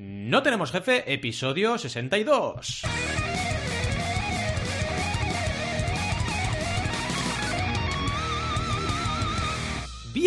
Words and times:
No 0.00 0.44
tenemos 0.44 0.70
jefe, 0.70 1.12
episodio 1.12 1.76
62. 1.76 2.82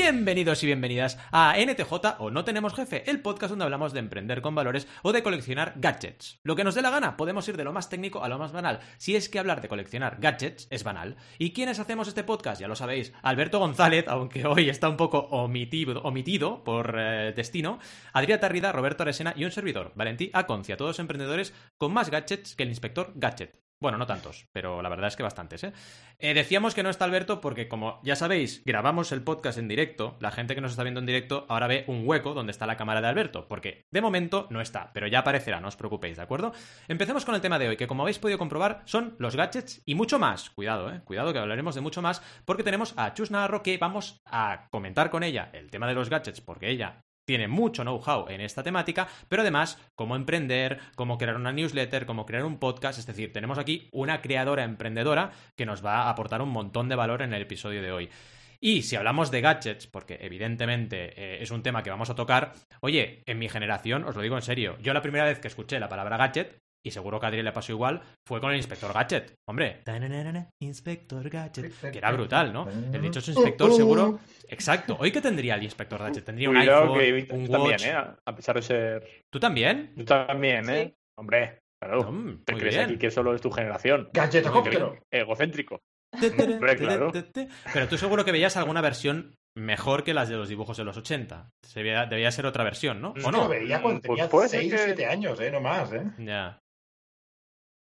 Bienvenidos 0.04 0.64
y 0.64 0.66
bienvenidas 0.66 1.20
a 1.32 1.54
NTJ 1.60 1.94
o 2.18 2.32
No 2.32 2.44
Tenemos 2.44 2.74
Jefe, 2.74 3.08
el 3.08 3.22
podcast 3.22 3.52
donde 3.52 3.66
hablamos 3.66 3.94
de 3.94 4.00
emprender 4.00 4.42
con 4.42 4.56
valores 4.56 4.88
o 5.04 5.12
de 5.12 5.22
coleccionar 5.22 5.76
gadgets. 5.76 6.40
Lo 6.42 6.56
que 6.56 6.64
nos 6.64 6.74
dé 6.74 6.82
la 6.82 6.90
gana, 6.90 7.16
podemos 7.18 7.48
ir 7.48 7.56
de 7.56 7.64
lo 7.64 7.72
más 7.72 7.88
técnico 7.88 8.24
a 8.24 8.28
lo 8.28 8.40
más 8.40 8.52
banal, 8.52 8.80
si 8.98 9.16
es 9.16 9.30
que 9.30 9.38
hablar 9.38 9.62
de 9.62 9.68
coleccionar 9.68 10.18
gadgets 10.20 10.68
es 10.72 10.84
banal. 10.84 11.18
¿Y 11.38 11.54
quiénes 11.54 11.78
hacemos 11.78 12.08
este 12.08 12.24
podcast? 12.24 12.60
Ya 12.60 12.68
lo 12.68 12.76
sabéis, 12.76 13.14
Alberto 13.22 13.60
González, 13.60 14.06
aunque 14.08 14.44
hoy 14.48 14.70
está 14.70 14.90
un 14.90 14.98
poco 14.98 15.20
omitido, 15.20 16.64
por 16.64 16.96
eh, 16.98 17.32
destino, 17.36 17.78
Adrián 18.12 18.40
Tarrida, 18.40 18.72
Roberto 18.72 19.04
Aresena 19.04 19.36
y 19.38 19.46
un 19.46 19.52
servidor, 19.52 19.92
Valentí 19.94 20.32
Aconcia, 20.34 20.78
todos 20.78 20.98
emprendedores 20.98 21.54
con 21.78 21.94
más 21.94 22.10
gadgets 22.10 22.56
que 22.56 22.64
el 22.64 22.70
inspector 22.70 23.14
Gadget. 23.14 23.61
Bueno, 23.82 23.98
no 23.98 24.06
tantos, 24.06 24.48
pero 24.54 24.84
la 24.84 24.90
verdad 24.90 25.08
es 25.08 25.16
que 25.16 25.24
bastantes, 25.24 25.64
¿eh? 25.64 25.74
¿eh? 26.20 26.36
Decíamos 26.36 26.76
que 26.76 26.84
no 26.84 26.92
está 26.92 27.06
Alberto 27.06 27.42
porque, 27.42 27.68
como 27.68 28.00
ya 28.04 28.16
sabéis, 28.16 28.62
grabamos 28.64 29.12
el 29.12 29.24
podcast 29.24 29.58
en 29.58 29.68
directo. 29.68 30.18
La 30.20 30.30
gente 30.30 30.54
que 30.54 30.62
nos 30.62 30.70
está 30.70 30.84
viendo 30.84 31.00
en 31.00 31.08
directo 31.08 31.48
ahora 31.50 31.66
ve 31.66 31.86
un 31.88 32.08
hueco 32.08 32.36
donde 32.36 32.52
está 32.52 32.68
la 32.68 32.78
cámara 32.78 33.02
de 33.02 33.08
Alberto, 33.08 33.48
porque 33.48 33.88
de 33.90 34.02
momento 34.02 34.46
no 34.52 34.62
está, 34.62 34.92
pero 34.94 35.08
ya 35.08 35.20
aparecerá, 35.20 35.60
no 35.60 35.68
os 35.68 35.78
preocupéis, 35.78 36.18
¿de 36.18 36.22
acuerdo? 36.22 36.54
Empecemos 36.88 37.26
con 37.26 37.34
el 37.34 37.42
tema 37.42 37.58
de 37.58 37.70
hoy, 37.70 37.76
que 37.76 37.88
como 37.88 38.04
habéis 38.04 38.20
podido 38.20 38.38
comprobar, 38.38 38.84
son 38.86 39.16
los 39.18 39.36
gadgets 39.36 39.82
y 39.84 39.96
mucho 39.96 40.20
más. 40.20 40.52
Cuidado, 40.52 40.94
¿eh? 40.94 41.02
Cuidado 41.04 41.34
que 41.34 41.40
hablaremos 41.40 41.74
de 41.74 41.82
mucho 41.82 42.04
más, 42.04 42.22
porque 42.46 42.62
tenemos 42.62 42.94
a 42.98 43.16
Chus 43.16 43.32
Navarro 43.32 43.64
que 43.64 43.80
vamos 43.80 44.22
a 44.26 44.68
comentar 44.70 45.10
con 45.10 45.24
ella 45.24 45.50
el 45.54 45.72
tema 45.72 45.88
de 45.88 45.96
los 45.96 46.08
gadgets, 46.08 46.40
porque 46.40 46.70
ella 46.70 47.02
tiene 47.32 47.48
mucho 47.48 47.84
know-how 47.84 48.28
en 48.28 48.42
esta 48.42 48.62
temática, 48.62 49.08
pero 49.30 49.42
además 49.42 49.80
cómo 49.96 50.18
emprender, 50.18 50.80
cómo 50.98 51.18
crear 51.18 51.38
una 51.38 51.54
newsletter, 51.54 52.06
cómo 52.06 52.26
crear 52.26 52.44
un 52.44 52.60
podcast, 52.60 53.00
es 53.00 53.06
decir, 53.06 53.32
tenemos 53.32 53.58
aquí 53.58 53.88
una 53.94 54.22
creadora 54.22 54.66
emprendedora 54.66 55.32
que 55.56 55.66
nos 55.66 55.82
va 55.86 56.02
a 56.02 56.10
aportar 56.10 56.42
un 56.42 56.50
montón 56.50 56.90
de 56.90 56.96
valor 56.96 57.22
en 57.22 57.34
el 57.34 57.44
episodio 57.44 57.82
de 57.82 57.94
hoy. 57.94 58.10
Y 58.60 58.82
si 58.82 58.98
hablamos 58.98 59.32
de 59.32 59.40
gadgets, 59.40 59.88
porque 59.88 60.18
evidentemente 60.20 61.14
eh, 61.16 61.42
es 61.42 61.52
un 61.52 61.64
tema 61.64 61.84
que 61.84 61.90
vamos 61.90 62.10
a 62.10 62.16
tocar, 62.16 62.52
oye, 62.82 63.24
en 63.26 63.40
mi 63.40 63.48
generación, 63.48 64.04
os 64.04 64.14
lo 64.14 64.22
digo 64.22 64.36
en 64.36 64.42
serio, 64.42 64.78
yo 64.82 64.92
la 64.94 65.02
primera 65.02 65.24
vez 65.24 65.40
que 65.40 65.48
escuché 65.48 65.80
la 65.80 65.88
palabra 65.88 66.18
gadget 66.18 66.62
y 66.84 66.92
seguro 66.92 67.20
que 67.20 67.26
a 67.26 67.30
Adriel 67.30 67.46
le 67.46 67.52
pasó 67.52 67.72
igual, 67.72 68.02
fue 68.28 68.40
con 68.40 68.52
el 68.52 68.58
Inspector 68.58 68.94
Gadget. 68.94 69.36
Hombre, 69.48 69.82
Inspector 70.62 71.30
Gadget, 71.30 71.92
que 71.92 71.98
era 71.98 72.12
brutal, 72.12 72.52
¿no? 72.52 72.68
El 72.70 73.02
dichoso 73.02 73.32
inspector 73.32 73.74
seguro... 73.74 74.20
Exacto. 74.48 74.98
¿Hoy 75.00 75.12
qué 75.12 75.22
tendría 75.22 75.56
el 75.56 75.64
Inspector 75.64 76.00
Gadget? 76.00 76.26
Tendría 76.26 76.50
un 76.50 76.58
iPhone, 76.58 77.42
un 77.42 77.50
también, 77.50 77.80
¿eh? 77.84 77.94
A 78.26 78.36
pesar 78.36 78.56
de 78.56 78.62
ser... 78.62 79.24
¿Tú 79.32 79.40
también? 79.40 79.94
Tú 79.96 80.06
también, 80.06 80.70
¿eh? 80.70 80.96
Hombre, 81.18 81.60
claro. 81.82 82.12
Mm, 82.12 82.44
¿Te 82.44 82.54
crees 82.56 82.78
aquí 82.78 82.98
que 82.98 83.12
solo 83.12 83.36
es 83.36 83.42
tu 83.42 83.52
generación? 83.52 84.10
Gadgetocóptero. 84.14 84.98
Egocéntrico. 85.12 85.82
Hombre, 86.14 86.76
claro. 86.76 87.12
Pero 87.74 87.88
tú 87.88 87.98
seguro 87.98 88.26
que 88.26 88.32
veías 88.32 88.58
alguna 88.58 88.82
versión 88.82 89.36
mejor 89.56 90.04
que 90.04 90.14
las 90.14 90.30
de 90.30 90.36
los 90.36 90.50
dibujos 90.50 90.78
de 90.78 90.84
los 90.84 90.98
80. 90.98 91.50
debía 91.74 92.32
ser 92.32 92.46
otra 92.46 92.64
versión, 92.64 93.02
¿no? 93.02 93.14
¿O 93.24 93.32
no? 93.32 93.44
Lo 93.44 93.50
veía 93.50 93.82
cuando 93.82 94.02
tenía 94.02 94.30
pues 94.30 94.52
6 94.52 94.74
o 94.74 94.78
7 94.78 95.06
años, 95.06 95.40
¿eh? 95.40 95.52
No 95.52 95.62
más, 95.62 95.92
¿eh? 95.94 96.04
Ya. 96.20 96.61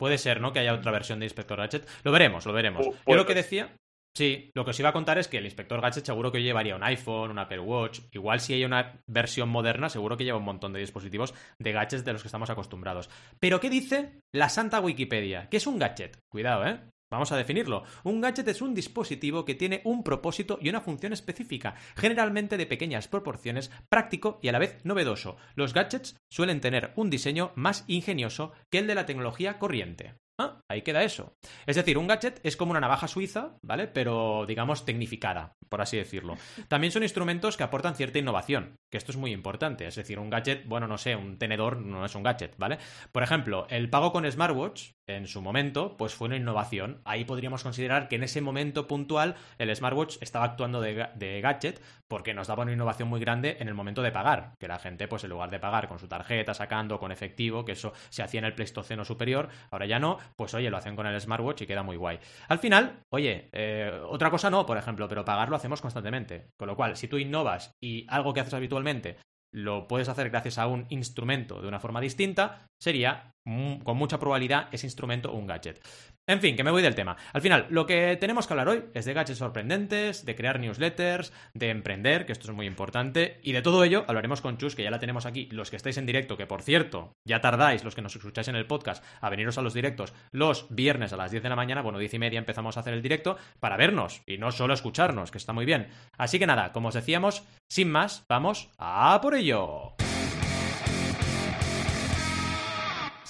Puede 0.03 0.17
ser, 0.17 0.41
¿no? 0.41 0.51
Que 0.51 0.59
haya 0.59 0.73
otra 0.73 0.91
versión 0.91 1.19
de 1.19 1.27
Inspector 1.27 1.57
Gadget. 1.57 1.87
Lo 2.03 2.11
veremos, 2.11 2.45
lo 2.45 2.51
veremos. 2.51 2.85
Yo 3.07 3.15
lo 3.15 3.25
que 3.25 3.33
decía, 3.33 3.73
sí, 4.13 4.51
lo 4.53 4.65
que 4.65 4.71
os 4.71 4.79
iba 4.81 4.89
a 4.89 4.91
contar 4.91 5.17
es 5.17 5.29
que 5.29 5.37
el 5.37 5.45
Inspector 5.45 5.79
Gadget 5.79 6.03
seguro 6.03 6.29
que 6.29 6.43
llevaría 6.43 6.75
un 6.75 6.83
iPhone, 6.83 7.31
un 7.31 7.39
Apple 7.39 7.61
Watch. 7.61 8.01
Igual 8.11 8.41
si 8.41 8.53
hay 8.53 8.65
una 8.65 9.01
versión 9.07 9.47
moderna, 9.47 9.87
seguro 9.87 10.17
que 10.17 10.25
lleva 10.25 10.39
un 10.39 10.43
montón 10.43 10.73
de 10.73 10.81
dispositivos 10.81 11.33
de 11.57 11.71
gadgets 11.71 12.03
de 12.03 12.11
los 12.11 12.21
que 12.21 12.27
estamos 12.27 12.49
acostumbrados. 12.49 13.09
Pero 13.39 13.61
¿qué 13.61 13.69
dice 13.69 14.19
la 14.33 14.49
santa 14.49 14.81
Wikipedia? 14.81 15.47
¿Qué 15.49 15.55
es 15.55 15.67
un 15.67 15.79
gadget? 15.79 16.17
Cuidado, 16.29 16.65
¿eh? 16.65 16.81
Vamos 17.13 17.31
a 17.31 17.37
definirlo. 17.37 17.83
Un 18.03 18.21
gadget 18.21 18.47
es 18.47 18.63
un 18.63 18.73
dispositivo 18.73 19.45
que 19.45 19.53
tiene 19.53 19.81
un 19.83 20.03
propósito 20.03 20.57
y 20.59 20.69
una 20.69 20.81
función 20.81 21.13
específica, 21.13 21.75
generalmente 21.95 22.57
de 22.57 22.65
pequeñas 22.65 23.07
proporciones, 23.07 23.69
práctico 23.87 24.39
y 24.41 24.47
a 24.47 24.51
la 24.51 24.57
vez 24.57 24.83
novedoso. 24.83 25.37
Los 25.53 25.75
gadgets 25.75 26.17
suelen 26.27 26.59
tener 26.59 26.91
un 26.95 27.11
diseño 27.11 27.51
más 27.53 27.83
ingenioso 27.85 28.53
que 28.71 28.79
el 28.79 28.87
de 28.87 28.95
la 28.95 29.05
tecnología 29.05 29.59
corriente. 29.59 30.15
Ah, 30.39 30.62
ahí 30.73 30.81
queda 30.81 31.03
eso. 31.03 31.35
Es 31.65 31.75
decir, 31.75 31.97
un 31.97 32.07
gadget 32.07 32.39
es 32.43 32.57
como 32.57 32.71
una 32.71 32.79
navaja 32.79 33.07
suiza, 33.07 33.57
¿vale? 33.61 33.87
Pero 33.87 34.45
digamos 34.47 34.85
tecnificada, 34.85 35.55
por 35.69 35.81
así 35.81 35.97
decirlo. 35.97 36.35
También 36.67 36.91
son 36.91 37.03
instrumentos 37.03 37.57
que 37.57 37.63
aportan 37.63 37.95
cierta 37.95 38.19
innovación, 38.19 38.75
que 38.91 38.97
esto 38.97 39.11
es 39.11 39.17
muy 39.17 39.31
importante. 39.31 39.87
Es 39.87 39.95
decir, 39.95 40.19
un 40.19 40.29
gadget, 40.29 40.65
bueno, 40.67 40.87
no 40.87 40.97
sé, 40.97 41.15
un 41.15 41.37
tenedor 41.37 41.77
no 41.77 42.05
es 42.05 42.15
un 42.15 42.23
gadget, 42.23 42.57
¿vale? 42.57 42.77
Por 43.11 43.23
ejemplo, 43.23 43.67
el 43.69 43.89
pago 43.89 44.11
con 44.11 44.29
smartwatch, 44.29 44.91
en 45.07 45.27
su 45.27 45.41
momento, 45.41 45.97
pues 45.97 46.13
fue 46.13 46.27
una 46.27 46.37
innovación. 46.37 47.01
Ahí 47.03 47.25
podríamos 47.25 47.63
considerar 47.63 48.07
que 48.07 48.15
en 48.15 48.23
ese 48.23 48.41
momento 48.41 48.87
puntual 48.87 49.35
el 49.57 49.75
smartwatch 49.75 50.17
estaba 50.21 50.45
actuando 50.45 50.79
de, 50.79 51.09
de 51.15 51.41
gadget 51.41 51.81
porque 52.07 52.33
nos 52.33 52.47
daba 52.47 52.63
una 52.63 52.71
innovación 52.71 53.09
muy 53.09 53.19
grande 53.19 53.57
en 53.59 53.67
el 53.67 53.73
momento 53.73 54.01
de 54.01 54.11
pagar, 54.11 54.53
que 54.59 54.67
la 54.67 54.79
gente, 54.79 55.07
pues 55.07 55.23
en 55.23 55.31
lugar 55.31 55.49
de 55.49 55.59
pagar 55.59 55.87
con 55.87 55.99
su 55.99 56.07
tarjeta, 56.07 56.53
sacando 56.53 56.99
con 56.99 57.11
efectivo, 57.11 57.65
que 57.65 57.71
eso 57.73 57.91
se 58.09 58.21
hacía 58.21 58.39
en 58.39 58.45
el 58.45 58.53
Pleistoceno 58.53 59.03
superior, 59.03 59.49
ahora 59.71 59.87
ya 59.87 59.99
no, 59.99 60.19
pues 60.35 60.53
oye, 60.63 60.71
lo 60.71 60.77
hacen 60.77 60.95
con 60.95 61.05
el 61.05 61.19
smartwatch 61.19 61.63
y 61.63 61.67
queda 61.67 61.83
muy 61.83 61.97
guay. 61.97 62.19
Al 62.47 62.59
final, 62.59 63.03
oye, 63.11 63.49
eh, 63.51 63.91
otra 64.07 64.29
cosa 64.29 64.49
no, 64.49 64.65
por 64.65 64.77
ejemplo, 64.77 65.07
pero 65.09 65.25
pagar 65.25 65.49
lo 65.49 65.57
hacemos 65.57 65.81
constantemente. 65.81 66.51
Con 66.57 66.67
lo 66.67 66.75
cual, 66.75 66.95
si 66.95 67.07
tú 67.07 67.17
innovas 67.17 67.73
y 67.81 68.05
algo 68.09 68.33
que 68.33 68.39
haces 68.39 68.53
habitualmente 68.53 69.17
lo 69.53 69.87
puedes 69.87 70.09
hacer 70.09 70.31
gracias 70.31 70.57
a 70.57 70.65
un 70.65 70.87
instrumento 70.89 71.61
de 71.61 71.67
una 71.67 71.79
forma 71.79 72.01
distinta, 72.01 72.65
sería 72.81 73.31
con 73.45 73.97
mucha 73.97 74.19
probabilidad 74.19 74.67
ese 74.71 74.87
instrumento 74.87 75.31
un 75.31 75.45
gadget. 75.45 75.79
En 76.25 76.39
fin, 76.39 76.55
que 76.55 76.63
me 76.63 76.71
voy 76.71 76.81
del 76.81 76.95
tema. 76.95 77.17
Al 77.33 77.41
final, 77.41 77.67
lo 77.69 77.85
que 77.85 78.15
tenemos 78.15 78.47
que 78.47 78.53
hablar 78.53 78.69
hoy 78.69 78.85
es 78.93 79.03
de 79.03 79.13
gadgets 79.13 79.39
sorprendentes, 79.39 80.23
de 80.25 80.35
crear 80.37 80.57
newsletters, 80.57 81.33
de 81.53 81.69
emprender, 81.69 82.25
que 82.25 82.31
esto 82.31 82.49
es 82.49 82.55
muy 82.55 82.65
importante, 82.65 83.41
y 83.43 83.51
de 83.51 83.61
todo 83.61 83.83
ello 83.83 84.05
hablaremos 84.07 84.39
con 84.39 84.57
Chus, 84.57 84.73
que 84.73 84.83
ya 84.83 84.91
la 84.91 84.99
tenemos 84.99 85.25
aquí, 85.25 85.49
los 85.51 85.69
que 85.69 85.75
estáis 85.75 85.97
en 85.97 86.05
directo, 86.05 86.37
que 86.37 86.47
por 86.47 86.61
cierto, 86.61 87.11
ya 87.25 87.41
tardáis, 87.41 87.83
los 87.83 87.93
que 87.93 88.01
nos 88.01 88.15
escucháis 88.15 88.47
en 88.47 88.55
el 88.55 88.67
podcast, 88.67 89.03
a 89.19 89.29
veniros 89.29 89.57
a 89.57 89.61
los 89.61 89.73
directos 89.73 90.13
los 90.31 90.73
viernes 90.73 91.11
a 91.11 91.17
las 91.17 91.31
10 91.31 91.43
de 91.43 91.49
la 91.49 91.57
mañana, 91.57 91.81
bueno, 91.81 91.99
10 91.99 92.13
y 92.13 92.19
media 92.19 92.39
empezamos 92.39 92.77
a 92.77 92.79
hacer 92.79 92.93
el 92.93 93.01
directo, 93.01 93.35
para 93.59 93.75
vernos, 93.75 94.21
y 94.25 94.37
no 94.37 94.53
solo 94.53 94.73
escucharnos, 94.73 95.29
que 95.29 95.39
está 95.39 95.51
muy 95.51 95.65
bien. 95.65 95.89
Así 96.17 96.39
que 96.39 96.47
nada, 96.47 96.71
como 96.71 96.87
os 96.87 96.93
decíamos, 96.93 97.43
sin 97.69 97.91
más, 97.91 98.23
vamos 98.29 98.71
a 98.77 99.19
por 99.21 99.35
ello. 99.35 99.95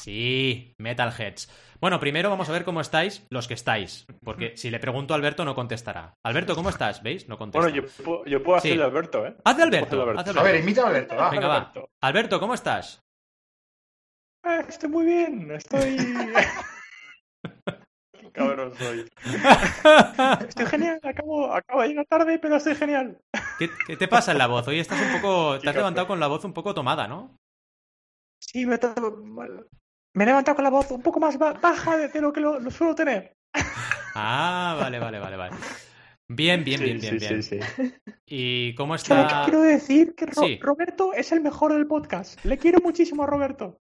Sí, 0.04 0.76
Metalheads. 0.80 1.50
Bueno, 1.84 2.00
primero 2.00 2.30
vamos 2.30 2.48
a 2.48 2.54
ver 2.54 2.64
cómo 2.64 2.80
estáis 2.80 3.28
los 3.30 3.50
que 3.50 3.56
estáis, 3.56 4.06
porque 4.24 4.56
si 4.56 4.70
le 4.70 4.80
pregunto 4.80 5.14
a 5.14 5.18
Alberto 5.18 5.44
no 5.44 5.54
contestará. 5.54 6.14
Alberto, 6.24 6.56
¿cómo 6.56 6.70
estás? 6.70 7.04
¿Veis? 7.04 7.28
No 7.28 7.38
contesta. 7.38 7.70
Bueno, 7.70 7.86
yo, 8.26 8.42
puedo, 8.42 8.58
hacer 8.58 8.78
de 8.78 8.84
Alberto, 8.86 9.28
¿eh? 9.28 9.36
Haz 9.44 9.58
de 9.58 9.64
Alberto, 9.64 10.02
A 10.02 10.44
ver, 10.44 10.62
invita 10.62 10.84
a 10.84 10.88
Alberto, 10.88 11.18
va. 11.18 11.30
Venga, 11.30 11.48
va. 11.50 11.74
Alberto, 12.02 12.40
¿cómo 12.40 12.54
estás? 12.54 13.02
Eh, 14.46 14.64
estoy 14.70 14.90
muy 14.92 15.06
bien, 15.06 15.52
estoy... 15.52 15.98
cabrón 18.32 18.74
soy. 18.78 19.06
Estoy 20.48 20.66
genial, 20.68 21.02
acabo, 21.04 21.54
acabo 21.54 21.82
de 21.82 21.90
llegar 21.90 22.06
tarde, 22.06 22.40
pero 22.40 22.56
estoy 22.56 22.76
genial. 22.76 23.20
¿Qué, 23.60 23.70
¿Qué, 23.86 23.98
te 23.98 24.08
pasa 24.08 24.32
en 24.32 24.38
la 24.38 24.48
voz? 24.48 24.66
Hoy 24.70 24.80
estás 24.80 25.02
un 25.02 25.22
poco... 25.22 25.60
Te 25.60 25.68
has 25.68 25.76
levantado 25.76 26.08
con 26.08 26.22
la 26.22 26.28
voz 26.28 26.46
un 26.46 26.54
poco 26.54 26.74
tomada, 26.74 27.10
¿no? 27.10 27.36
Sí, 28.40 28.66
me, 28.66 28.80
me 30.14 30.24
he 30.24 30.28
levantado 30.28 30.56
con 30.56 30.64
la 30.64 30.70
voz 30.70 30.92
un 30.92 31.02
poco 31.02 31.20
más 31.20 31.38
baja 31.38 31.98
de, 31.98 32.22
lo 32.22 32.32
que 32.32 32.40
lo, 32.40 32.70
suelo 32.72 32.96
tener. 32.96 33.36
Ah, 34.16 34.78
vale, 34.80 35.00
vale, 35.00 35.20
vale, 35.20 35.38
vale. 35.38 35.56
Bien, 36.28 36.64
bien, 36.64 36.80
bien, 36.80 37.00
bien, 37.00 37.18
bien. 37.18 37.44
Sí, 37.44 37.60
¿Y 38.28 38.76
cómo 38.76 38.94
está? 38.96 39.42
quiero 39.44 39.62
decir 39.62 40.14
que 40.16 40.28
Roberto 40.62 41.14
es 41.14 41.32
el 41.32 41.42
mejor 41.42 41.74
del 41.74 41.88
podcast. 41.88 42.44
Le 42.46 42.58
quiero 42.58 42.80
muchísimo 42.84 43.24
a 43.24 43.26
Roberto. 43.26 43.80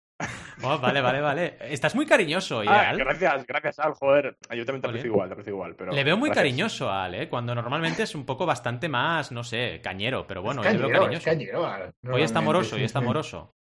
Oh, 0.63 0.79
vale, 0.79 1.01
vale, 1.01 1.21
vale. 1.21 1.57
Estás 1.61 1.95
muy 1.95 2.07
cariñoso, 2.07 2.63
ah, 2.67 2.95
gracias, 2.97 3.47
gracias, 3.47 3.79
Al. 3.79 3.95
Joder, 3.95 4.37
yo 4.51 4.65
también 4.65 4.81
te 4.81 4.89
aprecio 4.89 5.11
igual, 5.11 5.29
te 5.29 5.33
aprecio 5.35 5.53
igual. 5.53 5.75
Pero 5.75 5.93
Le 5.93 6.05
veo 6.05 6.17
muy 6.17 6.31
cariñoso, 6.31 6.91
Al, 6.91 7.15
¿eh? 7.15 7.29
Cuando 7.29 7.55
normalmente 7.55 8.05
es 8.05 8.15
un 8.15 8.25
poco 8.25 8.47
bastante 8.47 8.89
más, 8.89 9.33
no 9.33 9.43
sé, 9.43 9.81
cañero, 9.83 10.27
pero 10.27 10.43
bueno, 10.43 10.63
yo 10.63 10.79
lo 10.79 10.89
veo 10.89 11.21
cariñoso. 11.21 11.93
hoy 12.11 12.23
está 12.23 12.39
amoroso, 12.39 12.77
hoy 12.77 12.85
está 12.85 13.01
amoroso. 13.01 13.55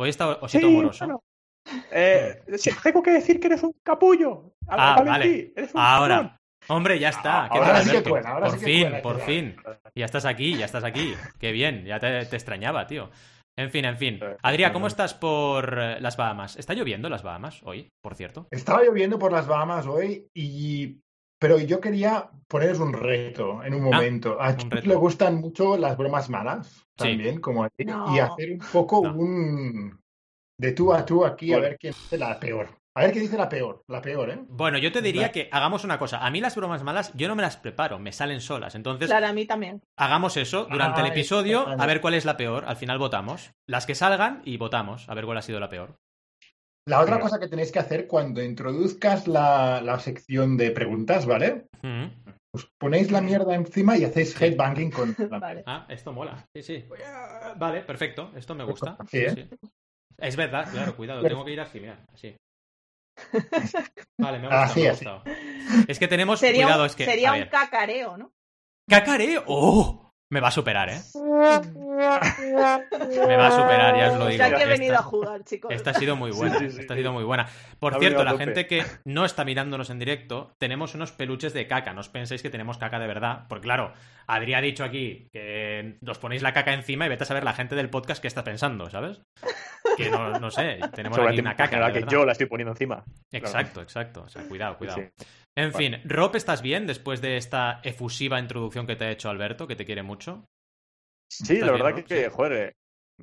Hoy 0.00 0.08
está 0.10 0.28
osito 0.28 0.66
amoroso. 0.66 1.22
Eh, 1.90 2.42
tengo 2.82 3.02
que 3.02 3.10
decir 3.12 3.40
que 3.40 3.48
eres 3.48 3.62
un 3.62 3.74
capullo. 3.82 4.52
Ah, 4.66 5.02
vale. 5.04 5.52
Ahora. 5.74 6.38
Hombre, 6.68 6.98
ya 6.98 7.08
está. 7.08 7.46
ahora 7.46 7.82
sí 7.82 8.02
que 8.02 8.02
por 8.02 8.58
fin, 8.58 8.92
por 9.02 9.20
fin. 9.20 9.56
Ya 9.94 10.04
estás 10.04 10.24
aquí, 10.24 10.56
ya 10.56 10.66
estás 10.66 10.84
aquí. 10.84 11.14
Qué 11.38 11.52
bien, 11.52 11.84
ya 11.84 11.98
te, 11.98 12.20
extrañaba, 12.20 12.86
tío. 12.86 13.10
En 13.56 13.70
fin, 13.70 13.84
en 13.86 13.96
fin. 13.96 14.20
Adrián, 14.42 14.72
¿cómo 14.72 14.86
estás 14.86 15.14
por 15.14 15.78
eh, 15.80 16.00
las 16.00 16.16
Bahamas? 16.16 16.56
¿Está 16.56 16.74
lloviendo 16.74 17.08
las 17.08 17.22
Bahamas 17.22 17.60
hoy, 17.64 17.88
por 18.00 18.14
cierto? 18.14 18.46
Estaba 18.50 18.84
lloviendo 18.84 19.18
por 19.18 19.32
las 19.32 19.46
Bahamas 19.46 19.86
hoy 19.86 20.28
y... 20.34 21.00
Pero 21.40 21.58
yo 21.60 21.80
quería 21.80 22.30
poneros 22.48 22.80
un 22.80 22.92
reto 22.92 23.62
en 23.62 23.74
un 23.74 23.86
ah, 23.86 23.96
momento. 23.96 24.42
a 24.42 24.56
Chuck 24.56 24.84
le 24.84 24.96
gustan 24.96 25.36
mucho 25.36 25.76
las 25.76 25.96
bromas 25.96 26.28
malas, 26.28 26.84
también, 26.96 27.40
como 27.40 27.62
a 27.62 27.68
ti, 27.70 27.86
y 28.12 28.18
hacer 28.18 28.50
un 28.54 28.58
poco 28.72 28.98
un, 28.98 30.00
de 30.58 30.72
tú 30.72 30.92
a 30.92 31.04
tú 31.06 31.24
aquí 31.24 31.52
a 31.52 31.58
ver 31.58 31.78
quién 31.78 31.92
dice 31.94 32.18
la 32.18 32.38
peor. 32.38 32.68
A 32.94 33.02
ver 33.02 33.12
quién 33.12 33.22
dice 33.24 33.36
la 33.36 33.48
peor, 33.48 33.84
la 33.86 34.02
peor, 34.02 34.28
¿eh? 34.30 34.38
Bueno, 34.48 34.76
yo 34.76 34.90
te 34.90 35.00
diría 35.00 35.30
que 35.30 35.48
hagamos 35.52 35.84
una 35.84 36.00
cosa. 36.00 36.18
A 36.26 36.30
mí 36.32 36.40
las 36.40 36.56
bromas 36.56 36.82
malas 36.82 37.12
yo 37.14 37.28
no 37.28 37.36
me 37.36 37.42
las 37.42 37.56
preparo, 37.56 38.00
me 38.00 38.10
salen 38.10 38.40
solas. 38.40 38.74
Entonces, 38.74 39.06
Claro, 39.08 39.28
a 39.28 39.32
mí 39.32 39.46
también. 39.46 39.82
hagamos 39.96 40.36
eso 40.36 40.66
durante 40.68 41.00
el 41.02 41.06
episodio, 41.06 41.68
a 41.68 41.86
ver 41.86 42.00
cuál 42.00 42.14
es 42.14 42.24
la 42.24 42.36
peor. 42.36 42.64
Al 42.66 42.76
final 42.76 42.98
votamos. 42.98 43.52
Las 43.68 43.86
que 43.86 43.94
salgan 43.94 44.42
y 44.44 44.56
votamos, 44.56 45.08
a 45.08 45.14
ver 45.14 45.26
cuál 45.26 45.38
ha 45.38 45.42
sido 45.42 45.60
la 45.60 45.68
peor. 45.68 45.96
La 46.88 47.00
otra 47.00 47.20
cosa 47.20 47.38
que 47.38 47.46
tenéis 47.48 47.70
que 47.70 47.78
hacer 47.78 48.08
cuando 48.08 48.42
introduzcas 48.42 49.28
la, 49.28 49.80
la 49.80 50.00
sección 50.00 50.56
de 50.56 50.70
preguntas, 50.72 51.24
¿vale? 51.26 51.66
Mm. 51.82 52.06
Os 52.50 52.66
ponéis 52.78 53.12
la 53.12 53.20
mierda 53.20 53.54
encima 53.54 53.96
y 53.98 54.04
hacéis 54.04 54.40
headbanging 54.40 54.90
con 54.90 55.14
la 55.30 55.38
Vale. 55.38 55.62
Ah, 55.66 55.86
esto 55.88 56.12
mola. 56.12 56.48
Sí, 56.52 56.62
sí. 56.62 56.84
Vale, 57.58 57.82
perfecto. 57.82 58.32
Esto 58.34 58.54
me 58.56 58.64
gusta. 58.64 58.96
Sí, 59.08 59.18
¿eh? 59.18 59.30
sí. 59.30 59.68
Es 60.18 60.36
verdad, 60.36 60.68
claro, 60.70 60.96
cuidado. 60.96 61.22
Tengo 61.22 61.44
que 61.44 61.52
ir 61.52 61.60
así, 61.60 61.80
mira, 61.80 62.04
así. 62.12 62.36
Vale, 64.18 64.38
me 64.38 64.46
ha 64.46 64.50
gustado. 64.50 64.62
Así, 64.64 64.80
me 64.80 64.88
ha 64.88 64.92
gustado. 64.92 65.22
Es 65.86 65.98
que 65.98 66.08
tenemos. 66.08 66.40
Sería, 66.40 66.64
cuidado, 66.64 66.82
un, 66.82 66.86
es 66.86 66.96
que. 66.96 67.04
sería 67.04 67.30
a 67.30 67.34
un 67.34 67.44
cacareo, 67.46 68.16
¿no? 68.16 68.32
¡Cacareo! 68.88 69.44
¡Oh! 69.46 70.07
Me 70.30 70.40
va 70.40 70.48
a 70.48 70.50
superar, 70.50 70.90
¿eh? 70.90 71.00
Me 71.14 71.20
va 73.36 73.46
a 73.46 73.50
superar, 73.50 73.96
ya 73.96 74.12
os 74.12 74.18
lo 74.18 74.24
O 74.24 74.28
digo. 74.28 74.44
sea 74.44 74.48
que 74.50 74.56
he 74.56 74.58
Esta- 74.58 74.68
venido 74.68 74.96
a 74.96 75.02
jugar, 75.02 75.44
chicos. 75.44 75.70
Esta 75.72 75.90
ha 75.90 75.94
sido 75.94 76.16
muy 76.16 76.30
buena, 76.32 76.58
Sí, 76.58 76.66
sí, 76.66 76.70
sí, 76.76 76.80
esta 76.80 76.94
ha 76.94 76.96
sido 76.96 77.12
muy 77.12 77.24
buena. 77.24 77.48
Por 77.78 77.94
Ha 77.94 77.98
cierto, 77.98 78.18
venido 78.18 78.36
la 78.36 78.44
gente 78.44 78.66
que 78.66 78.84
no 79.04 79.24
está 79.24 79.44
mirándonos 79.44 79.90
en 79.90 79.98
directo, 79.98 80.52
tenemos 80.58 80.94
unos 80.94 81.12
peluches 81.12 81.52
de 81.54 81.66
caca. 81.66 81.92
No 81.94 82.00
os 82.00 82.08
penséis 82.08 82.42
que 82.42 82.50
tenemos 82.50 82.78
caca 82.78 82.98
de 82.98 83.06
verdad. 83.06 83.46
Porque 83.48 83.64
claro, 83.64 83.92
Adri 84.26 84.54
ha 84.54 84.60
dicho 84.60 84.84
aquí 84.84 85.28
que 85.32 85.96
os 86.06 86.18
ponéis 86.18 86.42
la 86.42 86.52
caca 86.52 86.74
encima 86.74 87.06
y 87.06 87.08
vete 87.08 87.24
a 87.24 87.26
saber 87.26 87.44
la 87.44 87.54
gente 87.54 87.74
del 87.74 87.88
podcast 87.90 88.20
qué 88.20 88.28
está 88.28 88.44
pensando, 88.44 88.90
¿sabes? 88.90 89.22
Que 89.96 90.10
no, 90.10 90.38
no 90.38 90.50
sé, 90.50 90.78
tenemos 90.94 91.18
aquí 91.18 91.40
una 91.40 91.56
caca. 91.56 91.80
la 91.80 91.90
que 91.92 92.04
yo 92.08 92.24
la 92.26 92.32
estoy 92.32 92.46
poniendo 92.46 92.72
encima. 92.72 93.02
Exacto, 93.32 93.80
exacto. 93.80 94.24
O 94.24 94.28
sea, 94.28 94.42
cuidado, 94.46 94.76
cuidado. 94.76 94.98
Sí. 95.00 95.24
En 95.56 95.74
fin, 95.74 96.00
Rob, 96.04 96.36
¿estás 96.36 96.62
bien 96.62 96.86
después 96.86 97.20
de 97.20 97.36
esta 97.36 97.80
efusiva 97.82 98.38
introducción 98.38 98.86
que 98.86 98.94
te 98.94 99.06
ha 99.06 99.10
hecho 99.10 99.28
Alberto, 99.28 99.66
que 99.66 99.74
te 99.74 99.84
quiere 99.84 100.04
mucho? 100.04 100.17
Sí, 101.30 101.54
¿Estás 101.54 101.58
la 101.60 101.72
bien, 101.72 101.84
verdad 101.84 101.98
no? 101.98 102.04
que, 102.04 102.24
Sí. 102.24 102.30
joder, 102.30 102.52
eh, 102.52 102.72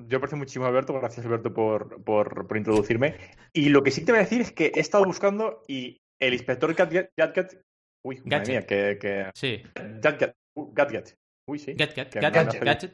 yo 0.08 0.18
aprecio 0.18 0.38
muchísimo 0.38 0.66
a 0.66 0.68
Alberto, 0.70 0.94
gracias 0.94 1.26
Alberto 1.26 1.54
por, 1.54 2.04
por, 2.04 2.48
por 2.48 2.58
introducirme. 2.58 3.18
Y 3.54 3.70
lo 3.70 3.82
que 3.84 3.92
sí 3.92 4.04
te 4.06 4.12
voy 4.12 4.20
a 4.20 4.24
decir 4.24 4.42
es 4.42 4.52
que 4.52 4.72
he 4.76 4.80
estado 4.80 5.06
buscando 5.06 5.64
y 5.68 5.98
el 6.20 6.34
inspector 6.34 6.74
Gadget... 6.74 7.12
Gadget 7.18 7.62
uy, 8.04 8.18
madre 8.18 8.30
Gadget. 8.30 8.48
mía, 8.50 8.62
que... 8.68 8.98
que 9.00 9.32
Sí. 9.34 9.64
Gadget, 10.02 10.36
Gadget. 10.56 11.16
Uy, 11.48 11.60
sí. 11.60 11.74
Gadget, 11.76 12.14
gadget, 12.14 12.34
gadget, 12.64 12.64
gadget, 12.64 12.94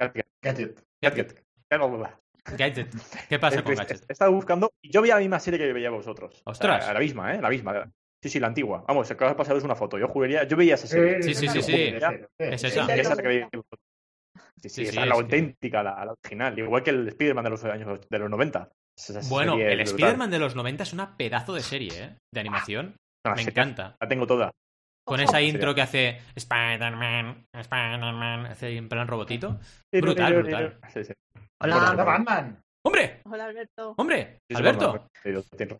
Gadget. 0.00 0.84
gadget. 1.02 1.44
Gadget. 2.56 2.88
¿Qué 3.28 3.38
pasa 3.38 3.62
con 3.64 3.74
gadget? 3.74 4.04
He 4.08 4.12
estado 4.12 4.32
buscando 4.32 4.72
y 4.82 4.90
yo 4.90 5.02
veía 5.02 5.14
la 5.14 5.20
misma 5.20 5.38
serie 5.40 5.58
que 5.58 5.72
veía 5.72 5.90
vosotros. 5.90 6.40
Ostras. 6.44 6.84
Sea, 6.84 6.94
la 6.94 7.00
misma, 7.00 7.34
¿eh? 7.34 7.42
La 7.42 7.50
misma. 7.50 7.90
Sí, 8.22 8.28
sí, 8.28 8.40
la 8.40 8.48
antigua. 8.48 8.84
Vamos, 8.88 9.10
acabo 9.10 9.30
de 9.30 9.36
pasaros 9.36 9.62
una 9.64 9.76
foto. 9.76 9.98
Yo 9.98 10.08
jugaría, 10.08 10.44
yo 10.44 10.56
veía 10.56 10.74
esa 10.74 10.86
serie. 10.88 11.22
Sí, 11.22 11.34
sí, 11.34 11.48
sí, 11.48 11.62
sí. 11.62 11.72
Es 12.38 12.64
esa. 12.64 12.86
Sí, 12.86 12.92
esa 12.92 13.00
es 13.12 13.16
la 13.16 13.22
que 13.22 13.28
veía. 13.28 13.48
Sí, 14.60 14.68
sí, 14.68 14.68
Sí, 14.70 14.82
esa 14.82 14.82
sí, 14.82 14.88
es 14.88 14.94
la 14.96 15.02
es 15.04 15.08
que- 15.08 15.22
auténtica, 15.22 15.82
la, 15.84 16.04
la 16.04 16.12
original. 16.12 16.58
Igual 16.58 16.82
que 16.82 16.90
el 16.90 17.08
Spider-Man 17.08 17.44
de 17.44 17.50
los 17.50 17.64
años 17.64 18.00
de 18.10 18.18
los 18.18 18.28
90. 18.30 18.68
Esa 18.98 19.20
Bueno, 19.28 19.54
el 19.56 19.80
es. 19.80 19.90
Spider-Man 19.90 20.30
de 20.32 20.38
los 20.40 20.56
90 20.56 20.82
es 20.82 20.92
una 20.92 21.16
pedazo 21.16 21.54
de 21.54 21.60
serie, 21.62 21.90
¿eh? 21.94 22.16
De 22.34 22.40
animación. 22.40 22.96
No, 23.24 23.34
Me 23.36 23.42
encanta. 23.42 23.94
La 24.00 24.08
tengo 24.08 24.26
toda. 24.26 24.50
Con 25.06 25.20
esa 25.20 25.40
intro 25.40 25.74
que 25.74 25.80
hace 25.82 26.20
Spider-Man, 26.34 27.44
Spider-Man, 27.56 28.46
hace 28.46 28.76
en 28.76 28.88
plan 28.88 29.06
robotito. 29.06 29.58
Brutal, 29.92 30.34
brutal. 30.34 30.78
Sí, 30.92 31.04
sí. 31.04 31.12
Hola. 31.62 31.92
Hola, 31.92 32.04
Batman. 32.04 32.60
¡Hombre! 32.84 33.20
Hola, 33.24 33.44
Alberto. 33.46 33.94
¡Hombre! 33.96 34.38
¡Alberto! 34.54 35.06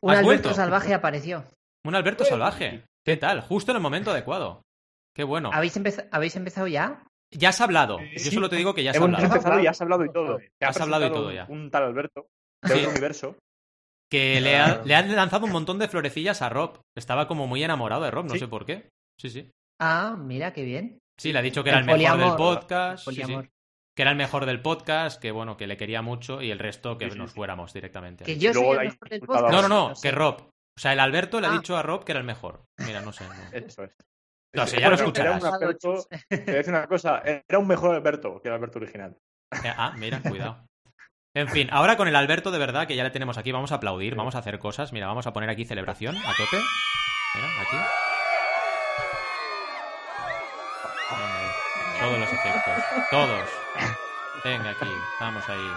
Un 0.00 0.10
¿Has 0.10 0.18
Alberto 0.18 0.54
salvaje 0.54 0.94
apareció. 0.94 1.44
Un 1.88 1.94
Alberto 1.94 2.22
salvaje. 2.24 2.84
¿Qué 3.02 3.16
tal? 3.16 3.40
Justo 3.40 3.72
en 3.72 3.76
el 3.76 3.82
momento 3.82 4.10
adecuado. 4.10 4.60
Qué 5.16 5.24
bueno. 5.24 5.50
¿Habéis, 5.54 5.74
¿Habéis 6.12 6.36
empezado 6.36 6.66
ya? 6.66 7.02
Ya 7.30 7.48
has 7.48 7.60
hablado. 7.62 7.98
Yo 8.14 8.30
solo 8.30 8.50
te 8.50 8.56
digo 8.56 8.74
que 8.74 8.82
ya 8.84 8.90
has 8.90 8.96
Hemos 8.98 9.06
hablado. 9.08 9.24
empezado 9.24 9.60
y 9.60 9.66
has 9.66 9.80
hablado 9.80 10.04
y 10.04 10.12
todo. 10.12 10.36
Te 10.36 10.66
ha 10.66 10.68
Has 10.68 10.80
hablado 10.82 11.06
y 11.06 11.10
todo 11.10 11.32
ya. 11.32 11.46
Un, 11.48 11.70
tal 11.70 11.84
Alberto 11.84 12.26
de 12.62 12.68
Sí. 12.74 12.78
otro 12.80 12.90
universo. 12.90 13.36
Que 14.10 14.38
le, 14.42 14.58
ha- 14.58 14.82
le 14.84 14.94
han 14.94 15.14
lanzado 15.16 15.46
un 15.46 15.52
montón 15.52 15.78
de 15.78 15.88
florecillas 15.88 16.42
a 16.42 16.50
Rob. 16.50 16.78
Estaba 16.94 17.26
como 17.26 17.46
muy 17.46 17.64
enamorado 17.64 18.02
de 18.04 18.10
Rob, 18.10 18.26
no 18.26 18.32
Sí. 18.34 18.38
sé 18.40 18.48
por 18.48 18.66
qué. 18.66 18.90
Sí, 19.18 19.30
sí. 19.30 19.50
Ah, 19.80 20.14
mira, 20.18 20.52
qué 20.52 20.64
bien. 20.64 20.98
Sí, 21.18 21.32
le 21.32 21.38
ha 21.38 21.42
dicho 21.42 21.64
que 21.64 21.70
era 21.70 21.78
el 21.78 21.86
mejor 21.86 22.00
del 22.00 22.10
poliamor. 22.10 22.36
podcast. 22.36 23.04
sí, 23.04 23.14
sí. 23.14 23.20
Poliamor. 23.22 23.48
Que 23.96 24.02
era 24.02 24.10
el 24.12 24.16
mejor 24.18 24.44
del 24.44 24.60
podcast, 24.60 25.20
que 25.22 25.30
bueno, 25.32 25.56
que 25.56 25.66
le 25.66 25.78
quería 25.78 26.02
mucho 26.02 26.42
y 26.42 26.50
el 26.50 26.58
resto 26.58 26.98
que 26.98 27.06
Sí, 27.06 27.12
sí, 27.12 27.18
nos 27.18 27.30
sí. 27.30 27.36
fuéramos 27.36 27.72
directamente. 27.72 28.24
Que 28.24 28.36
yo 28.38 28.52
soy 28.52 28.62
Luego 28.62 28.74
el 28.74 28.78
hay 28.80 28.88
mejor 28.88 29.08
del 29.08 29.20
diputados. 29.20 29.42
podcast. 29.50 29.62
No, 29.62 29.68
no, 29.68 29.88
no, 29.88 29.94
sé. 29.96 30.08
que 30.08 30.14
Rob. 30.14 30.50
O 30.78 30.80
sea, 30.80 30.92
el 30.92 31.00
Alberto 31.00 31.40
le 31.40 31.48
ha 31.48 31.50
Ah. 31.50 31.54
dicho 31.54 31.76
a 31.76 31.82
Rob 31.82 32.04
que 32.04 32.12
era 32.12 32.20
el 32.20 32.24
mejor. 32.26 32.62
Mira, 32.76 33.00
no 33.00 33.12
sé. 33.12 33.24
no. 33.26 33.34
Eso 33.50 33.82
es. 33.82 33.90
No, 34.54 34.64
sí, 34.64 34.78
ya 34.78 34.88
lo 34.90 34.94
escucharás. 34.94 35.42
Era 35.42 35.48
un 35.50 35.54
Alberto, 35.56 36.06
te 36.28 36.36
voy 36.36 36.54
a 36.54 36.56
decir 36.58 36.72
una 36.72 36.86
cosa, 36.86 37.20
era 37.24 37.58
un 37.58 37.66
mejor 37.66 37.96
Alberto 37.96 38.40
que 38.40 38.48
el 38.48 38.54
Alberto 38.54 38.78
original. 38.78 39.16
Eh, 39.64 39.74
Ah, 39.76 39.92
mira, 39.96 40.20
cuidado. 40.22 40.64
En 41.34 41.48
fin, 41.48 41.68
ahora 41.72 41.96
con 41.96 42.06
el 42.06 42.14
Alberto 42.14 42.50
de 42.52 42.58
verdad 42.60 42.86
que 42.86 42.94
ya 42.96 43.02
le 43.02 43.10
tenemos 43.10 43.38
aquí, 43.38 43.50
vamos 43.50 43.72
a 43.72 43.76
aplaudir, 43.76 44.14
vamos 44.14 44.36
a 44.36 44.38
hacer 44.38 44.58
cosas. 44.60 44.92
Mira, 44.92 45.08
vamos 45.08 45.26
a 45.26 45.32
poner 45.32 45.50
aquí 45.50 45.64
celebración 45.64 46.16
a 46.16 46.30
tope. 46.36 46.56
Mira, 47.34 47.48
aquí. 47.60 47.76
Venga, 51.10 52.00
todos 52.00 52.18
los 52.20 52.32
efectos, 52.32 52.84
todos. 53.10 53.48
Venga, 54.44 54.70
aquí, 54.70 54.92
vamos 55.20 55.48
ahí. 55.48 55.70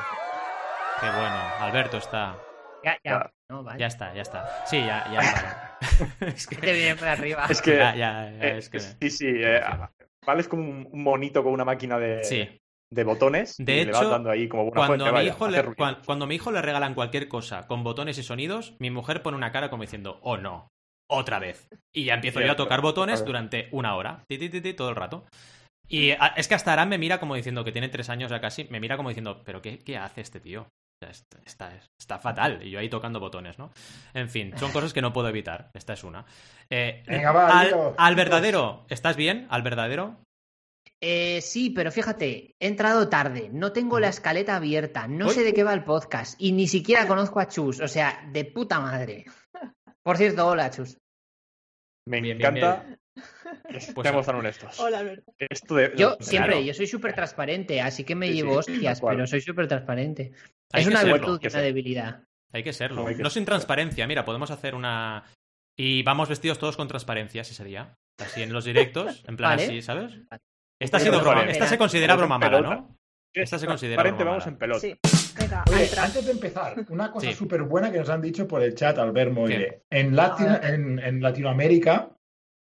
Qué 0.99 1.07
bueno, 1.09 1.41
Alberto 1.59 1.97
está. 1.97 2.35
Ya, 2.83 2.97
ya. 3.03 3.11
Ya. 3.11 3.31
No, 3.49 3.63
vale. 3.63 3.79
Ya 3.79 3.87
está, 3.87 4.13
ya 4.13 4.21
está. 4.21 4.47
Sí, 4.65 4.77
ya, 4.77 5.03
ya 5.11 5.19
está. 5.19 5.77
es 6.27 6.47
que, 6.47 6.55
Te 6.55 6.73
viene 6.73 6.95
por 6.95 7.07
arriba. 7.07 7.45
Es 7.49 7.61
que, 7.61 7.75
ya, 7.77 7.95
ya, 7.95 8.31
ya, 8.31 8.47
eh, 8.47 8.57
es 8.57 8.69
que... 8.69 8.79
sí, 8.79 9.09
sí, 9.09 9.27
eh, 9.27 9.61
vale, 10.25 10.41
es 10.41 10.47
como 10.47 10.63
un 10.63 11.03
monito 11.03 11.43
con 11.43 11.53
una 11.53 11.65
máquina 11.65 11.97
de, 11.99 12.23
Sí. 12.23 12.59
de 12.91 13.03
botones 13.03 13.59
De 13.59 13.81
y 13.81 13.85
le 13.85 13.91
vas 13.91 14.01
hecho, 14.01 14.09
dando 14.09 14.29
ahí 14.29 14.47
como 14.47 14.69
Cuando 14.71 14.87
fuente, 14.87 15.05
a, 15.05 15.11
mi 15.11 15.17
vaya, 15.17 15.29
hijo 15.29 15.47
le, 15.47 15.63
cuando 16.05 16.25
a 16.25 16.27
mi 16.27 16.35
hijo 16.35 16.51
le 16.51 16.61
regalan 16.61 16.93
cualquier 16.93 17.27
cosa 17.27 17.67
con 17.67 17.83
botones 17.83 18.17
y 18.17 18.23
sonidos, 18.23 18.75
mi 18.79 18.89
mujer 18.89 19.21
pone 19.21 19.37
una 19.37 19.51
cara 19.51 19.69
como 19.69 19.83
diciendo, 19.83 20.19
oh 20.23 20.37
no, 20.37 20.67
otra 21.09 21.39
vez. 21.39 21.67
Y 21.93 22.05
ya 22.05 22.13
empiezo 22.15 22.39
yo 22.41 22.51
a 22.51 22.55
tocar 22.55 22.81
botones 22.81 23.25
durante 23.25 23.67
una 23.71 23.95
hora, 23.95 24.23
ti, 24.29 24.37
ti, 24.37 24.49
ti, 24.49 24.61
ti, 24.61 24.73
todo 24.73 24.89
el 24.89 24.95
rato. 24.95 25.25
Y 25.87 26.11
a- 26.11 26.33
es 26.37 26.47
que 26.47 26.55
hasta 26.55 26.71
Aran 26.71 26.87
me 26.89 26.97
mira 26.97 27.19
como 27.19 27.35
diciendo, 27.35 27.65
que 27.65 27.71
tiene 27.73 27.89
tres 27.89 28.09
años 28.09 28.31
ya 28.31 28.39
casi, 28.39 28.65
me 28.69 28.79
mira 28.79 28.95
como 28.95 29.09
diciendo, 29.09 29.41
pero 29.43 29.61
¿qué, 29.61 29.79
qué 29.79 29.97
hace 29.97 30.21
este 30.21 30.39
tío? 30.39 30.67
Está, 31.09 31.39
está, 31.45 31.79
está 31.99 32.19
fatal. 32.19 32.61
Y 32.61 32.69
yo 32.69 32.79
ahí 32.79 32.89
tocando 32.89 33.19
botones, 33.19 33.57
¿no? 33.57 33.71
En 34.13 34.29
fin, 34.29 34.53
son 34.57 34.71
cosas 34.71 34.93
que 34.93 35.01
no 35.01 35.11
puedo 35.13 35.27
evitar. 35.29 35.71
Esta 35.73 35.93
es 35.93 36.03
una. 36.03 36.25
Eh, 36.69 37.03
Venga, 37.07 37.31
va, 37.31 37.59
al, 37.59 37.95
al 37.97 38.15
verdadero, 38.15 38.85
¿estás 38.87 39.15
bien? 39.15 39.47
¿Al 39.49 39.63
verdadero? 39.63 40.17
Eh, 41.03 41.41
sí, 41.41 41.71
pero 41.71 41.91
fíjate, 41.91 42.55
he 42.59 42.67
entrado 42.67 43.09
tarde, 43.09 43.49
no 43.51 43.71
tengo 43.71 43.99
la 43.99 44.09
escaleta 44.09 44.55
abierta, 44.55 45.07
no 45.07 45.29
sé 45.29 45.43
de 45.43 45.53
qué 45.53 45.63
va 45.63 45.73
el 45.73 45.83
podcast 45.83 46.35
y 46.39 46.51
ni 46.51 46.67
siquiera 46.67 47.07
conozco 47.07 47.39
a 47.39 47.47
Chus, 47.47 47.79
o 47.79 47.87
sea, 47.87 48.29
de 48.31 48.45
puta 48.45 48.79
madre. 48.79 49.25
Por 50.03 50.17
cierto, 50.17 50.45
hola 50.47 50.69
Chus. 50.69 50.97
Me 52.07 52.21
Bien, 52.21 52.37
bien, 52.37 52.55
encanta. 52.55 52.85
Pues- 53.13 53.91
Seamos 54.03 54.25
tan 54.25 54.35
honestos. 54.35 54.79
Hola, 54.79 54.99
Alberto. 54.99 55.33
Esto 55.37 55.75
de, 55.75 55.93
Yo 55.97 56.15
de- 56.15 56.23
siempre, 56.23 56.51
claro. 56.53 56.65
yo 56.65 56.73
soy 56.73 56.87
súper 56.87 57.13
transparente, 57.13 57.81
así 57.81 58.03
que 58.03 58.15
me 58.15 58.27
Sí, 58.27 58.31
sí, 58.33 58.37
llevo 58.37 58.55
hostias, 58.57 59.01
pero 59.01 59.27
soy 59.27 59.41
súper 59.41 59.67
transparente. 59.67 60.31
Hay 60.71 60.81
es 60.81 60.87
que 60.87 60.91
una 60.93 61.01
serlo, 61.01 61.13
virtud 61.15 61.39
y 61.41 61.45
una 61.47 61.49
ser. 61.51 61.61
debilidad. 61.63 62.23
Hay 62.53 62.63
que 62.63 62.73
serlo. 62.73 63.01
No, 63.03 63.07
hay 63.07 63.15
que 63.15 63.23
No 63.23 63.29
sin 63.29 63.45
transparencia. 63.45 64.07
Mira, 64.07 64.23
podemos 64.25 64.51
hacer 64.51 64.75
una. 64.75 65.23
Y 65.77 66.03
vamos 66.03 66.29
vestidos 66.29 66.59
todos 66.59 66.77
con 66.77 66.87
transparencia, 66.87 67.43
si 67.43 67.53
sería. 67.53 67.95
Así 68.19 68.43
en 68.43 68.53
los 68.53 68.65
directos, 68.65 69.23
en 69.27 69.35
plan 69.37 69.51
Vale. 69.51 69.63
así, 69.63 69.81
¿sabes? 69.81 70.11
Vale. 70.29 70.41
Esta 70.79 70.97
ha 70.97 70.99
sido 70.99 71.19
broma. 71.21 71.43
Esta 71.45 71.67
se 71.67 71.77
considera 71.77 72.15
broma 72.15 72.37
mala. 72.37 72.61
¿no? 72.61 72.97
Esta 73.33 73.57
se 73.57 73.65
considera 73.67 74.03
broma 74.03 74.17
vamos 74.23 74.39
mala. 74.45 74.51
en 74.51 74.57
pelota. 74.57 74.79
Sí. 74.81 74.95
Venga, 75.39 75.63
Oye, 75.71 75.89
antes 75.97 76.25
de 76.25 76.31
empezar, 76.31 76.75
una 76.89 77.09
cosa 77.11 77.27
Sí. 77.27 77.33
súper 77.33 77.63
buena 77.63 77.89
que 77.91 77.99
nos 77.99 78.09
han 78.09 78.21
dicho 78.21 78.47
por 78.47 78.61
el 78.61 78.75
chat, 78.75 78.97
Albert 78.97 79.31
Moire. 79.31 79.83
¿Qué? 79.89 79.99
En, 79.99 80.13
Latin- 80.15 80.59
en, 80.61 80.99
en 80.99 81.21
Latinoamérica, 81.21 82.09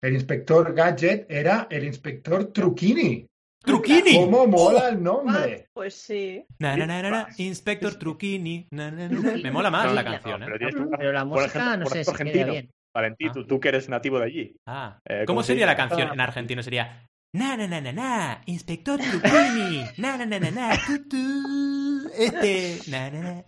el 0.01 0.13
inspector 0.13 0.73
Gadget 0.73 1.25
era 1.29 1.67
el 1.69 1.83
inspector 1.85 2.45
Truquini. 2.51 3.25
¡Truquini! 3.63 4.15
¿Cómo 4.15 4.47
mola 4.47 4.87
el 4.89 4.95
Ah, 4.95 4.99
nombre? 4.99 5.67
Pues 5.73 5.93
sí. 5.95 6.45
Na, 6.59 6.77
na, 6.77 6.85
na, 6.85 7.01
na, 7.01 7.09
na, 7.09 7.27
Inspector 7.37 7.95
Truquini. 7.95 8.67
na, 8.71 8.91
na, 8.91 9.09
na. 9.09 9.31
Me 9.43 9.51
mola 9.51 9.69
más 9.69 9.91
la 9.93 10.03
canción, 10.05 10.41
pero 10.45 10.55
¿eh? 10.69 10.87
Pero 10.97 11.11
la 11.11 11.25
por 11.25 11.41
música, 11.41 11.59
ejemplo, 11.59 11.77
no 11.77 11.85
sé 11.89 12.03
si 12.03 12.11
queda 12.11 12.11
argentino. 12.13 12.51
bien. 12.53 12.71
Valentín, 12.95 13.29
Ah. 13.29 13.33
tú, 13.33 13.45
tú 13.45 13.59
que 13.59 13.69
eres 13.69 13.89
nativo 13.89 14.19
de 14.19 14.25
allí. 14.25 14.55
Ah. 14.65 14.99
Eh, 15.05 15.23
¿Cómo 15.25 15.37
¿cómo 15.37 15.43
se 15.43 15.47
sería 15.47 15.65
la 15.65 15.75
canción 15.75 16.11
en 16.13 16.19
argentino? 16.21 16.63
Sería. 16.63 17.05
Na, 17.35 17.57
na, 17.57 17.67
na, 17.67 17.81
na, 17.81 17.91
na, 17.91 18.41
Inspector 18.45 18.99
Truquini. 19.01 19.83
Na, 19.97 20.15
na, 20.17 20.25
na, 20.25 20.39
na, 20.39 20.51
na, 20.51 20.77
tu, 20.87 21.09
tu, 21.09 22.09
Este. 22.17 22.79
Na, 22.89 23.09
na, 23.09 23.19
na. 23.21 23.43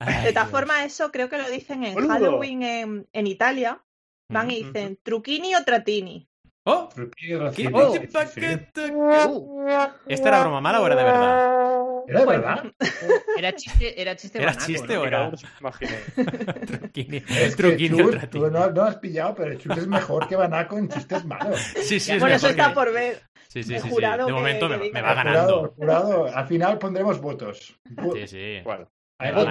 Ay, 0.00 0.24
De 0.26 0.32
todas 0.32 0.48
formas, 0.50 0.86
eso 0.86 1.10
creo 1.10 1.28
que 1.28 1.36
lo 1.38 1.50
dicen 1.50 1.84
en 1.84 1.94
Boludo. 1.94 2.10
Halloween 2.12 2.62
en, 2.62 3.06
en 3.12 3.26
Italia. 3.26 3.82
Van 4.30 4.50
y 4.50 4.62
dicen 4.62 4.98
truquini 5.02 5.54
o 5.54 5.64
tratini. 5.64 6.28
¡Oh! 6.66 6.88
¿Qué- 7.16 7.36
Oh. 7.38 7.50
sí, 7.52 7.62
sí. 8.00 8.06
paquete? 8.12 8.90
Uh, 8.92 9.66
¿Esta 10.06 10.28
era 10.28 10.40
broma 10.40 10.60
mala 10.60 10.82
o 10.82 10.86
era 10.86 10.96
de 10.96 11.04
verdad? 11.04 12.02
¿Era 12.06 12.20
de 12.20 12.26
verdad? 12.26 12.64
era 13.38 13.52
chiste, 13.54 14.00
era 14.00 14.16
chiste 14.16 14.38
¿Era 14.38 14.52
banaco, 14.52 14.66
chiste 14.66 14.94
¿no? 14.94 15.00
o 15.00 15.04
era-. 15.06 15.30
Truquini, 16.66 17.16
Es 17.16 17.56
que 17.56 17.62
truquini 17.62 17.96
tú 18.30 18.50
no, 18.50 18.70
no 18.70 18.82
has 18.82 18.96
pillado, 18.96 19.34
pero 19.34 19.54
Chus 19.58 19.78
es 19.78 19.86
mejor 19.86 20.28
que 20.28 20.36
Banaco 20.36 20.76
en 20.76 20.88
chistes 20.90 21.24
malos. 21.24 21.58
Sí, 21.82 21.98
sí, 21.98 22.12
es 22.12 22.20
Bueno, 22.20 22.36
eso 22.36 22.48
está 22.48 22.68
que- 22.68 22.74
por 22.74 22.92
ver. 22.92 23.22
Sí, 23.48 23.62
sí, 23.62 23.74
sí, 23.76 23.80
sí. 23.80 23.88
jurado 23.88 24.26
De 24.26 24.32
que- 24.32 24.38
momento 24.38 24.68
me, 24.68 24.76
que 24.76 24.82
diga. 24.84 24.94
me 24.94 25.02
va 25.02 25.08
Jurado, 25.16 25.32
ganando. 25.32 25.74
jurado. 25.74 26.26
Al 26.36 26.46
final 26.46 26.78
pondremos 26.78 27.18
votos. 27.20 27.78
Sí, 28.14 28.26
sí. 28.28 28.60
Botox, 28.62 28.90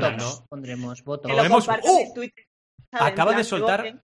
ganando. 0.02 0.46
pondremos 0.50 1.04
votos. 1.04 1.32
Lo 1.32 1.38
¡Oh! 1.42 2.00
en 2.00 2.14
Twitter. 2.14 2.46
¿sabes? 2.92 3.12
Acaba 3.14 3.34
de 3.34 3.44
soltar- 3.44 3.78
voten. 3.80 4.02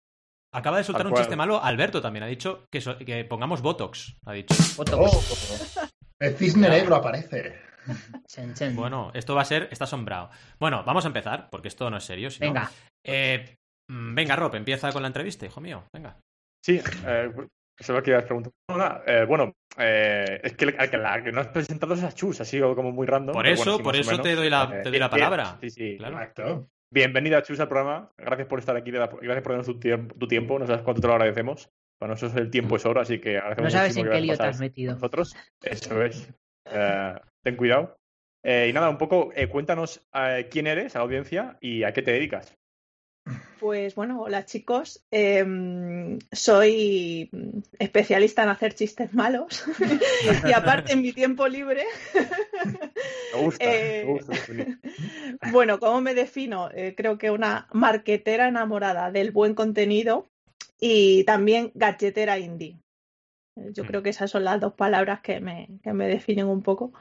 Acaba 0.52 0.78
de 0.78 0.85
soltar 0.85 1.07
un 1.07 1.12
cual. 1.12 1.23
chiste 1.23 1.37
malo. 1.37 1.62
Alberto 1.62 2.00
también 2.02 2.25
ha 2.25 2.26
dicho 2.26 2.66
que, 2.71 2.80
so- 2.80 2.99
que 2.99 3.25
pongamos 3.25 3.62
Botox. 3.62 4.16
Ha 4.26 4.33
dicho. 4.33 4.54
Botox. 4.76 5.76
Oh, 5.76 5.88
el 6.21 6.35
cisne 6.37 6.69
negro 6.69 6.97
aparece. 6.97 7.54
Chen, 8.26 8.54
chen. 8.54 8.76
Bueno, 8.76 9.11
esto 9.14 9.35
va 9.35 9.42
a 9.42 9.45
ser. 9.47 9.69
Está 9.71 9.85
asombrado. 9.85 10.30
Bueno, 10.59 10.83
vamos 10.85 11.04
a 11.04 11.09
empezar, 11.09 11.49
porque 11.50 11.69
esto 11.69 11.88
no 11.90 11.97
es 11.97 12.04
serio. 12.04 12.30
si 12.30 12.40
no- 12.40 12.47
Venga, 12.49 12.71
Eh, 13.04 13.57
mm, 13.90 14.14
venga, 14.14 14.37
Rob, 14.37 14.54
empieza 14.57 14.92
con 14.92 15.02
la 15.02 15.09
entrevista, 15.09 15.47
hijo 15.47 15.61
mío. 15.61 15.85
Venga. 15.95 16.16
Sí, 16.64 16.76
eh, 17.07 17.30
eso 17.33 17.42
es 17.78 17.88
lo 17.88 18.02
que 18.02 18.11
ibas 18.11 18.25
a 18.25 18.26
preguntar. 18.26 18.52
Nada, 18.69 19.02
eh, 19.07 19.25
bueno, 19.26 19.52
eh, 19.78 20.40
es 20.45 20.52
que 20.54 20.66
la, 20.66 20.90
que 20.90 20.99
la 20.99 21.25
que 21.25 21.33
no 21.33 21.40
has 21.40 21.49
presentado 21.49 21.95
es 21.95 22.02
a 22.02 22.12
Chus, 22.12 22.40
ha 22.42 22.45
sido 22.45 22.75
como 22.76 22.92
muy 22.92 23.07
random. 23.07 23.33
Por 23.33 23.47
eso, 23.47 23.62
bueno, 23.64 23.76
sí, 23.78 23.83
por 23.83 23.97
eso 23.97 24.11
te 24.21 24.23
menos. 24.28 24.37
doy 24.37 24.50
la, 24.50 24.64
Eh, 24.64 24.83
te 24.83 24.90
doy 24.90 24.99
la 24.99 25.09
palabra. 25.11 25.57
Sí, 25.62 25.71
sí. 25.71 25.97
Claro. 25.97 26.16
Exacto. 26.19 26.69
Bienvenida, 27.01 27.43
Chus, 27.43 27.61
al 27.61 27.69
programa. 27.69 28.11
Gracias 28.19 28.49
por 28.49 28.59
estar 28.59 28.77
aquí, 28.77 28.91
gracias 28.91 29.43
por 29.43 29.53
darnos 29.53 29.67
tu, 29.67 29.79
tiemp- 29.79 30.13
tu 30.19 30.27
tiempo. 30.27 30.59
No 30.59 30.67
sabes 30.67 30.83
cuánto 30.83 31.01
te 31.01 31.07
lo 31.07 31.13
agradecemos. 31.15 31.71
Para 31.99 32.15
nosotros 32.15 32.41
el 32.41 32.51
tiempo 32.51 32.77
es 32.77 32.85
oro, 32.87 33.01
así 33.01 33.21
que 33.21 33.37
agradecemos 33.39 33.73
no 33.73 33.79
sabes 33.79 33.97
en 33.97 34.09
qué 34.11 34.21
lío 34.21 34.37
te 34.37 34.43
has 34.43 34.59
metido. 34.59 34.95
nosotros. 34.95 35.37
Eso 35.63 36.03
es. 36.03 36.29
Eh, 36.67 37.15
ten 37.45 37.57
cuidado. 37.57 37.97
Eh, 38.43 38.69
y 38.71 38.73
nada, 38.73 38.89
un 38.89 38.99
poco, 38.99 39.31
eh, 39.37 39.49
cuéntanos 39.49 40.05
eh, 40.15 40.49
quién 40.51 40.67
eres 40.67 40.97
a 40.97 41.01
la 41.01 41.05
audiencia 41.05 41.59
y 41.61 41.85
a 41.85 41.93
qué 41.93 42.03
te 42.03 42.11
dedicas. 42.13 42.57
Pues 43.61 43.95
bueno, 43.95 44.23
hola 44.23 44.47
chicos. 44.47 45.05
Em, 45.11 46.19
soy 46.33 47.29
especialista 47.79 48.43
en 48.43 48.49
hacer 48.49 48.75
chistes 48.75 49.12
malos. 49.12 49.64
y 50.49 50.52
aparte, 50.52 50.95
en 50.95 51.02
mi 51.02 51.12
tiempo 51.12 51.47
libre, 51.47 51.85
Me 53.35 53.38
gusta, 53.38 53.64
Eh, 53.64 54.02
me 54.07 54.12
gusta. 54.12 54.33
Juli. 54.47 54.79
bueno, 55.52 55.79
¿cómo 55.79 56.00
me 56.00 56.14
defino? 56.14 56.71
Eh, 56.75 56.95
creo 56.97 57.19
que 57.19 57.31
una 57.31 57.69
marquetera 57.73 58.49
enamorada 58.49 59.11
del 59.11 59.31
buen 59.31 59.55
contenido 59.55 60.26
y 60.81 61.25
también 61.25 61.71
gadgetera 61.75 62.38
indie. 62.38 62.79
Eh, 63.57 63.71
Yo 63.75 63.85
Mm. 63.85 63.87
creo 63.87 64.02
que 64.02 64.11
esas 64.11 64.31
son 64.31 64.45
las 64.45 64.59
dos 64.59 64.73
palabras 64.73 65.21
que 65.21 65.40
me, 65.40 65.69
que 65.83 65.93
me 65.93 66.09
definen 66.09 66.47
un 66.47 66.62
poco. 66.62 66.93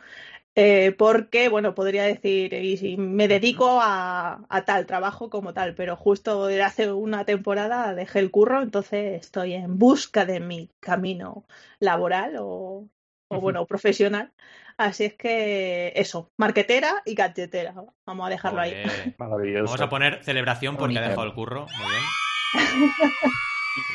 Eh, 0.61 0.93
porque, 0.97 1.47
bueno, 1.47 1.73
podría 1.73 2.03
decir, 2.03 2.53
y 2.53 2.75
si 2.75 2.97
me 2.97 3.29
dedico 3.29 3.79
a, 3.81 4.45
a 4.49 4.65
tal 4.65 4.85
trabajo 4.85 5.29
como 5.29 5.53
tal, 5.53 5.73
pero 5.73 5.95
justo 5.95 6.47
desde 6.47 6.63
hace 6.63 6.91
una 6.91 7.23
temporada 7.23 7.95
dejé 7.95 8.19
el 8.19 8.29
curro, 8.29 8.61
entonces 8.61 9.21
estoy 9.21 9.53
en 9.53 9.77
busca 9.79 10.25
de 10.25 10.41
mi 10.41 10.69
camino 10.81 11.45
laboral 11.79 12.35
o, 12.39 12.89
o 13.29 13.41
bueno, 13.41 13.65
profesional. 13.67 14.33
Así 14.75 15.05
es 15.05 15.13
que 15.13 15.93
eso, 15.95 16.31
marquetera 16.35 17.03
y 17.05 17.15
gadgetera. 17.15 17.73
Vamos 18.05 18.27
a 18.27 18.29
dejarlo 18.29 18.59
ahí. 18.59 18.73
Maravilloso. 19.17 19.63
Vamos 19.65 19.81
a 19.81 19.89
poner 19.89 20.23
celebración 20.23 20.75
porque 20.77 20.99
ha 20.99 21.01
dejado 21.01 21.23
el 21.23 21.33
curro. 21.35 21.69
Muy 21.77 21.89
bien. 21.89 22.17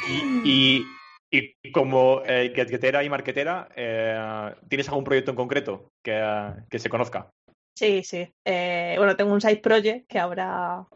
Y, 0.07 0.41
y- 0.43 1.01
y 1.35 1.73
como 1.73 2.23
eh, 2.25 2.53
gadgetera 2.55 3.03
y 3.03 3.11
marquetera, 3.11 3.69
eh, 3.75 4.55
¿tienes 4.69 4.89
algún 4.89 5.05
proyecto 5.05 5.31
en 5.33 5.37
concreto 5.37 5.89
que, 6.03 6.23
que 6.71 6.79
se 6.79 6.89
conozca? 6.89 7.31
Sí, 7.77 8.03
sí. 8.05 8.29
Eh, 8.45 8.95
bueno, 8.99 9.17
tengo 9.17 9.33
un 9.33 9.41
side 9.41 9.57
project 9.57 10.07
que 10.07 10.19
ahora 10.19 10.87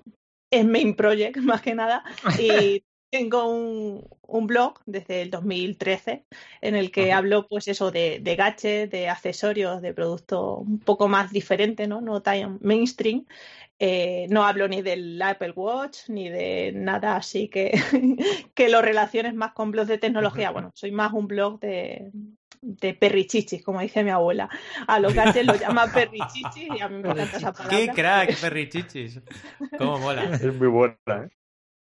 es 0.51 0.65
main 0.65 0.95
project 0.95 1.37
más 1.43 1.61
que 1.61 1.75
nada 1.75 2.05
y 2.39 2.83
tengo 3.11 3.49
un, 3.49 4.07
un 4.23 4.47
blog 4.47 4.81
desde 4.87 5.23
el 5.23 5.31
2013 5.31 6.25
en 6.61 6.75
el 6.75 6.91
que 6.91 7.11
Ajá. 7.13 7.19
hablo 7.19 7.47
pues 7.49 7.69
eso 7.69 7.91
de, 7.91 8.21
de 8.21 8.37
gadgets, 8.37 8.91
de 8.91 9.09
accesorios, 9.09 9.81
de 9.83 9.95
productos 9.95 10.59
un 10.61 10.79
poco 10.79 11.09
más 11.09 11.33
diferentes, 11.33 11.89
¿no? 11.89 12.01
No 12.01 12.23
tan 12.23 12.59
mainstream. 12.61 13.25
Eh, 13.81 14.27
no 14.29 14.45
hablo 14.45 14.67
ni 14.67 14.83
del 14.83 15.23
Apple 15.23 15.53
Watch 15.53 16.09
ni 16.09 16.29
de 16.29 16.73
nada 16.75 17.17
así 17.17 17.49
que, 17.49 17.71
que 18.55 18.69
lo 18.69 18.83
relaciones 18.83 19.35
más 19.35 19.53
con 19.53 19.71
blogs 19.71 19.89
de 19.89 19.99
tecnología. 19.99 20.51
Bueno, 20.51 20.73
soy 20.75 20.91
más 20.91 21.13
un 21.13 21.29
blog 21.29 21.61
de, 21.61 22.11
de 22.61 22.95
perrichichis, 22.95 23.63
como 23.63 23.81
dice 23.81 24.03
mi 24.03 24.11
abuela. 24.11 24.49
A 24.87 24.99
los 24.99 25.15
gadgets 25.15 25.47
lo 25.47 25.55
llama 25.55 25.87
perrichichis 25.95 26.77
y 26.77 26.81
a 26.81 26.89
mí 26.89 27.03
me 27.03 27.09
encanta 27.11 27.37
esa 27.37 27.53
palabra. 27.53 27.79
¡Qué 27.79 27.93
crack, 27.93 28.37
perrichichis! 28.41 29.21
¿Cómo 29.79 29.99
mola? 30.01 30.25
Es 30.35 30.55
muy 30.55 30.69
buena, 30.69 30.97
¿eh? 31.07 31.29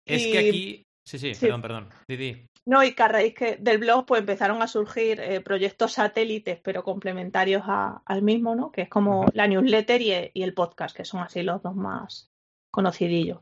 Es 0.06 0.28
Y- 0.28 0.32
que 0.32 0.38
aquí. 0.38 0.87
Sí, 1.08 1.18
sí, 1.18 1.34
Sí. 1.34 1.46
perdón, 1.46 1.62
perdón. 1.62 1.90
Didi. 2.10 2.46
No, 2.68 2.84
y 2.84 2.94
que 2.94 3.04
a 3.04 3.08
raíz 3.08 3.34
que 3.34 3.56
del 3.56 3.78
blog 3.78 4.06
pues 4.06 4.20
empezaron 4.20 4.62
a 4.62 4.68
surgir 4.68 5.22
eh, 5.22 5.40
proyectos 5.40 5.94
satélites, 5.94 6.60
pero 6.62 6.84
complementarios 6.84 7.64
a- 7.66 8.02
al 8.06 8.22
mismo, 8.24 8.56
¿no? 8.56 8.72
Que 8.74 8.82
es 8.82 8.90
como 8.90 9.24
Ajá. 9.24 9.32
la 9.34 9.48
newsletter 9.48 10.02
y, 10.02 10.32
y 10.34 10.44
el 10.44 10.54
podcast, 10.54 10.96
que 10.96 11.06
son 11.06 11.22
así 11.22 11.44
los 11.44 11.64
dos 11.64 11.76
más 11.76 12.28
conocidillos. 12.74 13.40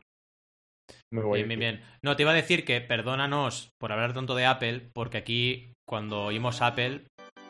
Muy. 1.12 1.38
Bien, 1.38 1.48
bien, 1.48 1.58
bien. 1.60 1.80
No, 2.04 2.14
te 2.14 2.22
iba 2.22 2.30
a 2.30 2.34
decir 2.34 2.64
que 2.64 2.80
perdónanos 2.80 3.70
por 3.80 3.90
hablar 3.90 4.12
tanto 4.14 4.36
de 4.36 4.46
Apple, 4.46 4.88
porque 4.92 5.18
aquí, 5.18 5.72
cuando 5.88 6.22
oímos 6.26 6.62
Apple, 6.62 7.06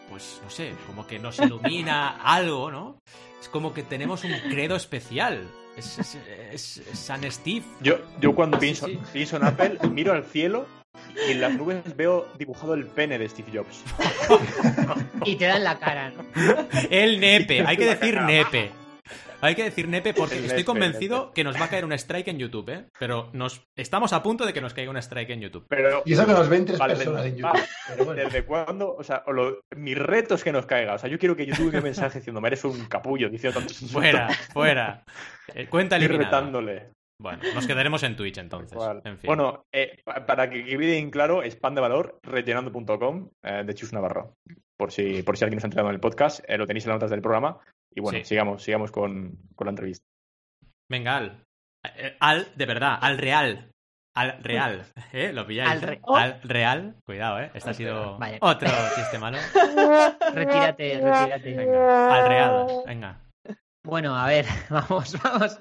pues 0.09 0.41
no 0.43 0.49
sé, 0.49 0.73
como 0.87 1.07
que 1.07 1.19
nos 1.19 1.39
ilumina 1.41 2.09
algo, 2.25 2.71
¿no? 2.71 2.99
Es 3.41 3.51
como 3.51 3.75
que 3.75 3.83
tenemos 3.83 4.25
un 4.25 4.33
credo 4.51 4.77
especial. 4.77 5.47
Es, 5.77 5.99
es- 5.99 6.19
es- 6.53 6.79
es 6.91 6.99
San 6.99 7.31
Steve. 7.31 7.63
Yo, 7.81 7.99
yo 8.21 8.35
cuando 8.35 8.59
pienso, 8.59 8.87
sí. 8.87 8.99
pienso 9.13 9.37
en 9.37 9.45
Apple, 9.45 9.79
miro 9.91 10.13
al 10.13 10.25
cielo 10.25 10.67
y 11.29 11.33
en 11.33 11.41
las 11.43 11.53
nubes 11.55 11.97
veo 11.97 12.27
dibujado 12.39 12.75
el 12.75 12.87
pene 12.87 13.19
de 13.19 13.29
Steve 13.29 13.51
Jobs. 13.53 13.83
Y 15.25 15.37
te 15.37 15.47
dan 15.47 15.65
la 15.65 15.79
cara, 15.79 16.11
¿no? 16.11 16.25
El 16.91 17.21
nepe, 17.21 17.63
hay 17.67 17.77
que 17.77 17.87
decir 17.87 18.21
nepe. 18.23 18.71
Hay 19.47 19.55
que 19.55 19.65
decir 19.65 19.89
nepe 19.89 20.13
porque 20.15 20.35
estoy 20.47 20.65
convencido 20.65 21.33
que 21.33 21.45
nos 21.45 21.57
va 21.61 21.65
a 21.65 21.69
caer 21.69 21.85
un 21.85 21.93
strike 21.93 22.29
en 22.29 22.39
YouTube, 22.39 22.69
¿eh? 22.71 22.87
Pero 22.99 23.31
nos 23.33 23.63
estamos 23.77 24.13
a 24.13 24.23
punto 24.23 24.45
de 24.47 24.53
que 24.53 24.61
nos 24.61 24.75
caiga 24.75 24.91
un 24.91 24.97
strike 24.97 25.31
en 25.31 25.41
YouTube. 25.41 25.67
Pero, 25.69 26.03
Y 26.05 26.13
eso 26.13 26.27
que 26.27 26.33
nos 26.33 26.49
ven 26.49 26.65
tres 26.67 26.79
Vale, 26.79 26.95
personas 26.97 27.25
en. 27.27 27.37
YouTube. 27.37 27.61
Pero 27.89 28.05
bueno. 28.05 28.23
¿Desde 28.23 28.45
cuándo? 28.45 28.95
O 28.95 29.03
sea, 29.03 29.23
o 29.27 29.33
lo- 29.33 29.61
mi 29.77 29.95
reto 29.95 30.35
es 30.35 30.45
que 30.45 30.53
nos 30.53 30.67
caiga. 30.67 30.95
O 30.95 30.99
sea, 30.99 31.09
yo 31.09 31.19
quiero 31.19 31.35
que 31.37 31.47
YouTube 31.47 31.73
me 31.73 31.81
mensaje 31.81 32.19
diciendo, 32.19 32.41
me 32.41 32.49
eres 32.49 32.65
un 32.65 32.87
capullo, 32.87 33.29
diciendo. 33.29 33.61
Fuera, 33.93 34.29
fuera. 34.53 35.05
Eh, 35.55 35.67
cuenta 35.69 35.97
Estoy 35.97 36.07
eliminada. 36.07 36.39
retándole. 36.41 36.91
Bueno, 37.19 37.43
nos 37.55 37.67
quedaremos 37.67 38.03
en 38.03 38.15
Twitch 38.15 38.37
entonces. 38.39 38.77
En 39.05 39.17
fin. 39.19 39.27
Bueno, 39.29 39.65
eh, 39.73 40.01
pa- 40.05 40.27
para 40.27 40.51
que 40.51 40.63
quede 40.65 40.99
en 40.99 41.11
claro, 41.11 41.43
es 41.43 41.57
pan 41.57 41.75
de 41.75 41.81
valor, 41.81 42.19
rellenando.com 42.23 43.31
eh, 43.43 43.63
de 43.65 43.75
Chus 43.75 43.93
Navarro. 43.93 44.35
Por 44.79 44.93
si, 44.93 45.23
por 45.23 45.39
si 45.39 45.45
alguien 45.45 45.57
nos 45.57 45.65
ha 45.65 45.69
entrado 45.69 45.89
en 45.89 45.95
el 45.95 46.01
podcast, 46.01 46.41
eh, 46.47 46.59
lo 46.59 46.67
tenéis 46.67 46.85
en 46.85 46.91
las 46.91 46.97
notas 46.97 47.11
del 47.11 47.23
programa. 47.23 47.59
Y 47.97 48.01
bueno, 48.01 48.19
Sí. 48.19 48.25
sigamos, 48.25 48.63
sigamos 48.63 48.91
con, 48.93 49.39
con 49.55 49.67
la 49.67 49.71
entrevista. 49.71 50.05
Venga, 50.91 51.17
Al. 51.17 51.43
Eh, 51.97 52.17
Al, 52.21 52.49
de 52.55 52.67
verdad, 52.67 52.99
al 53.01 53.19
real. 53.19 53.71
Al 54.15 54.43
real. 54.43 54.85
¿Eh? 55.13 55.33
¿Lo 55.33 55.47
pilláis? 55.47 55.71
Al 55.71 55.83
re- 55.83 56.01
Al 56.07 56.41
real. 56.43 56.97
Cuidado, 57.07 57.41
¿eh? 57.41 57.51
Este 57.55 57.71
ha 57.71 57.75
sido 57.75 58.19
Vale. 58.19 58.39
otro 58.41 58.69
chiste 58.95 59.19
malo. 59.19 59.39
Retírate, 60.35 61.01
retírate. 61.01 61.55
Venga, 61.57 62.15
al 62.15 62.29
real. 62.29 62.67
Venga. 62.87 63.21
Bueno, 63.85 64.17
a 64.17 64.27
ver, 64.27 64.47
vamos, 64.71 65.17
vamos. 65.23 65.59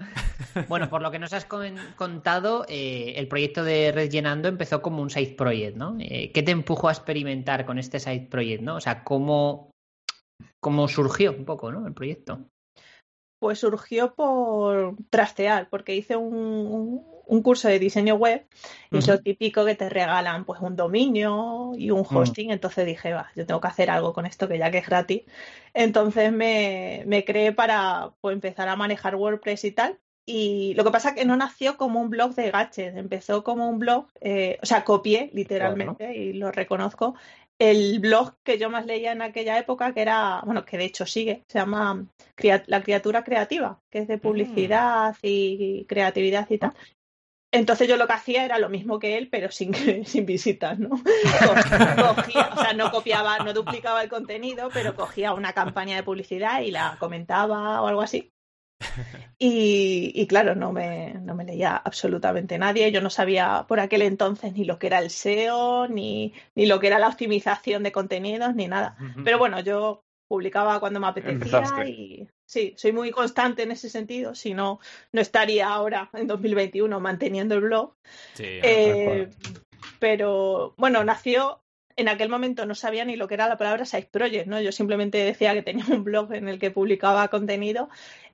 Bueno, 0.68 0.89
por 0.89 1.01
lo 1.01 1.12
que 1.12 1.20
nos 1.20 1.32
has 1.34 1.46
con- 1.46 1.77
contado, 1.96 2.65
eh, 2.68 3.13
el 3.18 3.27
proyecto 3.27 3.63
de 3.63 3.92
Rellenando 3.92 4.48
empezó 4.48 4.82
como 4.82 5.01
un 5.01 5.10
side 5.12 5.36
project, 5.38 5.77
¿no? 5.77 5.96
Eh, 6.00 6.32
¿Qué 6.34 6.42
te 6.42 6.51
empujó 6.51 6.89
a 6.89 6.92
experimentar 6.94 7.65
con 7.65 7.77
este 7.77 8.00
side 8.00 8.27
project, 8.32 8.63
no? 8.63 8.75
O 8.77 8.82
sea, 8.82 9.04
¿cómo, 9.04 9.70
cómo 10.60 10.88
surgió 10.88 11.32
un 11.32 11.46
poco, 11.46 11.72
¿no? 11.72 11.86
El 11.88 11.94
proyecto. 11.94 12.39
Pues 13.39 13.60
surgió 13.60 14.15
por 14.15 14.96
trastear, 15.10 15.70
porque 15.70 15.96
hice 15.96 16.15
un, 16.15 16.34
un- 16.36 17.15
un 17.27 17.42
curso 17.42 17.68
de 17.68 17.80
diseño 17.80 18.15
web 18.15 18.46
y 18.92 18.98
es 19.00 19.08
lo 19.08 19.20
típico 19.20 19.65
que 19.65 19.74
te 19.75 19.89
regalan 19.89 20.46
pues 20.46 20.62
un 20.62 20.75
dominio 20.75 21.72
y 21.75 21.89
un 21.92 22.06
hosting. 22.08 22.51
Entonces 22.51 22.86
dije, 22.86 23.13
va, 23.13 23.32
yo 23.36 23.46
tengo 23.48 23.60
que 23.60 23.68
hacer 23.68 23.89
algo 23.89 24.13
con 24.13 24.25
esto 24.27 24.48
que 24.48 24.58
ya 24.60 24.70
que 24.72 24.77
es 24.77 24.88
gratis. 24.88 25.24
Entonces 25.74 26.32
me, 26.32 27.04
me 27.08 27.25
creé 27.25 27.51
para 27.51 28.13
pues, 28.22 28.34
empezar 28.34 28.68
a 28.70 28.75
manejar 28.75 29.15
WordPress 29.15 29.65
y 29.65 29.72
tal. 29.72 30.00
Y 30.27 30.74
lo 30.75 30.84
que 30.84 30.92
pasa 30.92 31.10
es 31.10 31.15
que 31.15 31.25
no 31.25 31.36
nació 31.36 31.77
como 31.77 32.00
un 32.01 32.10
blog 32.10 32.34
de 32.34 32.50
gadgets, 32.50 32.96
empezó 32.98 33.44
como 33.44 33.70
un 33.70 33.77
blog, 33.77 34.08
eh, 34.22 34.58
o 34.62 34.65
sea, 34.65 34.84
copié 34.84 35.30
literalmente 35.34 36.15
y 36.15 36.34
lo 36.34 36.51
reconozco, 36.51 37.13
el 37.60 38.00
blog 38.00 38.36
que 38.44 38.58
yo 38.58 38.70
más 38.70 38.86
leía 38.86 39.12
en 39.12 39.22
aquella 39.22 39.58
época, 39.58 39.94
que 39.94 40.02
era, 40.02 40.42
bueno, 40.46 40.66
que 40.66 40.78
de 40.78 40.86
hecho 40.86 41.06
sigue, 41.06 41.44
se 41.48 41.60
llama 41.60 42.06
La 42.68 42.84
Criatura 42.84 43.24
Creativa, 43.24 43.82
que 43.90 44.00
es 44.00 44.08
de 44.08 44.18
publicidad 44.18 45.16
y 45.22 45.86
creatividad 45.86 46.50
y 46.50 46.58
tal. 46.58 46.74
Entonces 47.52 47.88
yo 47.88 47.96
lo 47.96 48.06
que 48.06 48.14
hacía 48.14 48.44
era 48.44 48.60
lo 48.60 48.68
mismo 48.68 49.00
que 49.00 49.18
él, 49.18 49.30
pero 49.30 49.50
sin, 49.50 49.74
sin 50.06 50.26
visitas, 50.26 50.78
¿no? 50.78 50.90
Cogía, 50.90 52.50
o 52.54 52.60
sea, 52.60 52.74
no 52.74 52.92
copiaba, 52.92 53.40
no 53.40 53.54
duplicaba 53.54 54.04
el 54.04 54.10
contenido, 54.10 54.70
pero 54.74 54.94
cogía 54.94 55.34
una 55.34 55.54
campaña 55.54 55.96
de 55.96 56.04
publicidad 56.04 56.62
y 56.62 56.72
la 56.72 56.98
comentaba 57.00 57.82
o 57.82 57.88
algo 57.88 58.02
así. 58.02 58.34
Y, 59.38 60.12
y, 60.15 60.27
claro, 60.27 60.55
no 60.55 60.72
me, 60.72 61.15
no 61.15 61.36
me 61.36 61.44
leía 61.44 61.75
absolutamente 61.75 62.58
nadie. 62.58 62.91
Yo 62.91 63.01
no 63.01 63.10
sabía 63.10 63.65
por 63.67 63.79
aquel 63.79 64.01
entonces 64.01 64.53
ni 64.53 64.63
lo 64.63 64.79
que 64.79 64.88
era 64.88 65.00
el 65.00 65.10
SEO, 65.10 65.88
ni, 65.88 66.34
ni 66.55 66.65
lo 66.65 66.79
que 66.79 66.88
era 66.88 67.00
la 67.00 67.10
optimización 67.10 67.84
de 67.84 67.91
contenidos, 67.91 68.55
ni 68.55 68.67
nada. 68.67 68.96
Pero 69.24 69.38
bueno, 69.38 69.60
yo 69.60 70.03
publicaba 70.27 70.79
cuando 70.79 71.00
me 71.00 71.08
apetecía 71.08 71.34
Empezaste. 71.34 71.89
y 71.89 72.27
sí, 72.46 72.74
soy 72.77 72.91
muy 72.91 73.12
constante 73.12 73.63
en 73.63 73.72
ese 73.72 73.89
sentido, 73.89 74.34
si 74.34 74.53
no, 74.53 74.79
no 75.12 75.22
estaría 75.22 75.67
ahora 75.67 76.10
en 76.13 76.27
2021 76.27 77.00
manteniendo 77.00 77.55
el 77.55 77.62
blog. 77.62 77.94
Sí, 78.34 78.44
Eh, 78.46 79.29
pero 80.00 80.74
bueno, 80.77 81.03
nació, 81.03 81.62
en 81.96 82.10
aquel 82.10 82.29
momento 82.29 82.65
no 82.65 82.75
sabía 82.75 83.05
ni 83.05 83.15
lo 83.15 83.27
que 83.27 83.36
era 83.36 83.48
la 83.48 83.58
palabra 83.58 83.86
Size 83.86 84.10
Project, 84.12 84.48
¿no? 84.48 84.60
Yo 84.62 84.72
simplemente 84.72 85.17
decía 85.20 85.53
que 85.53 85.62
tenía 85.62 85.86
un 85.89 86.03
blog 86.03 86.34
en 86.34 86.48
el 86.50 86.60
que 86.60 86.72
publicaba 86.72 87.27
contenido 87.27 87.89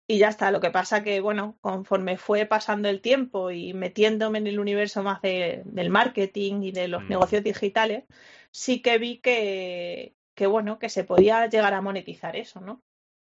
y 0.07 0.17
ya 0.17 0.29
está. 0.29 0.51
Lo 0.51 0.59
que 0.59 0.71
pasa 0.71 1.03
que, 1.03 1.21
bueno, 1.21 1.57
conforme 1.61 2.17
fue 2.17 2.45
pasando 2.45 2.89
el 2.89 3.01
tiempo 3.01 3.51
y 3.51 3.73
metiéndome 3.73 4.39
en 4.39 4.47
el 4.47 4.59
universo 4.59 5.03
más 5.03 5.21
de- 5.21 5.61
del 5.65 5.89
marketing 5.89 6.61
y 6.63 6.71
de 6.71 6.87
los 6.87 7.03
Mm. 7.03 7.09
negocios 7.09 7.43
digitales, 7.43 8.03
sí 8.51 8.81
que 8.81 8.97
vi 8.97 9.17
que, 9.19 10.13
que, 10.35 10.47
bueno, 10.47 10.79
que 10.79 10.89
se 10.89 11.03
podía 11.03 11.47
llegar 11.47 11.73
a 11.73 11.81
monetizar 11.81 12.35
eso, 12.35 12.59
¿no? 12.61 12.81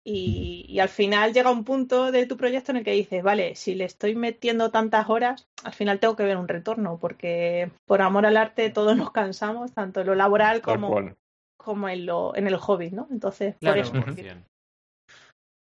Y, 0.08 0.65
y 0.70 0.79
al 0.82 0.89
final 0.89 1.34
llega 1.34 1.50
un 1.50 1.63
punto 1.63 2.12
de 2.12 2.27
tu 2.27 2.38
proyecto 2.38 2.72
en 2.72 2.77
el 2.77 2.84
que 2.84 2.91
dices, 2.91 3.24
vale, 3.24 3.55
si 3.55 3.74
le 3.74 3.86
estoy 3.86 4.13
metiendo 4.13 4.70
tantas 4.70 5.10
horas, 5.10 5.48
al 5.63 5.74
final 5.74 6.00
tengo 6.00 6.15
que 6.15 6.22
ver 6.24 6.38
un 6.38 6.48
retorno, 6.48 7.00
porque 7.00 7.72
por 7.86 8.03
amor 8.03 8.27
al 8.27 8.38
arte 8.38 8.70
todos 8.70 8.96
nos 8.96 9.12
cansamos, 9.12 9.74
tanto 9.74 10.01
en 10.01 10.08
lo 10.08 10.13
laboral 10.13 10.62
como, 10.62 11.15
como 11.58 11.89
en, 11.89 12.05
lo, 12.05 12.36
en 12.36 12.46
el 12.46 12.58
hobby, 12.58 12.91
¿no? 12.91 13.08
Entonces, 13.10 13.55
Claro. 13.60 13.82
por 13.91 14.10
eso. 14.10 14.36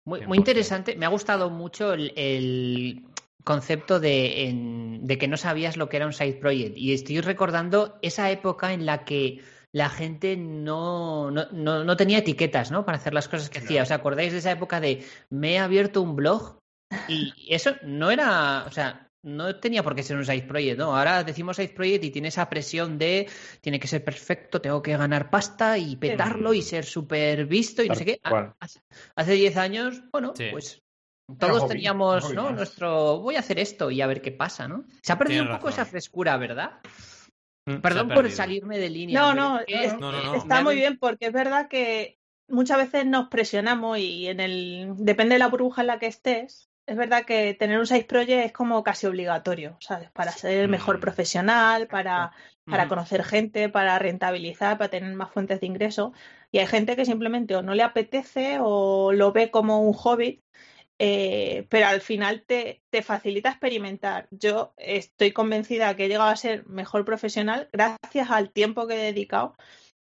100%. 0.05 0.07
Muy, 0.07 0.19
100%. 0.19 0.27
muy 0.27 0.37
interesante. 0.37 0.95
Me 0.95 1.05
ha 1.05 1.09
gustado 1.09 1.49
mucho 1.49 1.93
el, 1.93 2.13
el 2.15 3.03
concepto 3.43 3.99
de, 3.99 4.47
en- 4.47 5.05
de 5.05 5.17
que 5.17 5.27
no 5.27 5.37
sabías 5.37 5.77
lo 5.77 5.89
que 5.89 5.97
era 5.97 6.05
un 6.05 6.13
side 6.13 6.33
project. 6.39 6.77
Y 6.77 6.93
estoy 6.93 7.21
recordando 7.21 7.97
esa 8.01 8.29
época 8.31 8.73
en 8.73 8.85
la 8.85 9.03
que 9.05 9.41
la 9.71 9.89
gente 9.89 10.37
no, 10.37 11.31
no, 11.31 11.45
no- 11.51 11.83
no 11.83 11.97
tenía 11.97 12.19
etiquetas, 12.19 12.71
¿no? 12.71 12.85
Para 12.85 12.97
hacer 12.97 13.13
las 13.13 13.27
cosas 13.27 13.49
que 13.49 13.59
hacía. 13.59 13.83
¿Os 13.83 13.91
acordáis 13.91 14.31
de 14.31 14.39
esa 14.39 14.51
época 14.51 14.79
de 14.79 15.03
me 15.29 15.53
he 15.53 15.59
abierto 15.59 16.01
un 16.01 16.15
blog? 16.15 16.59
Y 17.09 17.33
eso 17.49 17.71
no 17.83 18.09
era, 18.09 18.63
o 18.67 18.71
sea, 18.71 19.04
no 19.25 19.55
tenía 19.59 19.81
por 19.83 19.95
qué 19.95 20.03
ser 20.03 20.17
un 20.17 20.25
side 20.25 20.43
project, 20.43 20.77
¿no? 20.77 20.95
Ahora 20.95 21.23
decimos 21.23 21.55
side 21.57 21.69
project 21.69 22.03
y 22.05 22.11
tiene 22.11 22.27
esa 22.27 22.47
presión 22.49 22.97
de 22.97 23.27
tiene 23.59 23.79
que 23.79 23.87
ser 23.87 24.03
perfecto, 24.03 24.61
tengo 24.61 24.81
que 24.81 24.95
ganar 24.95 25.29
pasta 25.31 25.77
y 25.77 25.95
petarlo 25.95 26.53
y 26.53 26.61
ser 26.61 26.85
súper 26.85 27.45
visto 27.45 27.81
y 27.83 27.89
no 27.89 27.95
sé 27.95 28.05
qué. 28.05 28.19
Ah, 28.23 28.29
cual. 28.29 28.53
Hace- 28.59 28.81
Hace 29.15 29.33
10 29.33 29.57
años, 29.57 30.03
bueno, 30.11 30.33
Sí. 30.35 30.45
pues 30.51 30.81
todos 31.39 31.63
hobby, 31.63 31.69
teníamos, 31.69 32.23
hobby 32.23 32.35
¿no? 32.35 32.43
más. 32.43 32.53
Nuestro 32.53 33.19
voy 33.19 33.35
a 33.35 33.39
hacer 33.39 33.57
esto 33.59 33.89
y 33.89 33.99
a 34.01 34.07
ver 34.07 34.21
qué 34.21 34.31
pasa, 34.31 34.67
¿no? 34.67 34.85
Se 35.01 35.11
ha 35.11 35.17
perdido 35.17 35.39
Tienes 35.41 35.51
un 35.53 35.57
poco 35.57 35.67
razón. 35.69 35.81
esa 35.81 35.89
frescura, 35.89 36.37
¿verdad? 36.37 36.79
Mm. 37.67 37.77
Perdón 37.81 38.09
por 38.09 38.29
salirme 38.29 38.77
de 38.77 38.89
línea. 38.91 39.19
No, 39.19 39.31
pero 39.31 39.43
no, 39.43 39.59
es 39.65 39.99
No, 39.99 40.11
no, 40.11 40.35
Está 40.35 40.61
muy 40.61 40.75
bien 40.75 40.99
porque 40.99 41.25
es 41.25 41.33
verdad 41.33 41.67
que 41.67 42.19
muchas 42.47 42.77
veces 42.77 43.07
nos 43.07 43.29
presionamos 43.29 43.97
y 43.97 44.27
en 44.27 44.39
el 44.39 44.93
depende 44.97 45.33
de 45.33 45.39
la 45.39 45.47
burbuja 45.47 45.81
en 45.81 45.87
la 45.87 45.97
que 45.97 46.05
estés. 46.05 46.69
Es 46.87 46.95
verdad 46.97 47.25
que 47.25 47.53
tener 47.55 47.79
un 47.79 47.87
side 47.87 48.05
project 48.05 48.45
es 48.45 48.51
como 48.53 48.83
casi 48.83 49.07
obligatorio, 49.07 49.75
¿sabes? 49.79 50.11
Para 50.11 50.31
ser 50.31 50.59
el 50.59 50.67
mejor 50.69 50.97
Mm. 50.97 51.01
profesional, 51.01 51.87
para, 51.87 52.31
para 52.69 52.83
Ujú. 52.83 52.89
conocer 52.89 53.23
gente, 53.23 53.69
para 53.69 53.97
rentabilizar, 53.97 54.77
para 54.77 54.89
tener 54.91 55.13
más 55.15 55.31
fuentes 55.31 55.59
de 55.61 55.67
ingreso. 55.67 56.13
Y 56.51 56.59
hay 56.59 56.67
gente 56.67 56.95
que 56.95 57.05
simplemente 57.05 57.55
o 57.55 57.63
no 57.63 57.73
le 57.73 57.81
apetece 57.83 58.59
o 58.61 59.11
lo 59.13 59.31
ve 59.31 59.49
como 59.49 59.79
un 59.81 59.93
hobby, 59.93 60.43
eh, 60.99 61.65
pero 61.69 61.87
al 61.87 62.01
final 62.01 62.43
te, 62.45 62.83
te 62.91 63.01
facilita 63.03 63.49
experimentar. 63.49 64.27
Yo 64.31 64.73
estoy 64.77 65.31
convencida 65.31 65.95
que 65.95 66.05
he 66.05 66.07
llegado 66.09 66.29
a 66.29 66.35
ser 66.35 66.65
mejor 66.67 67.03
profesional 67.05 67.69
gracias 67.73 68.29
al 68.31 68.51
tiempo 68.51 68.87
que 68.87 68.95
he 68.95 69.05
dedicado 69.13 69.55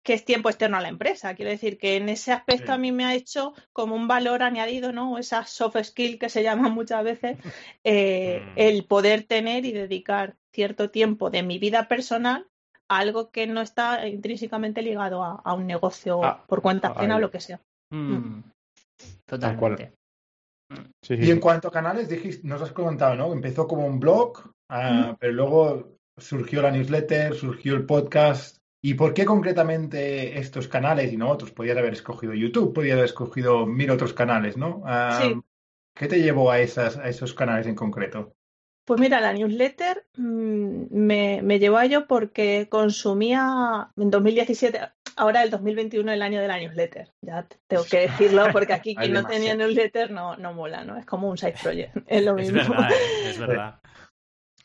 que 0.03 0.13
es 0.13 0.25
tiempo 0.25 0.49
externo 0.49 0.77
a 0.77 0.81
la 0.81 0.89
empresa. 0.89 1.33
Quiero 1.33 1.49
decir 1.51 1.77
que 1.77 1.95
en 1.95 2.09
ese 2.09 2.31
aspecto 2.33 2.67
Sí. 2.67 2.71
a 2.73 2.77
mí 2.77 2.91
me 2.91 3.05
ha 3.05 3.15
hecho 3.15 3.53
como 3.71 3.95
un 3.95 4.07
valor 4.07 4.43
añadido, 4.43 4.91
¿no? 4.91 5.17
Esas 5.17 5.49
soft 5.49 5.77
skills 5.83 6.19
que 6.19 6.29
se 6.29 6.43
llaman 6.43 6.71
muchas 6.75 7.03
veces, 7.03 7.37
eh, 7.83 8.41
Mm. 8.45 8.53
el 8.57 8.85
poder 8.85 9.23
tener 9.23 9.65
y 9.65 9.71
dedicar 9.71 10.35
cierto 10.53 10.89
tiempo 10.89 11.29
de 11.29 11.41
mi 11.43 11.57
vida 11.57 11.87
personal 11.87 12.47
a 12.89 12.97
algo 12.99 13.31
que 13.31 13.47
no 13.47 13.61
está 13.61 14.07
intrínsecamente 14.07 14.81
ligado 14.81 15.23
a, 15.23 15.41
a 15.43 15.53
un 15.53 15.65
negocio 15.65 16.23
Ah, 16.23 16.43
por 16.47 16.61
cuenta 16.61 16.89
ajena 16.89 17.15
o 17.15 17.19
lo 17.19 17.31
que 17.31 17.39
sea. 17.39 17.59
Mm. 17.91 18.41
Tal 19.25 19.57
cual. 19.57 19.75
Totalmente. 19.75 19.93
Sí, 21.01 21.15
sí, 21.17 21.23
Y 21.23 21.29
en 21.29 21.35
sí. 21.35 21.39
cuanto 21.39 21.67
a 21.67 21.71
canales, 21.71 22.09
dijiste, 22.09 22.47
nos 22.47 22.61
has 22.61 22.71
comentado, 22.71 23.15
¿no? 23.15 23.31
Empezó 23.31 23.67
como 23.67 23.85
un 23.85 23.99
blog, 23.99 24.51
ah, 24.69 25.15
pero 25.19 25.33
luego 25.33 25.97
surgió 26.17 26.61
la 26.61 26.71
newsletter, 26.71 27.35
surgió 27.35 27.75
el 27.75 27.85
podcast. 27.85 28.57
¿Y 28.85 28.95
por 28.95 29.13
qué 29.13 29.23
concretamente 29.25 30.37
estos 30.37 30.67
canales 30.67 31.11
y 31.13 31.17
no 31.17 31.29
otros? 31.29 31.51
Podías 31.51 31.77
haber 31.77 31.93
escogido 31.93 32.33
YouTube, 32.33 32.73
podías 32.73 32.93
haber 32.95 33.05
escogido 33.05 33.65
mil 33.65 33.89
otros 33.89 34.13
canales, 34.13 34.57
¿no? 34.57 34.83
Ah, 34.85 35.19
Sí. 35.21 35.41
¿Qué 35.95 36.07
te 36.07 36.21
llevó 36.21 36.51
a, 36.51 36.59
esas, 36.59 36.97
a 36.97 37.07
esos 37.07 37.33
canales 37.33 37.67
en 37.67 37.75
concreto? 37.75 38.33
Pues 38.85 38.99
mira, 38.99 39.21
la 39.21 39.31
newsletter 39.31 40.05
mm, 40.17 40.85
me, 40.91 41.41
me 41.41 41.59
llevó 41.59 41.77
a 41.77 41.85
ello 41.85 42.07
porque 42.07 42.67
consumía 42.69 43.91
en 43.95 44.09
2017, 44.11 44.79
ahora 45.15 45.43
el 45.43 45.49
2021 45.51 46.11
el 46.11 46.21
año 46.21 46.41
de 46.41 46.47
la 46.49 46.57
newsletter. 46.57 47.09
Ya 47.21 47.43
te- 47.43 47.57
tengo 47.67 47.85
que 47.85 47.99
decirlo 48.01 48.49
porque 48.51 48.73
aquí 48.73 48.95
quien 48.95 49.13
no 49.13 49.25
tenía 49.25 49.55
newsletter 49.55 50.11
no, 50.11 50.35
no 50.35 50.53
mola, 50.53 50.83
¿no? 50.83 50.97
Es 50.97 51.05
como 51.05 51.29
un 51.29 51.37
side 51.37 51.55
project, 51.61 51.95
es 52.07 52.25
lo 52.25 52.35
Es 52.35 52.51
mismo. 52.51 52.73
verdad, 52.73 52.91
es 53.29 53.37
verdad. 53.47 53.79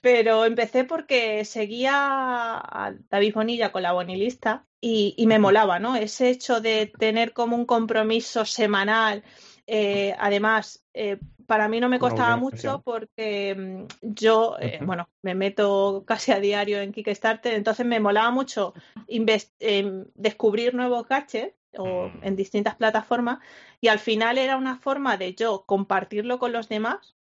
Pero 0.00 0.44
empecé 0.44 0.84
porque 0.84 1.44
seguía 1.44 1.92
a 1.96 2.94
David 3.10 3.34
Bonilla 3.34 3.72
con 3.72 3.82
la 3.82 3.92
Bonilista 3.92 4.64
y, 4.80 5.14
y 5.16 5.26
me 5.26 5.38
molaba, 5.38 5.78
¿no? 5.80 5.96
Ese 5.96 6.30
hecho 6.30 6.60
de 6.60 6.86
tener 6.86 7.32
como 7.32 7.56
un 7.56 7.66
compromiso 7.66 8.44
semanal. 8.44 9.24
eh, 9.66 10.14
además, 10.18 10.84
eh, 10.94 11.18
para 11.46 11.68
mí 11.68 11.80
no 11.80 11.88
me 11.88 11.98
costaba 11.98 12.36
mucho 12.36 12.82
porque 12.84 13.54
mm, 13.56 13.84
yo, 14.02 14.56
eh, 14.60 14.80
bueno, 14.84 15.08
me 15.22 15.34
meto 15.34 16.04
casi 16.06 16.30
a 16.30 16.40
diario 16.40 16.80
en 16.80 16.92
Kickstarter, 16.92 17.54
entonces 17.54 17.86
me 17.86 18.00
molaba 18.00 18.30
mucho 18.30 18.74
em, 19.08 20.04
descubrir 20.14 20.74
nuevos 20.74 21.08
gadgets 21.08 21.54
o 21.76 22.08
Mm. 22.08 22.24
en 22.24 22.36
distintas 22.36 22.76
plataformas 22.76 23.38
y 23.80 23.88
al 23.88 23.98
final 23.98 24.38
era 24.38 24.56
una 24.56 24.78
forma 24.78 25.16
de 25.16 25.34
yo 25.34 25.64
compartirlo 25.66 26.38
con 26.38 26.52
los 26.52 26.68
demás 26.68 27.14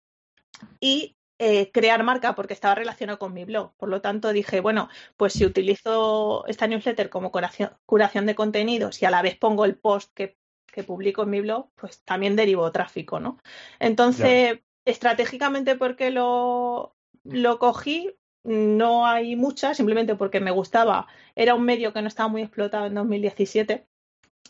y 0.81 1.17
eh, 1.39 1.71
crear 1.73 2.03
marca 2.03 2.35
porque 2.35 2.55
estaba 2.55 2.75
relacionado 2.75 3.19
con 3.19 3.33
mi 3.33 3.45
blog. 3.45 3.73
Por 3.77 3.89
lo 3.89 4.01
tanto, 4.01 4.33
dije, 4.33 4.61
bueno, 4.61 4.89
pues 5.17 5.35
si 5.35 5.45
utilizo 5.45 6.47
esta 6.47 6.67
newsletter 6.67 7.11
como 7.11 7.31
curación, 7.31 7.71
curación 7.87 8.27
de 8.27 8.35
contenidos 8.35 9.03
y 9.03 9.07
a 9.07 9.11
la 9.11 9.23
vez 9.23 9.37
pongo 9.37 9.65
el 9.65 9.77
post 9.77 10.13
que, 10.15 10.37
que 10.67 10.83
publico 10.85 11.23
en 11.23 11.31
mi 11.31 11.41
blog, 11.41 11.71
pues 11.75 12.03
también 12.03 12.37
derivo 12.37 12.71
tráfico, 12.73 13.21
¿no? 13.21 13.39
Entonces, 13.79 14.61
estratégicamente 14.85 15.77
porque 15.77 16.11
lo, 16.11 16.97
lo 17.25 17.59
cogí, 17.59 18.15
no 18.45 19.07
hay 19.07 19.37
muchas, 19.37 19.77
simplemente 19.77 20.15
porque 20.15 20.41
me 20.41 20.53
gustaba. 20.53 21.07
Era 21.35 21.55
un 21.55 21.65
medio 21.65 21.93
que 21.93 22.03
no 22.03 22.09
estaba 22.09 22.29
muy 22.29 22.43
explotado 22.43 22.87
en 22.87 22.95
2017 22.95 23.87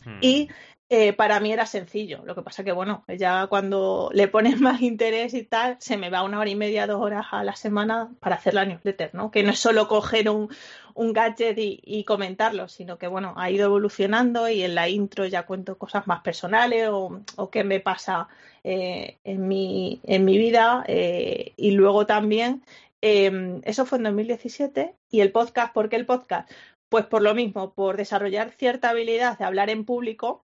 Mm. 0.05 0.19
y 0.21 0.49
eh, 0.89 1.11
para 1.13 1.39
mí 1.39 1.51
era 1.51 1.65
sencillo. 1.65 2.21
Lo 2.25 2.33
que 2.33 2.41
pasa 2.41 2.63
que, 2.63 2.71
bueno, 2.71 3.03
ya 3.07 3.47
cuando 3.47 4.09
le 4.13 4.27
pones 4.27 4.59
más 4.61 4.81
interés 4.81 5.33
y 5.33 5.43
tal, 5.43 5.75
se 5.79 5.97
me 5.97 6.09
va 6.09 6.23
una 6.23 6.39
hora 6.39 6.49
y 6.49 6.55
media, 6.55 6.87
dos 6.87 7.01
horas 7.01 7.27
a 7.31 7.43
la 7.43 7.55
semana 7.55 8.09
para 8.19 8.35
hacer 8.35 8.53
la 8.53 8.65
newsletter, 8.65 9.13
¿no? 9.13 9.29
Que 9.31 9.43
no 9.43 9.51
es 9.51 9.59
solo 9.59 9.87
coger 9.87 10.29
un, 10.29 10.49
un 10.93 11.13
gadget 11.13 11.57
y, 11.57 12.03
comentarlo, 12.05 12.69
sino 12.69 12.97
que, 12.97 13.07
bueno, 13.07 13.33
ha 13.37 13.51
ido 13.51 13.65
evolucionando 13.65 14.49
y 14.49 14.63
en 14.63 14.75
la 14.75 14.87
intro 14.89 15.25
ya 15.25 15.45
cuento 15.45 15.77
cosas 15.77 16.07
más 16.07 16.21
personales 16.21 16.87
o, 16.89 17.21
o 17.35 17.49
qué 17.49 17.63
me 17.63 17.79
pasa 17.79 18.27
eh, 18.63 19.17
en, 19.23 19.47
mi, 19.47 19.99
en 20.03 20.25
mi 20.25 20.37
vida. 20.37 20.83
eh, 20.87 21.53
y 21.57 21.71
luego 21.71 22.05
también, 22.05 22.63
eh, 23.01 23.61
eso 23.63 23.85
fue 23.85 23.97
en 23.99 24.05
2017 24.05 24.95
y 25.11 25.21
el 25.21 25.31
podcast, 25.31 25.73
¿por 25.73 25.89
qué 25.89 25.97
el 25.97 26.05
podcast? 26.05 26.49
Pues 26.89 27.05
por 27.05 27.21
lo 27.21 27.35
mismo, 27.35 27.73
por 27.73 27.97
desarrollar 27.97 28.51
cierta 28.51 28.89
habilidad 28.89 29.37
de 29.37 29.45
hablar 29.45 29.69
en 29.69 29.85
público, 29.85 30.45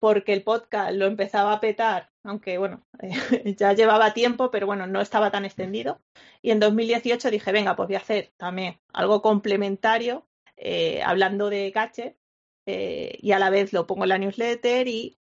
porque 0.00 0.32
el 0.32 0.42
podcast 0.42 0.92
lo 0.94 1.06
empezaba 1.06 1.52
a 1.52 1.60
petar, 1.60 2.10
aunque 2.24 2.58
bueno, 2.58 2.82
ya 3.44 3.74
llevaba 3.74 4.14
tiempo, 4.14 4.50
pero 4.50 4.66
bueno, 4.66 4.86
no 4.86 5.00
estaba 5.00 5.30
tan 5.30 5.44
extendido. 5.44 6.00
Y 6.42 6.50
en 6.50 6.58
2018 6.58 7.30
dije, 7.30 7.52
venga, 7.52 7.76
pues 7.76 7.88
voy 7.88 7.96
a 7.96 8.00
hacer 8.00 8.32
también 8.36 8.80
algo 8.92 9.22
complementario, 9.22 10.26
eh, 10.56 11.02
hablando 11.04 11.50
de 11.50 11.70
cache, 11.70 12.16
eh, 12.66 13.18
y 13.20 13.32
a 13.32 13.38
la 13.38 13.50
vez 13.50 13.72
lo 13.72 13.86
pongo 13.86 14.04
en 14.04 14.08
la 14.08 14.18
newsletter 14.18 14.88
y 14.88 15.18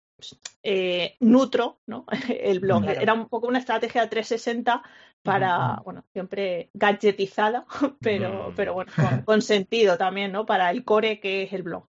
eh, 0.64 1.18
nutro 1.20 1.80
¿no? 1.86 2.06
el 2.30 2.60
blog. 2.60 2.84
Claro. 2.84 3.02
Era 3.02 3.14
un 3.14 3.30
poco 3.30 3.48
una 3.48 3.60
estrategia 3.60 4.10
360 4.10 4.82
para, 5.22 5.82
bueno, 5.86 6.04
siempre 6.12 6.70
gadgetizada, 6.74 7.66
pero, 8.02 8.54
pero 8.56 8.74
bueno, 8.74 8.92
con, 8.96 9.22
con 9.22 9.42
sentido 9.42 9.98
también, 9.98 10.32
¿no? 10.32 10.46
Para 10.46 10.72
el 10.72 10.84
core 10.84 11.20
que 11.20 11.44
es 11.44 11.54
el 11.54 11.64
blog. 11.64 11.88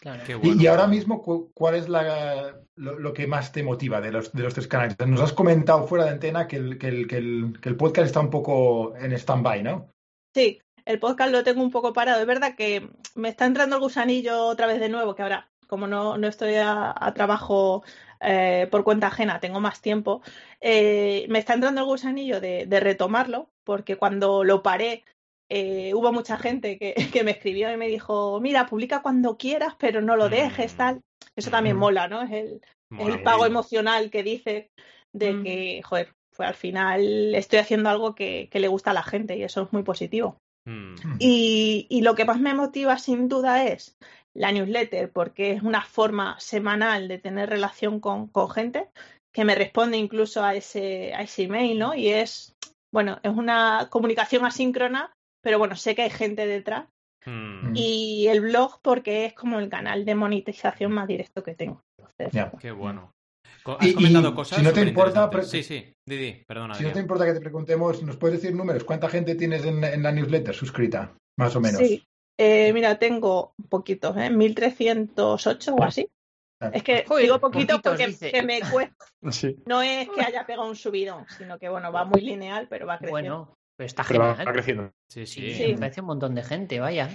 Claro. 0.00 0.22
Qué 0.26 0.32
Y, 0.32 0.36
bueno. 0.36 0.62
y 0.62 0.66
ahora 0.66 0.86
mismo, 0.86 1.22
cu- 1.22 1.50
¿cuál 1.54 1.74
es 1.74 1.88
la, 1.88 2.54
lo, 2.76 2.98
lo 2.98 3.12
que 3.12 3.26
más 3.26 3.52
te 3.52 3.62
motiva 3.62 4.00
de 4.00 4.10
los, 4.10 4.32
de 4.32 4.42
los 4.42 4.54
tres 4.54 4.66
canales? 4.66 4.96
Nos 5.06 5.20
has 5.20 5.32
comentado 5.34 5.86
fuera 5.86 6.04
de 6.06 6.10
antena 6.12 6.46
que 6.48 6.56
el, 6.56 6.78
que 6.78 6.88
el, 6.88 7.06
que 7.06 7.16
el, 7.18 7.58
que 7.60 7.68
el 7.68 7.76
podcast 7.76 8.06
está 8.06 8.20
un 8.20 8.30
poco 8.30 8.96
en 8.96 9.12
stand-by, 9.12 9.62
¿no? 9.62 9.88
Sí, 10.34 10.58
el 10.86 10.98
podcast 10.98 11.32
lo 11.32 11.44
tengo 11.44 11.62
un 11.62 11.70
poco 11.70 11.92
parado. 11.92 12.20
Es 12.20 12.26
verdad 12.26 12.54
que 12.56 12.88
me 13.14 13.28
está 13.28 13.44
entrando 13.44 13.76
el 13.76 13.82
gusanillo 13.82 14.46
otra 14.46 14.66
vez 14.66 14.80
de 14.80 14.88
nuevo, 14.88 15.14
que 15.14 15.22
ahora, 15.22 15.50
como 15.66 15.86
no, 15.86 16.16
no 16.16 16.26
estoy 16.28 16.54
a, 16.54 16.94
a 16.96 17.12
trabajo 17.12 17.84
eh, 18.20 18.68
por 18.70 18.84
cuenta 18.84 19.08
ajena, 19.08 19.38
tengo 19.40 19.60
más 19.60 19.82
tiempo, 19.82 20.22
eh, 20.60 21.26
me 21.28 21.38
está 21.38 21.54
entrando 21.54 21.82
el 21.82 21.86
gusanillo 21.86 22.40
de, 22.40 22.64
de 22.66 22.80
retomarlo, 22.80 23.50
porque 23.64 23.96
cuando 23.96 24.44
lo 24.44 24.62
paré, 24.62 25.04
eh, 25.50 25.92
hubo 25.94 26.12
mucha 26.12 26.36
gente 26.38 26.78
que, 26.78 26.94
que 27.12 27.24
me 27.24 27.32
escribió 27.32 27.72
y 27.72 27.76
me 27.76 27.88
dijo, 27.88 28.40
mira, 28.40 28.66
publica 28.66 29.02
cuando 29.02 29.36
quieras, 29.36 29.74
pero 29.78 30.00
no 30.00 30.16
lo 30.16 30.28
dejes, 30.28 30.74
Mm. 30.74 30.76
tal. 30.76 31.00
Eso 31.36 31.50
también 31.50 31.76
Mm. 31.76 31.80
mola, 31.80 32.08
¿no? 32.08 32.22
Es 32.22 32.30
el, 32.30 32.60
es 32.98 33.08
el 33.08 33.22
pago 33.22 33.44
emocional 33.46 34.10
que 34.10 34.22
dice 34.22 34.70
de 35.12 35.34
Mm. 35.34 35.42
que, 35.42 35.82
joder, 35.82 36.14
pues 36.36 36.48
al 36.48 36.54
final 36.54 37.34
estoy 37.34 37.58
haciendo 37.58 37.90
algo 37.90 38.14
que, 38.14 38.48
que 38.50 38.60
le 38.60 38.68
gusta 38.68 38.92
a 38.92 38.94
la 38.94 39.02
gente 39.02 39.36
y 39.36 39.42
eso 39.42 39.62
es 39.62 39.72
muy 39.72 39.82
positivo. 39.82 40.38
Mm. 40.66 40.94
Y, 41.18 41.86
y 41.90 42.02
lo 42.02 42.14
que 42.14 42.24
más 42.24 42.40
me 42.40 42.54
motiva 42.54 42.98
sin 42.98 43.28
duda 43.28 43.64
es 43.66 43.96
la 44.34 44.52
newsletter, 44.52 45.10
porque 45.10 45.52
es 45.52 45.62
una 45.62 45.82
forma 45.82 46.38
semanal 46.38 47.08
de 47.08 47.18
tener 47.18 47.50
relación 47.50 48.00
con, 48.00 48.28
con 48.28 48.48
gente 48.50 48.88
que 49.32 49.44
me 49.44 49.54
responde 49.54 49.96
incluso 49.96 50.42
a 50.42 50.54
ese, 50.54 51.12
a 51.14 51.22
ese 51.22 51.44
email, 51.44 51.78
¿no? 51.78 51.94
Y 51.94 52.08
es, 52.08 52.54
bueno, 52.92 53.18
es 53.22 53.32
una 53.32 53.88
comunicación 53.90 54.44
asíncrona, 54.44 55.12
pero 55.42 55.58
bueno, 55.58 55.76
sé 55.76 55.94
que 55.94 56.02
hay 56.02 56.10
gente 56.10 56.46
detrás. 56.46 56.86
Mm. 57.26 57.72
Y 57.74 58.28
el 58.28 58.40
blog 58.40 58.80
porque 58.82 59.26
es 59.26 59.34
como 59.34 59.58
el 59.58 59.68
canal 59.68 60.04
de 60.06 60.14
monetización 60.14 60.92
más 60.92 61.06
directo 61.06 61.42
que 61.42 61.54
tengo. 61.54 61.82
Entonces, 61.98 62.32
Ya. 62.32 62.50
Qué 62.58 62.70
bueno. 62.70 63.12
Y- 63.80 63.88
Has 63.90 63.94
comentado 63.94 64.28
y 64.30 64.34
cosas. 64.34 64.58
si 64.58 64.64
no 64.64 64.72
te 64.72 64.80
importa, 64.80 65.30
Sí, 65.42 65.62
sí. 65.62 65.92
Didi, 66.08 66.42
perdona. 66.46 66.74
Si 66.74 66.82
no 66.84 66.92
te 66.92 67.00
importa 67.00 67.26
que 67.26 67.34
te 67.34 67.40
preguntemos, 67.40 68.02
¿nos 68.02 68.16
puedes 68.16 68.40
decir 68.40 68.56
números? 68.56 68.84
¿Cuánta 68.84 69.08
gente 69.10 69.34
tienes 69.34 69.64
en, 69.66 69.84
en 69.84 70.02
la 70.02 70.12
newsletter 70.12 70.54
suscrita? 70.54 71.14
Más 71.38 71.54
o 71.56 71.60
menos. 71.60 71.78
Sí. 71.78 72.02
Eh, 72.38 72.72
mira, 72.72 72.98
tengo 72.98 73.52
poquitos, 73.68 74.16
¿eh? 74.16 74.30
1308 74.30 75.74
o 75.74 75.82
así. 75.84 76.08
Ah. 76.60 76.70
Es 76.72 76.82
que 76.82 77.04
Joder, 77.06 77.24
digo 77.24 77.38
poquito 77.38 77.74
poquitos, 77.74 77.80
porque 77.92 78.06
dice. 78.06 78.30
que 78.30 78.42
me 78.42 78.60
cuesta. 78.60 78.94
Sí. 79.30 79.56
No 79.66 79.82
es 79.82 80.08
que 80.08 80.22
haya 80.22 80.46
pegado 80.46 80.66
un 80.68 80.76
subidón, 80.76 81.26
sino 81.36 81.58
que 81.58 81.68
bueno, 81.68 81.92
va 81.92 82.04
muy 82.06 82.22
lineal, 82.22 82.66
pero 82.68 82.86
va 82.86 82.96
creciendo. 82.98 83.12
Bueno, 83.12 83.58
pero 83.80 83.86
está 83.86 84.04
Pero 84.06 84.26
genial. 84.34 84.46
va 84.48 84.52
creciendo. 84.52 84.92
Sí, 85.08 85.24
Sí, 85.24 85.54
sí. 85.54 85.72
me 85.72 85.78
parece 85.78 86.02
un 86.02 86.08
montón 86.08 86.34
de 86.34 86.42
gente, 86.42 86.80
vaya. 86.80 87.08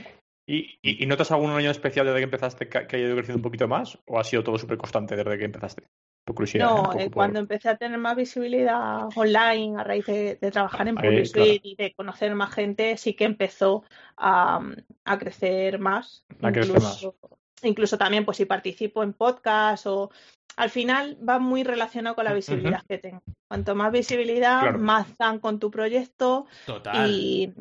¿Y, 0.48 0.80
y, 0.82 1.04
y 1.04 1.06
notas 1.06 1.32
algún 1.32 1.52
año 1.52 1.70
especial 1.70 2.08
desde 2.08 2.18
que 2.20 2.24
empezaste 2.24 2.68
que, 2.68 2.88
que 2.88 2.96
haya 2.96 3.06
ido 3.06 3.16
creciendo 3.16 3.38
un 3.38 3.44
poquito 3.44 3.68
más? 3.68 4.00
¿O 4.08 4.20
ha 4.20 4.24
sido 4.24 4.44
todo 4.44 4.58
súper 4.58 4.78
constante 4.80 5.16
desde 5.16 5.38
que 5.38 5.46
empezaste? 5.46 5.84
Por 6.26 6.36
curiosidad. 6.36 6.68
¿eh? 6.70 6.72
Un 6.74 6.84
No, 6.84 6.94
eh, 6.94 7.04
por- 7.06 7.12
cuando 7.14 7.40
empecé 7.40 7.70
a 7.70 7.78
tener 7.78 8.00
más 8.00 8.16
visibilidad 8.16 9.08
online 9.16 9.80
a 9.80 9.84
raíz 9.84 10.08
de, 10.08 10.36
de 10.42 10.52
trabajar 10.52 10.88
en 10.88 10.98
Ahí, 10.98 11.08
Public 11.08 11.32
claro. 11.32 11.52
Y 11.62 11.76
de 11.76 11.94
conocer 11.94 12.34
más 12.34 12.52
gente, 12.52 12.98
sí 12.98 13.14
que 13.14 13.26
empezó 13.26 13.84
a, 14.18 14.60
a 15.04 15.18
crecer 15.20 15.78
más. 15.78 16.26
A 16.42 16.52
crecer 16.52 16.76
incluso, 16.76 17.16
incluso 17.62 17.98
también, 18.00 18.26
pues 18.26 18.38
si 18.38 18.46
participo 18.46 19.04
en 19.04 19.14
podcast 19.14 19.86
o 19.86 20.10
al 20.58 20.70
final 20.70 21.18
va 21.28 21.40
muy 21.40 21.64
relacionado 21.64 22.16
con 22.16 22.26
la 22.26 22.34
visibilidad 22.34 22.84
que 22.88 22.98
tengo. 22.98 23.22
Cuanto 23.50 23.76
más 23.76 23.92
visibilidad, 23.92 24.62
Claro. 24.62 24.80
más 24.80 25.18
dan 25.18 25.40
con 25.40 25.60
tu 25.60 25.70
proyecto 25.72 26.48
Total. 26.66 27.10
y 27.10 27.54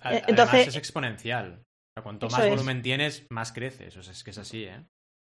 Además, 0.00 0.24
entonces- 0.28 0.68
es 0.68 0.76
exponencial. 0.76 1.60
O 1.60 1.92
sea, 1.96 2.02
cuanto 2.02 2.28
más 2.30 2.44
es. 2.44 2.50
volumen 2.50 2.82
tienes, 2.82 3.26
más 3.30 3.52
creces. 3.52 3.96
O 3.96 4.02
sea, 4.02 4.12
es 4.12 4.24
que 4.24 4.30
es 4.30 4.38
así, 4.38 4.64
¿eh? 4.64 4.84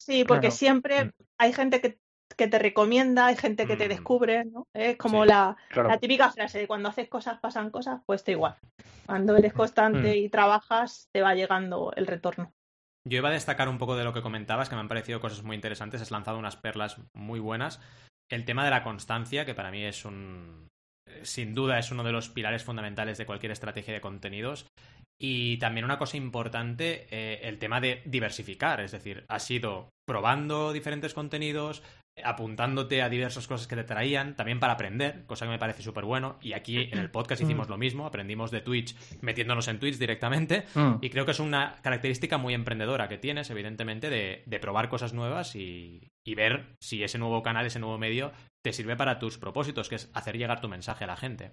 Sí, 0.01 0.25
porque 0.25 0.49
Claro. 0.49 0.57
siempre 0.57 1.05
Mm. 1.07 1.11
hay 1.39 1.53
gente 1.53 1.81
que, 1.81 1.99
que 2.37 2.47
te 2.49 2.59
recomienda, 2.59 3.27
hay 3.27 3.37
gente 3.37 3.67
que 3.67 3.77
te 3.77 3.87
Mm. 3.87 3.89
descubre, 3.89 4.45
¿no? 4.45 4.67
Es 4.75 4.97
como 4.97 5.23
Sí. 5.25 5.29
la, 5.29 5.57
Claro. 5.71 5.89
la 5.91 5.99
típica 5.99 6.31
frase 6.31 6.59
de 6.61 6.67
cuando 6.67 6.89
haces 6.89 7.09
cosas 7.09 7.39
pasan 7.41 7.71
cosas, 7.71 8.01
pues 8.07 8.21
está 8.21 8.31
igual. 8.31 8.57
Cuando 9.07 9.37
eres 9.37 9.53
constante 9.53 10.13
Mm. 10.13 10.17
y 10.17 10.29
trabajas, 10.29 11.09
te 11.13 11.21
va 11.21 11.35
llegando 11.35 11.93
el 11.97 12.07
retorno. 12.07 12.53
Yo 13.09 13.19
iba 13.19 13.29
a 13.29 13.33
destacar 13.33 13.69
un 13.69 13.79
poco 13.79 13.97
de 13.97 14.05
lo 14.05 14.13
que 14.13 14.23
comentabas, 14.23 14.69
que 14.69 14.75
me 14.77 14.81
han 14.81 14.89
parecido 14.89 15.21
cosas 15.21 15.43
muy 15.43 15.57
interesantes. 15.57 16.01
Has 16.01 16.11
lanzado 16.11 16.39
unas 16.39 16.57
perlas 16.57 16.99
muy 17.15 17.41
buenas. 17.41 17.81
El 18.31 18.45
tema 18.45 18.65
de 18.65 18.71
la 18.71 18.85
constancia, 18.85 19.45
que 19.45 19.55
para 19.55 19.71
mí 19.71 19.85
es 19.85 20.05
un. 20.05 20.69
Sin 21.23 21.55
duda 21.55 21.79
es 21.79 21.91
uno 21.91 22.05
de 22.05 22.13
los 22.13 22.29
pilares 22.29 22.65
fundamentales 22.65 23.19
de 23.19 23.27
cualquier 23.27 23.53
estrategia 23.53 23.93
de 23.93 24.01
contenidos. 24.01 24.67
Y 25.21 25.59
también 25.59 25.85
una 25.85 25.99
cosa 25.99 26.17
importante, 26.17 27.07
eh, 27.11 27.41
el 27.43 27.59
tema 27.59 27.81
de 27.81 28.03
diversificar. 28.05 28.81
Es 28.81 28.93
decir, 28.93 29.25
has 29.29 29.51
ido 29.51 29.91
probando 30.07 30.73
diferentes 30.73 31.15
contenidos, 31.15 31.83
apuntándote 32.23 33.03
a 33.03 33.09
diversas 33.09 33.47
cosas 33.47 33.67
que 33.67 33.77
te 33.77 33.85
traían, 33.85 34.37
también 34.37 34.61
para 34.61 34.75
aprender, 34.75 35.25
cosa 35.27 35.47
que 35.47 35.53
me 35.53 35.59
parece 35.59 35.83
súper 35.83 36.05
bueno. 36.05 36.39
Y 36.41 36.53
aquí 36.53 36.89
en 36.93 36.99
el 36.99 37.11
podcast 37.11 37.43
hicimos 37.43 37.69
lo 37.69 37.79
mismo, 37.79 38.07
aprendimos 38.07 38.51
de 38.51 38.61
Twitch 38.61 38.95
metiéndonos 39.21 39.69
en 39.69 39.79
Twitch 39.79 39.99
directamente. 39.99 40.65
Mm. 40.75 40.97
Y 41.01 41.11
creo 41.11 41.25
que 41.25 41.31
es 41.33 41.41
una 41.41 41.77
característica 41.83 42.39
muy 42.39 42.55
emprendedora 42.55 43.09
que 43.09 43.19
tienes, 43.19 43.51
evidentemente, 43.51 44.11
de, 44.11 44.43
de 44.47 44.59
probar 44.59 44.89
cosas 44.89 45.15
nuevas 45.15 45.57
y, 45.57 46.11
y 46.25 46.35
ver 46.35 46.77
si 46.81 47.03
ese 47.03 47.19
nuevo 47.19 47.43
canal, 47.43 47.67
ese 47.67 47.79
nuevo 47.79 47.99
medio, 47.99 48.33
te 48.63 48.73
sirve 48.73 48.97
para 48.97 49.19
tus 49.19 49.39
propósitos, 49.39 49.89
que 49.89 49.97
es 49.97 50.11
hacer 50.13 50.37
llegar 50.37 50.61
tu 50.61 50.69
mensaje 50.69 51.05
a 51.05 51.09
la 51.09 51.17
gente. 51.17 51.53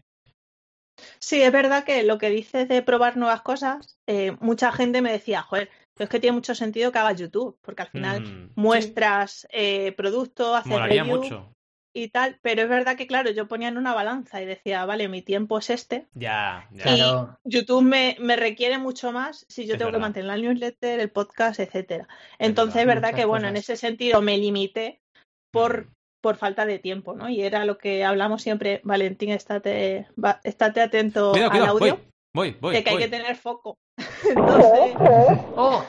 Sí, 1.19 1.41
es 1.41 1.51
verdad 1.51 1.83
que 1.85 2.03
lo 2.03 2.17
que 2.17 2.29
dices 2.29 2.67
de 2.67 2.81
probar 2.81 3.17
nuevas 3.17 3.41
cosas, 3.41 3.97
eh, 4.07 4.35
mucha 4.39 4.71
gente 4.71 5.01
me 5.01 5.11
decía, 5.11 5.41
joder, 5.41 5.69
pero 5.99 6.05
es 6.05 6.09
que 6.11 6.21
tiene 6.21 6.35
mucho 6.35 6.55
sentido 6.55 6.93
que 6.93 6.99
hagas 6.99 7.19
YouTube, 7.19 7.57
porque 7.61 7.81
al 7.81 7.89
final 7.89 8.21
Mm, 8.21 8.51
muestras 8.55 9.45
eh, 9.51 9.91
productos, 9.97 10.55
haces 10.55 10.69
molaría 10.71 11.03
review 11.03 11.17
mucho. 11.21 11.53
y 11.93 12.07
tal, 12.07 12.39
pero 12.41 12.61
es 12.61 12.69
verdad 12.69 12.95
que, 12.95 13.05
claro, 13.05 13.31
yo 13.31 13.49
ponía 13.49 13.67
en 13.67 13.77
una 13.77 13.93
balanza 13.93 14.41
y 14.41 14.45
decía, 14.45 14.85
vale, 14.85 15.09
mi 15.09 15.21
tiempo 15.21 15.59
es 15.59 15.69
este, 15.69 16.07
Ya, 16.13 16.69
ya. 16.71 16.83
Claro. 16.83 17.37
YouTube 17.43 17.81
me, 17.83 18.15
me 18.21 18.37
requiere 18.37 18.77
mucho 18.77 19.11
más 19.11 19.45
si 19.49 19.65
yo 19.65 19.73
Es 19.73 19.79
tengo 19.79 19.91
que 19.91 19.97
mantener 19.97 20.27
la 20.27 20.37
newsletter, 20.37 21.01
el 21.01 21.09
podcast, 21.09 21.59
etcétera. 21.59 22.07
Entonces 22.37 22.79
es 22.79 22.87
verdad. 22.87 23.01
verdad 23.09 23.17
que 23.19 23.25
bueno, 23.25 23.49
en 23.49 23.57
ese 23.57 23.75
sentido 23.75 24.21
me 24.21 24.37
limité 24.37 25.01
por, 25.51 25.87
Mm. 25.87 25.91
por 26.21 26.37
falta 26.37 26.65
de 26.65 26.79
tiempo, 26.79 27.13
¿no? 27.13 27.27
Y 27.27 27.41
era 27.41 27.65
lo 27.65 27.77
que 27.77 28.05
hablamos 28.05 28.41
siempre, 28.41 28.79
Valentín, 28.85 29.31
estate, 29.31 30.07
va- 30.23 30.39
estate 30.45 30.79
atento 30.81 31.31
Cuidado, 31.31 31.51
al 31.51 31.57
cuidado, 31.57 31.77
audio, 31.77 31.95
voy, 32.33 32.51
voy, 32.51 32.57
voy. 32.61 32.75
de 32.75 32.83
que 32.85 32.89
hay 32.91 32.97
que 32.97 33.07
tener 33.09 33.35
foco. 33.35 33.75
Entonces, 34.29 34.95
¡Oh! 35.55 35.83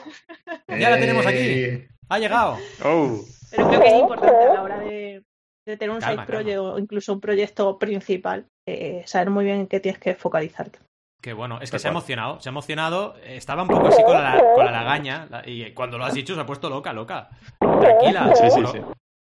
Ya 0.67 0.89
la 0.89 0.99
tenemos 0.99 1.25
aquí. 1.25 1.37
Eh, 1.39 1.87
Ha 2.09 2.19
llegado. 2.19 2.57
Oh, 2.83 3.19
pero 3.51 3.67
creo 3.69 3.81
que 3.81 3.87
es 3.87 3.99
importante 3.99 4.35
a 4.45 4.53
la 4.53 4.61
hora 4.63 4.79
de, 4.79 5.23
de 5.67 5.77
tener 5.77 5.91
un 5.93 5.99
Calma, 6.01 6.25
side 6.25 6.33
project 6.33 6.57
o 6.59 6.77
incluso 6.79 7.13
un 7.13 7.19
proyecto 7.21 7.77
principal, 7.77 8.45
eh, 8.67 9.03
saber 9.05 9.29
muy 9.29 9.45
bien 9.45 9.61
en 9.61 9.67
qué 9.67 9.79
tienes 9.79 9.99
que 9.99 10.15
focalizarte. 10.15 10.79
Qué 11.21 11.33
bueno, 11.33 11.59
es 11.61 11.69
que 11.69 11.77
se 11.77 11.87
ha 11.87 11.91
emocionado, 11.91 12.39
se 12.39 12.49
ha 12.49 12.51
emocionado, 12.51 13.15
estaba 13.23 13.61
un 13.61 13.67
poco 13.67 13.87
así 13.89 14.01
con 14.03 14.15
la, 14.15 14.41
con 14.55 14.65
la 14.65 14.71
lagaña 14.71 15.27
la- 15.29 15.47
y 15.47 15.71
cuando 15.73 15.97
lo 15.99 16.05
has 16.05 16.15
dicho 16.15 16.33
se 16.33 16.41
ha 16.41 16.45
puesto 16.47 16.67
loca, 16.69 16.93
loca. 16.93 17.29
Tranquila. 17.59 18.33
Sí, 18.35 18.49
sí, 18.49 18.61
sí. 18.71 18.79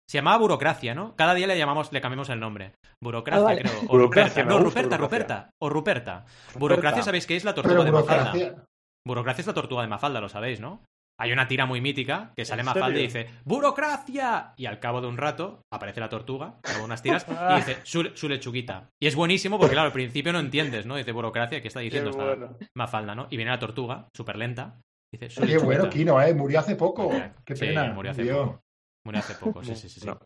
Se 0.08 0.17
llamaba 0.17 0.38
burocracia, 0.38 0.95
¿no? 0.95 1.13
Cada 1.15 1.34
día 1.36 1.45
le 1.45 1.58
llamamos, 1.58 1.91
le 1.91 2.00
cambiamos 2.02 2.30
el 2.30 2.39
nombre. 2.39 2.72
Burocracia, 3.02 3.41
Ah, 3.41 3.45
vale. 3.45 3.62
creo. 3.62 3.74
O 3.88 3.91
Burocracia, 3.91 4.43
Ruperta. 4.43 4.58
No, 4.58 4.63
Ruperta. 4.63 4.98
Ruperta. 4.98 5.50
O 5.60 5.69
Ruperta. 5.69 6.26
Burocracia, 6.58 7.04
¿sabéis 7.04 7.28
qué 7.28 7.36
es 7.36 7.43
la 7.43 7.54
tortuga 7.54 7.84
pero 7.84 7.84
de 7.84 7.91
Mafalda? 7.91 8.65
Burocracia. 9.10 9.41
Es 9.41 9.48
la 9.48 9.54
tortuga 9.54 9.82
de 9.82 9.88
Mafalda, 9.89 10.22
lo 10.22 10.30
sabéis, 10.30 10.60
¿no? 10.60 10.84
Hay 11.22 11.34
una 11.34 11.50
tira 11.50 11.65
muy 11.65 11.82
mítica 11.82 12.32
que 12.34 12.45
sale 12.45 12.62
¿En 12.62 12.67
Mafalda 12.67 12.98
y 12.98 13.04
dice 13.04 13.30
¡Burocracia! 13.43 14.54
Y 14.56 14.67
al 14.67 14.80
cabo 14.80 15.02
de 15.02 15.08
un 15.08 15.17
rato 15.17 15.60
aparece 15.69 16.00
la 16.00 16.08
tortuga, 16.08 16.60
con 16.63 16.82
unas 16.84 17.02
tiras, 17.02 17.26
y 17.52 17.56
dice 17.58 17.78
su, 17.84 18.12
su 18.15 18.30
lechuguita. 18.30 18.88
Y 19.02 19.08
es 19.08 19.15
buenísimo 19.15 19.58
porque, 19.60 19.74
claro, 19.74 19.88
al 19.88 19.93
principio 19.93 20.32
no 20.32 20.39
entiendes, 20.39 20.86
¿no? 20.86 20.95
Dice 20.95 21.12
burocracia, 21.12 21.62
¿qué 21.62 21.67
está 21.67 21.82
diciendo 21.82 22.12
esta 22.12 22.24
bueno. 22.24 22.58
Mafalda, 22.74 23.15
no? 23.15 23.28
Y 23.30 23.36
viene 23.36 23.52
la 23.52 23.60
tortuga, 23.60 24.08
súper 24.15 24.38
lenta, 24.38 24.80
dice 25.13 25.30
su 25.30 25.41
Qué 25.41 25.48
lechuguita. 25.48 25.65
bueno, 25.65 25.89
Kino, 25.89 26.22
¿eh? 26.22 26.34
Murió 26.34 26.60
hace 26.62 26.78
poco. 26.78 27.12
Qué 27.43 27.56
sí, 27.56 27.65
pena. 27.65 27.91
murió 27.91 28.12
hace 28.12 28.24
poco. 28.26 28.62
Murió 29.06 29.19
hace 29.19 29.36
poco, 29.36 29.63
sí, 29.63 29.76
sí, 29.76 29.89
sí. 29.89 30.00
sí. 30.00 30.08
No. 30.08 30.17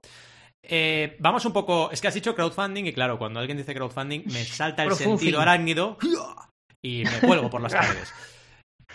Eh, 0.62 1.18
vamos 1.20 1.44
un 1.46 1.54
poco. 1.54 1.90
Es 1.92 2.00
que 2.00 2.08
has 2.08 2.14
dicho 2.14 2.36
crowdfunding 2.36 2.86
y 2.86 2.94
claro, 2.94 3.18
cuando 3.18 3.40
alguien 3.40 3.58
dice 3.58 3.74
crowdfunding 3.74 4.26
me 4.28 4.44
salta 4.46 4.84
el 4.84 4.94
sentido 4.94 5.42
arácnido 5.42 5.98
y 6.82 7.04
me 7.04 7.20
cuelgo 7.28 7.50
por 7.50 7.62
las 7.62 7.74
paredes. 7.74 8.14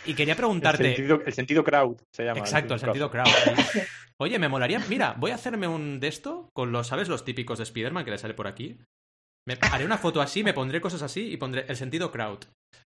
Y 0.06 0.14
quería 0.14 0.32
El 0.32 0.38
preguntarte. 0.38 0.84
sentido, 0.94 1.20
el 1.24 1.32
sentido 1.32 1.64
crowd 1.64 1.96
se 2.14 2.24
llama. 2.24 2.40
Exacto, 2.40 2.74
el 2.74 2.80
sentido 2.80 3.10
crowd. 3.10 3.26
sí. 3.72 3.80
Oye, 4.20 4.38
me 4.38 4.48
molaría. 4.48 4.80
Mira, 4.88 5.14
voy 5.16 5.30
a 5.30 5.36
hacerme 5.36 5.68
un 5.68 6.00
de 6.00 6.08
esto 6.08 6.48
con 6.54 6.72
los, 6.72 6.86
¿sabes? 6.88 7.08
Los 7.08 7.24
típicos 7.24 7.58
de 7.58 7.64
Spider-Man 7.64 8.04
que 8.04 8.10
le 8.10 8.18
sale 8.18 8.34
por 8.34 8.46
aquí. 8.48 8.78
Me 9.46 9.56
haré 9.70 9.84
una 9.84 9.96
foto 9.98 10.20
así, 10.20 10.42
me 10.42 10.52
pondré 10.54 10.80
cosas 10.80 11.02
así 11.02 11.30
y 11.32 11.36
pondré 11.36 11.64
el 11.68 11.76
sentido 11.76 12.10
crowd. 12.10 12.40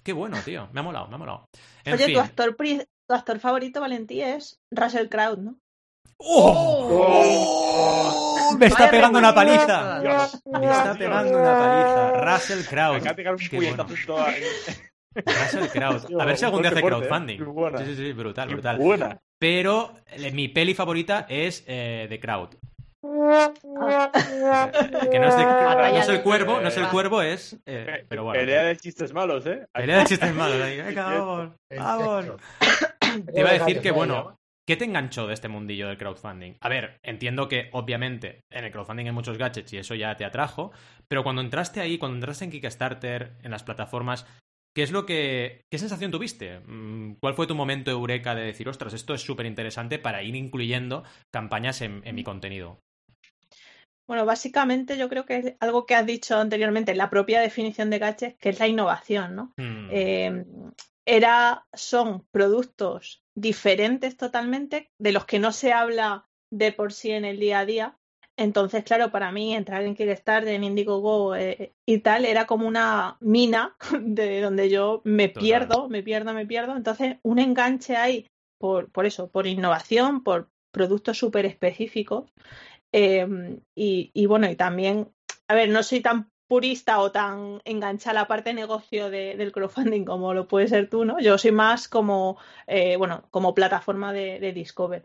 Qué 0.03 0.13
bueno, 0.13 0.37
tío. 0.45 0.69
Me 0.73 0.81
ha 0.81 0.83
molado, 0.83 1.07
me 1.09 1.15
ha 1.15 1.19
molado. 1.19 1.45
En 1.85 1.95
Oye, 1.95 2.05
fin, 2.07 2.15
tu 2.15 2.21
actor, 2.21 2.57
pri- 2.57 2.85
tu 3.09 3.15
actor 3.15 3.39
favorito, 3.39 3.81
Valentí, 3.81 4.21
es 4.21 4.57
Russell 4.75 5.09
Crowe, 5.09 5.37
¿no? 5.41 5.57
¡Oh! 6.91 8.57
Me 8.59 8.67
está 8.67 8.81
Vaya 8.81 8.91
pegando 8.91 9.19
una 9.21 9.35
paliza. 9.35 10.01
Dios, 10.01 10.43
Me 10.47 10.67
está 10.71 10.95
pegando 10.95 11.39
una 11.39 11.53
paliza. 11.59 12.35
Russell 12.37 12.65
Kraut. 12.69 12.97
Acá 13.07 13.15
cae 13.17 13.31
un 13.33 13.39
puñetazo 13.49 13.95
en 14.29 14.90
A 16.21 16.25
ver 16.25 16.37
si 16.37 16.45
algún 16.45 16.63
día 16.63 16.71
hace 16.71 16.81
fuerte, 16.81 16.99
¿eh? 17.05 17.37
crowdfunding. 17.39 17.39
Sí, 17.79 17.85
sí, 17.87 17.97
sí, 17.97 18.13
brutal, 18.13 18.49
brutal. 18.49 18.79
buena. 18.79 19.19
Pero 19.39 19.95
eh, 20.07 20.31
mi 20.33 20.49
peli 20.49 20.75
favorita 20.75 21.27
es 21.29 21.65
eh, 21.67 22.07
The 22.09 22.21
Crowd. 22.21 22.51
Ah, 23.03 23.51
Que 25.11 25.19
no 25.19 25.29
es, 25.29 25.37
de- 25.37 25.45
Batalla 25.45 25.91
no 25.91 25.99
es 26.03 26.09
el 26.09 26.23
cuervo, 26.23 26.61
no 26.61 26.69
es 26.69 26.77
el 26.77 26.85
Ah. 26.85 26.91
cuervo, 26.91 27.23
es. 27.23 27.59
eh, 27.67 28.05
pero 28.09 28.25
bueno. 28.25 28.39
Pelea 28.41 28.65
de 28.65 28.77
chistes 28.77 29.13
malos, 29.13 29.47
¿eh? 29.47 29.67
Pelea 29.73 30.01
de 30.01 30.05
chistes 30.05 30.35
malos. 30.35 30.61
ahí. 30.61 30.81
Venga, 30.83 31.05
vamos. 31.07 31.51
Vamos. 31.77 32.27
Te 33.35 33.41
iba 33.41 33.51
a 33.51 33.55
decir 33.55 33.81
que, 33.81 33.91
bueno, 33.91 34.37
¿qué 34.67 34.77
te 34.77 34.85
enganchó 34.85 35.27
de 35.27 35.35
este 35.35 35.49
mundillo 35.49 35.89
del 35.89 35.99
crowdfunding? 35.99 36.55
A 36.61 36.69
ver, 36.69 36.99
entiendo 37.03 37.49
que 37.49 37.69
obviamente 37.73 38.43
en 38.51 38.65
el 38.65 38.71
crowdfunding 38.71 39.07
hay 39.07 39.13
muchos 39.13 39.39
gadgets 39.39 39.73
y 39.73 39.79
eso 39.79 39.95
ya 39.97 40.15
te 40.17 40.25
atrajo, 40.25 40.71
pero 41.09 41.25
cuando 41.25 41.43
entraste 41.43 41.81
ahí, 41.81 41.99
cuando 41.99 42.17
entraste 42.17 42.45
en 42.45 42.51
Kickstarter, 42.53 43.33
en 43.43 43.51
las 43.51 43.65
plataformas, 43.65 44.27
¿qué 44.75 44.83
es 44.83 44.93
lo 44.93 45.07
que. 45.07 45.65
¿Qué 45.71 45.79
sensación 45.79 46.11
tuviste? 46.11 46.61
Mm, 46.61 47.15
¿Cuál 47.21 47.35
fue 47.35 47.47
tu 47.47 47.55
momento 47.55 47.91
eureka 47.91 48.35
de 48.35 48.43
decir, 48.45 48.69
ostras, 48.69 48.95
esto 48.95 49.15
es 49.15 49.23
súper 49.23 49.47
interesante 49.47 49.99
para 49.99 50.23
ir 50.23 50.37
incluyendo 50.37 51.05
campañas 51.33 51.81
en, 51.81 52.03
en 52.05 52.15
mi 52.15 52.25
contenido? 52.25 52.81
Bueno, 54.09 54.25
básicamente 54.27 54.99
yo 54.99 55.09
creo 55.09 55.25
que 55.25 55.37
es 55.37 55.55
algo 55.61 55.87
que 55.87 55.95
has 55.95 56.05
dicho 56.05 56.37
anteriormente, 56.37 56.95
la 56.97 57.11
propia 57.11 57.41
definición 57.41 57.91
de 57.91 58.01
gadgets, 58.01 58.37
que 58.39 58.49
es 58.49 58.59
la 58.59 58.67
innovación, 58.67 59.37
¿no? 59.37 59.53
Mm, 59.57 59.89
Eh, 59.93 60.45
era, 61.07 61.65
son 61.73 62.27
productos 62.33 63.23
diferentes 63.37 64.17
totalmente, 64.17 64.91
de 64.99 65.13
los 65.13 65.27
que 65.27 65.39
no 65.39 65.53
se 65.53 65.73
habla 65.73 66.27
de 66.53 66.73
por 66.73 66.93
sí 66.93 67.13
en 67.13 67.25
el 67.25 67.39
día 67.39 67.61
a 67.61 67.67
día. 67.67 68.00
Entonces, 68.37 68.85
claro, 68.85 69.11
para 69.11 69.33
mí 69.33 69.55
entrar 69.55 69.83
en 69.83 69.95
Kickstarter, 69.95 70.49
en 70.55 70.65
Indiegogo 70.65 71.37
eh, 71.37 71.73
y 71.87 71.99
tal, 71.99 72.25
era 72.25 72.47
como 72.47 72.67
una 72.67 73.17
mina 73.21 73.77
de 74.01 74.41
donde 74.41 74.71
yo 74.71 75.03
me 75.05 75.29
Total. 75.29 75.43
pierdo, 75.43 75.89
me 75.89 76.03
pierdo, 76.03 76.33
me 76.33 76.47
pierdo. 76.47 76.77
Entonces, 76.77 77.17
un 77.23 77.39
enganche 77.39 77.97
ahí 77.97 78.27
por, 78.59 78.91
por 78.91 79.05
eso, 79.07 79.29
por 79.29 79.47
innovación, 79.47 80.23
por 80.23 80.49
productos 80.73 81.19
súper 81.19 81.45
específicos. 81.47 82.33
Eh, 82.93 83.59
y, 83.75 84.11
y 84.15 84.27
bueno, 84.27 84.51
y 84.51 84.57
también, 84.57 85.09
a 85.49 85.55
ver, 85.55 85.69
no 85.69 85.83
soy 85.83 86.01
tan 86.01 86.31
purista 86.49 86.99
o 86.99 87.13
tan 87.13 87.61
enganchada 87.65 88.11
a 88.19 88.23
la 88.23 88.27
parte 88.29 88.51
de 88.51 88.55
negocio 88.55 89.09
de- 89.09 89.37
del 89.37 89.53
crowdfunding 89.53 90.05
como 90.05 90.35
lo 90.35 90.49
puede 90.49 90.67
ser 90.67 90.89
tú, 90.91 91.05
¿no? 91.05 91.21
Yo 91.21 91.39
soy 91.39 91.53
más 91.53 91.87
como, 91.89 92.39
eh, 92.67 92.97
bueno, 92.97 93.23
como 93.31 93.55
plataforma 93.55 94.13
de, 94.13 94.41
de 94.41 94.53
Discover. 94.53 95.05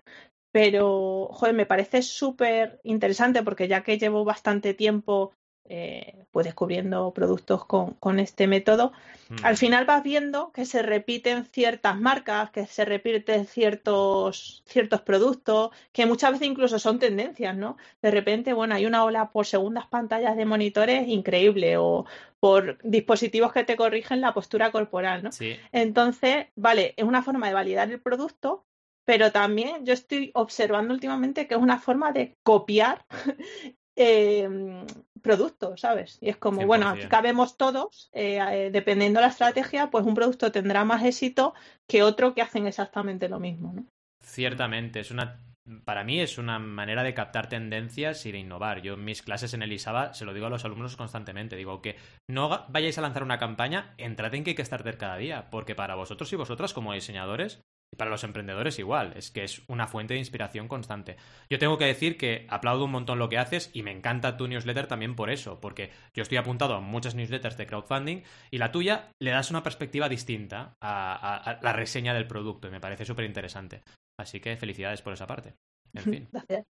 Pero, 0.56 1.28
joder, 1.34 1.54
me 1.54 1.66
parece 1.66 2.02
súper 2.02 2.80
interesante 2.86 3.44
porque 3.44 3.68
ya 3.68 3.84
que 3.84 3.98
llevo 3.98 4.24
bastante 4.24 4.74
tiempo 4.74 5.34
eh, 5.66 6.28
pues 6.32 6.46
descubriendo 6.46 7.12
productos 7.14 7.66
con, 7.66 7.96
con 7.96 8.20
este 8.20 8.48
método, 8.48 8.94
mm. 9.28 9.36
al 9.44 9.58
final 9.58 9.84
vas 9.84 10.02
viendo 10.02 10.54
que 10.54 10.66
se 10.66 10.82
repiten 10.82 11.44
ciertas 11.44 12.00
marcas, 12.00 12.52
que 12.52 12.68
se 12.68 12.86
repiten 12.86 13.48
ciertos, 13.48 14.64
ciertos 14.66 15.02
productos, 15.02 15.72
que 15.92 16.06
muchas 16.06 16.32
veces 16.32 16.48
incluso 16.48 16.80
son 16.80 17.00
tendencias, 17.00 17.54
¿no? 17.58 17.76
De 18.02 18.12
repente, 18.12 18.54
bueno, 18.54 18.76
hay 18.76 18.86
una 18.86 19.04
ola 19.04 19.32
por 19.32 19.46
segundas 19.46 19.88
pantallas 19.88 20.38
de 20.38 20.46
monitores 20.46 21.06
increíble 21.10 21.76
o 21.76 22.06
por 22.40 22.78
dispositivos 22.82 23.52
que 23.52 23.66
te 23.66 23.76
corrigen 23.76 24.22
la 24.22 24.34
postura 24.34 24.72
corporal, 24.72 25.22
¿no? 25.22 25.34
Sí. 25.34 25.58
Entonces, 25.74 26.48
vale, 26.56 26.94
es 26.96 27.04
una 27.04 27.24
forma 27.24 27.50
de 27.50 27.54
validar 27.54 27.92
el 27.92 28.00
producto, 28.00 28.64
pero 29.06 29.32
también 29.32 29.86
yo 29.86 29.94
estoy 29.94 30.32
observando 30.34 30.94
últimamente 30.94 31.48
que 31.48 31.54
es 31.54 31.62
una 31.62 31.80
forma 31.80 32.12
de 32.12 32.36
copiar 32.44 33.06
eh, 33.96 34.84
productos, 35.22 35.82
¿sabes? 35.82 36.18
Y 36.22 36.30
es 36.30 36.38
como, 36.38 36.66
bueno, 36.66 36.90
aquí 36.90 37.02
100%. 37.02 37.08
cabemos 37.08 37.58
todos, 37.58 38.10
eh, 38.14 38.40
eh, 38.52 38.70
dependiendo 38.72 39.20
de 39.20 39.26
la 39.26 39.32
estrategia, 39.32 39.90
pues 39.90 40.06
un 40.06 40.14
producto 40.14 40.52
tendrá 40.52 40.84
más 40.86 41.04
éxito 41.04 41.54
que 41.88 42.04
otro 42.04 42.34
que 42.34 42.42
hacen 42.42 42.68
exactamente 42.68 43.30
lo 43.30 43.40
mismo, 43.40 43.74
¿no? 43.74 43.86
Ciertamente, 44.24 45.00
es 45.00 45.12
una. 45.12 45.42
Para 45.84 46.04
mí 46.04 46.20
es 46.20 46.38
una 46.38 46.60
manera 46.60 47.02
de 47.02 47.16
captar 47.16 47.50
tendencias 47.50 48.24
y 48.28 48.32
de 48.32 48.38
innovar. 48.38 48.84
Yo 48.84 48.94
en 48.94 49.04
mis 49.04 49.24
clases 49.24 49.56
en 49.56 49.64
el 49.64 49.74
ISABA 49.74 50.14
se 50.14 50.24
lo 50.24 50.36
digo 50.36 50.46
a 50.46 50.52
los 50.52 50.64
alumnos 50.64 50.96
constantemente. 50.96 51.56
Digo 51.56 51.82
que 51.82 51.96
no 52.30 52.68
vayáis 52.70 53.00
a 53.00 53.02
lanzar 53.02 53.24
una 53.24 53.40
campaña, 53.40 53.96
entrad 53.98 54.36
en 54.36 54.44
Kickstarter 54.44 55.00
cada 55.00 55.18
día, 55.18 55.50
porque 55.50 55.74
para 55.74 55.96
vosotros 55.96 56.32
y 56.32 56.36
vosotras 56.36 56.72
como 56.72 56.94
diseñadores 56.94 57.64
para 57.98 58.12
los 58.12 58.24
emprendedores 58.24 58.80
igual, 58.80 59.14
es 59.16 59.32
que 59.32 59.44
es 59.44 59.62
una 59.68 59.88
fuente 59.88 60.14
de 60.14 60.20
inspiración 60.20 60.68
constante. 60.68 61.18
Yo 61.50 61.60
tengo 61.60 61.78
que 61.78 61.86
decir 61.86 62.18
que 62.18 62.46
aplaudo 62.50 62.86
un 62.86 62.92
montón 62.92 63.20
lo 63.20 63.30
que 63.30 63.38
haces 63.38 63.70
y 63.74 63.84
me 63.84 63.92
encanta 63.92 64.38
tu 64.38 64.48
newsletter 64.48 64.88
también 64.88 65.16
por 65.16 65.30
eso, 65.30 65.60
porque 65.60 65.92
yo 66.14 66.24
estoy 66.24 66.38
apuntado 66.38 66.76
a 66.76 66.82
muchas 66.82 67.16
newsletters 67.16 67.58
de 67.58 67.68
crowdfunding 67.68 68.22
y 68.52 68.58
la 68.58 68.72
tuya 68.72 69.10
le 69.22 69.32
das 69.32 69.50
una 69.50 69.64
perspectiva 69.64 70.10
distinta 70.10 70.74
a, 70.82 71.14
a- 71.14 71.52
a 71.52 71.60
la 71.62 71.74
reseña 71.74 72.14
del 72.14 72.28
producto 72.28 72.68
y 72.68 72.72
me 72.72 72.80
parece 72.82 73.06
súper 73.06 73.26
interesante. 73.26 73.82
Así 74.20 74.40
que 74.40 74.56
felicidades 74.58 75.02
por 75.02 75.14
esa 75.14 75.28
parte. 75.28 75.56
En 75.94 76.04
fin. 76.04 76.28
Gracias. 76.32 76.66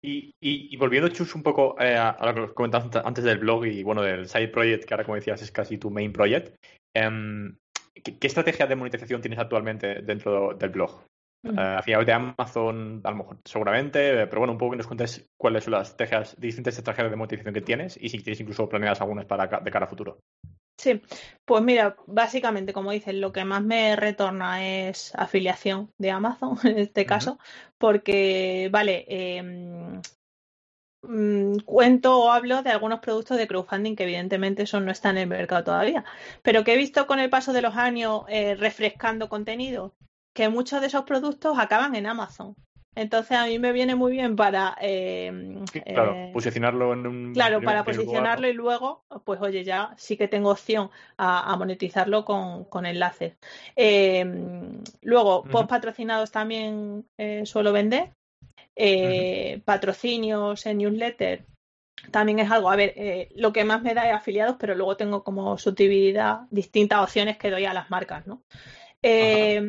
Y, 0.00 0.30
y- 0.40 0.72
y 0.72 0.76
volviendo, 0.76 1.08
Chus, 1.08 1.34
un 1.34 1.42
poco 1.42 1.74
eh, 1.80 1.96
a 1.96 2.16
lo 2.32 2.46
que 2.48 2.54
comentabas 2.54 2.86
ant- 2.88 3.02
antes 3.04 3.24
del 3.24 3.38
blog 3.38 3.66
y 3.66 3.82
bueno, 3.82 4.02
del 4.02 4.28
side 4.28 4.48
project, 4.48 4.84
que 4.84 4.94
ahora, 4.94 5.04
como 5.04 5.16
decías, 5.16 5.42
es 5.42 5.50
casi 5.50 5.76
tu 5.78 5.90
main 5.90 6.12
project. 6.12 6.54
em, 6.96 7.56
¿qué, 8.02 8.18
qué 8.18 8.26
estrategia 8.26 8.66
de 8.66 8.76
monetización 8.76 9.20
tienes 9.20 9.38
actualmente 9.38 10.02
dentro 10.02 10.54
del 10.54 10.70
blog? 10.70 11.04
Final 11.84 12.04
de 12.04 12.12
Amazon, 12.12 13.00
a 13.04 13.10
lo 13.10 13.16
mejor 13.16 13.38
seguramente, 13.44 14.26
pero 14.26 14.40
bueno, 14.40 14.52
un 14.52 14.58
poco 14.58 14.72
que 14.72 14.78
nos 14.78 14.86
cuentes 14.88 15.24
cuáles 15.36 15.64
son 15.64 15.72
las 15.74 15.90
estrategias, 15.90 16.36
distintas 16.38 16.76
estrategias 16.76 17.10
de 17.10 17.16
monetización 17.16 17.54
que 17.54 17.60
tienes 17.60 17.96
y 17.96 18.08
si 18.08 18.18
tienes 18.18 18.40
incluso 18.40 18.68
planeadas 18.68 19.00
algunas 19.00 19.24
para 19.24 19.46
de 19.46 19.70
cara 19.70 19.86
a 19.86 19.88
futuro. 19.88 20.18
Sí, 20.76 21.02
pues 21.44 21.62
mira, 21.62 21.96
básicamente, 22.06 22.72
como 22.72 22.92
dices, 22.92 23.14
lo 23.14 23.32
que 23.32 23.44
más 23.44 23.62
me 23.62 23.96
retorna 23.96 24.64
es 24.64 25.12
afiliación 25.14 25.92
de 25.98 26.10
Amazon, 26.12 26.56
en 26.64 26.78
este 26.78 27.04
caso, 27.04 27.38
porque, 27.78 28.68
vale, 28.70 29.04
em, 29.08 30.00
mm, 31.02 31.58
cuento 31.64 32.18
o 32.18 32.30
hablo 32.30 32.62
de 32.62 32.70
algunos 32.70 33.00
productos 33.00 33.36
de 33.36 33.46
crowdfunding 33.46 33.96
que 33.96 34.04
evidentemente 34.04 34.62
eso 34.62 34.80
no 34.80 34.90
está 34.90 35.10
en 35.10 35.18
el 35.18 35.26
mercado 35.28 35.64
todavía, 35.64 36.04
pero 36.42 36.64
que 36.64 36.74
he 36.74 36.76
visto 36.76 37.06
con 37.06 37.18
el 37.18 37.30
paso 37.30 37.52
de 37.52 37.62
los 37.62 37.76
años 37.76 38.22
eh, 38.28 38.54
refrescando 38.54 39.28
contenido, 39.28 39.94
que 40.34 40.48
muchos 40.48 40.80
de 40.80 40.88
esos 40.88 41.04
productos 41.04 41.58
acaban 41.58 41.94
en 41.94 42.06
Amazon. 42.06 42.54
Entonces 42.98 43.38
a 43.38 43.46
mí 43.46 43.60
me 43.60 43.70
viene 43.70 43.94
muy 43.94 44.10
bien 44.10 44.34
para... 44.34 44.74
claro, 44.80 46.14
eh, 46.16 46.30
posicionarlo 46.32 46.92
en 46.92 47.06
un. 47.06 47.32
Claro, 47.32 47.60
para 47.60 47.80
lugar, 47.80 47.84
posicionarlo 47.84 48.48
y 48.48 48.52
luego, 48.54 49.04
pues 49.24 49.40
oye, 49.40 49.62
ya 49.62 49.94
sí 49.96 50.16
que 50.16 50.26
tengo 50.26 50.50
opción 50.50 50.90
a, 51.16 51.52
a 51.52 51.56
monetizarlo 51.56 52.24
con, 52.24 52.64
con 52.64 52.86
enlaces. 52.86 53.36
Eh, 53.76 54.24
luego, 55.02 55.44
post 55.44 55.68
patrocinados 55.68 56.32
también 56.32 57.06
eh, 57.18 57.46
suelo 57.46 57.72
vender. 57.72 58.14
Eh, 58.80 59.60
Patrocinios 59.64 60.64
en 60.66 60.78
newsletter 60.78 61.44
también 62.12 62.38
es 62.38 62.48
algo. 62.50 62.70
A 62.70 62.76
ver, 62.76 62.92
eh, 62.96 63.28
lo 63.34 63.52
que 63.52 63.64
más 63.64 63.82
me 63.82 63.92
da 63.92 64.08
es 64.08 64.14
afiliados, 64.14 64.56
pero 64.58 64.74
luego 64.76 64.96
tengo 64.96 65.24
como 65.24 65.58
subdividida 65.58 66.46
distintas 66.50 67.02
opciones 67.02 67.36
que 67.38 67.50
doy 67.50 67.64
a 67.64 67.74
las 67.74 67.90
marcas, 67.90 68.26
¿no? 68.28 68.42
Eh, 69.02 69.60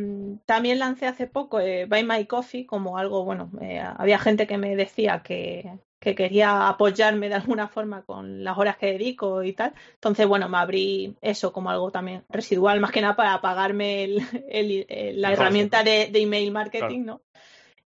también 0.45 0.79
lancé 0.79 1.07
hace 1.07 1.27
poco 1.27 1.59
eh, 1.59 1.85
Buy 1.85 2.03
My 2.03 2.25
Coffee 2.25 2.65
como 2.65 2.97
algo, 2.97 3.23
bueno, 3.25 3.51
eh, 3.61 3.79
había 3.97 4.17
gente 4.19 4.47
que 4.47 4.57
me 4.57 4.75
decía 4.75 5.21
que, 5.23 5.71
que 5.99 6.15
quería 6.15 6.67
apoyarme 6.67 7.29
de 7.29 7.35
alguna 7.35 7.67
forma 7.67 8.03
con 8.03 8.43
las 8.43 8.57
horas 8.57 8.77
que 8.77 8.87
dedico 8.87 9.43
y 9.43 9.53
tal. 9.53 9.73
Entonces, 9.95 10.25
bueno, 10.27 10.49
me 10.49 10.57
abrí 10.57 11.15
eso 11.21 11.51
como 11.51 11.69
algo 11.69 11.91
también 11.91 12.23
residual, 12.29 12.79
más 12.79 12.91
que 12.91 13.01
nada 13.01 13.15
para 13.15 13.41
pagarme 13.41 14.03
el- 14.03 14.21
el- 14.49 14.85
el- 14.89 15.21
la 15.21 15.29
herramienta 15.33 15.83
de 15.83 16.09
email 16.13 16.51
marketing, 16.51 17.05
¿no? 17.05 17.21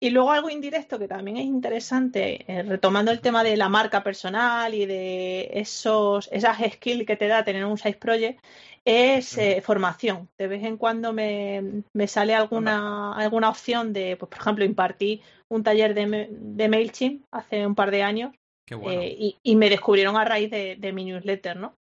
Y 0.02 0.12
luego 0.12 0.32
algo 0.32 0.50
indirecto 0.50 0.98
que 0.98 1.10
también 1.10 1.38
es 1.38 1.46
interesante, 1.46 2.46
eh, 2.48 2.64
retomando 2.64 3.12
el 3.12 3.20
tema 3.20 3.44
de 3.44 3.58
la 3.58 3.68
marca 3.68 4.02
personal 4.02 4.74
y 4.74 4.86
de 4.86 5.50
esos, 5.54 6.30
esas 6.32 6.58
skills 6.74 7.06
que 7.06 7.18
te 7.18 7.28
da 7.28 7.44
tener 7.44 7.66
un 7.66 7.78
size 7.78 7.98
project, 7.98 8.40
es 8.86 9.38
eh, 9.38 9.62
formación. 9.62 10.30
De 10.38 10.48
vez 10.48 10.64
en 10.64 10.78
cuando 10.78 11.12
me, 11.12 11.84
me 11.94 12.08
sale 12.08 12.34
alguna, 12.34 13.14
alguna 13.14 13.50
opción 13.50 13.92
de, 13.92 14.16
pues, 14.16 14.30
por 14.30 14.40
ejemplo, 14.40 14.64
impartí 14.64 15.22
un 15.50 15.64
taller 15.64 15.94
de, 15.94 16.30
de 16.32 16.70
MailChimp 16.70 17.26
hace 17.32 17.68
un 17.68 17.76
par 17.76 17.92
de 17.92 18.04
años 18.04 18.34
Qué 18.66 18.76
bueno. 18.76 19.02
eh, 19.02 19.16
y, 19.20 19.38
y 19.44 19.56
me 19.58 19.70
descubrieron 19.70 20.16
a 20.16 20.24
raíz 20.24 20.50
de, 20.50 20.78
de 20.78 20.94
mi 20.94 21.04
newsletter, 21.04 21.58
¿no? 21.58 21.74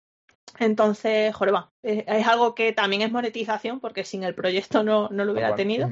Entonces, 0.59 1.35
joder, 1.35 1.55
va, 1.55 1.71
es, 1.83 2.05
es 2.07 2.27
algo 2.27 2.55
que 2.55 2.73
también 2.73 3.03
es 3.03 3.13
monetización 3.13 3.79
porque 3.79 4.05
sin 4.05 4.25
el 4.25 4.35
proyecto 4.35 4.83
no, 4.83 5.09
no 5.11 5.25
lo 5.25 5.33
hubiera 5.33 5.55
tenido. 5.55 5.91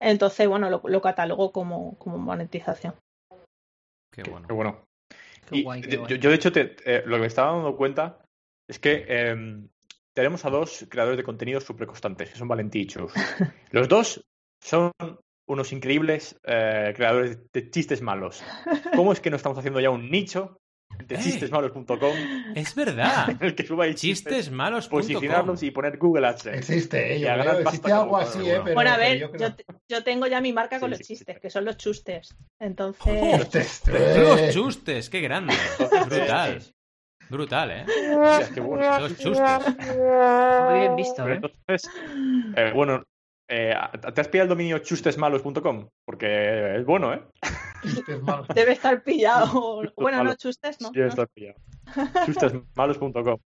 Entonces, 0.00 0.48
bueno, 0.48 0.70
lo, 0.70 0.80
lo 0.84 1.00
catalogo 1.02 1.52
como, 1.52 1.98
como 1.98 2.18
monetización. 2.18 2.94
Qué 4.10 4.22
bueno. 4.22 4.46
Qué 4.48 4.54
bueno. 4.54 4.84
Qué 5.48 5.56
Y 5.58 5.62
guay, 5.62 5.80
qué 5.82 5.88
de- 5.88 5.96
guay. 5.98 6.10
Yo, 6.10 6.16
yo, 6.16 6.30
de 6.30 6.36
hecho, 6.36 6.52
te- 6.52 6.76
eh, 6.84 7.02
lo 7.06 7.16
que 7.16 7.20
me 7.20 7.26
estaba 7.26 7.52
dando 7.52 7.76
cuenta 7.76 8.18
es 8.68 8.78
que 8.78 9.04
em, 9.08 9.68
tenemos 10.14 10.44
a 10.44 10.50
dos 10.50 10.86
creadores 10.88 11.16
de 11.18 11.24
contenido 11.24 11.60
súper 11.60 11.86
constantes, 11.86 12.30
que 12.30 12.36
son 12.38 12.48
Valentí 12.48 12.80
y 12.80 12.86
Chus. 12.86 13.12
Los 13.72 13.88
dos 13.88 14.24
son 14.60 14.92
unos 15.46 15.72
increíbles 15.72 16.38
eh, 16.44 16.92
creadores 16.96 17.38
de 17.52 17.70
chistes 17.70 18.00
malos. 18.02 18.42
¿Cómo 18.94 19.12
es 19.12 19.20
que 19.20 19.30
no 19.30 19.36
estamos 19.36 19.58
haciendo 19.58 19.80
ya 19.80 19.90
un 19.90 20.10
nicho 20.10 20.59
de 21.06 21.14
¡Ey! 21.16 21.22
chistesmalos.com 21.22 21.98
Es 22.54 22.74
verdad. 22.74 23.28
en 23.40 23.46
el 23.46 23.54
que 23.54 23.66
subáis 23.66 23.96
chistes, 23.96 24.32
Chistesmalos.com. 24.34 24.98
posicionarlos 25.00 25.62
y 25.62 25.70
poner 25.70 25.96
Google 25.98 26.26
AdSense? 26.26 26.58
Existe, 26.58 27.16
eh, 27.16 27.20
creo, 27.22 27.58
existe 27.60 27.92
algo 27.92 28.16
así, 28.16 28.38
eh, 28.50 28.60
pero, 28.62 28.74
bueno, 28.74 28.90
a 28.90 28.96
ver, 28.96 29.18
yo 29.18 29.26
yo, 29.26 29.32
creo- 29.32 29.54
te- 29.54 29.64
yo 29.88 30.04
tengo 30.04 30.26
ya 30.26 30.40
mi 30.40 30.52
marca 30.52 30.78
con 30.80 30.88
Sí, 30.88 30.90
los 30.90 30.98
sí, 30.98 31.04
chistes, 31.04 31.34
sí. 31.36 31.40
que 31.40 31.50
son 31.50 31.64
los 31.64 31.76
chustes. 31.76 32.34
Entonces, 32.58 33.40
Hostes, 33.40 33.82
Los 34.18 34.50
chustes, 34.54 35.10
qué 35.10 35.20
grande. 35.20 35.54
Brutal. 36.08 36.62
Brutal, 37.28 37.70
¿eh? 37.70 37.84
Qué 38.54 38.60
bueno. 38.60 39.00
Los 39.00 39.16
chustes. 39.18 39.76
Muy 39.86 40.80
bien 40.80 40.96
visto, 40.96 41.28
¿eh? 41.28 41.34
entonces, 41.34 41.88
eh, 42.56 42.72
bueno, 42.74 43.04
eh, 43.48 43.74
¿te 44.14 44.20
has 44.20 44.28
pillado 44.28 44.44
el 44.44 44.48
dominio 44.48 44.78
chustesmalos.com? 44.78 45.88
Porque 46.04 46.76
es 46.76 46.84
bueno, 46.84 47.14
¿eh? 47.14 47.22
Chistes 47.82 48.22
malos. 48.22 48.46
debe 48.54 48.72
estar 48.72 49.02
pillado. 49.02 49.82
Bueno, 49.96 50.18
no, 50.18 50.24
malos. 50.24 50.38
chustes, 50.38 50.80
¿no? 50.80 50.90
Sí, 50.92 51.00
está 51.00 51.26
pillado. 51.26 51.58
Chustesmalos.com. 52.26 53.38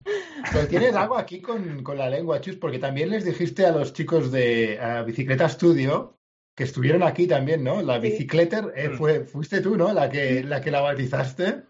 Pero 0.53 0.69
tienes 0.69 0.95
algo 0.95 1.17
aquí 1.17 1.41
con, 1.41 1.83
con 1.83 1.97
la 1.99 2.09
lengua, 2.11 2.41
Chus, 2.41 2.57
porque 2.57 2.79
también 2.79 3.11
les 3.11 3.25
dijiste 3.25 3.67
a 3.67 3.73
los 3.73 3.93
chicos 3.93 4.33
de 4.33 4.79
Bicicleta 5.07 5.49
Studio 5.49 6.19
que 6.55 6.65
estuvieron 6.65 7.03
aquí 7.03 7.27
también, 7.27 7.65
¿no? 7.65 7.81
La 7.83 7.95
Sí. 8.01 8.09
bicicleter 8.11 8.73
eh, 8.77 8.89
Mm. 8.91 8.97
fue, 8.99 9.25
fuiste 9.25 9.61
tú, 9.61 9.77
¿no? 9.77 9.93
La 9.93 10.11
que, 10.11 10.43
la 10.45 10.61
que 10.61 10.71
la 10.71 10.81
bautizaste. 10.83 11.63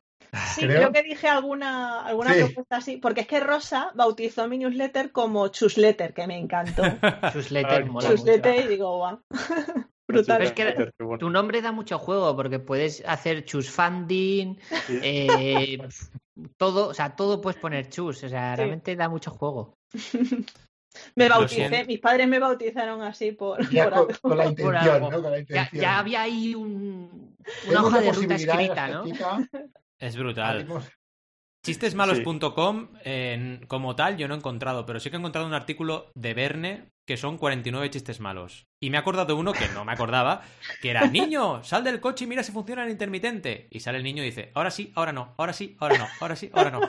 Sí, 0.55 0.63
creo. 0.63 0.91
creo 0.91 0.93
que 0.93 1.03
dije 1.03 1.29
alguna, 1.29 2.01
alguna 2.05 2.33
Sí. 2.33 2.41
propuesta 2.45 2.77
así, 2.77 2.97
porque 2.97 3.21
es 3.21 3.27
que 3.27 3.39
Rosa 3.41 3.93
bautizó 3.95 4.49
mi 4.49 4.57
newsletter 4.59 5.13
como 5.13 5.49
Chusletter, 5.49 6.15
que 6.15 6.27
me 6.27 6.39
encantó. 6.39 6.83
Chusletter. 7.33 7.87
Chusletter 8.01 8.65
y 8.65 8.69
digo, 8.69 8.97
guau. 8.97 9.21
Brutal. 10.13 10.39
Pero 10.39 10.49
es 10.49 10.53
que-. 10.53 11.19
Tu 11.19 11.31
nombre 11.31 11.61
da 11.63 11.73
mucho 11.73 11.99
juego 11.99 12.35
porque 12.37 12.59
puedes 12.59 13.03
hacer 13.07 13.45
chus 13.45 13.71
funding, 13.71 14.57
Sí. 14.87 15.01
eh, 15.03 15.89
todo, 16.57 16.89
o 16.89 16.95
sea, 16.95 17.15
todo 17.17 17.41
puedes 17.41 17.61
poner 17.61 17.89
chus, 17.89 18.25
o 18.25 18.29
sea, 18.29 18.53
Sí. 18.53 18.57
realmente 18.59 18.97
da 18.97 19.09
mucho 19.09 19.31
juego. 19.31 19.77
Me 21.17 21.27
bauticé, 21.27 21.87
mis 21.87 22.01
padres 22.01 22.29
me 22.29 22.39
bautizaron 22.39 23.01
así 23.01 23.33
por, 23.33 23.67
Ya 23.71 23.85
por 23.85 23.95
algo. 23.95 24.09
con 24.21 24.37
la 24.37 24.45
intención, 24.51 24.77
algo. 24.77 25.11
¿no? 25.11 25.23
Con 25.23 25.31
la 25.33 25.39
Ya, 25.39 25.41
intención. 25.41 25.81
ya 25.83 25.99
había 25.99 26.23
ahí 26.23 26.55
un, 26.55 27.35
Tengo 27.63 27.79
una 27.79 27.89
hoja 27.89 28.01
de 28.03 28.13
ruta 28.13 28.35
escrita, 28.35 28.89
¿no? 28.89 29.05
Es 29.99 30.17
brutal. 30.19 30.67
Chistesmalos.com 31.65 32.89
como 33.69 33.95
tal 33.97 34.17
yo 34.17 34.27
no 34.29 34.35
he 34.35 34.39
encontrado, 34.39 34.85
pero 34.85 34.99
sí 35.01 35.11
que 35.11 35.17
he 35.17 35.19
encontrado 35.19 35.47
un 35.47 35.55
artículo 35.55 36.11
de 36.15 36.35
Verne 36.35 36.89
que 37.07 37.17
son 37.17 37.39
49 37.39 37.91
chistes 37.91 38.21
malos. 38.21 38.67
Y 38.81 38.91
me 38.91 38.97
he 38.97 39.01
acordado 39.01 39.27
de 39.27 39.33
uno 39.35 39.53
que 39.53 39.69
no 39.75 39.85
me 39.85 39.93
acordaba, 39.93 40.43
que 40.81 40.91
era, 40.91 41.07
niño, 41.07 41.63
sal 41.65 41.85
del 41.85 42.01
coche 42.01 42.25
y 42.25 42.29
mira 42.29 42.43
si 42.43 42.53
funciona 42.53 42.85
el 42.85 42.91
intermitente. 42.91 43.69
Y 43.71 43.81
sale 43.81 43.99
el 43.99 44.05
niño 44.05 44.23
y 44.23 44.27
dice, 44.27 44.51
ahora 44.55 44.71
sí, 44.71 44.93
ahora 44.95 45.13
no, 45.13 45.35
ahora 45.37 45.53
sí, 45.53 45.77
ahora 45.81 45.99
no, 45.99 46.07
ahora 46.21 46.37
sí, 46.37 46.51
ahora 46.53 46.71
no. 46.71 46.81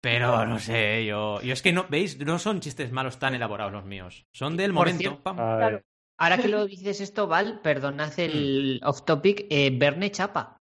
Pero 0.00 0.46
no 0.46 0.58
sé, 0.58 1.04
yo... 1.04 1.40
Yo 1.42 1.52
es 1.52 1.62
que 1.62 1.72
no, 1.72 1.86
¿veis? 1.88 2.18
No 2.18 2.38
son 2.38 2.60
chistes 2.60 2.92
malos 2.92 3.18
tan 3.18 3.34
elaborados 3.34 3.72
los 3.72 3.84
míos. 3.84 4.24
Son 4.32 4.56
del 4.56 4.72
Por 4.72 4.86
momento. 4.86 4.98
cierto, 5.00 5.34
Claro. 5.34 5.82
Ahora 6.18 6.38
que 6.38 6.48
lo 6.48 6.66
dices 6.66 7.00
esto, 7.00 7.26
Val, 7.26 7.60
perdonad 7.62 8.12
el 8.18 8.80
off 8.84 9.04
topic, 9.04 9.46
eh, 9.50 9.70
Verne 9.72 10.10
Chapa. 10.12 10.58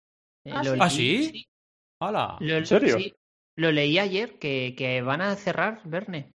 Eh, 0.45 0.53
Ah, 0.55 0.63
sí. 0.63 0.71
¿Ah, 0.81 0.87
leí- 0.89 0.91
sí? 1.31 1.47
Hola. 2.01 2.37
Lo, 2.41 2.57
¿En 2.57 2.67
serio? 2.67 2.99
sí, 2.99 3.15
lo 3.57 3.73
leí 3.73 3.99
ayer 3.99 4.39
que, 4.39 4.75
que 4.77 5.03
van 5.03 5.21
a 5.23 5.35
cerrar 5.37 5.81
Verne. 5.85 6.33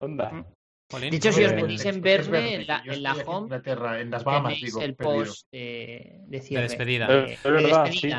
onda. 0.00 0.44
Jolín. 0.90 1.10
De 1.10 1.16
hecho, 1.16 1.32
si 1.32 1.42
os 1.44 1.52
Eh, 1.52 1.56
metéis 1.56 1.84
en 1.86 2.00
Verne, 2.00 2.54
en 2.54 2.66
la, 2.66 2.82
en 2.86 3.02
la 3.02 3.12
en 3.12 3.28
home, 3.28 3.42
Inglaterra, 3.46 4.00
en 4.00 4.10
las 4.10 4.22
Bahamas, 4.22 4.52
tenéis 4.54 4.74
digo, 4.74 4.82
el 4.82 4.94
post 4.94 5.48
eh, 5.52 6.20
de 6.26 6.40
cierre. 6.40 6.62
despedida. 6.68 7.12
Eh, 7.12 7.32
Es 7.32 7.42
verdad, 7.42 7.90
sí. 7.92 8.10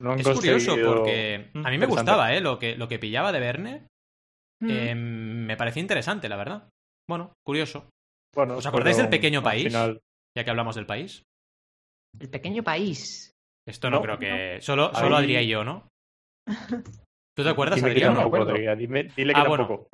No 0.00 0.16
curioso 0.34 0.76
porque 0.84 1.50
Mm, 1.54 1.66
a 1.66 1.70
mí 1.70 1.78
me 1.78 1.86
gustaba, 1.86 2.34
¿eh? 2.34 2.40
Lo 2.40 2.58
que, 2.58 2.76
lo 2.76 2.88
que 2.88 2.98
pillaba 2.98 3.30
de 3.32 3.40
Verne. 3.40 3.86
Mm. 4.60 4.70
eh, 4.70 4.94
me 4.94 5.56
parecía 5.56 5.82
interesante, 5.82 6.28
la 6.28 6.36
verdad. 6.36 6.68
Bueno, 7.08 7.32
curioso. 7.44 7.88
Bueno, 8.34 8.56
¿Os 8.56 8.66
acordáis 8.66 8.96
del 8.96 9.08
pequeño 9.08 9.42
país? 9.42 9.64
final- 9.64 10.00
Ya 10.36 10.44
que 10.44 10.50
hablamos 10.50 10.74
del 10.74 10.86
país. 10.86 11.22
El 12.18 12.28
pequeño 12.28 12.62
país. 12.62 13.30
Esto 13.66 13.90
no, 13.90 13.96
No, 13.96 14.02
creo 14.02 14.18
que. 14.18 14.60
Solo, 14.60 14.92
solo 14.94 15.16
Ahí- 15.16 15.24
Adrián 15.24 15.42
y 15.44 15.48
yo, 15.48 15.64
¿no? 15.64 15.88
¿Tú 17.36 17.42
te 17.42 17.48
acuerdas, 17.50 17.76
Dime 17.76 17.88
que 17.88 18.04
Adrián? 18.04 18.14
no 18.14 18.18
me 18.20 18.30
tampoco. 18.30 18.50
Adrián, 18.52 18.78
dime- 18.78 19.10
dile 19.16 19.34
que 19.34 19.40
Ah, 19.40 19.44
bueno. 19.48 19.66
tampoco. 19.66 19.88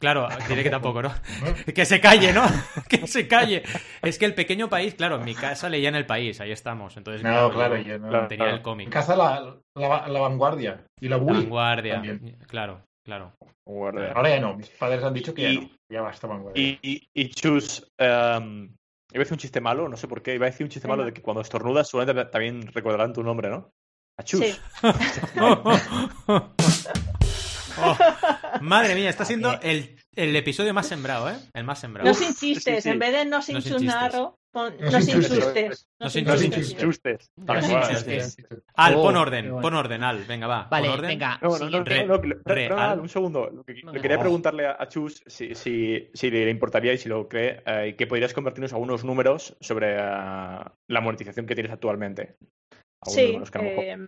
Claro, 0.00 0.26
diré 0.48 0.62
que 0.64 0.70
tampoco, 0.70 1.02
¿no? 1.02 1.08
¿no? 1.10 1.14
Que 1.74 1.84
se 1.84 2.00
calle, 2.00 2.32
¿no? 2.32 2.42
Que 2.88 3.06
se 3.06 3.28
calle. 3.28 3.62
Es 4.02 4.18
que 4.18 4.24
el 4.24 4.34
pequeño 4.34 4.68
país, 4.68 4.94
claro, 4.94 5.16
en 5.16 5.24
mi 5.24 5.34
casa 5.34 5.68
leía 5.68 5.90
en 5.90 5.94
el 5.94 6.06
país, 6.06 6.40
ahí 6.40 6.50
estamos. 6.50 6.96
Entonces, 6.96 7.22
No, 7.22 7.50
claro, 7.52 7.76
yo 7.76 7.98
no. 7.98 8.08
Claro. 8.08 8.26
tenía 8.28 8.48
el 8.50 8.56
En 8.56 8.62
cómic. 8.62 8.88
casa 8.88 9.14
la, 9.14 9.56
la, 9.76 10.08
la 10.08 10.20
vanguardia 10.20 10.84
y 11.00 11.08
la 11.08 11.18
La 11.18 11.22
Wii. 11.22 11.34
vanguardia. 11.42 11.94
también. 11.94 12.36
Claro, 12.48 12.82
claro. 13.06 13.32
Ahora 13.68 14.28
ya 14.30 14.40
no, 14.40 14.56
mis 14.56 14.68
padres 14.70 15.04
han 15.04 15.14
dicho 15.14 15.32
que 15.34 15.42
Y- 15.52 15.54
ya 15.54 15.60
no. 15.60 15.70
Ya 15.92 16.00
basta 16.00 16.26
vanguardia. 16.26 16.60
Y, 16.62 16.78
y, 16.82 17.04
y 17.14 17.28
Chus, 17.28 17.86
em, 18.00 18.74
iba 19.12 19.20
a 19.20 19.24
decir 19.24 19.34
un 19.34 19.38
chiste 19.38 19.60
malo, 19.60 19.88
no 19.88 19.96
sé 19.96 20.08
por 20.08 20.22
qué, 20.22 20.34
iba 20.34 20.46
a 20.46 20.50
decir 20.50 20.64
un 20.64 20.70
chiste 20.70 20.88
malo 20.88 21.04
de 21.04 21.12
que 21.12 21.22
cuando 21.22 21.40
estornudas 21.40 21.88
seguramente 21.88 22.30
también 22.30 22.66
recordarán 22.72 23.12
tu 23.12 23.22
nombre, 23.22 23.50
¿no? 23.50 23.72
A 24.18 24.22
Chus. 24.22 24.40
Sí. 24.40 24.58
Oh, 27.78 27.96
madre 28.60 28.94
mía, 28.94 29.08
está 29.08 29.24
siendo 29.24 29.58
el, 29.62 29.98
el 30.14 30.36
episodio 30.36 30.74
más 30.74 30.86
sembrado, 30.86 31.30
¿eh? 31.30 31.36
El 31.54 31.64
más 31.64 31.78
sembrado. 31.78 32.08
No 32.08 32.14
sin 32.14 32.34
chistes, 32.34 32.76
sí, 32.76 32.82
sí. 32.82 32.88
en 32.90 32.98
vez 32.98 33.12
de 33.12 33.24
no 33.24 33.40
sin 33.40 33.54
No 33.56 33.60
sin 33.60 33.72
chusnarro, 33.72 34.38
pon- 34.52 34.74
No 34.78 34.90
no 34.90 35.00
sin 35.00 35.02
sin 35.02 35.14
chustes. 35.22 35.38
chustes. 35.44 35.86
No 35.98 36.10
sin 36.10 36.24
No, 36.24 36.36
sin 36.36 36.50
chustes. 36.52 36.70
chus- 36.74 36.80
chustes. 36.80 37.30
Tal 37.46 37.56
No 37.56 37.62
sin 37.62 37.70
cual. 37.78 37.90
chustes. 37.90 38.36
Al, 38.74 38.94
Oh, 38.94 39.02
pon 39.02 39.14
qué 39.14 39.18
orden, 39.20 39.44
bueno. 39.50 39.62
pon 39.62 39.74
orden, 39.74 40.04
Al. 40.04 40.24
Venga, 40.24 40.46
va. 40.46 40.68
Vale, 40.70 40.86
pon 40.88 40.98
orden. 40.98 41.08
venga. 41.08 41.38
No, 41.42 41.48
no, 41.48 41.58
no, 41.58 41.64
siguiente. 41.64 42.04
no, 42.04 42.16
no, 42.16 42.22
no, 42.22 42.34
Real. 42.44 42.70
no, 42.70 42.96
no, 42.96 43.02
un 43.02 43.08
segundo. 43.08 43.50
Lo 43.50 43.64
que, 43.64 43.74
lo 43.82 43.92
que 43.92 44.00
quería 44.00 44.16
Oh. 44.18 44.20
preguntarle 44.20 44.66
a, 44.66 44.76
a 44.78 44.88
Chus 44.88 45.22
si, 45.26 45.54
si, 45.54 46.10
si 46.14 46.30
le 46.30 46.50
importaría 46.50 46.92
y 46.92 46.98
si 46.98 47.08
lo 47.08 47.28
cree, 47.28 47.62
eh, 47.66 47.94
que 47.96 48.06
podrías 48.06 48.32
convertirnos 48.34 48.72
algunos 48.72 49.04
números 49.04 49.56
sobre 49.60 49.94
eh, 49.94 49.96
la 49.98 51.00
monetización 51.00 51.46
que 51.46 51.54
tienes 51.54 51.72
actualmente. 51.72 52.36
Sí, 53.04 53.36
eh, 53.54 53.98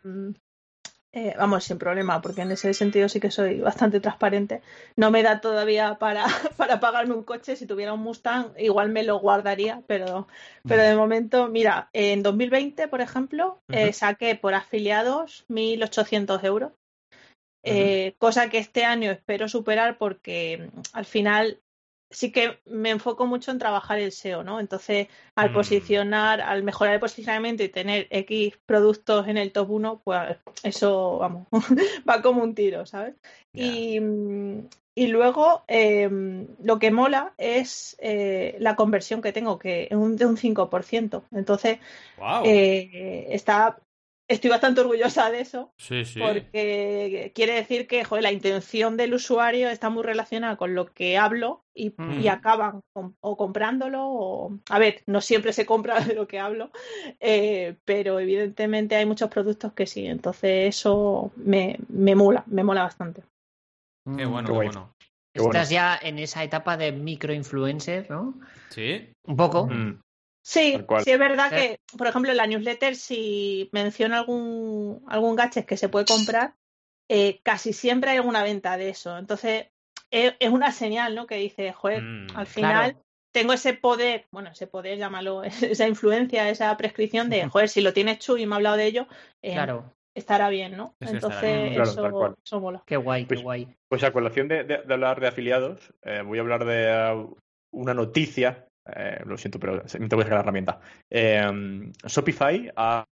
eh, 1.17 1.33
vamos, 1.39 1.63
sin 1.63 1.79
problema, 1.79 2.21
porque 2.21 2.43
en 2.43 2.51
ese 2.51 2.75
sentido 2.75 3.09
sí 3.09 3.21
que 3.21 3.31
soy 3.31 3.61
bastante 3.61 4.01
transparente. 4.01 4.63
No 4.97 5.13
me 5.13 5.23
da 5.23 5.41
todavía 5.41 5.95
para, 6.01 6.27
para 6.57 6.81
pagarme 6.81 7.15
un 7.15 7.23
coche. 7.23 7.55
Si 7.55 7.67
tuviera 7.67 7.93
un 7.93 8.01
Mustang, 8.01 8.53
igual 8.59 8.89
me 8.89 9.05
lo 9.05 9.21
guardaría, 9.21 9.83
pero, 9.87 10.27
pero 10.67 10.83
de 10.83 10.97
momento, 10.97 11.47
mira, 11.47 11.89
en 11.93 12.25
2020, 12.25 12.89
por 12.89 13.01
ejemplo, 13.01 13.63
eh, 13.69 13.93
saqué 13.93 14.35
por 14.35 14.55
afiliados 14.55 15.45
1.800 15.49 16.43
euros. 16.43 16.73
Eh, 17.67 18.15
cosa 18.19 18.51
que 18.51 18.59
este 18.59 18.85
año 18.85 19.11
espero 19.11 19.49
superar 19.49 19.97
porque 19.97 20.69
mm, 20.71 20.81
al 20.93 21.07
final 21.07 21.61
sí 22.15 22.33
que 22.33 22.61
me 22.67 22.91
enfoco 22.91 23.27
mucho 23.27 23.51
en 23.51 23.59
trabajar 23.59 23.99
el 23.99 24.13
SEO, 24.13 24.45
¿no? 24.45 24.61
Entonces, 24.61 25.09
al 25.35 25.51
Mm. 25.51 25.55
posicionar, 25.55 26.41
al 26.41 26.63
mejorar 26.63 26.95
el 26.95 27.01
posicionamiento 27.01 27.63
y 27.63 27.69
tener 27.69 28.07
X 28.11 28.55
productos 28.67 29.27
en 29.29 29.37
el 29.37 29.53
top 29.53 29.71
1, 29.71 30.01
pues 30.05 30.39
eso, 30.63 31.19
vamos, 31.19 31.49
va 32.09 32.23
como 32.23 32.43
un 32.43 32.55
tiro, 32.55 32.87
¿sabes? 32.87 33.15
Y, 33.53 34.01
mm, 34.01 34.69
y 34.95 35.09
luego 35.09 35.65
eh, 35.67 36.09
lo 36.63 36.79
que 36.79 36.91
mola 36.93 37.35
es 37.37 37.97
eh, 37.99 38.57
la 38.61 38.77
conversión 38.77 39.21
que 39.21 39.33
tengo, 39.33 39.59
que 39.59 39.89
es 39.91 39.97
un, 39.97 40.17
de 40.17 40.27
un 40.27 40.37
5%. 40.37 41.25
Entonces, 41.33 41.79
Wow. 42.17 42.45
eh, 42.45 43.27
está, 43.31 43.79
estoy 44.29 44.51
bastante 44.51 44.81
orgullosa 44.81 45.31
de 45.31 45.41
eso 45.41 45.73
sí, 45.79 46.05
sí. 46.05 46.19
porque 46.21 47.33
quiere 47.35 47.55
decir 47.55 47.87
que 47.87 48.05
joder, 48.05 48.23
la 48.23 48.33
intención 48.33 48.97
del 48.97 49.15
usuario 49.15 49.69
está 49.69 49.91
muy 49.91 50.03
relacionada 50.03 50.57
con 50.57 50.75
lo 50.75 50.87
que 50.87 51.19
hablo 51.19 51.63
y, 51.75 51.91
Mm. 51.97 52.21
y 52.21 52.29
acaban 52.29 52.81
com- 52.95 53.15
o 53.21 53.37
comprándolo 53.37 54.07
o 54.07 54.59
a 54.71 54.79
ver, 54.79 55.03
no 55.07 55.21
siempre 55.21 55.53
se 55.53 55.67
compra 55.67 55.95
de 56.13 56.15
lo 56.15 56.27
que 56.27 56.39
hablo, 56.39 56.71
eh, 57.21 57.77
pero 57.85 58.19
evidentemente 58.21 58.97
hay 58.97 59.07
muchos 59.07 59.29
productos 59.29 59.73
que 59.75 59.87
sí, 59.87 60.07
entonces 60.07 60.69
eso 60.77 61.31
me, 61.37 61.79
me 61.89 62.15
mola, 62.15 62.45
me 62.47 62.65
mola 62.65 62.83
bastante. 62.85 63.23
Qué 64.17 64.25
bueno, 64.27 64.47
Qué 64.49 64.53
bueno. 64.53 64.95
Qué 65.35 65.41
bueno. 65.43 65.53
Estás 65.59 65.71
ya 65.71 65.99
en 66.01 66.19
esa 66.21 66.45
etapa 66.45 66.77
de 66.77 66.93
microinfluencer, 66.93 68.09
¿no? 68.11 68.35
Sí. 68.71 69.11
Un 69.27 69.37
poco. 69.37 69.67
Mm. 69.67 70.01
Sí, 70.47 70.77
sí 71.03 71.11
es 71.11 71.19
verdad 71.19 71.51
que, 71.51 71.81
por 71.97 72.07
ejemplo, 72.07 72.31
en 72.31 72.37
la 72.37 72.47
newsletter, 72.47 72.97
si 72.97 73.71
menciono 73.73 74.17
algún, 74.17 75.03
algún 75.09 75.37
gadget 75.37 75.65
que 75.65 75.79
se 75.79 75.89
puede 75.89 76.05
comprar, 76.05 76.53
eh, 77.09 77.41
casi 77.43 77.73
siempre 77.73 78.11
hay 78.11 78.19
alguna 78.19 78.43
venta 78.43 78.77
de 78.77 78.91
eso. 78.91 79.17
Entonces, 79.17 79.69
es, 80.11 80.35
es 80.39 80.51
una 80.51 80.71
señal, 80.71 81.15
¿no? 81.15 81.27
Que 81.27 81.37
dice, 81.37 81.73
joder, 81.73 82.03
Mm, 82.03 82.27
al 82.37 82.47
final 82.47 82.91
Claro. 82.93 83.05
tengo 83.33 83.53
ese 83.55 83.73
poder, 83.73 84.27
bueno, 84.33 84.51
ese 84.51 84.67
poder, 84.67 84.99
llámalo, 84.99 85.43
esa 85.79 85.89
influencia, 85.89 86.49
esa 86.51 86.77
prescripción 86.77 87.31
de, 87.31 87.49
joder, 87.49 87.71
si 87.71 87.81
lo 87.81 87.95
tienes 87.95 88.19
Chu 88.19 88.37
y 88.37 88.45
me 88.47 88.55
ha 88.55 88.57
hablado 88.57 88.77
de 88.77 88.85
ello, 88.87 89.07
eh, 89.41 89.55
Claro. 89.55 89.95
estará 90.15 90.51
bien, 90.51 90.77
¿no? 90.77 90.95
Es 91.01 91.09
que 91.11 91.17
estará 91.17 91.35
Entonces, 91.41 91.63
bien. 91.63 91.75
Claro, 91.75 91.91
eso, 92.27 92.37
eso 92.45 92.61
mola. 92.61 92.83
Qué 92.85 92.97
guay, 92.99 93.23
qué 93.23 93.29
Pues- 93.29 93.43
guay. 93.43 93.69
Pues 93.89 94.05
a 94.05 94.13
colación 94.13 94.49
de, 94.49 94.65
de- 94.65 94.83
de 94.83 94.93
hablar 94.95 95.21
de 95.21 95.29
afiliados, 95.29 95.81
eh, 96.03 96.21
voy 96.23 96.37
a 96.37 96.43
hablar 96.43 96.67
de 96.67 97.15
uh, 97.15 97.35
una 97.71 97.95
noticia 97.95 98.69
eh, 98.87 99.21
lo 99.25 99.37
siento, 99.37 99.59
pero 99.59 99.83
me 99.83 100.09
tengo 100.09 100.19
que 100.19 100.25
sacar 100.25 100.33
la 100.33 100.41
herramienta. 100.41 100.81
Eh, 101.11 101.93
Shopify 102.07 102.71
ha- 102.77 103.07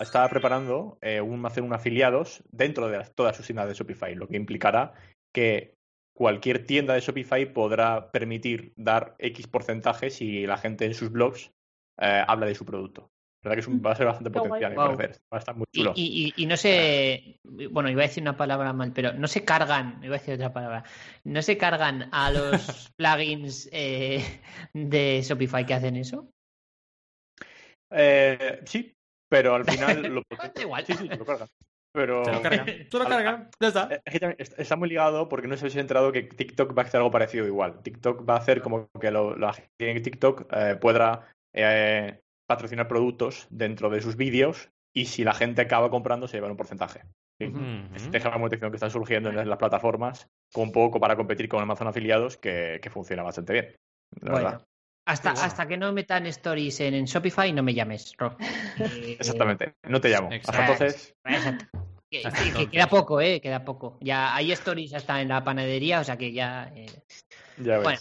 está 0.00 0.28
preparando 0.28 0.98
eh, 1.02 1.20
un, 1.20 1.44
hacer 1.44 1.62
un 1.62 1.72
afiliados 1.74 2.42
dentro 2.50 2.88
de 2.88 3.04
todas 3.14 3.36
sus 3.36 3.46
tiendas 3.46 3.68
de 3.68 3.74
Shopify, 3.74 4.14
lo 4.14 4.26
que 4.28 4.36
implicará 4.36 4.94
que 5.34 5.74
cualquier 6.16 6.66
tienda 6.66 6.94
de 6.94 7.00
Shopify 7.00 7.52
podrá 7.52 8.10
permitir 8.10 8.72
dar 8.76 9.14
X 9.18 9.46
porcentaje 9.46 10.10
si 10.10 10.46
la 10.46 10.56
gente 10.56 10.86
en 10.86 10.94
sus 10.94 11.12
blogs 11.12 11.52
eh, 12.00 12.24
habla 12.26 12.46
de 12.46 12.54
su 12.54 12.64
producto. 12.64 13.10
La 13.42 13.50
verdad 13.50 13.54
que 13.54 13.60
es 13.60 13.68
un- 13.68 13.82
va 13.84 13.92
a 13.92 13.96
ser 13.96 14.06
bastante 14.06 14.30
Qué 14.30 14.38
potencial, 14.40 14.70
me 14.72 14.96
parece. 14.96 15.20
Va 15.32 15.36
a 15.36 15.38
estar 15.38 15.54
muy 15.56 15.64
chulo. 15.72 15.92
y- 15.96 16.34
y- 16.36 16.42
y 16.42 16.46
no 16.46 16.56
se. 16.56 17.38
Bueno, 17.70 17.88
iba 17.88 18.02
a 18.02 18.06
decir 18.06 18.22
una 18.22 18.36
palabra 18.36 18.72
mal, 18.72 18.92
pero 18.92 19.12
no 19.12 19.28
se 19.28 19.44
cargan. 19.44 20.00
Iba 20.02 20.16
a 20.16 20.18
decir 20.18 20.34
otra 20.34 20.52
palabra. 20.52 20.84
No 21.24 21.40
se 21.42 21.56
cargan 21.56 22.08
a 22.12 22.30
los 22.32 22.90
plugins 22.96 23.68
eh, 23.72 24.22
de 24.72 25.22
Shopify 25.22 25.64
que 25.64 25.74
hacen 25.74 25.96
eso. 25.96 26.28
Eh, 27.90 28.60
sí, 28.66 28.94
pero 29.30 29.54
al 29.54 29.64
final 29.64 30.02
lo 30.14 30.22
igual. 30.60 30.84
Sí, 30.86 30.94
sí, 30.94 31.08
lo 31.08 31.24
cargan. 31.24 31.48
Pero 31.92 32.24
Se 32.24 32.32
lo 32.32 32.42
cargan. 32.42 32.66
Se 32.90 32.98
lo 32.98 33.04
cargan. 33.08 33.50
Ya 33.60 33.68
está. 33.68 33.88
Eh, 34.04 34.36
está 34.38 34.76
muy 34.76 34.88
ligado 34.88 35.28
porque 35.28 35.48
no 35.48 35.54
sé 35.54 35.60
si 35.60 35.64
habéis 35.66 35.76
enterado 35.76 36.12
que 36.12 36.22
TikTok 36.22 36.76
va 36.76 36.82
a 36.82 36.86
hacer 36.86 36.98
algo 36.98 37.10
parecido 37.10 37.46
igual. 37.46 37.82
TikTok 37.82 38.28
va 38.28 38.34
a 38.34 38.38
hacer 38.38 38.60
como 38.62 38.88
que 39.00 39.10
lo- 39.10 39.36
la 39.36 39.52
gente 39.52 39.90
en 39.90 40.02
TikTok 40.02 40.46
eh, 40.52 40.76
podrá 40.80 41.28
eh, 41.54 42.20
patrocinar 42.48 42.88
productos 42.88 43.46
dentro 43.50 43.90
de 43.90 44.00
sus 44.00 44.16
vídeos 44.16 44.70
y 44.94 45.04
si 45.04 45.22
la 45.22 45.34
gente 45.34 45.60
acaba 45.60 45.90
comprando 45.90 46.26
se 46.26 46.38
lleva 46.38 46.50
un 46.50 46.56
porcentaje. 46.56 47.02
Sí. 47.38 47.46
Ujú. 47.46 47.60
Estrategia 47.94 48.30
de 48.30 48.38
monetización 48.38 48.70
que 48.72 48.76
está 48.76 48.90
surgiendo 48.90 49.28
en 49.28 49.48
las 49.48 49.58
plataformas 49.58 50.28
con 50.52 50.72
poco 50.72 50.98
para 50.98 51.14
competir 51.14 51.48
con 51.48 51.62
Amazon 51.62 51.86
afiliados 51.88 52.36
que, 52.38 52.80
que 52.82 52.90
funciona 52.90 53.22
bastante 53.22 53.52
bien. 53.52 53.76
La 54.22 54.32
Bueno, 54.32 54.46
verdad. 54.50 54.66
hasta, 55.06 55.32
bueno. 55.32 55.46
hasta 55.46 55.68
que 55.68 55.76
no 55.76 55.92
metan 55.92 56.26
stories 56.26 56.80
en, 56.80 56.94
en 56.94 57.04
Shopify, 57.04 57.52
no 57.52 57.62
me 57.62 57.74
llames, 57.74 58.14
Ro. 58.16 58.36
Eh, 58.78 59.16
Exactamente. 59.20 59.74
No 59.84 60.00
te 60.00 60.08
llamo. 60.08 60.32
Exacto. 60.32 60.72
Hasta 60.72 60.72
entonces. 60.72 61.14
Exacto. 61.24 61.66
Que, 62.10 62.26
Hasta 62.26 62.70
queda 62.70 62.88
poco, 62.88 63.20
eh, 63.20 63.38
queda 63.42 63.62
poco. 63.62 63.98
Ya 64.00 64.34
hay 64.34 64.50
stories 64.52 64.94
hasta 64.94 65.20
en 65.20 65.28
la 65.28 65.44
panadería, 65.44 66.00
o 66.00 66.04
sea 66.04 66.16
que 66.16 66.32
ya. 66.32 66.72
eh, 66.74 66.86
Ya 67.58 67.74
ves. 67.74 67.82
Bueno. 67.84 68.00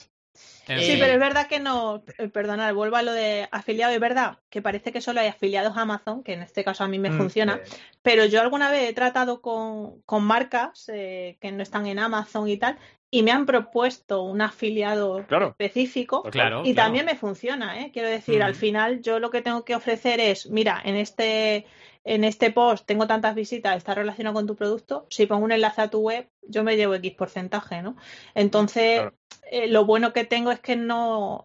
Eh, 0.67 0.81
Sí, 0.81 0.97
pero 0.99 1.13
es 1.13 1.19
verdad 1.19 1.47
que 1.47 1.59
no, 1.59 2.03
eh, 2.17 2.27
perdonad, 2.27 2.73
vuelvo 2.73 2.97
a 2.97 3.01
lo 3.01 3.13
de 3.13 3.47
afiliado, 3.51 3.93
es 3.93 3.99
verdad 3.99 4.39
que 4.49 4.61
parece 4.61 4.91
que 4.91 5.01
solo 5.01 5.21
hay 5.21 5.27
afiliados 5.27 5.77
a 5.77 5.81
Amazon, 5.81 6.23
que 6.23 6.33
en 6.33 6.41
este 6.41 6.63
caso 6.63 6.83
a 6.83 6.87
mí 6.87 6.99
me 6.99 7.09
Mm, 7.09 7.17
funciona, 7.17 7.55
eh, 7.55 7.69
pero 8.01 8.25
yo 8.25 8.41
alguna 8.41 8.69
vez 8.69 8.89
he 8.89 8.93
tratado 8.93 9.41
con, 9.41 10.01
con 10.01 10.23
marcas 10.23 10.89
eh, 10.93 11.37
que 11.39 11.51
no 11.51 11.63
están 11.63 11.85
en 11.87 11.99
Amazon 11.99 12.47
y 12.49 12.57
tal, 12.57 12.77
y 13.09 13.23
me 13.23 13.31
han 13.31 13.45
propuesto 13.45 14.23
un 14.23 14.41
afiliado 14.41 15.25
Claro. 15.27 15.55
específico 15.57 16.23
Claro. 16.23 16.63
y 16.65 16.73
claro. 16.73 16.85
también 16.87 17.05
me 17.05 17.15
funciona, 17.15 17.79
¿eh? 17.81 17.91
Quiero 17.93 18.09
decir, 18.09 18.43
al 18.43 18.51
Ujú. 18.51 18.59
final 18.59 19.01
yo 19.01 19.19
lo 19.19 19.29
que 19.29 19.41
tengo 19.41 19.63
que 19.63 19.75
ofrecer 19.75 20.19
es, 20.19 20.49
mira, 20.49 20.81
en 20.83 20.95
este, 20.97 21.65
en 22.07 22.23
este 22.23 22.51
post 22.51 22.85
tengo 22.85 23.05
tantas 23.05 23.35
visitas, 23.35 23.75
está 23.75 23.93
relacionado 23.93 24.33
con 24.33 24.47
tu 24.47 24.55
producto, 24.55 25.05
si 25.09 25.25
pongo 25.25 25.43
un 25.43 25.51
enlace 25.51 25.81
a 25.81 25.89
tu 25.89 25.99
web, 25.99 26.29
yo 26.41 26.63
me 26.63 26.77
llevo 26.77 26.95
X 26.95 27.13
porcentaje, 27.13 27.81
¿no? 27.81 27.97
Entonces, 28.33 29.01
Claro. 29.01 29.13
eh, 29.51 29.67
lo 29.67 29.85
bueno 29.85 30.13
que 30.13 30.23
tengo 30.23 30.51
es 30.51 30.59
que 30.59 30.75
no 30.77 31.43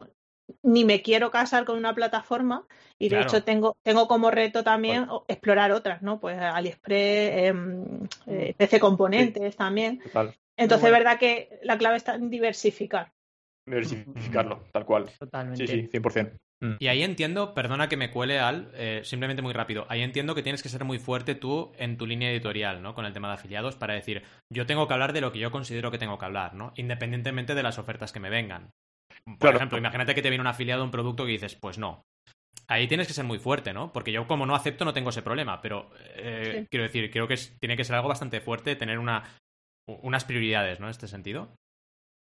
ni 0.63 0.85
me 0.85 1.03
quiero 1.03 1.31
casar 1.31 1.65
con 1.65 1.77
una 1.79 1.95
plataforma 1.95 2.67
y 2.99 3.09
de 3.09 3.17
Claro. 3.17 3.29
hecho 3.29 3.43
tengo, 3.43 3.77
tengo 3.83 4.07
como 4.07 4.31
reto 4.31 4.63
también 4.63 5.09
explorar 5.27 5.73
otras, 5.73 6.03
¿no? 6.03 6.21
Pues 6.21 6.39
AliExpress, 6.39 7.49
em, 7.49 7.85
eh, 8.27 8.55
PC 8.57 8.79
Componentes 8.79 9.57
también. 9.57 10.01
Total. 10.01 10.35
Entonces, 10.57 10.85
es 10.85 10.91
bueno. 10.93 11.05
verdad 11.05 11.19
que 11.19 11.59
la 11.63 11.79
clave 11.79 11.97
está 11.97 12.15
en 12.15 12.31
diversificar. 12.31 13.13
Diversificarlo, 13.67 14.63
tal 14.73 14.85
cual. 14.85 15.11
totalmente. 15.19 15.67
Sí, 15.67 15.83
sí, 15.83 15.89
100%. 15.89 16.37
Mm. 16.63 16.77
Y 16.79 16.87
ahí 16.87 17.03
entiendo, 17.03 17.55
perdona 17.55 17.89
que 17.89 17.97
me 17.97 18.11
cuele 18.11 18.39
al, 18.39 18.71
eh, 18.75 19.01
simplemente 19.05 19.43
muy 19.43 19.53
rápido, 19.53 19.85
ahí 19.89 20.01
entiendo 20.03 20.35
que 20.35 20.43
tienes 20.45 20.63
que 20.63 20.69
ser 20.69 20.85
muy 20.85 20.99
fuerte 21.01 21.35
tú 21.35 21.73
en 21.77 21.97
tu 21.99 22.07
línea 22.07 22.31
editorial, 22.31 22.83
¿no? 22.83 22.95
Con 22.95 23.05
el 23.05 23.13
tema 23.13 23.27
de 23.29 23.35
afiliados 23.35 23.75
para 23.75 23.95
decir, 23.95 24.23
yo 24.49 24.65
tengo 24.65 24.87
que 24.87 24.95
hablar 24.95 25.13
de 25.13 25.21
lo 25.21 25.33
que 25.33 25.41
yo 25.41 25.51
considero 25.51 25.91
que 25.91 25.99
tengo 25.99 26.19
que 26.19 26.25
hablar, 26.25 26.55
¿no? 26.55 26.73
Independientemente 26.77 27.57
de 27.57 27.63
las 27.65 27.79
ofertas 27.79 28.13
que 28.13 28.21
me 28.21 28.31
vengan. 28.31 28.71
Por 29.25 29.39
Claro. 29.39 29.57
ejemplo, 29.57 29.79
imagínate 29.79 30.15
que 30.15 30.23
te 30.23 30.31
viene 30.31 30.41
un 30.43 30.47
afiliado 30.47 30.83
a 30.83 30.85
un 30.85 30.91
producto 30.93 31.25
que 31.27 31.33
dices, 31.33 31.57
pues 31.57 31.79
no. 31.79 32.03
Ahí 32.69 32.87
tienes 32.87 33.09
que 33.09 33.13
ser 33.13 33.25
muy 33.25 33.39
fuerte, 33.41 33.73
¿no? 33.73 33.93
Porque 33.93 34.13
yo 34.13 34.27
como 34.29 34.47
no 34.47 34.55
acepto 34.55 34.85
no 34.85 34.93
tengo 34.93 35.11
ese 35.11 35.23
problema, 35.23 35.61
pero 35.61 35.91
eh, 36.17 36.61
Sí. 36.61 36.67
quiero 36.71 36.85
decir, 36.85 37.11
creo 37.11 37.27
que 37.27 37.35
es- 37.35 37.57
tiene 37.59 37.77
que 37.77 37.85
ser 37.85 37.97
algo 37.97 38.09
bastante 38.09 38.41
fuerte, 38.41 38.77
tener 38.77 38.99
una, 39.01 39.25
unas 39.89 40.25
prioridades, 40.25 40.79
¿no? 40.79 40.87
En 40.87 40.91
este 40.93 41.09
sentido. 41.09 41.51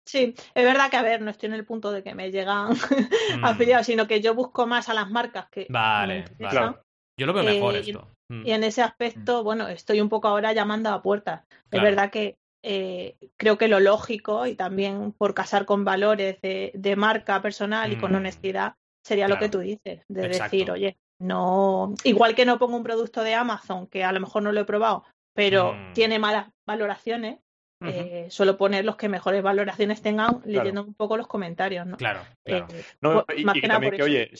Sí, 0.05 0.34
es 0.55 0.64
verdad 0.64 0.90
que, 0.90 0.96
a 0.96 1.03
ver, 1.03 1.20
no 1.22 1.30
estoy 1.30 1.48
en 1.48 1.55
el 1.55 1.64
punto 1.64 1.92
de 1.92 2.03
que 2.03 2.14
me 2.14 2.30
llegan 2.30 2.70
Mm. 3.38 3.44
afiliados, 3.44 3.86
sino 3.86 4.07
que 4.07 4.20
yo 4.20 4.34
busco 4.34 4.66
más 4.66 4.88
a 4.88 4.94
las 4.94 5.11
marcas 5.11 5.48
que 5.50 5.66
Vale, 5.70 6.14
me 6.14 6.20
interesan. 6.20 6.50
Claro. 6.50 6.84
Yo 7.18 7.26
lo 7.26 7.32
veo 7.32 7.44
mejor 7.44 7.76
Eh, 7.76 7.80
esto. 7.80 8.09
Mm. 8.28 8.46
Y 8.46 8.53
en 8.53 8.64
ese 8.64 8.82
aspecto, 8.82 9.44
bueno, 9.44 9.68
estoy 9.68 10.00
un 10.00 10.09
poco 10.09 10.28
ahora 10.28 10.53
llamando 10.53 10.90
a 10.90 11.03
puertas. 11.03 11.42
Claro. 11.46 11.59
Es 11.70 11.82
verdad 11.82 12.11
que 12.11 12.36
eh, 12.64 13.16
creo 13.36 13.59
que 13.59 13.68
lo 13.68 13.80
lógico 13.80 14.46
y 14.46 14.55
también 14.55 15.12
por 15.12 15.34
casar 15.34 15.64
con 15.66 15.84
valores 15.84 16.40
de, 16.42 16.70
de 16.74 16.96
marca 16.96 17.40
personal 17.42 17.92
y 17.92 17.96
con 17.96 18.12
Mm. 18.12 18.16
honestidad 18.16 18.74
sería 19.05 19.26
lo 19.28 19.38
que 19.38 19.48
tú 19.48 19.59
dices, 19.59 20.03
de 20.09 20.26
Exacto. 20.26 20.44
decir, 20.57 20.70
oye, 20.70 20.96
no, 21.18 21.92
igual 22.05 22.34
que 22.36 22.44
no 22.44 22.59
pongo 22.61 22.76
un 22.76 22.84
producto 22.84 23.22
de 23.22 23.34
Amazon 23.34 23.86
que 23.88 24.05
a 24.05 24.12
lo 24.12 24.20
mejor 24.20 24.42
no 24.44 24.53
lo 24.53 24.61
he 24.61 24.64
probado, 24.64 25.05
pero 25.34 25.74
Mm. 25.74 25.92
tiene 25.92 26.18
malas 26.20 26.48
valoraciones, 26.66 27.40
Eh, 27.89 28.26
suelo 28.30 28.57
poner 28.57 28.85
los 28.85 28.97
que 28.97 29.09
mejores 29.09 29.43
valoraciones 29.43 30.03
tengan 30.03 30.41
leyendo 30.45 30.85
un 30.85 30.95
poco 30.95 31.16
los 31.16 31.26
comentarios, 31.26 31.87
¿no? 31.87 31.97
Claro, 31.97 32.20
claro. 32.45 32.66
Eh, 32.70 32.83
No, 33.01 33.24
pues, 33.24 33.39
y, 33.39 33.45
más 33.45 33.57
y 33.57 33.61
que 33.61 33.68
nada 33.68 33.80
también 33.80 33.91
por 33.91 33.97
que, 33.97 34.03
eso. 34.03 34.11
oye, 34.11 34.30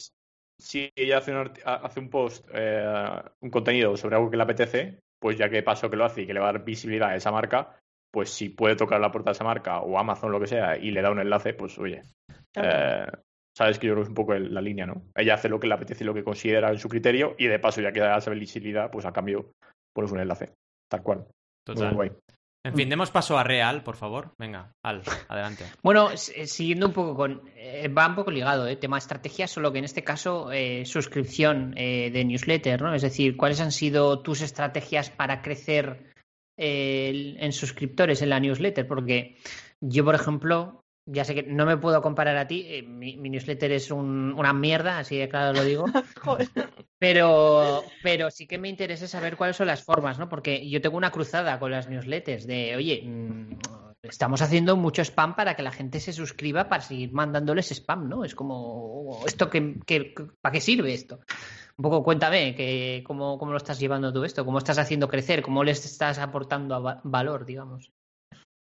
si 0.59 0.91
ella 0.95 1.17
hace 1.17 1.31
un, 1.31 1.37
arti- 1.37 1.61
hace 1.65 1.99
un 1.99 2.09
post, 2.09 2.47
eh, 2.53 3.21
un 3.41 3.49
contenido 3.49 3.97
sobre 3.97 4.15
algo 4.15 4.29
que 4.29 4.37
le 4.37 4.43
apetece, 4.43 4.99
pues 5.19 5.37
ya 5.37 5.49
que 5.49 5.63
pasó 5.63 5.89
que 5.89 5.97
lo 5.97 6.05
hace 6.05 6.21
y 6.21 6.27
que 6.27 6.33
le 6.33 6.39
va 6.39 6.49
a 6.49 6.53
dar 6.53 6.63
visibilidad 6.63 7.09
a 7.09 7.15
esa 7.15 7.31
marca, 7.31 7.79
pues 8.11 8.29
si 8.29 8.49
puede 8.49 8.75
tocar 8.75 9.01
la 9.01 9.11
puerta 9.11 9.31
de 9.31 9.33
esa 9.33 9.43
marca 9.43 9.79
o 9.79 9.97
Amazon 9.97 10.31
lo 10.31 10.39
que 10.39 10.47
sea 10.47 10.77
y 10.77 10.91
le 10.91 11.01
da 11.01 11.11
un 11.11 11.19
enlace, 11.19 11.53
pues 11.53 11.77
oye, 11.79 12.01
Claro. 12.53 12.69
eh, 12.71 13.11
sabes 13.57 13.79
que 13.79 13.87
yo 13.87 13.93
creo 13.93 14.03
que 14.03 14.07
es 14.07 14.09
un 14.09 14.15
poco 14.15 14.35
la 14.35 14.61
línea, 14.61 14.85
¿no? 14.85 15.03
Ella 15.15 15.33
hace 15.33 15.49
lo 15.49 15.59
que 15.59 15.67
le 15.67 15.73
apetece 15.73 16.03
y 16.03 16.07
lo 16.07 16.13
que 16.13 16.23
considera 16.23 16.69
en 16.69 16.77
su 16.77 16.89
criterio 16.89 17.35
y 17.37 17.47
de 17.47 17.59
paso 17.59 17.81
ya 17.81 17.91
que 17.91 17.99
da 17.99 18.17
esa 18.17 18.31
visibilidad, 18.31 18.91
pues 18.91 19.05
a 19.05 19.13
cambio 19.13 19.51
pones 19.93 20.11
un 20.11 20.19
enlace, 20.19 20.53
tal 20.89 21.01
cual. 21.01 21.25
Total. 21.65 21.85
Muy 21.85 21.93
guay. 21.95 22.11
En 22.65 22.75
fin, 22.75 22.87
demos 22.87 23.11
paso 23.11 23.37
a 23.37 23.43
Real, 23.43 23.83
por 23.83 23.97
favor. 23.97 24.35
Venga, 24.37 24.73
Al, 24.83 25.01
adelante. 25.27 25.65
Bueno, 25.83 26.11
eh, 26.11 26.47
siguiendo 26.47 26.87
un 26.87 26.93
poco 26.93 27.13
con. 27.13 27.41
eh, 27.55 27.89
va 27.89 28.07
un 28.07 28.15
poco 28.15 28.31
ligado, 28.31 28.67
¿eh? 28.67 28.77
Tema 28.77 28.97
estrategia, 28.97 29.47
solo 29.47 29.73
que 29.73 29.79
en 29.79 29.85
este 29.85 30.03
caso 30.03 30.49
eh, 30.51 30.85
suscripción 30.85 31.71
de 31.71 32.23
newsletter, 32.25 32.81
¿no? 32.81 32.93
Es 32.93 33.01
decir, 33.01 33.35
¿cuáles 33.35 33.59
han 33.59 33.73
sido 33.73 34.21
tus 34.21 34.41
estrategias 34.41 35.09
para 35.09 35.41
crecer 35.41 36.13
en 36.55 37.51
suscriptores 37.51 38.21
en 38.21 38.29
la 38.29 38.39
newsletter? 38.39 38.87
Porque 38.87 39.37
yo, 39.81 40.05
por 40.05 40.15
ejemplo, 40.15 40.82
ya 41.05 41.23
sé 41.25 41.35
que 41.35 41.43
no 41.43 41.65
me 41.65 41.77
puedo 41.77 42.01
comparar 42.01 42.37
a 42.37 42.47
ti, 42.47 42.65
eh, 42.67 42.83
mi, 42.83 43.17
mi 43.17 43.29
newsletter 43.29 43.71
es 43.71 43.91
un- 43.91 44.33
una 44.37 44.53
mierda, 44.53 44.99
así 44.99 45.17
de 45.17 45.29
claro 45.29 45.53
lo 45.53 45.63
digo. 45.63 45.85
Pero, 46.99 47.83
pero 48.01 48.31
sí 48.31 48.47
que 48.47 48.57
me 48.57 48.69
interesa 48.69 49.07
saber 49.07 49.35
cuáles 49.35 49.57
son 49.57 49.67
las 49.67 49.83
formas, 49.83 50.17
¿no? 50.19 50.29
Porque 50.29 50.69
yo 50.69 50.79
tengo 50.79 50.95
una 50.95 51.11
cruzada 51.11 51.59
con 51.59 51.69
las 51.71 51.89
newsletters 51.89 52.47
de, 52.47 52.77
oye, 52.77 53.01
mm, 53.03 53.57
estamos 54.03 54.41
haciendo 54.41 54.77
mucho 54.77 55.01
spam 55.01 55.35
para 55.35 55.55
que 55.55 55.63
la 55.63 55.71
gente 55.71 55.99
se 55.99 56.13
suscriba 56.13 56.69
para 56.69 56.81
seguir 56.81 57.11
mandándoles 57.11 57.71
spam, 57.73 58.07
¿no? 58.07 58.23
Es 58.23 58.35
como, 58.35 59.19
¿esto 59.25 59.49
qué, 59.49 59.75
qué- 59.85 60.13
para 60.39 60.53
qué 60.53 60.61
sirve 60.61 60.93
esto? 60.93 61.19
Un 61.77 61.83
poco 61.83 62.03
cuéntame 62.03 62.55
que, 62.55 63.03
cómo, 63.05 63.37
cómo 63.37 63.51
lo 63.51 63.57
estás 63.57 63.79
llevando 63.79 64.13
tú 64.13 64.23
esto, 64.23 64.45
cómo 64.45 64.59
estás 64.59 64.77
haciendo 64.77 65.09
crecer, 65.09 65.41
cómo 65.41 65.65
les 65.65 65.83
estás 65.85 66.19
aportando 66.19 66.75
a 66.75 66.79
va- 66.79 67.01
valor, 67.03 67.45
digamos. 67.45 67.91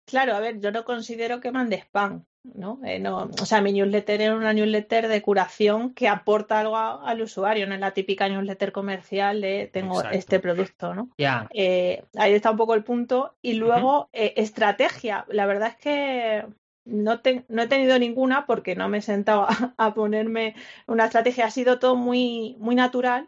Claro, 0.07 0.35
a 0.35 0.39
ver, 0.39 0.59
yo 0.61 0.71
no 0.71 0.85
considero 0.85 1.41
que 1.41 1.51
mande 1.51 1.75
spam, 1.75 2.23
¿no? 2.43 2.79
Eh, 2.85 2.97
no 2.97 3.29
o 3.41 3.45
sea, 3.45 3.59
mi 3.59 3.73
newsletter 3.73 4.21
es 4.21 4.29
una 4.31 4.53
newsletter 4.53 5.09
de 5.09 5.21
curación 5.21 5.93
que 5.93 6.07
aporta 6.07 6.61
algo 6.61 6.77
a- 6.77 7.07
al 7.07 7.21
usuario, 7.21 7.67
no 7.67 7.73
es 7.73 7.81
la 7.81 7.91
típica 7.91 8.29
newsletter 8.29 8.71
comercial 8.71 9.41
de 9.41 9.69
tengo 9.71 9.95
Exacto. 9.97 10.17
este 10.17 10.39
producto, 10.39 10.95
¿no? 10.95 11.09
Ya, 11.17 11.49
Eh, 11.53 12.05
ahí 12.15 12.31
está 12.33 12.51
un 12.51 12.57
poco 12.57 12.73
el 12.73 12.85
punto. 12.85 13.35
Y 13.41 13.53
luego, 13.55 14.09
eh, 14.13 14.33
estrategia. 14.37 15.25
La 15.27 15.45
verdad 15.45 15.69
es 15.69 15.75
que 15.75 16.45
no, 16.85 17.19
te- 17.19 17.43
no 17.49 17.63
he 17.63 17.67
tenido 17.67 17.99
ninguna 17.99 18.45
porque 18.45 18.75
no 18.77 18.87
me 18.87 18.99
he 18.99 19.01
sentado 19.01 19.45
a, 19.49 19.73
a 19.77 19.93
ponerme 19.93 20.55
una 20.87 21.03
estrategia. 21.05 21.45
Ha 21.47 21.51
sido 21.51 21.79
todo 21.79 21.97
muy, 21.97 22.55
muy 22.59 22.75
natural. 22.75 23.27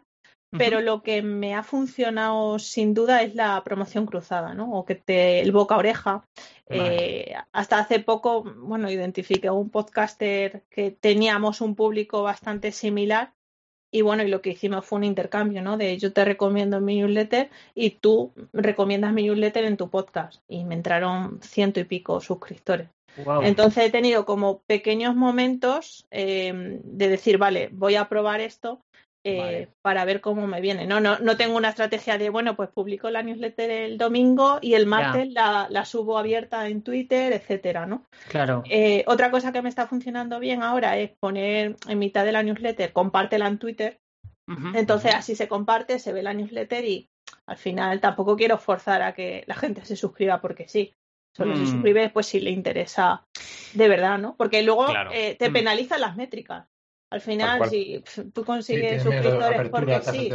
Pero 0.58 0.80
lo 0.80 1.02
que 1.02 1.22
me 1.22 1.54
ha 1.54 1.62
funcionado 1.62 2.58
sin 2.58 2.92
duda 2.92 3.22
es 3.22 3.36
la 3.36 3.62
promoción 3.62 4.04
cruzada, 4.06 4.52
¿no? 4.52 4.72
O 4.72 4.84
que 4.84 4.96
te, 4.96 5.40
el 5.40 5.52
boca 5.52 5.76
a 5.76 5.78
oreja. 5.78 6.24
Eh, 6.68 7.34
hasta 7.52 7.78
hace 7.78 8.00
poco, 8.00 8.42
bueno, 8.42 8.90
identifiqué 8.90 9.48
a 9.48 9.52
un 9.52 9.70
podcaster 9.70 10.62
que 10.70 10.90
teníamos 10.90 11.60
un 11.60 11.74
público 11.74 12.22
bastante 12.22 12.72
similar 12.72 13.32
y 13.92 14.02
bueno, 14.02 14.22
y 14.22 14.28
lo 14.28 14.40
que 14.40 14.50
hicimos 14.50 14.86
fue 14.86 14.98
un 14.98 15.04
intercambio, 15.04 15.62
¿no? 15.62 15.76
De 15.76 15.98
yo 15.98 16.12
te 16.12 16.24
recomiendo 16.24 16.80
mi 16.80 16.96
newsletter 16.96 17.50
y 17.74 17.90
tú 17.90 18.32
recomiendas 18.52 19.12
mi 19.12 19.24
newsletter 19.24 19.64
en 19.64 19.76
tu 19.76 19.90
podcast. 19.90 20.42
Y 20.48 20.64
me 20.64 20.76
entraron 20.76 21.40
ciento 21.42 21.80
y 21.80 21.84
pico 21.84 22.20
suscriptores. 22.20 22.88
Wow. 23.24 23.42
Entonces 23.42 23.84
he 23.84 23.90
tenido 23.90 24.24
como 24.24 24.60
pequeños 24.60 25.16
momentos 25.16 26.06
eh, 26.12 26.80
de 26.84 27.08
decir, 27.08 27.38
vale, 27.38 27.68
voy 27.72 27.96
a 27.96 28.08
probar 28.08 28.40
esto 28.40 28.80
eh, 29.24 29.38
Vale. 29.38 29.68
para 29.82 30.04
ver 30.04 30.20
cómo 30.20 30.46
me 30.46 30.60
viene. 30.60 30.86
No, 30.86 30.98
no, 31.00 31.18
no 31.18 31.36
tengo 31.36 31.56
una 31.56 31.68
estrategia 31.68 32.16
de, 32.16 32.30
bueno, 32.30 32.56
pues 32.56 32.70
publico 32.70 33.10
la 33.10 33.22
newsletter 33.22 33.70
el 33.70 33.98
domingo 33.98 34.58
y 34.62 34.74
el 34.74 34.86
martes 34.86 35.30
la, 35.32 35.66
la 35.70 35.84
subo 35.84 36.18
abierta 36.18 36.66
en 36.68 36.82
Twitter, 36.82 37.32
etcétera, 37.32 37.84
¿no? 37.86 38.04
Claro. 38.28 38.62
Eh, 38.70 39.04
otra 39.06 39.30
cosa 39.30 39.52
que 39.52 39.60
me 39.62 39.68
está 39.68 39.86
funcionando 39.86 40.38
bien 40.40 40.62
ahora 40.62 40.96
es 40.96 41.10
poner 41.20 41.76
en 41.86 41.98
mitad 41.98 42.24
de 42.24 42.32
la 42.32 42.42
newsletter, 42.42 42.92
compártela 42.92 43.46
en 43.46 43.58
Twitter. 43.58 43.98
Entonces 44.74 45.14
así 45.14 45.36
se 45.36 45.46
comparte, 45.46 45.98
se 46.00 46.12
ve 46.12 46.22
la 46.24 46.34
newsletter 46.34 46.84
y 46.84 47.08
al 47.46 47.56
final 47.56 48.00
tampoco 48.00 48.36
quiero 48.36 48.58
forzar 48.58 49.00
a 49.02 49.14
que 49.14 49.44
la 49.46 49.54
gente 49.54 49.84
se 49.84 49.94
suscriba 49.96 50.40
porque 50.40 50.66
sí. 50.66 50.92
Solo 51.36 51.54
se 51.56 51.62
Mm. 51.62 51.66
suscribe 51.66 52.10
pues 52.10 52.26
si 52.26 52.40
le 52.40 52.50
interesa 52.50 53.22
de 53.74 53.88
verdad, 53.88 54.18
¿no? 54.18 54.34
Porque 54.36 54.62
luego 54.64 54.86
Claro. 54.86 55.10
eh, 55.14 55.36
te 55.38 55.50
Mm. 55.50 55.52
penalizan 55.52 56.00
las 56.00 56.16
métricas. 56.16 56.66
Al 57.12 57.20
final, 57.20 57.68
si 57.68 58.02
tú 58.34 58.44
consigues 58.44 59.02
suscriptores 59.02 59.68
porque 59.68 60.00
sí, 60.02 60.30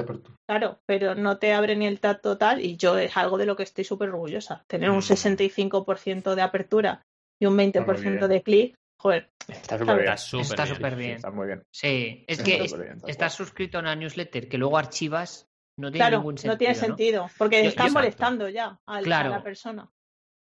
claro, 0.47 0.80
pero 0.86 1.15
no 1.15 1.38
te 1.38 1.53
abre 1.53 1.76
ni 1.76 1.88
el 1.88 1.99
tag 2.01 2.21
total 2.21 2.59
y 2.63 2.76
yo 2.76 2.97
es 2.97 3.15
algo 3.15 3.38
de 3.38 3.45
lo 3.45 3.55
que 3.55 3.63
estoy 3.63 3.84
súper 3.86 4.09
orgullosa. 4.09 4.63
Tener 4.67 4.89
un 4.89 4.97
Mm. 4.97 5.01
65% 5.01 6.36
de 6.36 6.41
apertura 6.41 7.01
y 7.41 7.45
un 7.45 7.55
20% 7.57 8.01
bien. 8.01 8.28
de 8.28 8.41
clic, 8.43 8.76
joder, 8.99 9.30
Está 9.47 9.78
súper 9.78 10.01
bien. 10.01 10.13
Está 10.41 10.65
súper 10.65 10.95
bien. 10.95 11.11
Está 11.11 11.32
muy 11.32 11.47
bien. 11.47 11.63
Sí, 11.71 12.26
es 12.28 12.41
que 12.41 12.61
bien, 12.63 13.01
estás 13.07 13.34
suscrito 13.34 13.78
a 13.78 13.82
una 13.82 13.95
newsletter 13.95 14.49
que 14.49 14.57
luego 14.57 14.78
archivas, 14.78 15.47
no 15.80 15.91
tiene 15.91 15.99
claro, 16.05 16.17
ningún 16.17 16.38
sentido. 16.38 16.53
no 16.53 16.57
tiene 16.57 16.76
sentido, 16.76 17.30
porque 17.38 17.61
Yo- 17.63 17.69
están 17.69 17.88
yo- 17.88 17.93
molestando 17.93 18.49
ya 18.49 18.80
al- 18.88 19.03
Claro. 19.03 19.28
a 19.34 19.38
la 19.38 19.43
persona. 19.43 19.89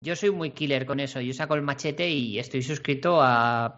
Yo 0.03 0.17
soy 0.17 0.31
muy 0.31 0.51
killer 0.53 0.87
con 0.87 1.01
eso. 1.01 1.21
Yo 1.21 1.33
saco 1.35 1.55
el 1.55 1.63
machete 1.63 2.09
y 2.09 2.39
estoy 2.39 2.63
suscrito 2.63 3.19
a. 3.21 3.77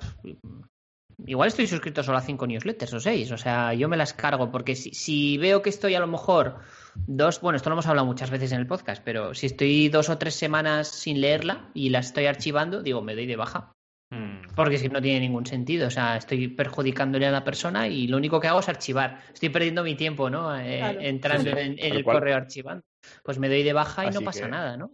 Igual 1.26 1.48
estoy 1.48 1.66
suscrito 1.66 2.02
solo 2.02 2.18
a 2.18 2.22
cinco 2.22 2.46
newsletters 2.46 2.92
o 2.94 3.00
seis. 3.00 3.30
O 3.32 3.36
sea, 3.36 3.74
yo 3.74 3.88
me 3.88 3.96
las 3.96 4.12
cargo 4.14 4.50
porque 4.50 4.76
si, 4.76 4.90
si 4.94 5.36
veo 5.38 5.62
que 5.62 5.70
estoy 5.70 5.94
a 5.94 6.00
lo 6.00 6.06
mejor 6.06 6.60
dos. 6.94 7.40
Bueno, 7.40 7.56
esto 7.56 7.70
lo 7.70 7.74
hemos 7.74 7.86
hablado 7.86 8.06
muchas 8.06 8.30
veces 8.30 8.52
en 8.52 8.60
el 8.60 8.66
podcast, 8.66 9.02
pero 9.04 9.34
si 9.34 9.46
estoy 9.46 9.88
dos 9.88 10.08
o 10.10 10.18
tres 10.18 10.34
semanas 10.34 10.88
sin 10.88 11.20
leerla 11.20 11.70
y 11.74 11.90
la 11.90 11.98
estoy 11.98 12.26
archivando, 12.26 12.82
digo, 12.82 13.02
me 13.02 13.14
doy 13.14 13.26
de 13.26 13.36
baja. 13.36 13.72
Mm. 14.10 14.54
Porque 14.54 14.78
que 14.80 14.88
no 14.88 15.02
tiene 15.02 15.20
ningún 15.20 15.44
sentido. 15.44 15.88
O 15.88 15.90
sea, 15.90 16.16
estoy 16.16 16.48
perjudicándole 16.48 17.26
a 17.26 17.30
la 17.32 17.44
persona 17.44 17.88
y 17.88 18.06
lo 18.06 18.16
único 18.16 18.40
que 18.40 18.48
hago 18.48 18.60
es 18.60 18.68
archivar. 18.68 19.20
Estoy 19.34 19.48
perdiendo 19.50 19.82
mi 19.82 19.96
tiempo, 19.96 20.30
¿no? 20.30 20.56
Eh, 20.58 20.78
Claro. 20.78 21.00
entrando 21.00 21.50
Sí, 21.50 21.56
sí, 21.56 21.76
en, 21.78 21.96
el 21.96 22.04
cual. 22.04 22.18
correo 22.18 22.36
archivando. 22.36 22.84
Pues 23.24 23.38
me 23.38 23.48
doy 23.48 23.62
de 23.64 23.72
baja 23.72 24.06
y 24.06 24.10
no 24.10 24.20
pasa 24.22 24.44
que- 24.44 24.50
nada, 24.50 24.76
¿no? 24.76 24.90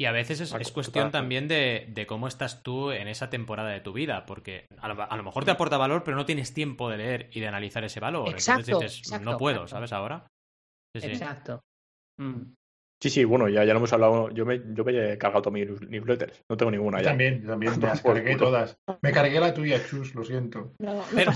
Y 0.00 0.06
a 0.06 0.12
veces 0.12 0.40
es, 0.40 0.54
es 0.54 0.72
cuestión 0.72 1.10
también 1.10 1.46
de, 1.46 1.84
de 1.90 2.06
cómo 2.06 2.26
estás 2.26 2.62
tú 2.62 2.90
en 2.90 3.06
esa 3.06 3.28
temporada 3.28 3.68
de 3.68 3.80
tu 3.80 3.92
vida, 3.92 4.24
porque 4.24 4.64
a 4.78 4.88
lo, 4.88 5.02
a 5.02 5.14
lo 5.14 5.22
mejor 5.22 5.44
te 5.44 5.50
aporta 5.50 5.76
valor, 5.76 6.04
pero 6.04 6.16
no 6.16 6.24
tienes 6.24 6.54
tiempo 6.54 6.88
de 6.88 6.96
leer 6.96 7.28
y 7.32 7.40
de 7.40 7.48
analizar 7.48 7.84
ese 7.84 8.00
valor. 8.00 8.30
Exacto, 8.30 8.62
Entonces 8.62 8.92
dices, 8.92 9.06
exacto, 9.08 9.30
no 9.30 9.36
puedo, 9.36 9.56
exacto. 9.64 9.76
¿sabes? 9.76 9.92
Ahora. 9.92 10.26
Sí, 10.96 11.02
sí. 11.02 11.06
Exacto. 11.08 11.60
Mm. 12.18 12.54
Sí, 13.02 13.10
sí, 13.10 13.24
bueno, 13.24 13.48
ya, 13.50 13.64
ya 13.64 13.74
lo 13.74 13.78
hemos 13.78 13.92
hablado. 13.92 14.30
Yo 14.30 14.46
me, 14.46 14.60
yo 14.74 14.84
me 14.84 15.12
he 15.12 15.18
cargado 15.18 15.42
todas 15.42 15.52
mis 15.54 15.66
news- 15.68 15.88
newsletters. 15.88 16.40
No 16.50 16.56
tengo 16.56 16.70
ninguna 16.70 16.98
Yo 16.98 17.04
ya. 17.04 17.10
también, 17.10 17.42
yo 17.42 17.48
también, 17.50 17.72
me 17.80 17.86
las 17.86 18.00
cargué 18.00 18.36
todas. 18.36 18.78
Me 19.02 19.12
cargué 19.12 19.38
la 19.38 19.52
tuya, 19.52 19.86
Chus, 19.86 20.14
lo 20.14 20.24
siento. 20.24 20.72
No, 20.78 20.94
no 20.94 21.04
Pero, 21.14 21.32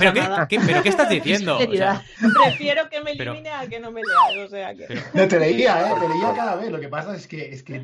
¿qué, 0.49 0.59
pero 0.67 0.83
¿qué 0.83 0.89
estás 0.89 1.11
diciendo? 1.11 1.57
O 1.57 1.59
sea, 1.59 1.67
Sinceridad. 1.67 2.03
Prefiero 2.45 2.89
que 2.89 3.03
me 3.03 3.15
Pero- 3.15 3.33
elimine 3.33 3.51
a 3.51 3.67
que 3.67 3.79
no 3.79 3.91
me 3.93 4.01
leas. 4.01 4.47
O 4.47 4.49
sea 4.49 4.75
que. 4.75 4.87
pero- 4.89 5.01
No, 5.13 5.29
te 5.29 5.39
leía, 5.39 5.91
¿eh? 5.91 5.95
Te 6.01 6.09
leía 6.09 6.33
cada 6.35 6.57
vez. 6.57 6.71
Lo 6.71 6.81
que 6.81 6.89
pasa 6.89 7.15
es 7.15 7.27
que, 7.29 7.51
es 7.51 7.63
que, 7.63 7.83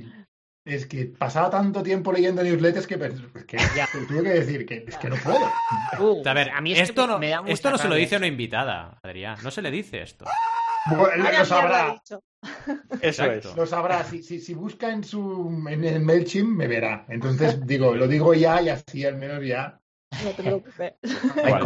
es 0.65 0.87
que 0.87 1.07
pasaba 1.07 1.51
tanto 1.51 1.83
tiempo 1.83 2.13
leyendo 2.13 2.43
newsletters 2.43 2.87
que, 2.87 2.99
que 3.47 3.57
Ya. 3.77 3.89
tuve 4.09 4.23
que 4.23 4.29
decir 4.31 4.67
que 4.67 4.85
es 4.87 4.97
que 4.97 5.09
no 5.09 5.17
puedo. 5.17 5.39
Uh, 5.99 6.23
a 6.27 6.35
ver, 6.35 6.51
a 6.51 6.61
mí 6.61 6.73
esto, 6.73 7.07
no, 7.07 7.19
me 7.19 7.31
da 7.31 7.43
mucha 7.43 7.53
esto 7.53 7.71
no 7.71 7.77
se 7.77 7.89
lo 7.89 7.95
dice 7.97 8.15
a 8.15 8.19
una 8.19 8.29
invitada, 8.29 8.99
Adrián. 9.03 9.37
No 9.43 9.51
se 9.51 9.61
le 9.61 9.71
dice 9.71 10.01
esto. 10.03 10.25
Bueno, 10.87 11.29
lo 11.31 11.45
sabrá. 11.45 12.01
Eso 13.03 13.23
Exacto. 13.25 13.51
es. 13.51 13.57
lo 13.57 13.67
sabrá. 13.67 14.05
Si, 14.05 14.23
si, 14.23 14.41
si 14.41 14.55
busca 14.55 14.91
en 14.91 15.05
su 15.05 15.65
en 15.69 15.85
el 15.85 16.01
MailChimp, 16.01 16.57
me 16.57 16.67
verá. 16.69 17.05
Entonces, 17.09 17.67
digo, 17.67 17.95
lo 17.95 18.09
digo 18.09 18.33
ya 18.33 18.63
y 18.63 18.71
así 18.71 19.05
al 19.05 19.17
menos 19.17 19.45
ya. 19.45 19.79
No 20.25 20.31
te 20.31 20.43
preocupes. 20.43 20.95
I 21.03 21.61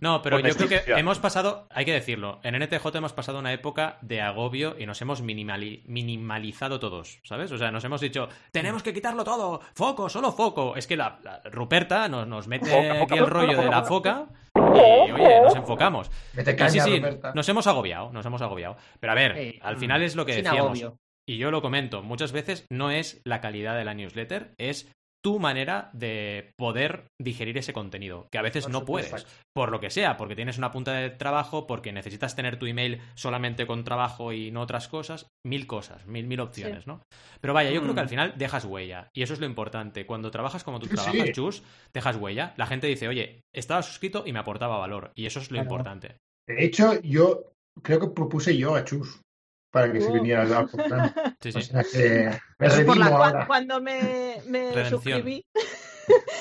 No, 0.00 0.22
pero 0.22 0.38
yo 0.40 0.54
creo 0.54 0.68
que 0.68 0.92
hemos 0.92 1.18
pasado, 1.18 1.66
hay 1.70 1.84
que 1.84 1.92
decirlo, 1.92 2.40
en 2.42 2.54
NTJ 2.54 2.86
hemos 2.96 3.12
pasado 3.12 3.38
una 3.38 3.52
época 3.52 3.98
de 4.00 4.22
agobio 4.22 4.74
y 4.78 4.86
nos 4.86 5.00
hemos 5.02 5.22
minimali- 5.22 5.82
minimalizado 5.86 6.80
todos, 6.80 7.20
¿sabes? 7.24 7.52
O 7.52 7.58
sea, 7.58 7.70
nos 7.70 7.84
hemos 7.84 8.00
dicho, 8.00 8.28
tenemos 8.52 8.82
que 8.82 8.94
quitarlo 8.94 9.22
todo, 9.24 9.60
foco, 9.74 10.08
solo 10.08 10.32
foco. 10.32 10.76
Es 10.76 10.86
que 10.86 10.96
la, 10.96 11.18
la 11.22 11.40
Ruperta 11.44 12.08
nos, 12.08 12.26
nos 12.26 12.48
mete 12.48 12.70
Foca, 12.70 12.94
foca, 12.94 13.02
aquí 13.02 13.14
el 13.14 13.20
foca, 13.20 13.30
rollo 13.32 13.52
foca, 13.52 13.62
de 13.64 13.70
la 13.70 13.82
foca. 13.82 14.26
y, 14.54 15.12
oye, 15.12 15.40
nos 15.42 15.56
enfocamos. 15.56 16.10
Mete 16.34 16.52
Y 16.52 16.56
caña, 16.56 16.82
sí, 16.84 17.02
nos 17.34 17.48
hemos 17.48 17.66
agobiado, 17.66 18.12
nos 18.12 18.24
hemos 18.24 18.40
agobiado. 18.42 18.76
Pero 18.98 19.12
a 19.12 19.16
ver, 19.16 19.58
al 19.60 19.76
mm, 19.76 19.78
final 19.78 20.02
es 20.02 20.16
lo 20.16 20.24
que 20.24 20.36
decíamos. 20.36 20.60
agobio. 20.80 20.96
Y 21.28 21.38
yo 21.38 21.50
lo 21.50 21.60
comento, 21.60 22.02
muchas 22.04 22.30
veces 22.30 22.66
no 22.70 22.92
es 22.92 23.20
la 23.24 23.40
calidad 23.40 23.76
de 23.76 23.84
la 23.84 23.94
newsletter, 23.94 24.54
es 24.58 24.88
tu 25.26 25.40
manera 25.40 25.90
de 25.92 26.52
poder 26.56 27.08
digerir 27.20 27.58
ese 27.58 27.72
contenido, 27.72 28.28
que 28.30 28.38
a 28.38 28.42
veces 28.42 28.68
no 28.68 28.84
puedes, 28.84 29.26
por 29.52 29.72
lo 29.72 29.80
que 29.80 29.90
sea, 29.90 30.16
porque 30.16 30.36
tienes 30.36 30.56
una 30.56 30.70
punta 30.70 30.92
de 30.92 31.10
trabajo, 31.10 31.66
porque 31.66 31.90
necesitas 31.90 32.36
tener 32.36 32.60
tu 32.60 32.66
email 32.66 33.00
solamente 33.16 33.66
con 33.66 33.82
trabajo 33.82 34.32
y 34.32 34.52
no 34.52 34.60
otras 34.60 34.86
cosas, 34.86 35.26
mil 35.44 35.66
cosas, 35.66 36.06
mil, 36.06 36.28
mil 36.28 36.38
opciones, 36.38 36.86
¿no? 36.86 37.02
Pero 37.40 37.54
vaya, 37.54 37.72
yo 37.72 37.82
creo 37.82 37.92
que 37.92 38.02
Mm. 38.02 38.04
al 38.04 38.08
final 38.08 38.34
dejas 38.36 38.66
huella, 38.66 39.08
y 39.12 39.24
eso 39.24 39.34
es 39.34 39.40
lo 39.40 39.46
importante. 39.46 40.06
Cuando 40.06 40.30
trabajas 40.30 40.62
como 40.62 40.78
tú 40.78 40.86
trabajas, 40.86 41.26
sí. 41.26 41.32
Chus, 41.32 41.64
dejas 41.92 42.14
huella. 42.14 42.54
La 42.56 42.66
gente 42.68 42.86
dice, 42.86 43.08
oye, 43.08 43.40
estaba 43.52 43.82
suscrito 43.82 44.22
y 44.24 44.32
me 44.32 44.38
aportaba 44.38 44.78
valor, 44.78 45.10
y 45.16 45.26
eso 45.26 45.40
es 45.40 45.50
lo 45.50 45.56
Claro. 45.56 45.64
importante. 45.64 46.18
De 46.46 46.64
hecho, 46.64 47.02
yo 47.02 47.50
creo 47.82 47.98
que 47.98 48.06
propuse 48.10 48.56
yo 48.56 48.76
a 48.76 48.84
Chus 48.84 49.20
para 49.76 49.92
que 49.92 50.00
se 50.00 50.08
Oh. 50.08 50.12
viniera 50.14 50.42
al 50.42 50.68
podcast. 50.68 51.16
Sí, 51.40 51.50
O 51.50 51.60
sí. 51.60 51.62
sea 51.62 51.82
que 51.84 52.30
me 52.58 52.66
Eso 52.66 52.80
es 52.80 52.84
por 52.86 52.96
la 52.96 53.06
ahora. 53.06 53.46
Cuando 53.46 53.80
me, 53.82 54.36
me 54.48 54.72
Redención. 54.72 54.88
suscribí, 55.02 55.44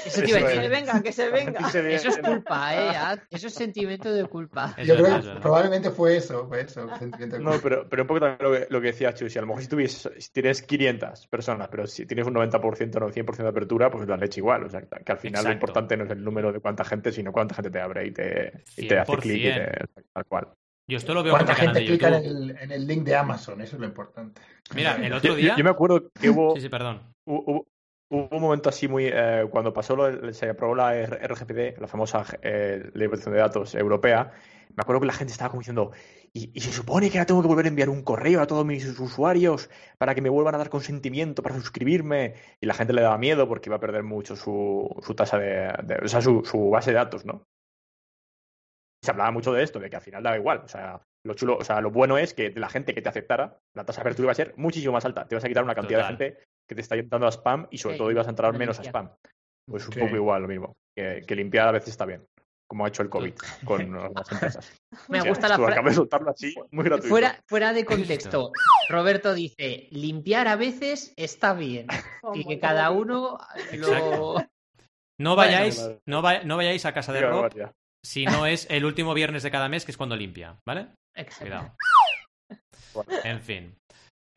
Eso 0.06 0.22
te 0.22 0.30
iba 0.30 0.38
a 0.38 0.42
Eso 0.42 0.50
que 0.52 0.62
se 0.62 0.70
venga, 0.70 1.02
que 1.02 1.12
se 1.12 1.30
venga. 1.32 1.60
Eso 1.96 2.10
es 2.10 2.18
culpa, 2.20 2.76
¿eh? 3.16 3.20
Eso 3.32 3.48
es 3.48 3.54
sentimiento 3.56 4.14
de 4.14 4.26
culpa. 4.26 4.76
Yo 4.84 4.96
creo 4.96 5.22
que 5.22 5.40
probablemente 5.42 5.90
fue 5.90 6.18
eso, 6.18 6.48
fue 6.48 6.62
eso. 6.62 6.88
sentimiento 7.00 7.38
de 7.38 7.44
No, 7.44 7.52
culpa. 7.52 7.64
pero, 7.64 7.90
pero 7.90 8.04
un 8.04 8.08
poco 8.08 8.20
también 8.20 8.38
lo 8.42 8.52
que, 8.58 8.68
lo 8.70 8.80
que 8.82 8.88
decía 8.88 9.14
Chu, 9.14 9.28
si 9.28 9.38
a 9.40 9.42
lo 9.42 9.48
mejor 9.48 9.64
si, 9.64 9.68
tuvies, 9.68 10.08
si 10.18 10.32
tienes 10.32 10.62
500 10.62 11.28
personas, 11.28 11.68
pero 11.70 11.88
si 11.88 12.06
tienes 12.06 12.28
un 12.28 12.36
90% 12.36 12.96
o 13.02 13.10
100% 13.10 13.36
de 13.44 13.48
apertura, 13.50 13.90
pues 13.90 14.08
la 14.08 14.18
leche 14.18 14.40
igual. 14.40 14.64
O 14.66 14.70
sea, 14.70 14.82
que 14.82 15.12
al 15.12 15.18
final 15.18 15.44
lo 15.44 15.52
importante 15.52 15.98
no 15.98 16.06
es 16.06 16.12
el 16.12 16.24
número 16.24 16.54
de 16.54 16.60
cuánta 16.60 16.84
gente, 16.86 17.12
sino 17.12 17.32
cuánta 17.32 17.56
gente 17.56 17.72
te 17.72 17.82
abre 17.82 18.06
y 18.08 18.12
te, 18.12 18.64
y 18.78 18.88
te 18.88 19.00
hace 19.00 19.18
clic 19.18 19.38
y 19.40 19.44
te, 19.52 19.72
tal 20.14 20.26
cual. 20.26 20.48
Yo 20.88 20.98
esto 20.98 21.14
lo 21.14 21.24
veo 21.24 21.32
con 21.34 21.46
¿Cuánta 21.46 21.56
gente 21.56 21.80
de 21.80 21.86
clica 21.86 22.08
en 22.10 22.26
el, 22.26 22.58
en 22.58 22.72
el 22.72 22.88
link 22.88 23.04
de 23.04 23.16
Amazon? 23.16 23.60
Eso 23.62 23.76
es 23.76 23.80
lo 23.80 23.88
importante. 23.88 24.42
Mira, 24.76 24.96
el 25.04 25.14
otro 25.14 25.34
día... 25.36 25.56
yo 25.58 25.64
me 25.64 25.70
acuerdo 25.72 26.10
que 26.12 26.30
hubo, 26.30 26.54
Sí, 26.56 26.62
sí, 26.62 26.70
perdón. 26.70 27.02
hubo, 27.26 27.66
un 28.10 28.28
momento 28.40 28.70
así 28.70 28.88
muy. 28.88 29.08
eh, 29.12 29.48
cuando 29.50 29.74
pasó 29.74 29.96
lo, 29.96 30.32
se 30.32 30.50
aprobó 30.50 30.76
la 30.76 30.96
RGPD, 30.96 31.80
la 31.80 31.88
famosa 31.88 32.24
eh, 32.44 32.92
Ley 32.94 33.04
de 33.04 33.10
Protección 33.10 33.34
de 33.34 33.40
Datos 33.42 33.74
europea, 33.74 34.32
me 34.70 34.82
acuerdo 34.82 35.00
que 35.02 35.08
la 35.08 35.14
gente 35.14 35.32
estaba 35.32 35.50
como 35.50 35.62
diciendo. 35.62 35.92
Y, 36.32 36.52
y 36.54 36.60
se 36.62 36.72
supone 36.72 37.10
que 37.10 37.18
ahora 37.18 37.26
tengo 37.28 37.42
que 37.42 37.48
volver 37.48 37.66
a 37.66 37.70
enviar 37.70 37.90
un 37.90 38.04
correo 38.04 38.42
a 38.42 38.46
todos 38.46 38.66
mis 38.66 38.86
usuarios 39.00 39.70
para 39.98 40.14
que 40.14 40.22
me 40.22 40.30
vuelvan 40.30 40.54
a 40.54 40.58
dar 40.60 40.70
consentimiento 40.70 41.42
para 41.42 41.56
suscribirme. 41.56 42.36
Y 42.62 42.66
la 42.68 42.74
gente 42.76 42.94
le 42.94 43.02
daba 43.02 43.18
miedo 43.18 43.48
porque 43.48 43.70
iba 43.70 43.78
a 43.78 43.80
perder 43.80 44.04
mucho 44.04 44.36
su, 44.36 44.88
su 45.02 45.16
tasa 45.16 45.40
de, 45.40 45.74
de- 45.84 46.00
O 46.04 46.08
sea, 46.10 46.22
su, 46.22 46.44
su 46.46 46.70
base 46.70 46.92
de 46.92 46.98
datos, 46.98 47.26
¿no? 47.26 47.48
Se 49.06 49.12
hablaba 49.12 49.32
mucho 49.32 49.54
de 49.54 49.64
esto, 49.64 49.80
de 49.80 49.90
que 49.90 49.96
al 49.96 50.02
final 50.02 50.24
daba 50.24 50.36
igual. 50.38 50.62
O 50.66 50.68
sea, 50.68 51.00
lo 51.26 51.34
chulo, 51.36 51.58
o 51.58 51.64
sea, 51.64 51.80
lo 51.82 51.92
bueno 51.92 52.18
es 52.18 52.34
que 52.34 52.50
de 52.50 52.60
la 52.60 52.70
gente 52.70 52.94
que 52.94 53.02
te 53.02 53.10
aceptara, 53.10 53.58
la 53.76 53.86
tasa 53.86 54.00
de 54.00 54.02
apertura 54.02 54.26
iba 54.26 54.32
a 54.32 54.36
ser 54.36 54.54
muchísimo 54.58 54.94
más 54.94 55.06
alta. 55.06 55.28
Te 55.28 55.36
vas 55.36 55.44
a 55.46 55.48
quitar 55.48 55.64
una 55.64 55.76
cantidad 55.76 56.00
Total. 56.02 56.18
de 56.18 56.26
gente 56.26 56.44
que 56.68 56.76
te 56.76 56.82
está 56.82 56.96
dando 57.10 57.28
a 57.28 57.32
spam 57.32 57.68
y 57.70 57.78
sobre 57.78 57.96
Sí, 57.96 58.00
todo 58.00 58.12
ibas 58.12 58.28
a 58.28 58.32
entrar 58.32 58.58
menos 58.58 58.80
a 58.80 58.84
spam. 58.84 59.12
Pues 59.70 59.86
un 59.88 59.94
Sí. 59.94 60.00
poco 60.00 60.16
igual 60.16 60.42
lo 60.44 60.48
mismo. 60.48 60.74
Que, 60.98 61.24
que 61.28 61.36
limpiar 61.36 61.68
a 61.68 61.72
veces 61.72 61.90
está 61.90 62.06
bien, 62.06 62.26
como 62.70 62.86
ha 62.86 62.88
hecho 62.88 63.02
el 63.04 63.10
COVID 63.10 63.34
con 63.66 63.82
algunas 63.96 64.32
empresas. 64.32 64.74
Me 65.10 65.20
O 65.20 65.22
sea, 65.24 65.30
gusta 65.32 65.48
la 65.50 65.56
frase. 65.66 65.82
De 65.84 65.94
soltarlo 65.94 66.32
así, 66.32 66.56
muy 66.72 66.86
gratuito. 66.86 67.10
Fuera, 67.10 67.40
fuera 67.50 67.74
de 67.74 67.86
contexto, 67.86 68.52
Roberto 68.90 69.34
dice, 69.34 69.88
limpiar 69.92 70.48
a 70.48 70.56
veces 70.56 71.14
está 71.18 71.54
bien. 71.54 71.88
Como 72.22 72.36
Y 72.36 72.46
que 72.46 72.60
cada 72.60 72.90
uno 72.92 73.38
lo... 73.74 74.36
No 75.18 75.38
vayáis, 75.38 75.82
no, 76.06 76.22
vay- 76.22 76.44
no 76.44 76.58
vayáis 76.58 76.86
a 76.86 76.94
casa 76.94 77.14
de 77.14 77.22
Rob. 77.22 77.50
Si 78.06 78.26
no 78.26 78.46
es 78.46 78.68
el 78.70 78.86
último 78.86 79.14
viernes 79.14 79.44
de 79.44 79.52
cada 79.52 79.68
mes, 79.68 79.84
que 79.84 79.92
es 79.92 79.98
cuando 79.98 80.16
limpia, 80.16 80.58
¿vale? 80.66 80.90
Exacto. 81.16 81.44
Cuidado. 82.94 83.24
En 83.24 83.42
fin. 83.42 83.76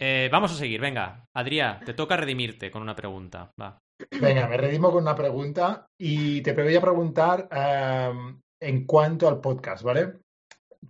Eh, 0.01 0.29
vamos 0.33 0.53
a 0.53 0.55
seguir, 0.55 0.81
venga. 0.81 1.25
Adrián, 1.37 1.81
te 1.85 1.95
toca 1.95 2.17
redimirte 2.17 2.71
con 2.71 2.83
una 2.83 2.97
pregunta. 2.97 3.51
Va. 3.61 3.79
Venga, 4.21 4.47
me 4.47 4.57
redimo 4.57 4.91
con 4.93 5.03
una 5.03 5.15
pregunta 5.15 5.87
y 6.01 6.41
te 6.41 6.53
voy 6.53 6.75
a 6.75 6.81
preguntar 6.81 7.49
em, 7.51 8.41
en 8.63 8.87
cuanto 8.87 9.29
al 9.29 9.41
podcast, 9.41 9.83
¿vale? 9.83 10.15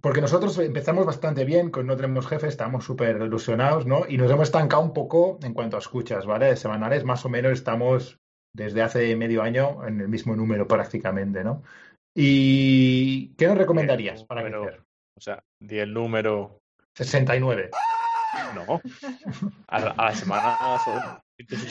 Porque 0.00 0.20
nosotros 0.20 0.58
empezamos 0.58 1.06
bastante 1.06 1.44
bien 1.44 1.70
con 1.70 1.86
No 1.86 1.96
Tenemos 1.96 2.26
Jefe, 2.26 2.48
estamos 2.48 2.84
súper 2.84 3.16
ilusionados, 3.16 3.86
¿no? 3.86 4.04
Y 4.06 4.18
nos 4.18 4.30
hemos 4.30 4.48
estancado 4.48 4.82
un 4.82 4.92
poco 4.92 5.38
en 5.42 5.54
cuanto 5.54 5.76
a 5.76 5.80
escuchas, 5.80 6.26
¿vale? 6.26 6.56
Semanales, 6.56 7.04
más 7.04 7.24
o 7.24 7.30
menos 7.30 7.52
estamos 7.52 8.18
desde 8.54 8.82
hace 8.82 9.16
medio 9.16 9.42
año 9.42 9.86
en 9.86 10.00
el 10.00 10.08
mismo 10.08 10.36
número 10.36 10.68
prácticamente, 10.68 11.42
¿no? 11.42 11.62
¿Y 12.20 13.28
qué 13.36 13.46
nos 13.46 13.56
recomendarías 13.58 14.24
para 14.24 14.40
Número- 14.42 14.62
crecer? 14.64 14.82
O 15.16 15.20
sea, 15.20 15.40
di 15.60 15.78
el 15.78 15.94
número. 15.94 16.60
69. 16.94 17.70
No. 18.54 18.80
A, 19.68 19.78
la- 19.80 19.90
a 19.92 20.04
la 20.06 20.14
semana 20.14 20.58
son. 20.84 21.00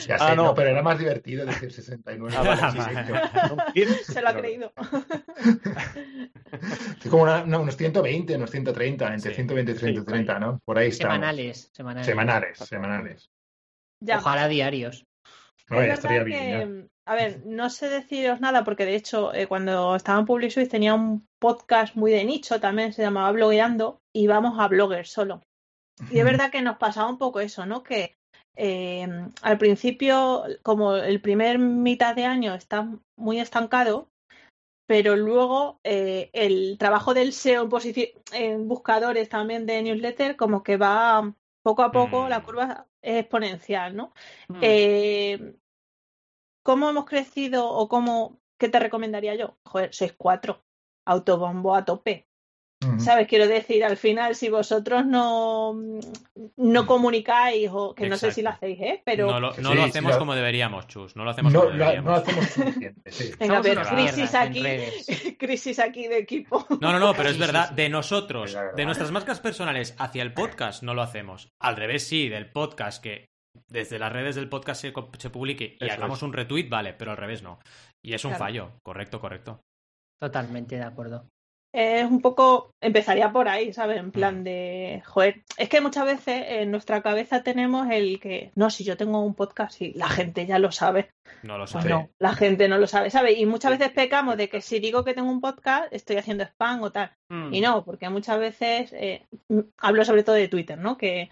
Ya 0.06 0.14
ah, 0.18 0.28
sé, 0.30 0.36
no. 0.36 0.44
no, 0.44 0.54
pero 0.54 0.70
era 0.70 0.82
más 0.82 0.98
divertido 0.98 1.44
decir 1.44 1.70
69. 1.70 2.34
Ah, 2.38 2.42
vale, 2.42 2.72
Sí, 2.72 2.78
sí, 2.80 2.88
sí, 2.88 2.94
sí. 3.06 3.12
Son 3.48 3.58
100. 3.74 3.88
Se 4.14 4.22
lo 4.22 4.28
ha 4.30 4.34
creído. 4.34 4.72
sí. 7.02 7.08
como 7.10 7.24
una- 7.24 7.44
no, 7.44 7.60
unos 7.60 7.76
120, 7.76 8.36
unos 8.36 8.50
130, 8.50 9.12
entre 9.14 9.30
Sí. 9.30 9.34
120 9.36 9.72
y 9.72 9.74
Sí, 9.74 9.80
130, 9.80 10.38
¿no? 10.38 10.60
Por 10.64 10.78
ahí 10.78 10.88
estamos. 10.88 11.14
Semanales, 11.14 11.70
semanales. 11.74 12.06
Semanales, 12.06 12.58
semanales. 12.58 13.30
Ya. 14.00 14.18
Ojalá 14.18 14.48
diarios. 14.48 15.04
No, 15.70 15.80
Es 15.80 15.86
ya 15.86 15.94
estaría 15.94 16.18
verdad 16.24 16.24
bien. 16.24 16.82
que, 16.82 16.88
a 17.06 17.14
ver, 17.14 17.46
no 17.46 17.70
sé 17.70 17.88
deciros 17.88 18.40
nada 18.40 18.64
porque 18.64 18.84
de 18.84 18.94
hecho 18.94 19.32
eh, 19.34 19.46
cuando 19.46 19.96
estaba 19.96 20.18
en 20.18 20.26
Public 20.26 20.50
Suisse 20.50 20.68
tenía 20.68 20.94
un 20.94 21.26
podcast 21.38 21.94
muy 21.94 22.12
de 22.12 22.24
nicho, 22.24 22.60
también 22.60 22.92
se 22.92 23.02
llamaba 23.02 23.32
Blogueando 23.32 24.00
y 24.14 24.22
íbamos 24.24 24.58
a 24.58 24.68
bloggers 24.68 25.10
solo. 25.10 25.42
Y 26.10 26.18
es 26.18 26.24
verdad 26.24 26.50
que 26.52 26.62
nos 26.62 26.78
pasaba 26.78 27.10
un 27.10 27.18
poco 27.18 27.40
eso, 27.40 27.66
¿no? 27.66 27.82
Que 27.82 28.16
eh, 28.56 29.06
al 29.42 29.58
principio, 29.58 30.44
como 30.62 30.96
el 30.96 31.20
primer 31.20 31.58
mitad 31.58 32.14
de 32.16 32.24
año 32.24 32.54
está 32.54 32.88
muy 33.16 33.40
estancado, 33.40 34.08
pero 34.88 35.16
luego 35.16 35.78
eh, 35.84 36.30
el 36.32 36.76
trabajo 36.78 37.14
del 37.14 37.32
SEO 37.32 37.68
en, 38.32 38.68
buscadores 38.68 39.28
también 39.28 39.66
de 39.66 39.82
newsletter 39.82 40.36
como 40.36 40.62
que 40.62 40.76
va 40.76 41.34
poco 41.62 41.82
a 41.82 41.92
poco, 41.92 42.24
Mm. 42.26 42.30
la 42.30 42.42
curva 42.42 42.64
es 42.64 42.70
exponencial, 43.02 43.96
¿no? 43.96 44.12
Mm. 44.48 44.60
Eh, 44.62 45.56
¿Cómo 46.62 46.90
hemos 46.90 47.06
crecido 47.06 47.68
o 47.68 47.88
cómo, 47.88 48.40
qué 48.58 48.68
te 48.68 48.78
recomendaría 48.78 49.34
yo? 49.34 49.58
Joder, 49.64 49.94
sois 49.94 50.12
cuatro, 50.12 50.64
autobombo 51.06 51.74
a 51.74 51.84
tope. 51.84 52.28
¿Sabes? 52.98 53.26
Quiero 53.26 53.46
decir, 53.48 53.84
al 53.84 53.96
final, 53.96 54.34
si 54.36 54.48
vosotros 54.50 55.04
no, 55.04 55.74
no 56.56 56.86
comunicáis, 56.86 57.68
o 57.72 57.94
que 57.94 58.08
no 58.08 58.16
sé 58.16 58.30
si 58.32 58.40
lo 58.42 58.50
hacéis, 58.50 58.80
¿eh? 58.80 59.02
Pero 59.04 59.26
no 59.26 59.40
lo, 59.40 59.48
no 59.50 59.54
Sí, 59.54 59.62
lo 59.62 59.82
sí, 59.84 59.88
hacemos 59.90 60.12
lo- 60.12 60.18
como 60.18 60.34
deberíamos, 60.34 60.86
Chus. 60.86 61.16
No 61.16 61.24
lo 61.24 61.30
hacemos 61.30 61.52
No, 61.52 61.60
como 61.60 61.72
lo- 61.72 61.78
deberíamos. 61.78 62.10
no 62.10 62.16
hacemos 62.16 62.46
suficiente, 62.46 63.10
sí. 63.10 63.32
venga, 63.38 63.60
pero 63.62 63.82
crisis 63.82 64.34
aquí, 64.34 64.62
crisis 65.38 65.78
aquí 65.80 66.06
de 66.06 66.18
equipo. 66.18 66.66
No, 66.80 66.92
no, 66.92 66.98
no, 66.98 67.14
pero 67.14 67.28
es 67.30 67.38
verdad, 67.38 67.70
de 67.70 67.88
nosotros, 67.88 68.56
de 68.76 68.84
nuestras 68.84 69.10
marcas 69.10 69.40
personales 69.40 69.94
hacia 69.98 70.22
el 70.22 70.32
podcast 70.32 70.82
no 70.84 70.94
lo 70.94 71.02
hacemos. 71.02 71.48
Al 71.60 71.76
revés, 71.76 72.06
sí, 72.06 72.28
del 72.28 72.50
podcast 72.50 73.02
que 73.02 73.26
desde 73.68 73.98
las 73.98 74.12
redes 74.12 74.36
del 74.36 74.48
podcast 74.48 74.80
se, 74.80 75.30
publique 75.30 75.76
y 75.80 75.84
Eso 75.84 75.94
hagamos 75.94 76.18
es. 76.18 76.22
un 76.22 76.32
retweet, 76.32 76.68
vale, 76.68 76.94
pero 76.94 77.10
al 77.10 77.16
revés 77.16 77.42
no. 77.42 77.58
Y 78.04 78.14
es 78.14 78.24
un 78.24 78.30
Claro. 78.30 78.44
fallo, 78.44 78.72
correcto, 78.84 79.20
correcto. 79.20 79.60
Totalmente 80.20 80.76
de 80.76 80.84
acuerdo. 80.84 81.26
Es 81.72 82.04
un 82.04 82.20
poco, 82.22 82.70
empezaría 82.80 83.30
por 83.30 83.48
ahí, 83.48 83.72
¿sabes? 83.72 83.98
En 83.98 84.06
Mm. 84.08 84.12
plan 84.12 84.44
de, 84.44 85.02
joder, 85.06 85.42
es 85.58 85.68
que 85.68 85.80
muchas 85.80 86.04
veces 86.06 86.44
en 86.48 86.70
nuestra 86.70 87.02
cabeza 87.02 87.42
tenemos 87.42 87.88
el 87.90 88.18
que, 88.20 88.50
no, 88.54 88.70
si 88.70 88.84
yo 88.84 88.96
tengo 88.96 89.20
un 89.22 89.34
podcast 89.34 89.80
y 89.82 89.92
la 89.92 90.08
gente 90.08 90.46
ya 90.46 90.58
lo 90.58 90.72
sabe, 90.72 91.10
No 91.42 91.58
lo 91.58 91.64
pues 91.64 91.72
sabe. 91.72 91.90
no, 91.90 92.08
la 92.18 92.34
gente 92.34 92.68
no 92.68 92.78
lo 92.78 92.86
sabe, 92.86 93.10
¿sabes? 93.10 93.38
Y 93.38 93.44
muchas 93.46 93.72
veces 93.78 93.90
pecamos 93.92 94.36
de 94.36 94.48
que 94.48 94.60
si 94.62 94.78
digo 94.80 95.04
que 95.04 95.14
tengo 95.14 95.30
un 95.30 95.40
podcast, 95.42 95.92
estoy 95.92 96.16
haciendo 96.16 96.44
spam 96.44 96.82
o 96.82 96.90
tal. 96.90 97.12
Mm. 97.30 97.52
Y 97.52 97.60
no, 97.60 97.84
porque 97.84 98.08
muchas 98.08 98.38
veces, 98.38 98.92
eh, 98.94 99.26
hablo 99.76 100.04
sobre 100.04 100.22
todo 100.24 100.36
de 100.36 100.48
Twitter, 100.48 100.78
¿no? 100.78 100.96
Que, 100.96 101.28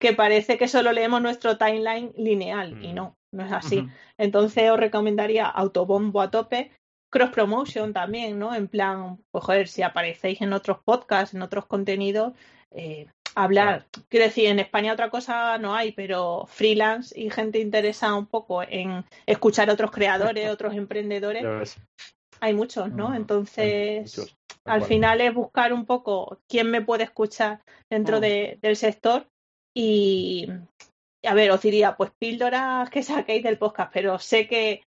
que 0.00 0.12
parece 0.12 0.58
que 0.58 0.68
solo 0.68 0.92
leemos 0.92 1.22
nuestro 1.22 1.56
timeline 1.56 2.12
lineal 2.16 2.76
y 2.84 2.88
Mm. 2.92 2.94
no, 2.94 3.16
no 3.32 3.46
es 3.46 3.52
así. 3.52 3.86
Entonces 4.18 4.70
os 4.70 4.78
recomendaría 4.78 5.46
autobombo 5.46 6.20
a 6.20 6.30
tope, 6.30 6.72
cross 7.12 7.30
promotion 7.30 7.92
también, 7.92 8.38
¿no? 8.38 8.54
En 8.54 8.68
plan, 8.68 9.18
pues 9.30 9.44
joder, 9.44 9.68
si 9.68 9.82
aparecéis 9.82 10.40
en 10.40 10.52
otros 10.52 10.78
podcasts, 10.84 11.34
en 11.34 11.42
otros 11.42 11.66
contenidos, 11.66 12.32
eh, 12.70 13.06
hablar. 13.34 13.86
Quiero 14.08 14.24
decir, 14.26 14.46
en 14.46 14.58
España 14.58 14.92
otra 14.94 15.10
cosa 15.10 15.58
no 15.58 15.74
hay, 15.74 15.92
pero 15.92 16.46
freelance 16.48 17.18
y 17.18 17.30
gente 17.30 17.58
interesada 17.60 18.14
un 18.14 18.26
poco 18.26 18.62
en 18.62 19.04
escuchar 19.26 19.68
a 19.68 19.74
otros 19.74 19.90
creadores, 19.90 20.50
otros 20.50 20.74
emprendedores, 20.74 21.76
hay 22.40 22.54
muchos, 22.54 22.90
¿no? 22.90 23.10
Mm, 23.10 23.14
Entonces, 23.14 24.16
Muchos. 24.18 24.36
al 24.64 24.80
Bueno. 24.80 24.86
final 24.86 25.20
es 25.20 25.34
buscar 25.34 25.72
un 25.72 25.84
poco 25.86 26.38
quién 26.48 26.70
me 26.70 26.80
puede 26.82 27.04
escuchar 27.04 27.60
dentro 27.90 28.18
Mm. 28.18 28.20
de- 28.20 28.58
del 28.62 28.76
sector 28.76 29.26
y, 29.74 30.48
a 31.24 31.34
ver, 31.34 31.50
os 31.50 31.60
diría, 31.62 31.94
pues 31.96 32.10
píldoras 32.18 32.88
que 32.90 33.02
saquéis 33.02 33.42
del 33.42 33.58
podcast, 33.58 33.92
pero 33.92 34.18
sé 34.18 34.46
que 34.48 34.82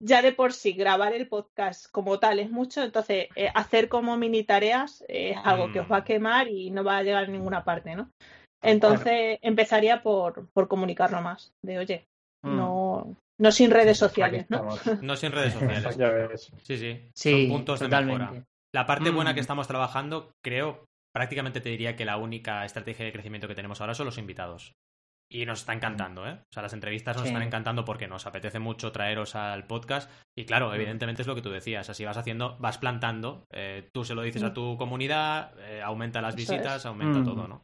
ya 0.00 0.22
de 0.22 0.32
por 0.32 0.52
sí 0.52 0.72
grabar 0.72 1.12
el 1.14 1.28
podcast 1.28 1.90
como 1.90 2.18
tal 2.18 2.38
es 2.40 2.50
mucho, 2.50 2.82
entonces 2.82 3.28
eh, 3.36 3.50
hacer 3.54 3.88
como 3.88 4.16
mini 4.16 4.42
tareas 4.44 5.04
es 5.08 5.36
algo 5.44 5.70
que 5.72 5.80
os 5.80 5.90
va 5.90 5.98
a 5.98 6.00
Mm. 6.00 6.04
quemar 6.04 6.48
y 6.48 6.70
no 6.70 6.84
va 6.84 6.98
a 6.98 7.02
llegar 7.02 7.24
a 7.24 7.28
ninguna 7.28 7.64
parte, 7.64 7.94
¿no? 7.94 8.10
Entonces 8.62 9.38
empezaría 9.42 10.02
por, 10.02 10.48
por 10.52 10.68
comunicarlo 10.68 11.20
más, 11.20 11.52
de 11.62 11.78
oye, 11.78 12.04
Mm. 12.42 12.56
no, 12.56 13.16
no 13.40 13.52
sin 13.52 13.70
redes 13.70 13.96
sociales, 13.98 14.46
¿no? 14.50 14.68
No 15.02 15.16
sin 15.16 15.32
redes 15.32 15.52
sociales. 15.54 15.96
Ya 15.96 16.10
ves. 16.10 16.52
Sí, 16.62 16.76
sí. 16.76 17.00
Sí, 17.14 17.30
Son 17.30 17.48
puntos 17.48 17.80
de 17.80 17.88
mejora. 17.88 18.44
La 18.74 18.86
parte 18.86 19.10
buena 19.10 19.32
Mm. 19.32 19.34
que 19.34 19.40
estamos 19.40 19.66
trabajando, 19.68 20.32
creo, 20.44 20.84
prácticamente 21.14 21.60
te 21.60 21.68
diría 21.70 21.96
que 21.96 22.04
la 22.04 22.16
única 22.18 22.64
estrategia 22.64 23.04
de 23.06 23.12
crecimiento 23.12 23.48
que 23.48 23.54
tenemos 23.54 23.80
ahora 23.80 23.94
son 23.94 24.06
los 24.06 24.18
invitados. 24.18 24.72
Y 25.34 25.46
nos 25.46 25.60
está 25.60 25.72
encantando, 25.72 26.26
¿eh? 26.28 26.34
O 26.34 26.52
sea, 26.52 26.62
las 26.62 26.72
entrevistas 26.74 27.16
nos 27.16 27.24
Sí. 27.24 27.28
están 27.28 27.42
encantando 27.42 27.84
porque 27.84 28.06
nos 28.06 28.24
apetece 28.24 28.60
mucho 28.60 28.92
traeros 28.92 29.34
al 29.34 29.66
podcast. 29.66 30.08
Y 30.38 30.44
claro, 30.44 30.70
Mm. 30.70 30.74
evidentemente 30.74 31.22
es 31.22 31.28
lo 31.28 31.34
que 31.34 31.42
tú 31.42 31.50
decías. 31.50 31.90
Así 31.90 32.04
vas 32.04 32.16
haciendo, 32.16 32.56
vas 32.60 32.78
plantando. 32.78 33.44
eh, 33.50 33.88
tú 33.92 34.04
se 34.04 34.14
lo 34.14 34.22
dices 34.22 34.42
Mm. 34.42 34.46
a 34.46 34.54
tu 34.54 34.76
comunidad, 34.76 35.52
eh, 35.60 35.82
aumenta 35.82 36.20
las 36.22 36.34
Eso 36.36 36.52
visitas, 36.52 36.76
es. 36.76 36.86
aumenta 36.86 37.18
Mm. 37.18 37.24
todo, 37.24 37.48
¿no? 37.48 37.62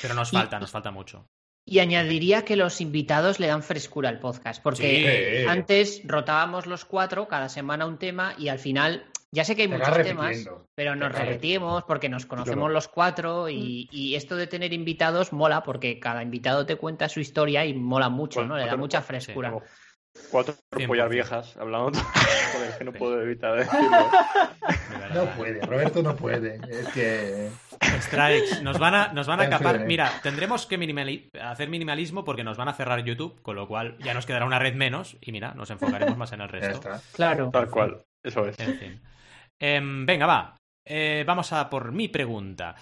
Pero 0.00 0.14
nos 0.14 0.32
Y- 0.32 0.36
falta, 0.36 0.58
nos 0.58 0.70
falta 0.70 0.90
mucho. 0.90 1.26
Y 1.66 1.78
añadiría 1.80 2.44
que 2.44 2.56
los 2.56 2.80
invitados 2.80 3.38
le 3.38 3.46
dan 3.48 3.62
frescura 3.62 4.08
al 4.08 4.18
podcast, 4.18 4.62
porque 4.62 5.42
Sí. 5.42 5.46
antes 5.46 6.02
rotábamos 6.04 6.66
los 6.66 6.84
cuatro, 6.86 7.28
cada 7.28 7.48
semana 7.50 7.84
un 7.86 7.98
tema, 7.98 8.34
y 8.38 8.48
al 8.48 8.58
final, 8.58 9.04
ya 9.32 9.44
sé 9.44 9.54
que 9.56 9.62
hay 9.62 9.68
Te 9.68 9.76
muchos 9.78 10.02
temas, 10.02 10.48
pero 10.74 10.96
nos 10.96 11.12
Te 11.12 11.18
repetimos 11.20 11.84
porque 11.84 12.08
nos 12.08 12.26
conocemos 12.26 12.70
los 12.70 12.88
cuatro, 12.88 13.48
y, 13.48 13.88
y 13.92 14.14
esto 14.16 14.36
de 14.36 14.46
tener 14.46 14.72
invitados 14.72 15.32
mola, 15.32 15.62
porque 15.62 15.98
cada 16.00 16.22
invitado 16.22 16.66
te 16.66 16.76
cuenta 16.76 17.08
su 17.08 17.20
historia 17.20 17.64
y 17.64 17.74
mola 17.74 18.08
mucho, 18.08 18.44
¿no? 18.44 18.56
Le 18.56 18.66
da 18.66 18.76
mucha 18.76 19.02
frescura. 19.02 19.54
Cuatro 20.32 20.54
100%. 20.74 20.86
pollas 20.88 21.08
viejas 21.08 21.56
hablando. 21.56 21.92
Joder, 22.52 22.78
que 22.78 22.84
no 22.84 22.92
puedo 22.92 23.22
evitar 23.22 23.54
decirlo. 23.58 24.10
No 25.14 25.24
puede, 25.36 25.60
Roberto 25.60 26.02
no 26.02 26.16
puede. 26.16 26.60
Es 26.68 26.88
que. 26.88 27.48
Strikes. 28.00 28.60
Nos 28.62 28.78
van 28.80 28.94
a, 28.96 29.12
nos 29.12 29.28
van 29.28 29.40
a 29.40 29.48
capar. 29.50 29.86
Mira, 29.86 30.10
tendremos 30.24 30.66
que 30.66 30.78
minimali- 30.80 31.30
hacer 31.40 31.68
minimalismo 31.68 32.24
porque 32.24 32.42
nos 32.42 32.56
van 32.56 32.68
a 32.68 32.74
cerrar 32.74 33.04
YouTube, 33.04 33.40
con 33.42 33.54
lo 33.54 33.68
cual 33.68 33.96
ya 34.00 34.12
nos 34.12 34.26
quedará 34.26 34.44
una 34.46 34.58
red 34.58 34.74
menos 34.74 35.16
y 35.20 35.30
mira, 35.30 35.54
nos 35.54 35.70
enfocaremos 35.70 36.16
más 36.16 36.32
en 36.32 36.40
el 36.40 36.48
Ya 36.48 36.52
resto. 36.58 36.92
está. 36.92 37.00
Claro. 37.12 37.50
Tal 37.52 37.70
cual. 37.70 38.02
Eso 38.24 38.46
es. 38.48 38.58
En 38.58 38.78
fin. 38.78 39.00
Em, 39.60 40.06
venga, 40.06 40.26
va. 40.26 40.56
Eh, 40.86 41.24
vamos 41.26 41.52
a 41.52 41.68
por 41.70 41.92
mi 41.92 42.08
pregunta. 42.08 42.74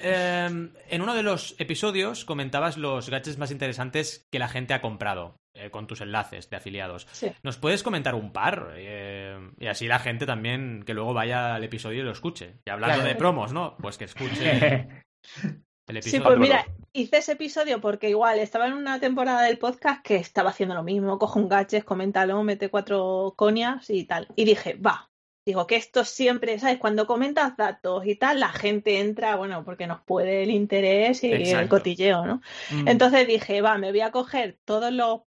Em, 0.00 0.72
en 0.88 1.02
uno 1.02 1.14
de 1.14 1.22
los 1.24 1.56
episodios 1.58 2.24
comentabas 2.24 2.76
los 2.76 3.08
gadgets 3.10 3.38
más 3.38 3.50
interesantes 3.50 4.26
que 4.30 4.38
la 4.38 4.46
gente 4.46 4.72
ha 4.74 4.80
comprado 4.80 5.36
eh, 5.56 5.70
con 5.70 5.88
tus 5.88 6.00
enlaces 6.02 6.48
de 6.50 6.56
afiliados. 6.56 7.08
Sí. 7.10 7.32
¿Nos 7.42 7.56
puedes 7.56 7.82
comentar 7.82 8.14
un 8.14 8.32
par? 8.32 8.74
Eh, 8.76 9.36
y 9.58 9.66
así 9.66 9.88
la 9.88 9.98
gente 9.98 10.24
también 10.24 10.84
que 10.86 10.94
luego 10.94 11.14
vaya 11.14 11.56
al 11.56 11.64
episodio 11.64 12.02
y 12.02 12.04
lo 12.04 12.12
escuche. 12.12 12.58
Y 12.64 12.70
hablando 12.70 12.96
Claro. 12.96 13.08
de 13.08 13.14
promos, 13.16 13.52
¿no? 13.52 13.76
Pues 13.78 13.98
que 13.98 14.04
escuche 14.04 14.88
el 15.42 15.96
episodio. 15.96 16.18
Sí, 16.18 16.20
pues 16.20 16.38
mira, 16.38 16.64
hice 16.92 17.16
ese 17.18 17.32
episodio 17.32 17.80
porque 17.80 18.08
igual 18.10 18.38
estaba 18.38 18.68
en 18.68 18.74
una 18.74 19.00
temporada 19.00 19.42
del 19.42 19.58
podcast 19.58 20.04
que 20.04 20.16
estaba 20.16 20.50
haciendo 20.50 20.76
lo 20.76 20.84
mismo, 20.84 21.18
cojo 21.18 21.40
un 21.40 21.48
gadget, 21.48 21.84
coméntalo, 21.84 22.44
mete 22.44 22.68
cuatro 22.68 23.34
conias 23.36 23.90
y 23.90 24.04
tal. 24.04 24.28
Y 24.36 24.44
dije, 24.44 24.74
va, 24.74 25.07
digo 25.48 25.66
que 25.66 25.76
esto 25.76 26.04
siempre, 26.04 26.58
¿sabes? 26.58 26.76
Cuando 26.76 27.06
comentas 27.06 27.56
datos 27.56 28.04
y 28.04 28.16
tal, 28.16 28.38
la 28.38 28.50
gente 28.50 29.00
entra, 29.00 29.34
bueno, 29.36 29.64
porque 29.64 29.86
nos 29.86 30.02
puede 30.02 30.42
el 30.42 30.50
interés 30.50 31.24
y 31.24 31.32
el 31.32 31.68
cotilleo, 31.70 32.26
¿no? 32.26 32.42
Mm. 32.70 32.86
Entonces 32.86 33.26
dije, 33.26 33.62
va, 33.62 33.78
me 33.78 33.90
voy 33.90 34.02
a 34.02 34.10
coger 34.10 34.58
todos 34.66 34.92
los 34.92 35.22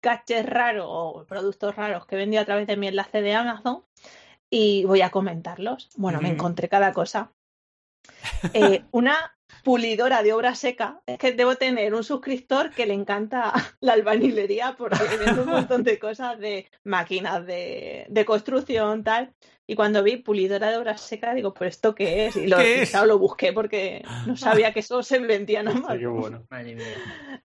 gadgets 0.00 0.48
raros 0.48 0.86
o 0.88 1.24
productos 1.26 1.74
raros 1.74 2.06
que 2.06 2.14
he 2.14 2.18
vendido 2.18 2.40
a 2.40 2.44
través 2.44 2.68
de 2.68 2.76
mi 2.76 2.86
enlace 2.86 3.20
de 3.20 3.34
Amazon 3.34 3.82
y 4.48 4.84
voy 4.84 5.00
a 5.00 5.10
comentarlos. 5.10 5.90
Bueno, 5.96 6.20
me 6.20 6.28
Ujú. 6.28 6.36
encontré 6.36 6.68
cada 6.68 6.92
cosa. 6.92 7.32
Eh, 8.52 8.84
una 8.92 9.34
pulidora 9.64 10.22
de 10.22 10.32
obra 10.32 10.54
seca. 10.54 11.00
Es 11.06 11.18
que 11.18 11.32
debo 11.32 11.56
tener 11.56 11.94
un 11.94 12.04
suscriptor 12.04 12.70
que 12.70 12.86
le 12.86 12.94
encanta 12.94 13.52
la 13.80 13.94
albañilería 13.94 14.76
porque 14.78 15.08
vende 15.18 15.40
un 15.40 15.48
montón 15.48 15.82
de 15.82 15.98
cosas 15.98 16.38
de 16.38 16.70
máquinas 16.84 17.44
de, 17.44 18.06
de 18.08 18.24
construcción, 18.24 19.02
tal. 19.02 19.34
Y 19.66 19.76
cuando 19.76 20.02
vi 20.02 20.16
pulidora 20.16 20.70
de 20.70 20.76
obra 20.76 20.98
seca, 20.98 21.32
digo, 21.32 21.54
¿pero 21.54 21.68
esto 21.70 21.94
qué 21.94 22.26
es? 22.26 22.36
Y 22.36 22.46
lo, 22.46 22.58
¿Qué 22.58 22.82
es? 22.82 22.92
lo 23.06 23.18
busqué 23.18 23.52
porque 23.54 24.04
no 24.26 24.36
sabía 24.36 24.74
que 24.74 24.80
eso 24.80 25.02
se 25.02 25.18
vendía 25.20 25.62
nomás. 25.62 25.92
Sí, 25.94 26.00
qué 26.00 26.06
bueno. 26.06 26.44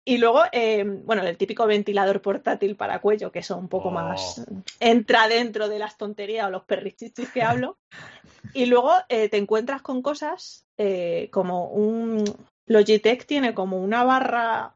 Y 0.05 0.17
luego, 0.17 0.43
eh, 0.53 0.83
bueno, 0.85 1.23
el 1.23 1.35
típico 1.35 1.65
ventilador 1.67 2.21
portátil 2.21 2.77
para 2.77 3.01
cuello, 3.01 3.31
que 3.31 3.39
eso 3.39 3.57
un 3.57 3.67
poco 3.67 3.89
Oh. 3.89 3.91
más 3.91 4.45
entra 4.79 5.27
dentro 5.27 5.67
de 5.67 5.77
las 5.79 5.97
tonterías 5.97 6.47
o 6.47 6.51
los 6.51 6.63
perrichichis 6.63 7.29
que 7.31 7.41
hablo. 7.43 7.77
Y 8.53 8.67
luego 8.67 8.93
eh, 9.09 9.27
te 9.27 9.37
encuentras 9.37 9.81
con 9.81 10.01
cosas 10.01 10.65
eh, 10.77 11.29
como 11.31 11.67
un. 11.67 12.23
Logitech 12.67 13.25
tiene 13.25 13.53
como 13.53 13.77
una 13.77 14.03
barra 14.05 14.75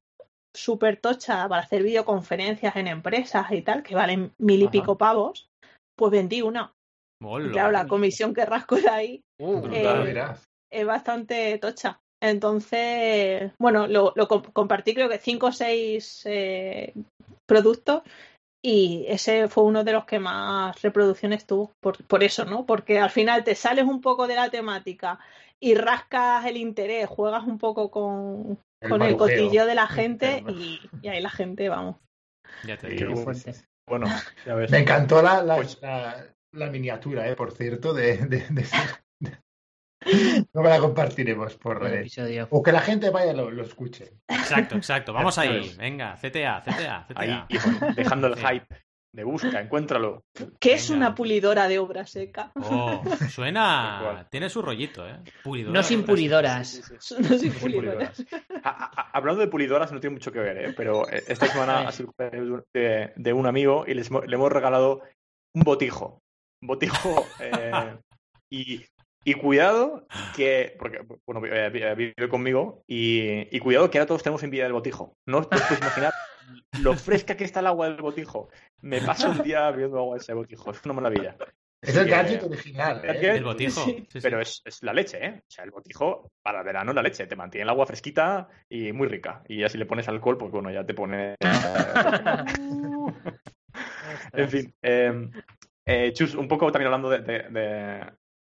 súper 0.54 0.98
tocha 0.98 1.48
para 1.48 1.62
hacer 1.62 1.84
videoconferencias 1.84 2.76
en 2.76 2.88
empresas 2.88 3.50
y 3.52 3.62
tal, 3.62 3.82
que 3.84 3.96
valen 3.96 4.34
mil 4.40 4.60
y 4.62 4.64
Ajá. 4.66 4.72
pico 4.72 4.98
pavos. 4.98 5.50
Pues 5.96 6.12
vendí 6.12 6.42
una. 6.42 6.74
Claro, 7.52 7.72
la 7.72 7.88
comisión 7.88 8.34
que 8.34 8.46
rasco 8.46 8.76
de 8.78 8.90
ahí 8.90 9.22
Uh, 9.42 9.68
eh, 9.74 10.14
es 10.72 10.86
bastante 10.86 11.58
tocha. 11.60 12.00
Entonces, 12.22 13.52
bueno, 13.60 13.88
lo, 13.88 14.12
lo 14.16 14.28
com- 14.28 14.44
compartí 14.54 14.94
creo 14.94 15.08
que 15.10 15.18
cinco 15.20 15.48
o 15.48 15.52
seis 15.52 16.24
eh, 16.26 16.94
productos 17.48 18.04
y 18.62 19.06
ese 19.08 19.48
fue 19.48 19.64
uno 19.64 19.86
de 19.86 19.94
los 19.94 20.04
que 20.06 20.20
más 20.20 20.82
reproducciones 20.82 21.46
tuvo 21.46 21.72
por, 21.82 22.04
por 22.06 22.24
eso, 22.24 22.44
¿no? 22.44 22.66
Porque 22.66 23.00
al 23.00 23.10
final 23.10 23.46
te 23.46 23.56
sales 23.56 23.86
un 23.86 24.02
poco 24.02 24.28
de 24.28 24.36
la 24.36 24.50
temática 24.50 25.20
y 25.62 25.76
rascas 25.76 26.46
el 26.46 26.58
interés, 26.58 27.08
juegas 27.08 27.46
un 27.46 27.58
poco 27.58 27.90
con, 27.90 28.60
El 28.82 28.90
con 28.90 29.02
el 29.02 29.18
de 29.18 29.76
la 29.76 29.88
gente 29.88 30.44
y, 30.50 30.80
y 31.02 31.08
ahí 31.08 31.22
la 31.22 31.30
gente, 31.30 31.70
vamos. 31.70 31.96
Ya 32.66 32.78
te 32.78 32.90
digo. 32.90 33.16
Bueno, 33.88 34.08
ya 34.46 34.56
ves. 34.56 34.72
Me 34.72 34.80
encantó 34.80 35.22
la, 35.22 35.42
la, 35.42 35.56
Pues- 35.56 35.82
la- 35.82 36.26
la 36.54 36.70
miniatura, 36.70 37.28
eh, 37.30 37.36
por 37.36 37.52
cierto, 37.52 37.94
de, 37.94 38.18
de, 38.18 38.46
de- 38.50 38.66
No 40.54 40.62
me 40.62 40.70
la 40.70 40.80
compartiremos 40.80 41.56
por 41.58 41.82
redes. 41.82 42.18
O 42.52 42.64
que 42.64 42.72
la 42.72 42.80
gente 42.82 43.10
vaya 43.10 43.34
lo, 43.34 43.52
lo 43.52 43.64
escuche. 43.64 44.14
Exacto, 44.28 44.76
exacto. 44.78 45.14
Vamos 45.14 45.38
ahí. 45.38 45.76
Venga, 45.78 46.16
CTA, 46.16 46.62
CTA, 46.62 47.06
Ahí, 47.16 47.30
CTA. 47.30 47.46
hijo, 47.50 47.70
dejando 47.96 48.28
el 48.28 48.36
hype 48.38 48.66
de 49.12 49.24
busca, 49.24 49.60
encuéntralo. 49.60 50.24
¿Qué 50.60 50.74
es 50.74 50.90
Venga. 50.90 51.08
una 51.08 51.16
pulidora 51.16 51.68
de 51.68 51.80
obra 51.80 52.06
seca? 52.06 52.52
Oh, 52.56 53.04
suena. 53.30 54.26
Tiene 54.32 54.50
su 54.50 54.62
rollito, 54.62 55.06
¿eh? 55.08 55.20
Pulidora. 55.44 55.74
No 55.74 55.84
sin 55.84 56.04
pulidoras. 56.04 56.68
Sí, 56.70 56.82
sí, 56.84 56.96
sí. 57.00 57.16
No 57.20 57.38
Sin 57.38 57.52
pulidora. 57.54 58.12
pulidoras. 58.12 58.26
A- 58.64 58.70
a- 58.70 59.02
a- 59.02 59.10
hablando 59.18 59.42
de 59.42 59.48
pulidoras, 59.48 59.92
no 59.92 60.00
tiene 60.00 60.14
mucho 60.16 60.32
que 60.32 60.40
ver, 60.40 60.58
¿eh? 60.58 60.74
pero 60.78 61.10
eh, 61.10 61.24
esta 61.28 61.46
semana 61.48 61.88
ha 61.88 61.92
sido 61.92 62.14
de, 62.74 63.12
de 63.16 63.34
un 63.34 63.46
amigo 63.48 63.84
y 63.86 63.94
les 63.96 64.10
le 64.10 64.36
hemos 64.36 64.52
regalado 64.52 65.02
un 65.54 65.64
botijo. 65.64 66.22
Un 66.62 66.68
botijo. 66.68 67.26
eh, 67.40 67.98
y, 68.50 68.86
y 69.24 69.34
cuidado 69.36 70.08
que. 70.36 70.76
Porque, 70.80 71.00
bueno, 71.26 71.46
eh, 71.46 71.72
eh, 71.74 71.96
vive 71.96 72.30
conmigo 72.30 72.84
y, 72.88 73.56
y 73.56 73.60
cuidado 73.60 73.90
que 73.90 73.98
ahora 73.98 74.08
todos 74.08 74.24
tenemos 74.24 74.44
envidia 74.44 74.64
del 74.64 74.74
botijo. 74.74 75.16
No 75.28 75.40
os 75.40 75.48
podéis 75.48 75.80
imaginar 75.80 76.14
lo 76.82 76.96
fresca 76.96 77.38
que 77.38 77.44
está 77.44 77.60
el 77.60 77.68
agua 77.68 77.90
del 77.90 78.02
botijo. 78.02 78.50
Me 78.82 79.02
paso 79.02 79.32
el 79.32 79.44
día 79.44 79.70
bebiendo 79.72 80.00
agua 80.00 80.16
de 80.16 80.22
ese 80.22 80.34
botijo. 80.34 80.72
Es 80.72 80.84
una 80.86 80.94
maravilla. 80.96 81.36
Es 81.82 81.96
el 81.96 82.10
gadget 82.10 82.44
original. 82.44 83.02
¿El 83.06 83.24
¿eh? 83.24 83.42
botijo. 83.42 83.86
Sí. 83.86 83.92
Sí, 83.92 84.08
sí. 84.14 84.20
Pero 84.22 84.42
es, 84.42 84.62
es 84.66 84.84
la 84.84 84.92
leche, 84.94 85.26
¿eh? 85.26 85.36
O 85.38 85.52
sea, 85.52 85.64
el 85.64 85.72
botijo 85.72 86.30
para 86.42 86.60
el 86.60 86.66
verano 86.66 86.92
es 86.92 86.96
la 86.96 87.04
leche. 87.04 87.26
Te 87.28 87.36
mantiene 87.38 87.64
el 87.64 87.70
agua 87.70 87.86
fresquita 87.86 88.50
y 88.68 88.92
muy 88.92 89.08
rica. 89.08 89.44
Y 89.48 89.64
así 89.64 89.78
le 89.78 89.86
pones 89.86 90.10
alcohol, 90.10 90.38
pues 90.38 90.52
bueno, 90.52 90.70
ya 90.72 90.86
te 90.86 90.94
pone. 90.94 91.36
en 94.34 94.50
fin. 94.50 94.74
eh, 94.82 95.30
eh, 95.90 96.14
Chus, 96.14 96.36
un 96.36 96.48
poco 96.48 96.72
también 96.72 96.88
hablando 96.94 97.10
de, 97.10 97.20
de, 97.20 97.40
de- 97.50 98.12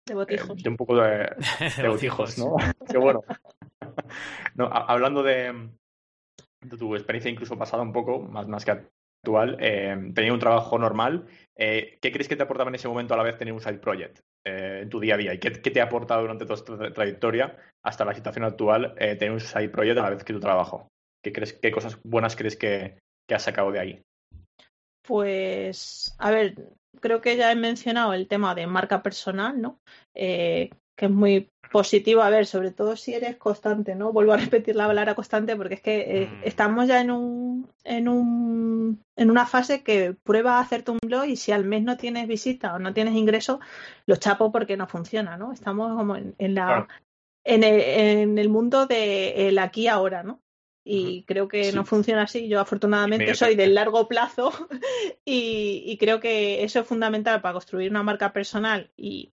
De 0.06 0.14
botijos. 0.14 0.62
de 0.62 0.68
un 0.68 0.76
poco 0.76 0.96
de, 0.96 1.30
de 1.82 1.88
botijos, 1.88 2.38
¿no? 2.38 2.56
Qué 2.90 2.98
bueno. 2.98 3.22
No, 4.54 4.66
a- 4.66 4.86
hablando 4.92 5.22
de, 5.22 5.70
de 6.60 6.76
tu 6.76 6.94
experiencia 6.94 7.30
incluso 7.30 7.56
pasada 7.56 7.82
un 7.82 7.92
poco, 7.92 8.18
más, 8.20 8.46
más 8.48 8.64
que 8.64 8.72
actual, 8.72 9.56
eh, 9.60 10.10
tenía 10.14 10.32
un 10.32 10.38
trabajo 10.40 10.78
normal. 10.78 11.26
eh, 11.56 11.98
¿Qué 12.02 12.12
crees 12.12 12.28
que 12.28 12.36
te 12.36 12.42
aportaba 12.42 12.68
en 12.68 12.74
ese 12.74 12.88
momento 12.88 13.14
a 13.14 13.16
la 13.16 13.22
vez 13.22 13.36
tener 13.38 13.54
un 13.54 13.60
side 13.60 13.78
project 13.78 14.20
eh, 14.44 14.80
en 14.82 14.88
tu 14.90 15.00
día 15.00 15.14
a 15.14 15.18
día? 15.18 15.34
¿Y 15.34 15.38
qué, 15.38 15.52
qué 15.52 15.70
te 15.70 15.80
ha 15.80 15.84
aportado 15.84 16.22
durante 16.22 16.44
toda 16.44 16.56
esta 16.56 16.72
tra- 16.74 16.92
trayectoria 16.92 17.56
hasta 17.84 18.04
la 18.04 18.14
situación 18.14 18.44
actual 18.44 18.94
eh, 18.98 19.16
tener 19.16 19.32
un 19.32 19.40
side 19.40 19.68
project 19.70 19.98
a 19.98 20.02
la 20.02 20.10
vez 20.10 20.24
que 20.24 20.32
tu 20.32 20.40
trabajo? 20.40 20.88
¿Qué, 21.22 21.32
crees, 21.32 21.52
qué 21.54 21.70
cosas 21.70 21.98
buenas 22.02 22.36
crees 22.36 22.56
que, 22.56 22.98
que 23.28 23.34
has 23.34 23.42
sacado 23.42 23.70
de 23.72 23.78
ahí? 23.80 24.02
Pues, 25.06 26.14
a 26.18 26.30
ver, 26.30 26.54
creo 27.00 27.20
que 27.20 27.36
ya 27.36 27.52
he 27.52 27.56
mencionado 27.56 28.12
el 28.14 28.26
tema 28.28 28.54
de 28.54 28.66
marca 28.66 29.02
personal, 29.02 29.60
¿no? 29.60 29.80
Eh, 30.14 30.70
que 30.96 31.06
es 31.06 31.10
muy 31.10 31.48
positivo, 31.72 32.20
a 32.22 32.30
ver, 32.30 32.46
sobre 32.46 32.72
todo 32.72 32.96
si 32.96 33.14
eres 33.14 33.36
constante, 33.36 33.94
¿no? 33.94 34.12
Vuelvo 34.12 34.32
a 34.32 34.36
repetir 34.36 34.76
la 34.76 34.86
palabra 34.86 35.14
constante 35.14 35.56
porque 35.56 35.74
es 35.74 35.80
que 35.80 36.22
eh, 36.22 36.26
Mm. 36.26 36.42
estamos 36.42 36.88
ya 36.88 37.00
en 37.00 37.10
un, 37.10 37.70
en 37.84 38.08
un 38.08 39.02
en 39.16 39.30
una 39.30 39.46
fase 39.46 39.82
que 39.82 40.14
prueba 40.14 40.58
a 40.58 40.60
hacerte 40.60 40.90
un 40.90 40.98
blog 41.02 41.26
y 41.26 41.36
si 41.36 41.52
al 41.52 41.64
mes 41.64 41.82
no 41.82 41.96
tienes 41.96 42.26
visita 42.28 42.74
o 42.74 42.78
no 42.78 42.92
tienes 42.92 43.14
ingresos, 43.14 43.60
lo 44.06 44.16
chapo 44.16 44.50
porque 44.52 44.76
no 44.76 44.86
funciona, 44.88 45.36
¿no? 45.36 45.52
Estamos 45.52 45.96
como 45.96 46.16
en, 46.16 46.34
en 46.38 46.54
la 46.54 46.66
Claro. 46.66 46.88
en, 47.44 47.64
el, 47.64 47.80
en 47.80 48.38
el 48.38 48.48
mundo 48.48 48.86
de 48.86 49.48
el 49.48 49.58
aquí 49.58 49.88
ahora, 49.88 50.22
¿no? 50.22 50.42
Y 50.82 51.24
creo 51.24 51.46
que 51.46 51.64
Sí. 51.64 51.76
no 51.76 51.84
funciona 51.84 52.22
así. 52.22 52.48
Yo 52.48 52.58
afortunadamente 52.60 53.34
soy 53.34 53.54
del 53.54 53.74
largo 53.74 54.08
plazo 54.08 54.50
y, 55.24 55.82
y 55.86 55.98
creo 55.98 56.20
que 56.20 56.64
eso 56.64 56.80
es 56.80 56.86
fundamental 56.86 57.40
para 57.42 57.52
construir 57.52 57.90
una 57.90 58.02
marca 58.02 58.32
personal 58.32 58.90
y, 58.96 59.32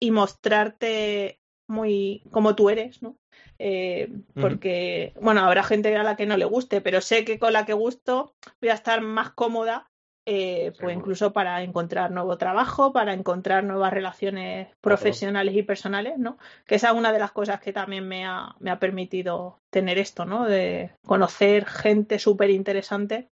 y 0.00 0.10
mostrarte 0.10 1.40
muy 1.68 2.22
como 2.30 2.54
tú 2.54 2.70
eres, 2.70 3.02
¿no? 3.02 3.16
Eh, 3.58 4.08
porque, 4.34 5.12
bueno, 5.20 5.40
habrá 5.40 5.62
gente 5.62 5.94
a 5.96 6.02
la 6.02 6.16
que 6.16 6.26
no 6.26 6.36
le 6.36 6.44
guste, 6.44 6.80
pero 6.80 7.00
sé 7.00 7.24
que 7.24 7.38
con 7.38 7.52
la 7.52 7.64
que 7.64 7.72
gusto 7.72 8.34
voy 8.60 8.70
a 8.70 8.74
estar 8.74 9.00
más 9.00 9.30
cómoda, 9.30 9.90
eh, 10.28 10.72
pues 10.80 10.96
incluso 10.96 11.32
para 11.32 11.62
encontrar 11.62 12.10
nuevo 12.10 12.36
trabajo, 12.36 12.92
para 12.92 13.12
encontrar 13.12 13.62
nuevas 13.62 13.92
relaciones 13.92 14.68
profesionales 14.80 15.54
y 15.54 15.62
personales, 15.62 16.18
¿no? 16.18 16.36
Que 16.66 16.74
esa 16.74 16.88
es 16.88 16.94
una 16.94 17.12
de 17.12 17.20
las 17.20 17.30
cosas 17.30 17.60
que 17.60 17.72
también 17.72 18.08
me 18.08 18.26
ha, 18.26 18.56
me 18.58 18.72
ha 18.72 18.80
permitido 18.80 19.60
tener 19.70 19.98
esto, 19.98 20.24
¿no? 20.24 20.44
De 20.44 20.90
conocer 21.06 21.64
gente 21.64 22.18
súper 22.18 22.50
interesante 22.50 23.28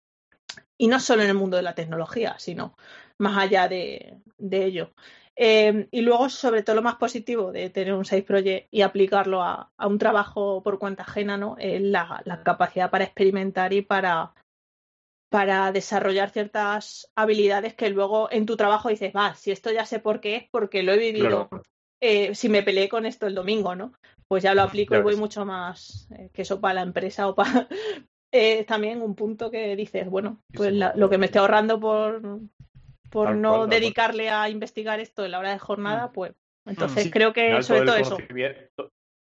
y 0.77 0.87
no 0.87 0.99
solo 0.99 1.23
en 1.23 1.29
el 1.29 1.35
mundo 1.35 1.57
de 1.57 1.63
la 1.63 1.73
tecnología, 1.73 2.35
sino 2.37 2.75
más 3.17 3.39
allá 3.39 3.67
de, 3.67 4.19
de 4.37 4.63
ello. 4.63 4.91
Eh, 5.35 5.87
y 5.89 6.01
luego, 6.01 6.29
sobre 6.29 6.61
todo, 6.61 6.75
lo 6.75 6.83
más 6.83 6.97
positivo 6.97 7.51
de 7.51 7.71
tener 7.71 7.95
un 7.95 8.05
side 8.05 8.21
project 8.21 8.67
y 8.69 8.81
aplicarlo 8.81 9.41
a, 9.41 9.71
a 9.77 9.87
un 9.87 9.97
trabajo 9.97 10.61
por 10.61 10.77
cuenta 10.77 11.01
ajena, 11.01 11.37
¿no? 11.37 11.55
Es 11.57 11.81
la, 11.81 12.21
la 12.25 12.43
capacidad 12.43 12.91
para 12.91 13.05
experimentar 13.05 13.73
y 13.73 13.81
para, 13.81 14.33
para 15.33 15.71
desarrollar 15.71 16.29
ciertas 16.29 17.11
habilidades 17.15 17.73
que 17.73 17.89
luego 17.89 18.31
en 18.31 18.45
tu 18.45 18.55
trabajo 18.55 18.89
dices, 18.89 19.11
va, 19.15 19.33
si 19.33 19.49
esto 19.49 19.71
ya 19.71 19.83
sé 19.83 19.97
por 19.97 20.21
qué 20.21 20.35
es, 20.35 20.43
porque 20.51 20.83
lo 20.83 20.91
he 20.93 20.99
vivido. 20.99 21.49
Claro. 21.49 21.63
Eh, 21.99 22.35
si 22.35 22.49
me 22.49 22.61
peleé 22.61 22.87
con 22.87 23.07
esto 23.07 23.25
el 23.25 23.33
domingo, 23.33 23.75
¿no? 23.75 23.93
Pues 24.27 24.43
ya 24.43 24.53
lo 24.53 24.61
aplico 24.61 24.93
y 24.93 25.01
voy 25.01 25.15
mucho 25.15 25.43
más 25.43 26.07
eh, 26.11 26.29
que 26.31 26.43
eso 26.43 26.61
para 26.61 26.75
la 26.75 26.81
empresa 26.83 27.27
o 27.27 27.33
para. 27.33 27.67
Es 28.31 28.65
también 28.67 29.01
un 29.01 29.15
punto 29.15 29.49
que 29.49 29.75
dices, 29.75 30.07
bueno, 30.07 30.39
pues 30.53 30.71
la- 30.71 30.93
lo 30.95 31.09
que 31.09 31.17
me 31.17 31.25
estoy 31.25 31.41
ahorrando 31.41 31.79
por, 31.79 32.21
por 33.09 33.35
no 33.35 33.57
cual, 33.59 33.69
dedicarle 33.71 34.29
a 34.29 34.49
investigar 34.49 34.99
esto 34.99 35.25
en 35.25 35.31
la 35.31 35.39
hora 35.39 35.51
de 35.51 35.59
jornada, 35.59 36.11
pues 36.11 36.33
entonces 36.65 37.05
Sí, 37.05 37.11
creo 37.11 37.33
que 37.33 37.61
sobre 37.63 37.85
todo 37.87 37.95
eso. 37.95 38.17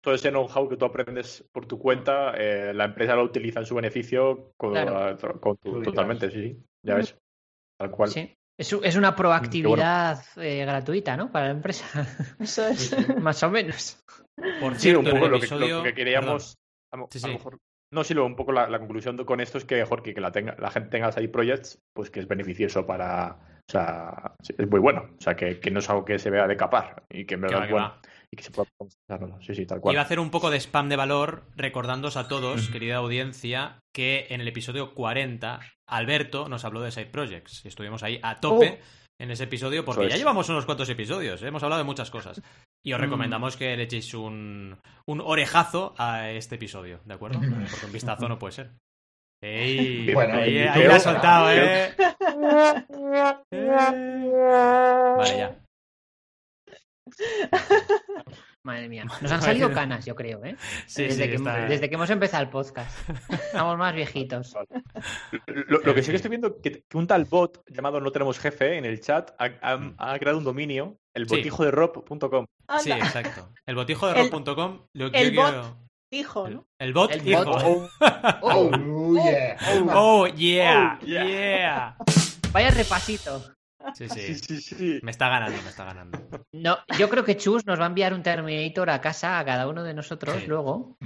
Todo 0.01 0.13
ese 0.13 0.29
know-how 0.29 0.67
que 0.69 0.77
tú 0.77 0.85
aprendes 0.85 1.43
por 1.51 1.65
tu 1.65 1.77
cuenta, 1.79 2.33
eh, 2.37 2.73
la 2.73 2.85
empresa 2.85 3.15
lo 3.15 3.23
utiliza 3.23 3.59
en 3.59 3.65
su 3.65 3.75
beneficio 3.75 4.51
con, 4.57 4.71
Claro. 4.71 5.17
con 5.39 5.57
tu- 5.57 5.81
totalmente, 5.81 6.29
sí, 6.31 6.41
sí. 6.41 6.63
Ya 6.85 6.95
ves. 6.95 7.17
Tal 7.79 7.91
cual. 7.91 8.09
Sí. 8.09 8.33
Es, 8.57 8.73
es 8.73 8.95
una 8.97 9.15
proactividad 9.15 10.21
eh, 10.37 10.65
gratuita, 10.65 11.15
¿no? 11.15 11.31
Para 11.31 11.45
la 11.45 11.51
empresa. 11.51 11.85
Eso 12.39 12.67
es. 12.67 12.89
Sí, 12.89 12.95
sí. 13.03 13.13
Más 13.15 13.41
o 13.43 13.49
menos. 13.49 14.01
Por 14.59 14.75
Sí, 14.75 14.81
cierto, 14.81 14.99
un 15.01 15.07
en 15.07 15.13
poco 15.13 15.25
el 15.25 15.31
lo 15.31 15.39
que, 15.39 15.47
lo 15.47 15.55
episodio- 15.55 15.83
que 15.83 15.93
queríamos. 15.93 16.55
A, 16.93 16.97
lo- 16.97 17.07
Sí, 17.11 17.19
a 17.19 17.27
lo 17.27 17.27
sí. 17.27 17.37
mejor. 17.37 17.57
No, 17.93 18.03
sí, 18.03 18.13
lo- 18.13 18.25
un 18.25 18.35
poco 18.35 18.51
la, 18.51 18.69
la 18.69 18.79
conclusión 18.79 19.17
con 19.25 19.39
esto 19.39 19.57
es 19.57 19.65
que, 19.65 19.83
Jorge, 19.85 20.13
que 20.13 20.21
la, 20.21 20.31
tenga, 20.31 20.55
la 20.59 20.69
gente 20.71 20.89
tenga 20.89 21.11
side 21.11 21.29
projects, 21.29 21.79
pues 21.93 22.09
que 22.11 22.19
es 22.19 22.27
beneficioso 22.27 22.85
para. 22.85 23.39
O 23.69 23.71
sea, 23.71 24.33
sí, 24.41 24.53
es 24.57 24.69
muy 24.69 24.79
bueno. 24.79 25.09
O 25.17 25.21
sea, 25.21 25.35
que, 25.35 25.59
que 25.59 25.71
no 25.71 25.79
es 25.79 25.89
algo 25.89 26.03
que 26.03 26.19
se 26.19 26.29
vea 26.29 26.47
de 26.47 26.57
capar 26.57 27.03
y 27.09 27.25
que 27.25 27.35
en 27.35 27.41
Que 27.41 27.47
verdad 27.47 27.69
bueno. 27.69 27.75
va. 27.87 28.01
Y 28.31 28.37
que 28.37 28.43
se 28.43 28.51
pueda 28.51 28.69
usarlo. 28.79 29.41
Sí, 29.41 29.55
sí, 29.55 29.65
tal 29.65 29.81
cual. 29.81 29.93
Iba 29.93 30.01
a 30.01 30.05
hacer 30.05 30.19
un 30.19 30.29
poco 30.29 30.51
de 30.51 30.59
spam 30.59 30.87
de 30.87 30.95
valor 30.95 31.43
recordándoos 31.55 32.15
a 32.15 32.27
todos, 32.27 32.69
querida 32.69 32.97
audiencia, 32.97 33.79
que 33.93 34.27
en 34.29 34.41
el 34.41 34.47
episodio 34.47 34.93
40 34.93 35.59
Alberto 35.87 36.47
nos 36.47 36.63
habló 36.63 36.81
de 36.81 36.91
Side 36.91 37.07
Projects. 37.07 37.65
Estuvimos 37.65 38.03
ahí 38.03 38.19
a 38.21 38.39
tope 38.39 38.79
en 39.19 39.31
ese 39.31 39.45
episodio 39.45 39.83
porque 39.83 40.07
ya 40.07 40.15
llevamos 40.15 40.47
unos 40.49 40.65
cuantos 40.65 40.89
episodios, 40.89 41.41
¿eh? 41.41 41.47
hemos 41.47 41.63
hablado 41.63 41.79
de 41.79 41.85
muchas 41.85 42.09
cosas. 42.11 42.41
Y 42.85 42.93
os 42.93 43.01
recomendamos 43.01 43.57
que 43.57 43.75
le 43.75 43.83
echéis 43.83 44.13
un, 44.13 44.77
un 45.05 45.21
orejazo 45.21 45.93
a 45.97 46.29
este 46.29 46.55
episodio, 46.55 47.01
¿de 47.05 47.13
acuerdo? 47.13 47.39
Porque 47.39 47.85
un 47.85 47.91
vistazo 47.91 48.29
no 48.29 48.39
puede 48.39 48.53
ser. 48.53 48.71
Ey, 49.41 50.13
Bueno, 50.13 50.35
ahí, 50.37 50.59
ahí 50.59 50.83
la 50.83 50.95
has 50.95 51.03
soltado, 51.03 51.49
¿eh? 51.51 51.95
Vale, 55.17 55.37
ya. 55.37 55.59
Madre 58.63 58.89
mía. 58.89 59.05
Nos 59.21 59.31
han 59.31 59.41
salido 59.41 59.71
canas, 59.71 60.05
yo 60.05 60.15
creo, 60.15 60.43
¿eh? 60.43 60.55
Sí, 60.85 61.03
desde, 61.03 61.23
sí, 61.23 61.29
que, 61.29 61.35
está- 61.37 61.65
desde 61.65 61.87
que 61.89 61.95
hemos 61.95 62.09
empezado 62.09 62.43
el 62.43 62.49
podcast. 62.49 63.09
Estamos 63.29 63.77
más 63.77 63.95
viejitos. 63.95 64.53
Lo, 65.47 65.79
lo 65.79 65.95
que 65.95 66.03
sí 66.03 66.09
que 66.11 66.17
estoy 66.17 66.29
viendo 66.29 66.59
que, 66.61 66.83
que 66.87 66.97
un 66.97 67.07
tal 67.07 67.25
bot 67.25 67.63
llamado 67.69 68.01
No 68.01 68.11
Tenemos 68.11 68.37
Jefe 68.37 68.77
en 68.77 68.85
el 68.85 68.99
chat 68.99 69.31
ha, 69.39 69.49
ha- 69.61 69.93
ha 69.97 70.19
creado 70.19 70.37
un 70.37 70.43
dominio, 70.43 70.97
el 71.13 71.25
botijo 71.25 71.63
de 71.63 71.71
rob.com. 71.71 72.45
Sí, 72.79 72.91
exacto. 72.91 73.49
El 73.65 73.75
botijo 73.75 74.07
de 74.07 74.13
rock.com. 74.15 74.81
Lo 74.93 75.09
que 75.11 75.21
el 75.21 75.31
yo 75.31 75.41
bot. 75.41 75.51
quiero- 75.51 75.77
hijo, 76.11 76.47
El, 76.47 76.53
¿no? 76.55 76.67
el 76.79 76.93
bot, 76.93 77.11
El 77.11 77.27
hijo. 77.27 77.45
bot. 77.45 77.61
Oh, 77.63 77.89
¡Oh! 78.41 78.71
Oh, 78.73 79.13
yeah. 79.23 79.57
Oh, 79.95 80.27
yeah, 80.27 80.99
Oh, 81.01 81.05
yeah. 81.05 81.25
yeah. 81.25 81.97
Vaya 82.51 82.71
repasito. 82.71 83.41
Sí, 83.93 84.09
sí, 84.09 84.35
sí. 84.35 84.61
sí, 84.61 84.75
sí. 84.75 84.99
Me 85.03 85.11
está 85.11 85.29
ganando, 85.29 85.61
me 85.61 85.69
está 85.69 85.85
ganando. 85.85 86.19
No, 86.53 86.77
yo 86.97 87.09
creo 87.09 87.23
que 87.23 87.37
Chus 87.37 87.65
nos 87.65 87.79
va 87.79 87.83
a 87.85 87.87
enviar 87.87 88.13
un 88.13 88.23
Terminator 88.23 88.89
a 88.89 89.01
casa 89.01 89.39
a 89.39 89.45
cada 89.45 89.67
uno 89.67 89.83
de 89.83 89.93
nosotros 89.93 90.37
Sí. 90.41 90.47
luego. 90.47 90.97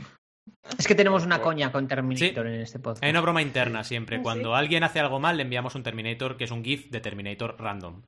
Es 0.78 0.88
que 0.88 0.95
tenemos 0.95 1.26
una 1.26 1.41
coña 1.41 1.71
con 1.71 1.88
Terminator 1.88 2.47
en 2.47 2.61
este 2.61 2.80
podcast. 2.80 3.03
Hay 3.03 3.09
una 3.11 3.21
broma 3.21 3.41
interna 3.41 3.84
siempre. 3.84 4.15
¿Ah, 4.17 4.19
sí? 4.19 4.24
Cuando 4.24 4.55
alguien 4.55 4.84
hace 4.84 4.99
algo 4.99 5.19
mal, 5.19 5.36
le 5.38 5.43
enviamos 5.43 5.76
un 5.76 5.84
Terminator 5.84 6.38
que 6.38 6.45
es 6.45 6.51
un 6.51 6.63
GIF 6.63 6.89
de 6.89 6.99
Terminator 7.01 7.55
random. 7.59 8.01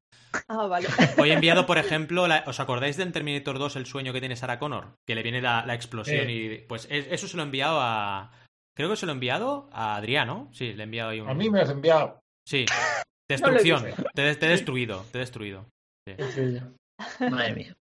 Ah, 0.48 0.66
vale. 0.68 0.88
Hoy 1.18 1.30
he 1.32 1.34
enviado, 1.34 1.66
por 1.66 1.78
ejemplo, 1.78 2.28
la- 2.28 2.44
¿os 2.48 2.60
acordáis 2.60 2.98
del 2.98 3.12
Terminator 3.12 3.58
2, 3.60 3.76
el 3.78 3.86
sueño 3.86 4.12
que 4.14 4.20
tiene 4.20 4.36
Sarah 4.36 4.60
Connor? 4.60 4.96
Que 5.06 5.16
le 5.16 5.24
viene 5.24 5.42
la, 5.42 5.66
la 5.66 5.76
explosión 5.76 6.30
y. 6.30 6.58
Pues 6.60 6.88
es- 6.90 7.08
eso 7.10 7.28
se 7.28 7.38
lo 7.38 7.44
he 7.44 7.46
enviado 7.46 7.80
a. 7.82 8.32
Creo 8.76 8.90
que 8.90 8.96
se 8.98 9.06
lo 9.06 9.12
he 9.12 9.16
enviado 9.16 9.70
a 9.72 9.96
Adriano. 9.96 10.50
Sí, 10.52 10.74
le 10.74 10.82
he 10.82 10.86
enviado 10.86 11.10
ahí 11.12 11.20
un. 11.22 11.30
A 11.30 11.34
mí 11.34 11.50
me 11.50 11.62
has 11.62 11.70
enviado. 11.70 12.20
Sí. 12.48 12.66
Destrucción. 13.30 13.84
te, 14.14 14.30
he- 14.30 14.36
te 14.36 14.46
he 14.46 14.50
destruido. 14.50 15.06
Te 15.12 15.18
he 15.18 15.22
destruido. 15.22 15.66
Madre 17.32 17.56
mía. 17.56 17.76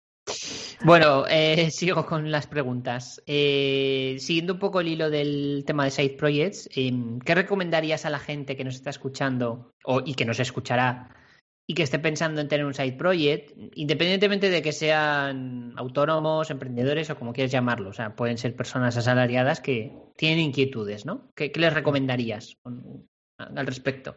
Bueno, 0.86 1.26
eh, 1.30 1.70
sigo 1.72 2.06
con 2.06 2.32
las 2.32 2.48
preguntas. 2.48 3.22
Eh, 3.26 4.16
siguiendo 4.20 4.54
un 4.54 4.60
poco 4.60 4.80
el 4.82 4.88
hilo 4.88 5.10
del 5.10 5.64
tema 5.66 5.84
de 5.86 5.92
Side 5.92 6.16
Projects, 6.18 6.70
eh, 6.76 6.92
¿qué 7.26 7.36
recomendarías 7.36 8.06
a 8.06 8.10
la 8.10 8.20
gente 8.20 8.56
que 8.56 8.64
nos 8.64 8.76
está 8.76 8.90
escuchando 8.90 9.72
o, 9.86 10.02
y 10.06 10.14
que 10.16 10.26
nos 10.26 10.40
escuchará 10.40 11.10
y 11.68 11.76
que 11.76 11.84
esté 11.84 12.00
pensando 12.00 12.42
en 12.42 12.48
tener 12.50 12.66
un 12.66 12.74
Side 12.74 12.94
Project, 12.94 13.52
independientemente 13.76 14.50
de 14.50 14.62
que 14.62 14.72
sean 14.74 15.74
autónomos, 15.78 16.50
emprendedores 16.52 17.10
o 17.10 17.18
como 17.18 17.32
quieras 17.34 17.52
llamarlo? 17.52 17.90
O 17.90 17.94
sea, 17.94 18.16
pueden 18.16 18.38
ser 18.38 18.56
personas 18.56 18.96
asalariadas 18.98 19.60
que 19.62 19.94
tienen 20.18 20.40
inquietudes, 20.40 21.06
¿no? 21.06 21.30
¿Qué, 21.36 21.52
qué 21.52 21.60
les 21.62 21.74
recomendarías 21.74 22.56
al 23.38 23.66
respecto? 23.68 24.16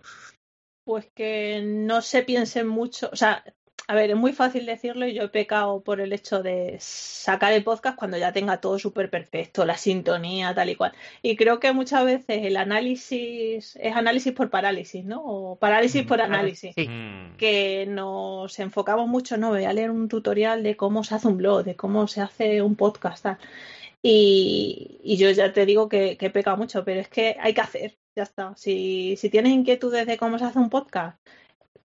Pues 0.86 1.06
que 1.16 1.62
no 1.64 2.00
se 2.00 2.22
piensen 2.22 2.68
mucho, 2.68 3.10
o 3.12 3.16
sea, 3.16 3.42
a 3.88 3.94
ver, 3.96 4.10
es 4.10 4.16
muy 4.16 4.32
fácil 4.32 4.66
decirlo 4.66 5.04
y 5.04 5.14
yo 5.14 5.24
he 5.24 5.28
pecado 5.28 5.80
por 5.80 6.00
el 6.00 6.12
hecho 6.12 6.44
de 6.44 6.76
sacar 6.78 7.52
el 7.52 7.64
podcast 7.64 7.98
cuando 7.98 8.16
ya 8.16 8.32
tenga 8.32 8.60
todo 8.60 8.78
súper 8.78 9.10
perfecto, 9.10 9.64
la 9.64 9.76
sintonía, 9.76 10.54
tal 10.54 10.70
y 10.70 10.76
cual. 10.76 10.92
Y 11.22 11.34
creo 11.34 11.58
que 11.58 11.72
muchas 11.72 12.04
veces 12.04 12.44
el 12.44 12.56
análisis 12.56 13.74
es 13.74 13.96
análisis 13.96 14.32
por 14.32 14.48
parálisis, 14.48 15.04
¿no? 15.04 15.24
O 15.24 15.56
parálisis 15.56 16.06
por 16.06 16.20
análisis. 16.20 16.72
Sí. 16.76 16.86
Mm. 16.86 17.36
Que 17.36 17.86
nos 17.88 18.56
enfocamos 18.60 19.08
mucho, 19.08 19.36
no, 19.36 19.48
voy 19.48 19.64
a 19.64 19.72
leer 19.72 19.90
un 19.90 20.06
tutorial 20.06 20.62
de 20.62 20.76
cómo 20.76 21.02
se 21.02 21.16
hace 21.16 21.26
un 21.26 21.38
blog, 21.38 21.64
de 21.64 21.74
cómo 21.74 22.06
se 22.06 22.20
hace 22.20 22.62
un 22.62 22.76
podcast, 22.76 23.24
tal. 23.24 23.38
Y, 24.02 25.00
y 25.02 25.16
yo 25.16 25.32
ya 25.32 25.52
te 25.52 25.66
digo 25.66 25.88
que, 25.88 26.16
que 26.16 26.30
peca 26.30 26.54
mucho, 26.54 26.84
pero 26.84 27.00
es 27.00 27.08
que 27.08 27.36
hay 27.40 27.54
que 27.54 27.60
hacer, 27.60 27.96
ya 28.16 28.22
está. 28.24 28.54
Si, 28.56 29.16
si 29.16 29.30
tienes 29.30 29.52
inquietudes 29.52 30.06
de 30.06 30.16
cómo 30.16 30.38
se 30.38 30.46
hace 30.46 30.58
un 30.58 30.70
podcast, 30.70 31.18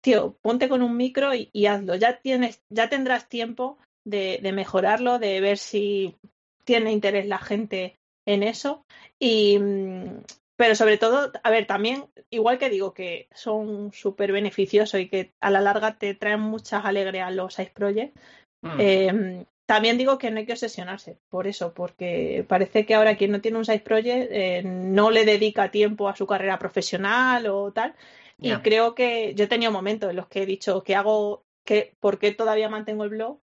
tío, 0.01 0.37
ponte 0.41 0.69
con 0.69 0.83
un 0.83 0.97
micro 0.97 1.35
y, 1.35 1.51
y 1.53 1.67
hazlo. 1.67 1.97
Ya 1.97 2.21
tienes, 2.21 2.63
ya 2.71 2.89
tendrás 2.89 3.29
tiempo 3.29 3.79
de, 4.05 4.39
de 4.43 4.53
mejorarlo, 4.53 5.19
de 5.19 5.41
ver 5.41 5.59
si 5.59 6.17
tiene 6.65 6.93
interés 6.93 7.27
la 7.27 7.39
gente 7.39 7.97
en 8.27 8.43
eso. 8.43 8.85
Y, 9.19 9.59
mm, 9.59 10.23
pero 10.57 10.75
sobre 10.75 10.99
todo, 10.99 11.33
a 11.43 11.51
ver, 11.51 11.67
también, 11.67 12.05
igual 12.31 12.59
que 12.59 12.71
digo 12.71 12.95
que 12.95 13.29
son 13.35 13.93
súper 13.93 14.33
beneficiosos 14.33 15.01
y 15.01 15.09
que 15.09 15.33
a 15.41 15.51
la 15.51 15.61
larga 15.61 15.99
te 15.99 16.15
traen 16.15 16.41
muchas 16.41 16.85
alegrías 16.85 17.35
los 17.35 17.59
Ice 17.59 17.73
Project, 17.75 18.17
Mm. 18.63 18.77
eh, 18.79 19.47
también 19.71 19.99
digo 19.99 20.19
que 20.19 20.33
no 20.33 20.39
hay 20.39 20.47
que 20.47 20.55
obsesionarse 20.55 21.21
por 21.29 21.47
eso, 21.47 21.73
porque 21.75 22.45
parece 22.49 22.85
que 22.85 22.97
ahora 22.97 23.17
quien 23.17 23.31
no 23.31 23.41
tiene 23.41 23.57
un 23.57 23.65
side 23.65 23.79
project 23.79 24.29
eh, 24.33 24.63
no 24.65 25.13
le 25.13 25.25
dedica 25.25 25.71
tiempo 25.71 26.09
a 26.09 26.17
su 26.17 26.27
carrera 26.27 26.59
profesional 26.59 27.47
o 27.47 27.71
tal. 27.71 27.95
Y 28.43 28.53
creo 28.63 28.97
que 28.97 29.33
yo 29.37 29.45
he 29.45 29.47
tenido 29.47 29.71
momentos 29.71 30.11
en 30.11 30.17
los 30.17 30.27
que 30.27 30.43
he 30.43 30.47
dicho 30.47 30.83
que 30.83 30.97
hago, 30.97 31.45
que, 31.65 31.95
¿por 32.01 32.19
qué 32.19 32.33
todavía 32.33 32.69
mantengo 32.69 33.05
el 33.05 33.11
blog? 33.11 33.39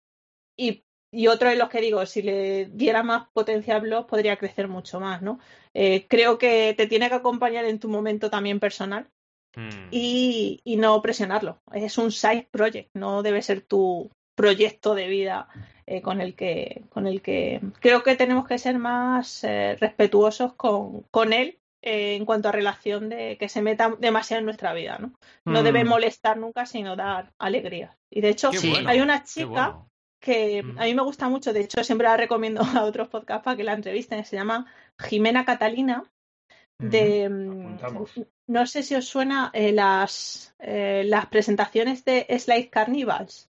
Y, 0.56 0.86
y 1.12 1.28
otros 1.28 1.52
en 1.52 1.60
los 1.60 1.68
que 1.68 1.82
digo, 1.82 2.06
si 2.06 2.22
le 2.22 2.68
diera 2.68 3.04
más 3.04 3.28
potencia 3.34 3.76
al 3.76 3.82
blog, 3.82 4.08
podría 4.08 4.38
crecer 4.38 4.70
mucho 4.70 5.02
más, 5.02 5.22
¿no? 5.22 5.40
Eh, 5.74 6.06
creo 6.08 6.38
que 6.38 6.74
te 6.78 6.88
tiene 6.88 7.10
que 7.10 7.16
acompañar 7.16 7.66
en 7.66 7.80
tu 7.80 7.90
momento 7.90 8.30
también 8.30 8.62
personal 8.62 9.10
Mm. 9.56 9.88
y, 9.92 10.62
y 10.64 10.78
no 10.78 11.02
presionarlo. 11.02 11.62
Es 11.74 11.98
un 11.98 12.12
side 12.12 12.48
project, 12.52 12.90
no 12.94 13.22
debe 13.22 13.42
ser 13.42 13.62
tu 13.62 14.10
proyecto 14.36 14.96
de 14.96 15.08
vida 15.08 15.48
eh, 15.86 16.02
con 16.02 16.22
el 16.22 16.36
que 16.36 16.84
con 16.90 17.08
el 17.08 17.22
que 17.22 17.62
creo 17.80 18.04
que 18.04 18.16
tenemos 18.16 18.48
que 18.48 18.58
ser 18.58 18.78
más 18.80 19.44
eh, 19.44 19.76
respetuosos 19.80 20.54
con, 20.54 21.02
con 21.12 21.34
él 21.34 21.60
eh, 21.82 22.16
en 22.16 22.26
cuanto 22.26 22.48
a 22.50 22.54
relación 22.54 23.10
de 23.10 23.38
que 23.38 23.50
se 23.50 23.62
meta 23.62 23.94
demasiado 24.00 24.40
en 24.40 24.46
nuestra 24.46 24.74
vida, 24.74 24.98
¿no? 25.00 25.14
No 25.46 25.62
Mm. 25.62 25.64
debe 25.66 25.84
molestar 25.84 26.38
nunca, 26.38 26.66
sino 26.66 26.96
dar 26.96 27.34
alegrías. 27.38 27.98
Y 28.10 28.22
de 28.22 28.30
hecho, 28.30 28.52
Qué 28.52 28.58
Sí. 28.60 28.70
bueno, 28.70 28.90
hay 28.90 29.02
una 29.02 29.24
chica 29.24 29.46
bueno. 29.48 29.90
que 30.22 30.64
Mm. 30.64 30.80
a 30.80 30.84
mí 30.86 30.96
me 30.96 31.04
gusta 31.04 31.28
mucho, 31.28 31.52
de 31.52 31.62
hecho 31.62 31.84
siempre 31.84 32.08
la 32.08 32.16
recomiendo 32.16 32.62
a 32.84 32.86
otros 32.86 33.10
podcasts 33.10 33.44
para 33.44 33.58
que 33.58 33.64
la 33.66 33.74
entrevisten, 33.74 34.24
se 34.24 34.38
llama 34.38 34.66
Jimena 34.98 35.44
Catalina, 35.44 36.06
de 36.80 37.30
mm, 37.30 37.78
no 38.48 38.66
sé 38.66 38.84
si 38.84 38.96
os 38.96 39.06
suena 39.06 39.52
eh, 39.54 39.72
las 39.72 40.54
eh, 40.60 41.04
las 41.06 41.26
presentaciones 41.28 42.04
de 42.06 42.26
Slide 42.40 42.70
Carnivals. 42.70 43.50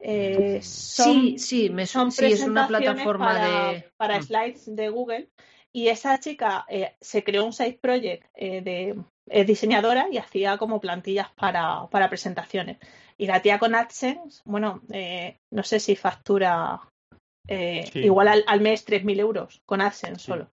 Eh, 0.00 0.60
son, 0.62 1.14
sí, 1.14 1.38
sí, 1.38 1.70
me 1.70 1.86
son 1.86 2.12
sí, 2.12 2.26
es 2.26 2.40
una 2.40 2.66
presentaciones 2.66 2.94
plataforma 2.94 3.26
para, 3.26 3.72
de. 3.72 3.84
para 3.96 4.18
Mm. 4.18 4.22
slides 4.22 4.76
de 4.76 4.88
Google 4.90 5.28
y 5.72 5.88
esa 5.88 6.18
chica 6.20 6.64
eh, 6.68 6.94
se 7.00 7.24
creó 7.24 7.44
un 7.44 7.52
side 7.52 7.78
project 7.80 8.26
eh, 8.34 8.60
de 8.62 8.96
es 9.30 9.46
diseñadora 9.46 10.08
y 10.10 10.16
hacía 10.18 10.56
como 10.56 10.80
plantillas 10.80 11.30
para, 11.32 11.86
para 11.90 12.08
presentaciones. 12.08 12.78
Y 13.18 13.26
la 13.26 13.42
tía 13.42 13.58
con 13.58 13.74
AdSense, 13.74 14.40
bueno, 14.44 14.80
eh, 14.90 15.38
no 15.50 15.62
sé 15.62 15.80
si 15.80 15.96
factura 15.96 16.80
eh, 17.46 17.88
Sí. 17.92 18.00
igual 18.00 18.28
al, 18.28 18.44
al 18.46 18.60
mes 18.60 18.84
3.000 18.84 19.20
euros 19.20 19.62
con 19.66 19.80
AdSense 19.80 20.24
solo. 20.24 20.50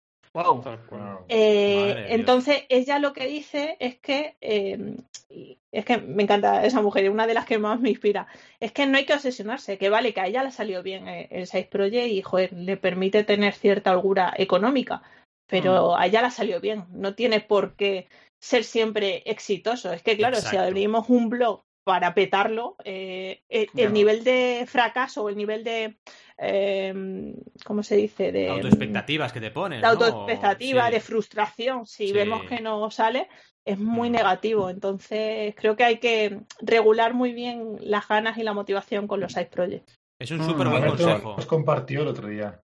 Wow. 0.44 0.62
Wow. 0.90 1.24
Eh, 1.28 2.06
entonces, 2.10 2.62
ella 2.68 2.98
lo 2.98 3.12
que 3.12 3.26
dice 3.26 3.76
es 3.80 3.98
que, 3.98 4.36
eh, 4.40 4.96
y 5.28 5.58
es 5.72 5.84
que 5.84 5.98
me 5.98 6.22
encanta 6.22 6.64
esa 6.64 6.80
mujer, 6.80 7.04
es 7.04 7.10
una 7.10 7.26
de 7.26 7.34
las 7.34 7.44
que 7.44 7.58
más 7.58 7.80
me 7.80 7.90
inspira, 7.90 8.26
es 8.60 8.72
que 8.72 8.86
no 8.86 8.96
hay 8.96 9.04
que 9.04 9.14
obsesionarse, 9.14 9.78
que 9.78 9.90
vale, 9.90 10.14
que 10.14 10.20
a 10.20 10.26
ella 10.26 10.44
le 10.44 10.50
salió 10.50 10.82
bien 10.82 11.08
eh, 11.08 11.28
el 11.30 11.46
Size 11.46 11.68
Project 11.70 12.08
y, 12.08 12.22
joder, 12.22 12.52
le 12.52 12.76
permite 12.76 13.24
tener 13.24 13.54
cierta 13.54 13.92
holgura 13.92 14.32
económica, 14.36 15.02
pero 15.46 15.92
Mm. 15.92 16.00
a 16.00 16.06
ella 16.06 16.22
le 16.22 16.30
salió 16.30 16.60
bien, 16.60 16.84
no 16.90 17.14
tiene 17.14 17.40
por 17.40 17.74
qué 17.74 18.06
ser 18.40 18.64
siempre 18.64 19.22
exitoso. 19.26 19.92
Es 19.92 20.02
que, 20.02 20.16
claro, 20.16 20.36
si 20.36 20.56
abrimos 20.56 21.08
un 21.10 21.28
blog 21.28 21.64
para 21.88 22.12
petarlo, 22.12 22.76
eh, 22.84 23.40
el, 23.48 23.68
el 23.74 23.92
nivel 23.94 24.22
de 24.24 24.66
fracaso 24.68 25.24
o 25.24 25.30
el 25.30 25.36
nivel 25.38 25.64
de, 25.64 25.96
eh, 26.36 27.34
¿cómo 27.64 27.82
se 27.82 27.96
dice? 27.96 28.30
De, 28.30 28.50
Autoexpectativas 28.50 29.32
que 29.32 29.40
te 29.40 29.50
pones. 29.50 29.78
de 29.80 29.86
¿no? 29.86 29.88
autoexpectativa, 29.94 30.86
Sí. 30.88 30.92
de 30.92 31.00
frustración, 31.00 31.86
si 31.86 32.08
Sí. 32.08 32.12
vemos 32.12 32.42
que 32.44 32.60
no 32.60 32.90
sale, 32.90 33.28
es 33.64 33.78
muy 33.78 34.10
Mm. 34.10 34.12
negativo. 34.12 34.68
Entonces, 34.68 35.54
creo 35.56 35.76
que 35.76 35.84
hay 35.84 35.96
que 35.98 36.40
regular 36.60 37.14
muy 37.14 37.32
bien 37.32 37.76
las 37.80 38.06
ganas 38.06 38.36
y 38.36 38.42
la 38.42 38.52
motivación 38.52 39.06
con 39.08 39.20
los 39.20 39.32
side 39.32 39.46
projects. 39.46 39.96
Es 40.20 40.30
un 40.30 40.40
Mm, 40.40 40.44
súper 40.50 40.68
buen 40.68 40.84
consejo. 40.88 41.36
nos 41.36 41.46
compartió 41.46 42.02
el 42.02 42.08
otro 42.08 42.28
día 42.28 42.60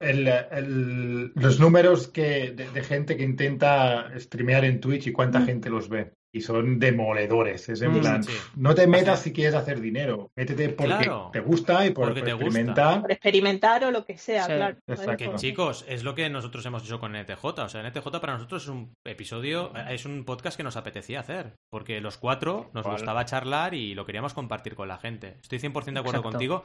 el, 0.00 0.26
el- 0.50 1.30
los 1.36 1.60
números 1.60 2.08
que, 2.08 2.50
de, 2.50 2.68
de 2.70 2.82
gente 2.82 3.16
que 3.16 3.22
intenta 3.22 4.10
streamear 4.18 4.64
en 4.64 4.80
Twitch 4.80 5.06
y 5.06 5.12
cuánta 5.12 5.38
Mm. 5.38 5.46
gente 5.46 5.70
los 5.70 5.88
ve. 5.88 6.10
Y 6.32 6.42
son 6.42 6.78
demoledores. 6.78 7.68
Es 7.68 7.82
en 7.82 7.90
Mm, 7.92 8.00
plan, 8.00 8.22
sí. 8.22 8.32
no 8.54 8.74
te 8.74 8.86
metas 8.86 9.20
si 9.22 9.32
quieres 9.32 9.54
hacer 9.54 9.80
dinero. 9.80 10.30
Métete 10.36 10.68
porque 10.68 10.94
Claro. 10.94 11.30
te 11.32 11.40
gusta 11.40 11.84
y 11.86 11.90
por, 11.90 12.04
Porque 12.06 12.20
por 12.20 12.26
te 12.28 12.32
gusta. 12.34 12.46
experimentar. 12.46 13.00
Por 13.00 13.10
experimentar 13.12 13.84
o 13.84 13.90
lo 13.90 14.04
que 14.04 14.16
sea, 14.16 14.44
Sí, 14.44 14.52
claro. 14.52 14.76
exacto. 14.86 15.16
Que 15.16 15.34
chicos, 15.36 15.84
es 15.88 16.04
lo 16.04 16.14
que 16.14 16.30
nosotros 16.30 16.64
hemos 16.66 16.84
hecho 16.84 17.00
con 17.00 17.16
NTJ. 17.16 17.44
O 17.64 17.68
sea, 17.68 17.80
NTJ 17.82 18.20
para 18.20 18.34
nosotros 18.34 18.62
es 18.62 18.68
un 18.68 18.94
episodio, 19.04 19.72
es 19.88 20.04
un 20.04 20.24
podcast 20.24 20.56
que 20.56 20.62
nos 20.62 20.76
apetecía 20.76 21.18
hacer. 21.20 21.54
Porque 21.68 22.00
los 22.00 22.16
cuatro 22.16 22.70
nos 22.74 22.84
Vale. 22.84 22.96
gustaba 22.98 23.24
charlar 23.24 23.74
y 23.74 23.94
lo 23.94 24.06
queríamos 24.06 24.32
compartir 24.32 24.76
con 24.76 24.86
la 24.88 24.98
gente. 24.98 25.36
Estoy 25.42 25.58
100% 25.58 25.94
de 25.94 26.00
acuerdo 26.00 26.18
Exacto. 26.20 26.30
contigo. 26.30 26.62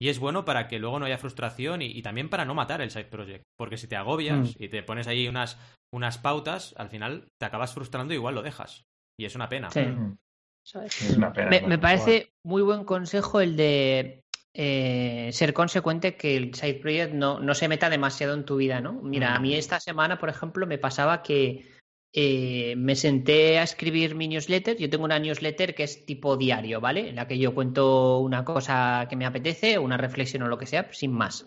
Y 0.00 0.10
es 0.10 0.20
bueno 0.20 0.44
para 0.44 0.68
que 0.68 0.78
luego 0.78 1.00
no 1.00 1.06
haya 1.06 1.18
frustración 1.18 1.82
y, 1.82 1.86
y 1.86 2.02
también 2.02 2.28
para 2.28 2.44
no 2.44 2.54
matar 2.54 2.80
el 2.82 2.92
side 2.92 3.06
project. 3.06 3.42
Porque 3.58 3.76
si 3.76 3.88
te 3.88 3.96
agobias 3.96 4.54
Mm. 4.56 4.62
y 4.62 4.68
te 4.68 4.84
pones 4.84 5.08
ahí 5.08 5.26
unas, 5.26 5.58
unas 5.92 6.18
pautas, 6.18 6.72
al 6.78 6.88
final 6.88 7.26
te 7.40 7.46
acabas 7.46 7.74
frustrando 7.74 8.12
y 8.14 8.16
igual 8.16 8.36
lo 8.36 8.42
dejas. 8.42 8.84
Y 9.18 9.24
es 9.24 9.34
una 9.34 9.48
pena. 9.48 9.68
Sí. 9.70 9.80
Mm, 9.80 10.16
Eso 10.64 10.82
es. 10.82 11.02
Es 11.02 11.16
una 11.16 11.32
pena. 11.32 11.50
Me, 11.66 11.78
parece 11.78 12.32
muy 12.44 12.62
buen 12.62 12.84
consejo 12.84 13.40
el 13.40 13.56
de 13.56 14.22
eh, 14.54 15.30
ser 15.32 15.52
consecuente 15.52 16.16
que 16.16 16.36
el 16.36 16.54
side 16.54 16.74
project 16.74 17.12
no, 17.12 17.40
no 17.40 17.54
se 17.54 17.68
meta 17.68 17.90
demasiado 17.90 18.34
en 18.34 18.44
tu 18.44 18.56
vida, 18.56 18.80
¿no? 18.80 18.94
Mira, 19.02 19.34
a 19.34 19.40
mí 19.40 19.54
esta 19.54 19.80
semana, 19.80 20.18
por 20.18 20.28
ejemplo, 20.28 20.66
me 20.66 20.78
pasaba 20.78 21.22
que 21.22 21.66
eh, 22.12 22.74
me 22.76 22.94
senté 22.94 23.58
a 23.58 23.64
escribir 23.64 24.14
mi 24.14 24.28
newsletter. 24.28 24.76
Yo 24.76 24.88
tengo 24.88 25.04
una 25.04 25.18
newsletter 25.18 25.74
que 25.74 25.82
es 25.82 26.06
tipo 26.06 26.36
diario, 26.36 26.80
¿vale? 26.80 27.08
En 27.08 27.16
la 27.16 27.26
que 27.26 27.38
yo 27.38 27.54
cuento 27.54 28.18
una 28.18 28.44
cosa 28.44 29.06
que 29.10 29.16
me 29.16 29.26
apetece, 29.26 29.78
una 29.78 29.96
reflexión 29.96 30.44
o 30.44 30.48
lo 30.48 30.58
que 30.58 30.66
sea, 30.66 30.88
sin 30.92 31.12
más. 31.12 31.44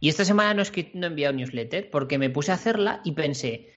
Y 0.00 0.08
esta 0.08 0.24
semana 0.24 0.52
no 0.52 0.62
he, 0.62 0.90
no 0.94 1.06
he 1.06 1.10
enviado 1.10 1.32
newsletter 1.32 1.90
porque 1.90 2.18
me 2.18 2.28
puse 2.28 2.50
a 2.50 2.56
hacerla 2.56 3.00
y 3.04 3.12
pensé, 3.12 3.73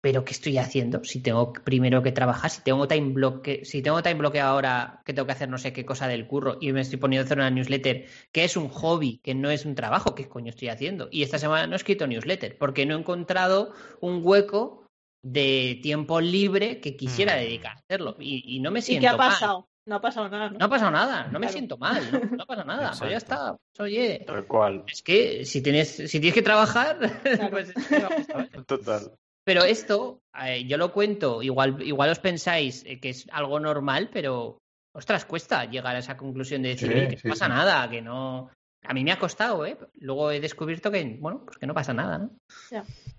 pero 0.00 0.24
¿qué 0.24 0.32
estoy 0.32 0.56
haciendo? 0.58 1.04
Si 1.04 1.20
tengo 1.22 1.52
primero 1.52 2.02
que 2.02 2.12
trabajar, 2.12 2.50
si 2.50 2.62
tengo 2.62 2.88
time 2.88 3.12
block, 3.12 3.46
si 3.64 3.82
tengo 3.82 4.02
time 4.02 4.14
block 4.16 4.36
ahora 4.36 5.02
que 5.04 5.12
tengo 5.12 5.26
que 5.26 5.32
hacer 5.32 5.48
no 5.48 5.58
sé 5.58 5.72
qué 5.72 5.84
cosa 5.84 6.08
del 6.08 6.26
curro 6.26 6.56
y 6.60 6.72
me 6.72 6.80
estoy 6.80 6.98
poniendo 6.98 7.22
a 7.22 7.26
hacer 7.26 7.38
una 7.38 7.50
newsletter 7.50 8.06
que 8.32 8.44
es 8.44 8.56
un 8.56 8.68
hobby, 8.68 9.18
que 9.22 9.34
no 9.34 9.50
es 9.50 9.64
un 9.66 9.74
trabajo, 9.74 10.14
¿qué 10.14 10.28
coño 10.28 10.50
estoy 10.50 10.68
haciendo? 10.68 11.08
Y 11.10 11.22
esta 11.22 11.38
semana 11.38 11.66
no 11.66 11.74
he 11.74 11.76
escrito 11.76 12.06
newsletter 12.06 12.56
porque 12.58 12.86
no 12.86 12.94
he 12.96 12.98
encontrado 12.98 13.72
un 14.00 14.20
hueco 14.22 14.86
de 15.22 15.78
tiempo 15.82 16.20
libre 16.20 16.80
que 16.80 16.96
quisiera 16.96 17.34
Mm. 17.34 17.38
dedicar 17.40 17.76
a 17.76 17.80
hacerlo 17.80 18.16
y, 18.18 18.56
y 18.56 18.60
no 18.60 18.70
me 18.70 18.78
¿Y 18.78 18.82
siento 18.82 19.02
qué 19.02 19.08
ha 19.08 19.16
mal. 19.16 19.30
pasado? 19.30 19.68
No 19.86 19.96
ha 19.96 20.00
pasado 20.00 20.28
nada, 20.28 20.50
¿no? 20.50 20.58
No 20.58 20.64
ha 20.64 20.68
pasado 20.68 20.90
nada, 20.92 21.24
no 21.24 21.38
me 21.40 21.46
Claro. 21.46 21.52
siento 21.52 21.76
mal, 21.78 22.10
no, 22.12 22.36
no 22.38 22.46
pasa 22.46 22.64
nada, 22.64 22.92
pues 22.98 23.10
ya 23.10 23.16
está. 23.16 23.56
Pues, 23.76 23.80
oye, 23.80 24.22
Tal 24.26 24.46
cual. 24.46 24.84
es 24.86 25.02
que 25.02 25.44
si 25.44 25.62
tienes, 25.62 25.88
si 25.90 26.20
tienes 26.20 26.34
que 26.34 26.42
trabajar, 26.42 26.98
Claro. 27.22 27.50
pues 27.50 27.70
es 27.70 27.86
que 27.86 27.98
vamos 27.98 28.28
a 28.32 28.38
ver. 28.38 28.64
Total. 28.66 29.12
Pero 29.50 29.64
esto, 29.64 30.22
eh, 30.46 30.64
yo 30.64 30.76
lo 30.76 30.92
cuento, 30.92 31.42
igual, 31.42 31.82
igual 31.82 32.10
os 32.10 32.20
pensáis 32.20 32.84
eh, 32.86 33.00
que 33.00 33.08
es 33.08 33.26
algo 33.32 33.58
normal, 33.58 34.08
pero 34.12 34.58
ostras, 34.94 35.24
cuesta 35.24 35.64
llegar 35.64 35.96
a 35.96 35.98
esa 35.98 36.16
conclusión 36.16 36.62
de 36.62 36.68
decir, 36.68 36.86
Sí, 36.86 36.94
"Oye, 36.94 37.08
que 37.08 37.16
sí, 37.18 37.26
no 37.26 37.32
pasa 37.32 37.46
sí. 37.46 37.50
nada, 37.50 37.90
que 37.90 38.00
no. 38.00 38.48
A 38.84 38.94
mí 38.94 39.02
me 39.02 39.10
ha 39.10 39.18
costado, 39.18 39.66
¿eh? 39.66 39.76
Luego 39.94 40.30
he 40.30 40.38
descubierto 40.38 40.92
que, 40.92 41.16
bueno, 41.18 41.42
pues 41.44 41.58
que 41.58 41.66
no 41.66 41.74
pasa 41.74 41.92
nada, 41.92 42.18
¿no? 42.18 42.30
Sí, 42.48 42.76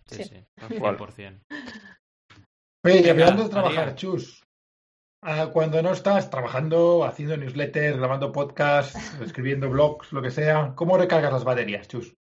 Sí. 0.08 0.24
sí. 0.24 0.46
cual. 0.80 0.96
100%. 0.98 1.42
Oye, 2.86 3.02
y 3.02 3.10
hablando 3.10 3.44
de 3.44 3.50
trabajar, 3.50 3.78
María. 3.88 3.96
Chus, 3.96 4.42
ah, 5.26 5.50
cuando 5.52 5.82
no 5.82 5.92
estás 5.92 6.30
trabajando, 6.30 7.04
haciendo 7.04 7.36
newsletters, 7.36 7.98
grabando 7.98 8.32
podcasts, 8.32 9.20
escribiendo 9.22 9.70
blogs, 9.70 10.14
lo 10.14 10.22
que 10.22 10.32
sea, 10.32 10.72
¿cómo 10.78 10.98
recargas 10.98 11.34
las 11.34 11.44
baterías, 11.44 11.90
Chus? 11.90 12.14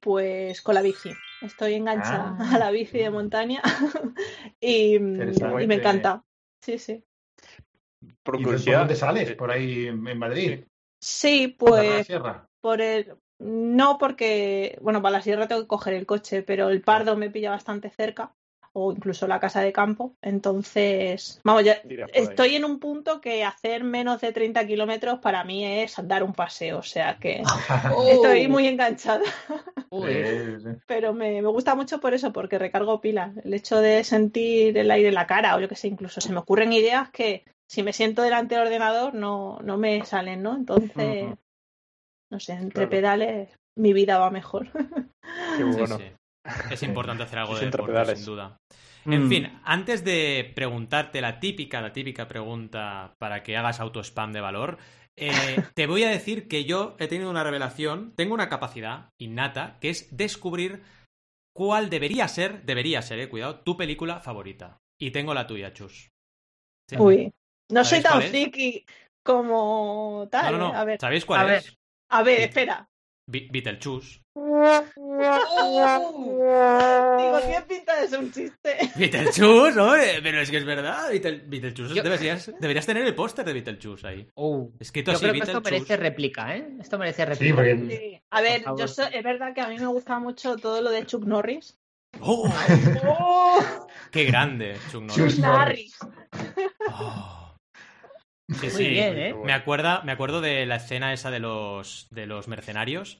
Pues 0.00 0.62
con 0.62 0.74
la 0.74 0.80
bici. 0.80 1.10
Estoy 1.40 1.74
enganchada 1.74 2.36
Ah. 2.38 2.54
a 2.54 2.58
la 2.58 2.70
bici 2.70 2.98
de 2.98 3.10
montaña 3.10 3.62
y, 4.60 4.98
me 4.98 5.74
encanta. 5.74 6.24
Sí, 6.60 6.78
sí. 6.78 7.04
Por 8.22 8.36
¿Y 8.36 8.38
por 8.38 8.44
curiosidad. 8.44 8.80
dónde 8.80 8.96
sales? 8.96 9.30
eh, 9.30 9.34
¿Por 9.34 9.50
ahí 9.50 9.86
en 9.86 10.18
Madrid? 10.18 10.64
Sí, 11.00 11.48
¿Por 11.58 11.70
la 11.70 11.76
pues 11.76 12.06
sierra? 12.06 12.48
por 12.60 12.80
el... 12.80 13.14
No 13.38 13.98
porque, 13.98 14.78
bueno, 14.80 15.02
para 15.02 15.18
la 15.18 15.22
sierra 15.22 15.46
tengo 15.46 15.60
que 15.60 15.68
coger 15.68 15.92
el 15.92 16.06
coche, 16.06 16.42
pero 16.42 16.70
el 16.70 16.80
Pardo 16.80 17.16
me 17.16 17.30
pilla 17.30 17.50
bastante 17.50 17.90
cerca, 17.90 18.34
o 18.78 18.92
incluso 18.92 19.26
la 19.26 19.40
casa 19.40 19.62
de 19.62 19.72
campo. 19.72 20.14
Entonces, 20.20 21.40
vamos, 21.44 21.64
ya 21.64 21.80
estoy 22.12 22.56
en 22.56 22.64
un 22.66 22.78
punto 22.78 23.22
que 23.22 23.42
hacer 23.42 23.84
menos 23.84 24.20
de 24.20 24.32
30 24.32 24.66
kilómetros 24.66 25.18
para 25.20 25.44
mí 25.44 25.64
es 25.64 25.94
dar 26.04 26.22
un 26.22 26.34
paseo, 26.34 26.78
o 26.78 26.82
sea 26.82 27.16
que 27.18 27.42
Oh. 27.90 28.06
estoy 28.06 28.48
muy 28.48 28.66
enganchada. 28.66 29.22
Pero 30.86 31.14
me, 31.14 31.40
me 31.40 31.48
gusta 31.48 31.74
mucho 31.74 32.00
por 32.00 32.12
eso, 32.12 32.32
porque 32.32 32.58
recargo 32.58 33.00
pilas. 33.00 33.34
El 33.44 33.54
hecho 33.54 33.80
de 33.80 34.04
sentir 34.04 34.76
el 34.76 34.90
aire 34.90 35.08
en 35.08 35.14
la 35.14 35.26
cara 35.26 35.56
o 35.56 35.60
yo 35.60 35.68
que 35.68 35.74
sé, 35.76 35.88
incluso 35.88 36.20
se 36.20 36.32
me 36.32 36.38
ocurren 36.38 36.72
ideas 36.74 37.10
que 37.10 37.44
si 37.68 37.82
me 37.82 37.94
siento 37.94 38.22
delante 38.22 38.54
del 38.56 38.66
ordenador 38.66 39.14
no, 39.14 39.58
no 39.64 39.78
me 39.78 40.04
salen, 40.04 40.42
¿no? 40.42 40.54
Entonces, 40.54 41.24
no 42.30 42.40
sé, 42.40 42.52
entre 42.52 42.72
Claro. 42.72 42.90
pedales 42.90 43.48
mi 43.74 43.92
vida 43.94 44.18
va 44.18 44.30
mejor. 44.30 44.68
Qué 45.56 45.64
Sí, 45.64 45.78
bueno. 45.78 45.98
sí. 45.98 46.04
Es 46.70 46.82
importante 46.82 47.22
hacer 47.24 47.38
algo 47.38 47.54
de 47.58 47.66
deporte, 47.70 48.16
sin 48.16 48.24
duda. 48.24 48.58
Mm. 49.04 49.12
En 49.12 49.28
fin, 49.28 49.60
antes 49.64 50.04
de 50.04 50.52
preguntarte 50.54 51.20
la 51.20 51.38
típica, 51.38 51.80
la 51.80 51.92
típica 51.92 52.26
pregunta 52.26 53.14
para 53.18 53.42
que 53.42 53.56
hagas 53.56 53.80
auto-spam 53.80 54.32
de 54.32 54.40
valor, 54.40 54.78
eh, 55.16 55.30
te 55.74 55.86
voy 55.86 56.02
a 56.04 56.10
decir 56.10 56.48
que 56.48 56.64
yo 56.64 56.96
he 56.98 57.08
tenido 57.08 57.30
una 57.30 57.44
revelación, 57.44 58.12
tengo 58.16 58.34
una 58.34 58.48
capacidad 58.48 59.10
innata, 59.18 59.78
que 59.80 59.90
es 59.90 60.16
descubrir 60.16 60.82
cuál 61.54 61.88
debería 61.88 62.28
ser, 62.28 62.64
debería 62.64 63.00
ser, 63.02 63.18
eh, 63.20 63.28
cuidado, 63.28 63.60
tu 63.60 63.76
película 63.76 64.20
favorita. 64.20 64.78
Y 65.00 65.10
tengo 65.10 65.34
la 65.34 65.46
tuya, 65.46 65.72
Chus. 65.72 66.10
Sí. 66.88 66.96
Uy, 66.98 67.32
no 67.70 67.84
soy 67.84 68.00
¿Sabéis 68.00 68.02
tan 68.02 68.30
friki 68.30 68.86
como 69.22 70.28
tal. 70.30 70.52
No, 70.52 70.58
no, 70.58 70.68
¿eh? 70.68 70.72
no. 70.72 70.78
A 70.78 70.84
ver, 70.84 71.00
¿Sabéis 71.00 71.24
cuál 71.24 71.40
A 71.40 71.44
ver. 71.44 71.58
es? 71.58 71.76
a 72.10 72.22
ver, 72.22 72.40
espera. 72.40 72.88
Be- 73.28 73.48
Beetlejuice. 73.50 74.20
Digo, 74.36 74.84
tiene 77.40 77.62
pinta 77.68 78.00
de 78.00 78.08
ser 78.08 78.18
un 78.20 78.32
chiste. 78.32 78.76
Beetlejuice, 78.96 79.76
¿no? 79.76 79.92
Pero 80.22 80.40
es 80.40 80.50
que 80.50 80.56
es 80.58 80.64
verdad. 80.64 81.10
Beetle- 81.10 81.42
Beetlejuice. 81.46 81.94
Yo- 81.94 82.02
Deberías, 82.02 82.50
deberías 82.60 82.86
tener 82.86 83.04
el 83.04 83.14
póster 83.14 83.44
de 83.44 83.52
Beetlejuice 83.52 84.06
ahí. 84.06 84.26
Oh. 84.34 84.70
Escrito 84.78 85.10
Yo 85.10 85.16
así, 85.16 85.24
creo 85.24 85.32
que 85.34 85.40
esto 85.40 85.60
merece 85.60 85.96
réplica, 85.96 86.56
¿eh? 86.56 86.68
Esto 86.80 86.98
merece 86.98 87.24
Sí, 87.24 87.30
réplica. 87.52 87.56
porque 87.56 87.96
Sí. 87.96 88.20
A 88.30 88.40
ver, 88.40 88.64
yo 88.78 88.88
so- 88.88 89.06
es 89.10 89.22
verdad 89.24 89.54
que 89.54 89.60
a 89.60 89.68
mí 89.68 89.78
me 89.78 89.86
gusta 89.86 90.18
mucho 90.18 90.56
todo 90.56 90.80
lo 90.80 90.90
de 90.90 91.04
Chuck 91.06 91.24
Norris. 91.24 91.76
¡Oh! 92.20 92.48
¡Oh! 93.06 93.86
¡Qué 94.10 94.24
grande, 94.24 94.76
Chuck 94.90 95.02
Norris! 95.02 95.16
Chus 95.16 95.38
Norris. 95.40 95.96
Oh. 96.92 97.35
Sí, 98.48 98.66
Muy 98.66 98.70
sí. 98.70 98.88
bien, 98.88 99.18
¿eh? 99.18 99.34
Me, 99.34 99.52
acuerda, 99.52 100.02
me 100.02 100.12
acuerdo 100.12 100.40
de 100.40 100.66
la 100.66 100.76
escena 100.76 101.12
esa 101.12 101.30
de 101.30 101.40
los, 101.40 102.06
de 102.10 102.26
los 102.26 102.46
mercenarios, 102.48 103.18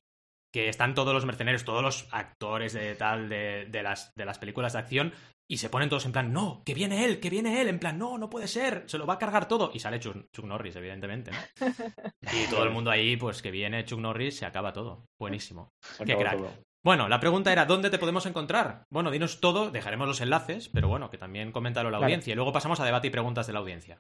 que 0.55 0.69
están 0.69 0.95
todos 0.95 1.13
los 1.13 1.27
mercenarios, 1.27 1.65
todos 1.65 1.83
los 1.83 2.09
actores 2.13 2.73
de 2.73 2.95
tal, 2.95 3.29
de, 3.29 3.67
de 3.69 3.83
las, 3.83 4.13
de 4.15 4.25
las 4.25 4.39
películas 4.39 4.75
de 4.75 4.79
acción, 4.79 5.13
y 5.49 5.59
se 5.59 5.69
ponen 5.71 5.89
todos 5.89 6.07
en 6.07 6.13
plan, 6.13 6.33
no, 6.33 6.63
que 6.65 6.75
viene 6.75 7.05
él, 7.05 7.21
que 7.21 7.31
viene 7.31 7.61
él, 7.61 7.69
en 7.69 7.79
plan, 7.79 7.99
no, 7.99 8.19
no 8.19 8.31
puede 8.31 8.49
ser, 8.49 8.85
se 8.87 8.99
lo 8.99 9.07
va 9.07 9.15
a 9.15 9.19
cargar 9.19 9.47
todo. 9.49 9.71
Y 9.75 9.79
sale 9.81 10.01
Chuck, 10.01 10.27
Chuck 10.33 10.45
Norris, 10.45 10.75
evidentemente. 10.77 11.31
¿no? 11.33 11.39
Y 12.33 12.49
todo 12.51 12.65
el 12.65 12.71
mundo 12.71 12.91
ahí, 12.91 13.17
pues 13.17 13.43
que 13.43 13.51
viene 13.51 13.85
Chuck 13.85 14.01
Norris, 14.01 14.37
se 14.39 14.47
acaba 14.47 14.73
todo. 14.73 15.07
Buenísimo. 15.21 15.71
Qué 16.05 16.17
crack. 16.17 16.37
todo. 16.39 16.53
Bueno, 16.85 17.09
la 17.09 17.19
pregunta 17.21 17.53
era, 17.53 17.65
¿dónde 17.67 17.91
te 17.91 17.99
podemos 17.99 18.27
encontrar? 18.27 18.85
Bueno, 18.93 19.11
dinos 19.11 19.41
todo, 19.41 19.71
dejaremos 19.71 20.07
los 20.07 20.21
enlaces, 20.21 20.69
pero 20.69 20.87
bueno, 20.89 21.11
que 21.11 21.19
también 21.19 21.51
coméntalo 21.53 21.91
la 21.91 21.99
Claro. 21.99 22.07
audiencia. 22.07 22.33
Y 22.33 22.37
luego 22.37 22.53
pasamos 22.53 22.79
a 22.81 22.85
debate 22.85 23.09
y 23.09 23.11
preguntas 23.11 23.47
de 23.49 23.53
la 23.53 23.59
audiencia. 23.59 23.99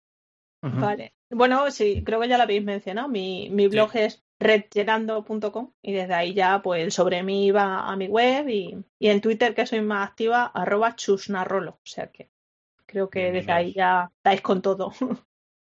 Vale. 0.62 1.14
Bueno, 1.30 1.70
sí, 1.70 2.02
creo 2.04 2.20
que 2.20 2.28
ya 2.28 2.36
lo 2.36 2.44
habéis 2.44 2.64
mencionado. 2.64 3.08
Mi, 3.08 3.48
mi 3.50 3.68
blog 3.68 3.94
es 3.94 4.24
redllenando.com 4.40 5.72
y 5.82 5.92
desde 5.92 6.14
ahí 6.14 6.34
ya, 6.34 6.60
pues, 6.62 6.94
sobre 6.94 7.22
mí 7.22 7.50
va 7.50 7.90
a 7.90 7.96
mi 7.96 8.08
web 8.08 8.48
y, 8.48 8.76
y 8.98 9.08
en 9.08 9.20
Twitter, 9.20 9.54
que 9.54 9.66
soy 9.66 9.80
más 9.80 10.08
activa, 10.08 10.46
arroba 10.46 10.94
chusnarrolo. 10.96 11.72
O 11.72 11.86
sea 11.86 12.10
que 12.10 12.30
creo 12.86 13.10
que 13.10 13.20
Bien, 13.20 13.34
desde 13.34 13.46
bien. 13.46 13.56
ahí 13.56 13.72
ya 13.72 14.10
dais 14.24 14.40
con 14.40 14.62
todo. 14.62 14.92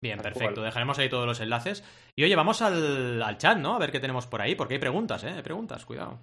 Bien, 0.02 0.18
perfecto. 0.18 0.62
Dejaremos 0.62 0.98
ahí 0.98 1.10
todos 1.10 1.26
los 1.26 1.40
enlaces. 1.40 1.84
Y 2.16 2.24
oye, 2.24 2.34
vamos 2.34 2.62
al, 2.62 3.22
al 3.22 3.36
chat, 3.36 3.58
¿no? 3.58 3.74
A 3.74 3.78
ver 3.78 3.92
qué 3.92 4.00
tenemos 4.00 4.26
por 4.26 4.40
ahí, 4.40 4.54
porque 4.54 4.74
hay 4.74 4.80
preguntas, 4.80 5.22
¿eh? 5.24 5.28
Hay 5.36 5.42
preguntas, 5.42 5.84
cuidado. 5.84 6.20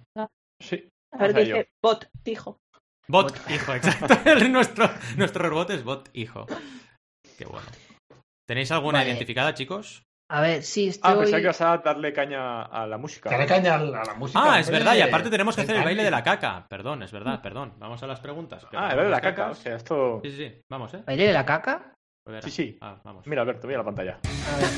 Sí. 0.60 0.88
A 1.12 1.18
ver 1.18 1.32
dice 1.32 1.70
bot, 1.80 2.10
dijo. 2.24 2.60
Bot, 3.06 3.32
hijo, 3.48 3.74
exacto. 3.74 4.14
nuestro, 4.50 4.90
nuestro 5.16 5.48
robot 5.48 5.70
es 5.70 5.84
bot, 5.84 6.10
hijo. 6.12 6.44
Qué 7.38 7.44
bueno. 7.44 7.68
¿Tenéis 8.48 8.72
alguna 8.72 9.00
Vale. 9.00 9.10
identificada, 9.10 9.52
chicos? 9.52 10.02
A 10.30 10.40
ver, 10.40 10.62
sí, 10.62 10.88
estoy... 10.88 11.12
Ah, 11.12 11.18
pensaba 11.18 11.36
que 11.36 11.42
ibas 11.42 11.60
a 11.60 11.76
darle 11.78 12.14
caña 12.14 12.62
a 12.62 12.86
la 12.86 12.96
música. 12.96 13.28
Dale 13.28 13.44
caña 13.44 13.74
a 13.74 13.78
la, 13.78 14.00
a 14.00 14.04
la 14.06 14.14
música. 14.14 14.40
Ah, 14.42 14.58
es 14.58 14.70
verdad, 14.70 14.94
y 14.96 15.02
aparte 15.02 15.28
tenemos 15.28 15.54
que 15.54 15.62
hacer 15.62 15.76
el 15.76 15.84
baile 15.84 16.02
de 16.02 16.10
la 16.10 16.22
caca. 16.22 16.66
Perdón, 16.66 17.02
es 17.02 17.12
verdad, 17.12 17.42
perdón. 17.42 17.74
Vamos 17.78 18.02
a 18.02 18.06
las 18.06 18.20
preguntas. 18.20 18.66
Ah, 18.72 18.88
el 18.90 18.96
baile 18.96 19.04
de 19.04 19.10
la 19.10 19.20
caca. 19.20 19.50
O 19.50 19.54
sea, 19.54 19.76
esto. 19.76 20.20
Sí, 20.24 20.30
sí, 20.30 20.36
sí. 20.36 20.60
Vamos, 20.70 20.94
¿eh? 20.94 21.02
¿Baile 21.06 21.26
de 21.26 21.32
la 21.34 21.44
caca? 21.44 21.92
Sí, 22.42 22.50
sí. 22.50 22.78
Ah, 22.80 22.98
vamos. 23.04 23.26
Mira, 23.26 23.42
Alberto, 23.42 23.66
mira 23.66 23.80
la 23.80 23.84
pantalla. 23.84 24.18
A 24.54 24.56
ver. 24.56 24.68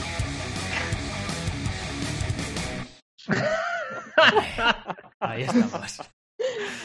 Ahí 5.20 5.42
estamos. 5.42 6.00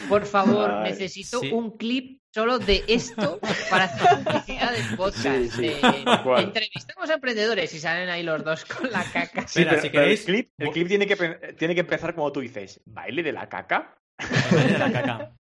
Por 0.08 0.24
favor, 0.26 0.70
Ay, 0.70 0.90
necesito 0.92 1.40
sí. 1.40 1.50
un 1.52 1.76
clip 1.76 2.18
solo 2.34 2.58
de 2.58 2.84
esto 2.86 3.40
para 3.70 3.84
hacer 3.84 4.24
publicidad 4.24 4.72
del 4.72 4.96
podcast. 4.96 5.24
Sí, 5.24 5.48
sí, 5.50 6.04
cual. 6.22 6.44
entrevistamos 6.44 7.08
a 7.10 7.14
emprendedores 7.14 7.72
y 7.74 7.78
salen 7.78 8.08
ahí 8.10 8.22
los 8.22 8.44
dos 8.44 8.64
con 8.66 8.90
la 8.90 9.02
caca. 9.04 9.46
Sí, 9.48 9.60
Espera, 9.62 9.70
pero, 9.70 9.82
si 9.82 9.88
pero 9.90 10.02
queréis- 10.04 10.20
el 10.20 10.24
clip, 10.26 10.50
el 10.58 10.70
clip 10.70 10.88
tiene, 10.88 11.06
que, 11.06 11.16
tiene 11.58 11.74
que 11.74 11.80
empezar 11.80 12.14
como 12.14 12.30
tú 12.32 12.40
dices. 12.40 12.80
¿Baile 12.86 13.22
de 13.22 13.32
la 13.32 13.48
caca? 13.48 13.96
El 14.18 14.56
baile 14.56 14.72
de 14.72 14.78
la 14.78 14.92
caca. 14.92 15.32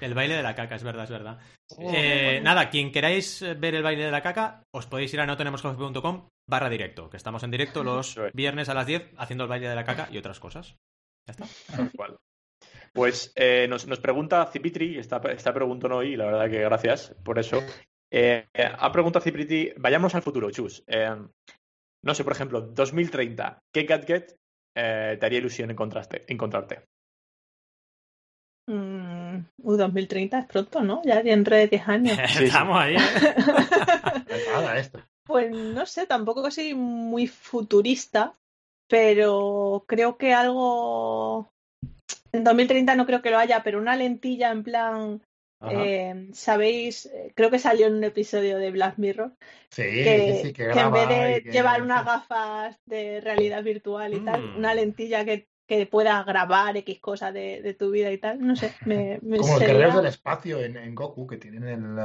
El 0.00 0.14
baile 0.14 0.34
de 0.36 0.42
la 0.42 0.54
caca, 0.54 0.76
es 0.76 0.82
verdad, 0.82 1.04
es 1.04 1.10
verdad. 1.10 1.38
Eh, 1.78 2.40
nada, 2.42 2.70
quien 2.70 2.90
queráis 2.90 3.44
ver 3.58 3.74
el 3.74 3.82
baile 3.82 4.04
de 4.04 4.10
la 4.10 4.22
caca, 4.22 4.62
os 4.74 4.86
podéis 4.86 5.12
ir 5.12 5.20
a 5.20 5.26
notenemoscoffee.com 5.26 6.28
barra 6.48 6.70
directo, 6.70 7.10
que 7.10 7.18
estamos 7.18 7.42
en 7.42 7.50
directo 7.50 7.84
los 7.84 8.18
viernes 8.32 8.70
a 8.70 8.74
las 8.74 8.86
10 8.86 9.10
haciendo 9.18 9.44
el 9.44 9.50
baile 9.50 9.68
de 9.68 9.74
la 9.74 9.84
caca 9.84 10.08
y 10.10 10.16
otras 10.16 10.40
cosas. 10.40 10.76
Ya 11.26 11.32
está. 11.32 11.46
Tal 11.76 11.90
cual. 11.94 12.16
Pues 12.92 13.32
eh, 13.36 13.66
nos, 13.68 13.86
nos 13.86 14.00
pregunta 14.00 14.46
Cipitri, 14.46 14.98
está, 14.98 15.20
está 15.30 15.52
preguntando 15.52 15.96
hoy, 15.96 16.14
y 16.14 16.16
la 16.16 16.26
verdad 16.26 16.50
que 16.50 16.60
gracias 16.60 17.14
por 17.24 17.38
eso. 17.38 17.62
Eh, 18.10 18.46
eh, 18.54 18.72
ha 18.78 18.92
preguntado 18.92 19.22
Cipitri, 19.22 19.72
vayámonos 19.76 20.14
al 20.14 20.22
futuro, 20.22 20.50
Chus. 20.50 20.82
Eh, 20.86 21.16
no 22.02 22.14
sé, 22.14 22.24
por 22.24 22.32
ejemplo, 22.32 22.60
2030, 22.60 23.62
¿qué 23.72 23.82
gadget 23.82 24.38
eh, 24.74 25.16
te 25.18 25.26
haría 25.26 25.38
ilusión 25.38 25.70
encontraste, 25.70 26.24
encontrarte? 26.28 26.84
Mm, 28.68 29.38
uh, 29.62 29.76
2030 29.76 30.38
es 30.38 30.46
pronto, 30.46 30.82
¿no? 30.82 31.02
Ya 31.04 31.22
dentro 31.22 31.56
de 31.56 31.68
10 31.68 31.88
años. 31.88 32.18
sí. 32.28 32.44
Estamos 32.44 32.78
ahí. 32.78 32.96
¿eh? 32.96 32.98
Nada, 34.52 34.78
esto. 34.78 35.00
Pues 35.24 35.50
no 35.50 35.84
sé, 35.86 36.06
tampoco 36.06 36.50
soy 36.50 36.74
muy 36.74 37.26
futurista, 37.26 38.34
pero 38.86 39.84
creo 39.86 40.16
que 40.16 40.32
algo. 40.32 41.52
En 42.32 42.44
2030 42.44 42.94
no 42.96 43.06
creo 43.06 43.22
que 43.22 43.30
lo 43.30 43.38
haya, 43.38 43.62
pero 43.62 43.78
una 43.78 43.96
lentilla 43.96 44.50
en 44.50 44.62
plan. 44.62 45.22
Eh, 45.70 46.28
¿Sabéis? 46.34 47.10
Creo 47.34 47.50
que 47.50 47.58
salió 47.58 47.88
en 47.88 47.94
un 47.94 48.04
episodio 48.04 48.58
de 48.58 48.70
Black 48.70 48.94
Mirror. 48.98 49.32
Sí, 49.70 49.82
que, 49.82 50.40
sí, 50.42 50.52
que, 50.52 50.68
que 50.68 50.78
en 50.80 50.92
vez 50.92 51.08
de 51.08 51.42
que- 51.42 51.50
llevar 51.50 51.82
unas 51.82 52.04
gafas 52.04 52.78
de 52.86 53.20
realidad 53.20 53.64
virtual 53.64 54.14
y 54.14 54.20
tal, 54.20 54.40
Mm. 54.40 54.56
una 54.58 54.74
lentilla 54.74 55.24
que, 55.24 55.48
que 55.66 55.84
pueda 55.86 56.22
grabar 56.22 56.76
X 56.76 57.00
cosas 57.00 57.34
de, 57.34 57.60
de 57.60 57.74
tu 57.74 57.90
vida 57.90 58.12
y 58.12 58.18
tal, 58.18 58.40
no 58.40 58.54
sé, 58.54 58.72
me, 58.86 59.18
me 59.20 59.38
Como 59.38 59.50
los 59.54 59.58
sería- 59.58 59.74
guerreros 59.74 59.96
del 59.96 60.06
espacio 60.06 60.60
en, 60.62 60.76
en 60.76 60.94
Goku, 60.94 61.26
que 61.26 61.38
tienen 61.38 61.64
el, 61.64 61.98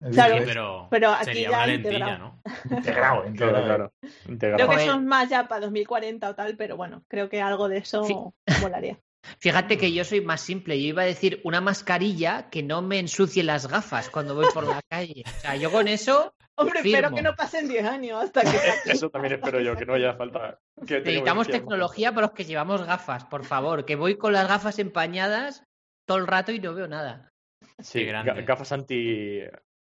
el 0.00 0.12
Claro. 0.12 0.38
Sí, 0.38 0.42
pero, 0.46 0.86
Pero 0.88 1.10
aquí 1.10 1.24
sería 1.24 1.50
ya 1.50 1.56
una 1.56 1.66
lentilla, 1.66 1.92
integrado. 1.92 2.18
¿no? 2.18 2.76
integrado, 2.76 3.26
integrado. 3.26 3.64
Claro, 3.64 3.64
claro. 3.66 3.92
Integrado. 4.28 4.68
Creo 4.68 4.78
que 4.78 4.84
son 4.86 5.06
más 5.06 5.28
ya 5.28 5.48
para 5.48 5.62
2040 5.62 6.30
o 6.30 6.34
tal, 6.36 6.56
pero 6.56 6.76
bueno, 6.76 7.02
creo 7.08 7.28
que 7.28 7.42
algo 7.42 7.68
de 7.68 7.78
eso 7.78 8.04
Sí. 8.04 8.14
molaría. 8.62 8.96
Fíjate 9.38 9.78
que 9.78 9.92
yo 9.92 10.04
soy 10.04 10.20
más 10.20 10.40
simple. 10.40 10.80
Yo 10.80 10.88
iba 10.88 11.02
a 11.02 11.06
decir 11.06 11.40
una 11.44 11.60
mascarilla 11.60 12.50
que 12.50 12.62
no 12.62 12.82
me 12.82 12.98
ensucie 12.98 13.42
las 13.42 13.68
gafas 13.68 14.10
cuando 14.10 14.34
voy 14.34 14.46
por 14.52 14.66
la 14.66 14.80
calle. 14.88 15.22
O 15.26 15.40
sea, 15.40 15.56
yo 15.56 15.70
con 15.70 15.88
eso 15.88 16.34
Hombre, 16.54 16.82
Firmo. 16.82 16.96
espero 16.96 17.14
que 17.14 17.22
no 17.22 17.34
pasen 17.34 17.68
10 17.68 17.84
años 17.86 18.22
hasta 18.22 18.42
que 18.42 18.50
Eso 18.92 19.10
también 19.10 19.34
espero 19.34 19.60
yo, 19.60 19.76
que 19.76 19.86
no 19.86 19.94
haya 19.94 20.14
falta. 20.14 20.58
Que 20.86 21.00
necesitamos 21.00 21.48
tecnología 21.48 22.12
para 22.12 22.26
los 22.26 22.34
que 22.34 22.44
llevamos 22.44 22.84
gafas, 22.84 23.24
por 23.24 23.44
favor. 23.44 23.84
Que 23.84 23.96
voy 23.96 24.16
con 24.16 24.32
las 24.32 24.48
gafas 24.48 24.78
empañadas 24.78 25.64
todo 26.06 26.18
el 26.18 26.26
rato 26.26 26.52
y 26.52 26.60
no 26.60 26.74
veo 26.74 26.88
nada. 26.88 27.32
Sí, 27.78 28.04
gafas 28.04 28.72
anti. 28.72 29.40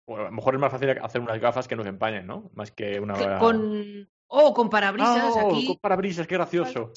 Bueno, 0.08 0.22
a 0.22 0.26
lo 0.30 0.32
mejor 0.32 0.54
es 0.54 0.60
más 0.60 0.72
fácil 0.72 0.90
hacer 0.90 1.20
unas 1.20 1.40
gafas 1.40 1.68
que 1.68 1.76
nos 1.76 1.86
empañen, 1.86 2.26
¿no? 2.26 2.50
Más 2.54 2.70
que 2.70 3.00
una. 3.00 3.38
Con. 3.38 4.08
Oh, 4.28 4.52
con 4.54 4.70
parabrisas 4.70 5.36
Ah, 5.36 5.44
oh, 5.44 5.50
aquí. 5.50 5.66
con 5.66 5.76
parabrisas, 5.76 6.26
qué 6.26 6.34
gracioso. 6.34 6.92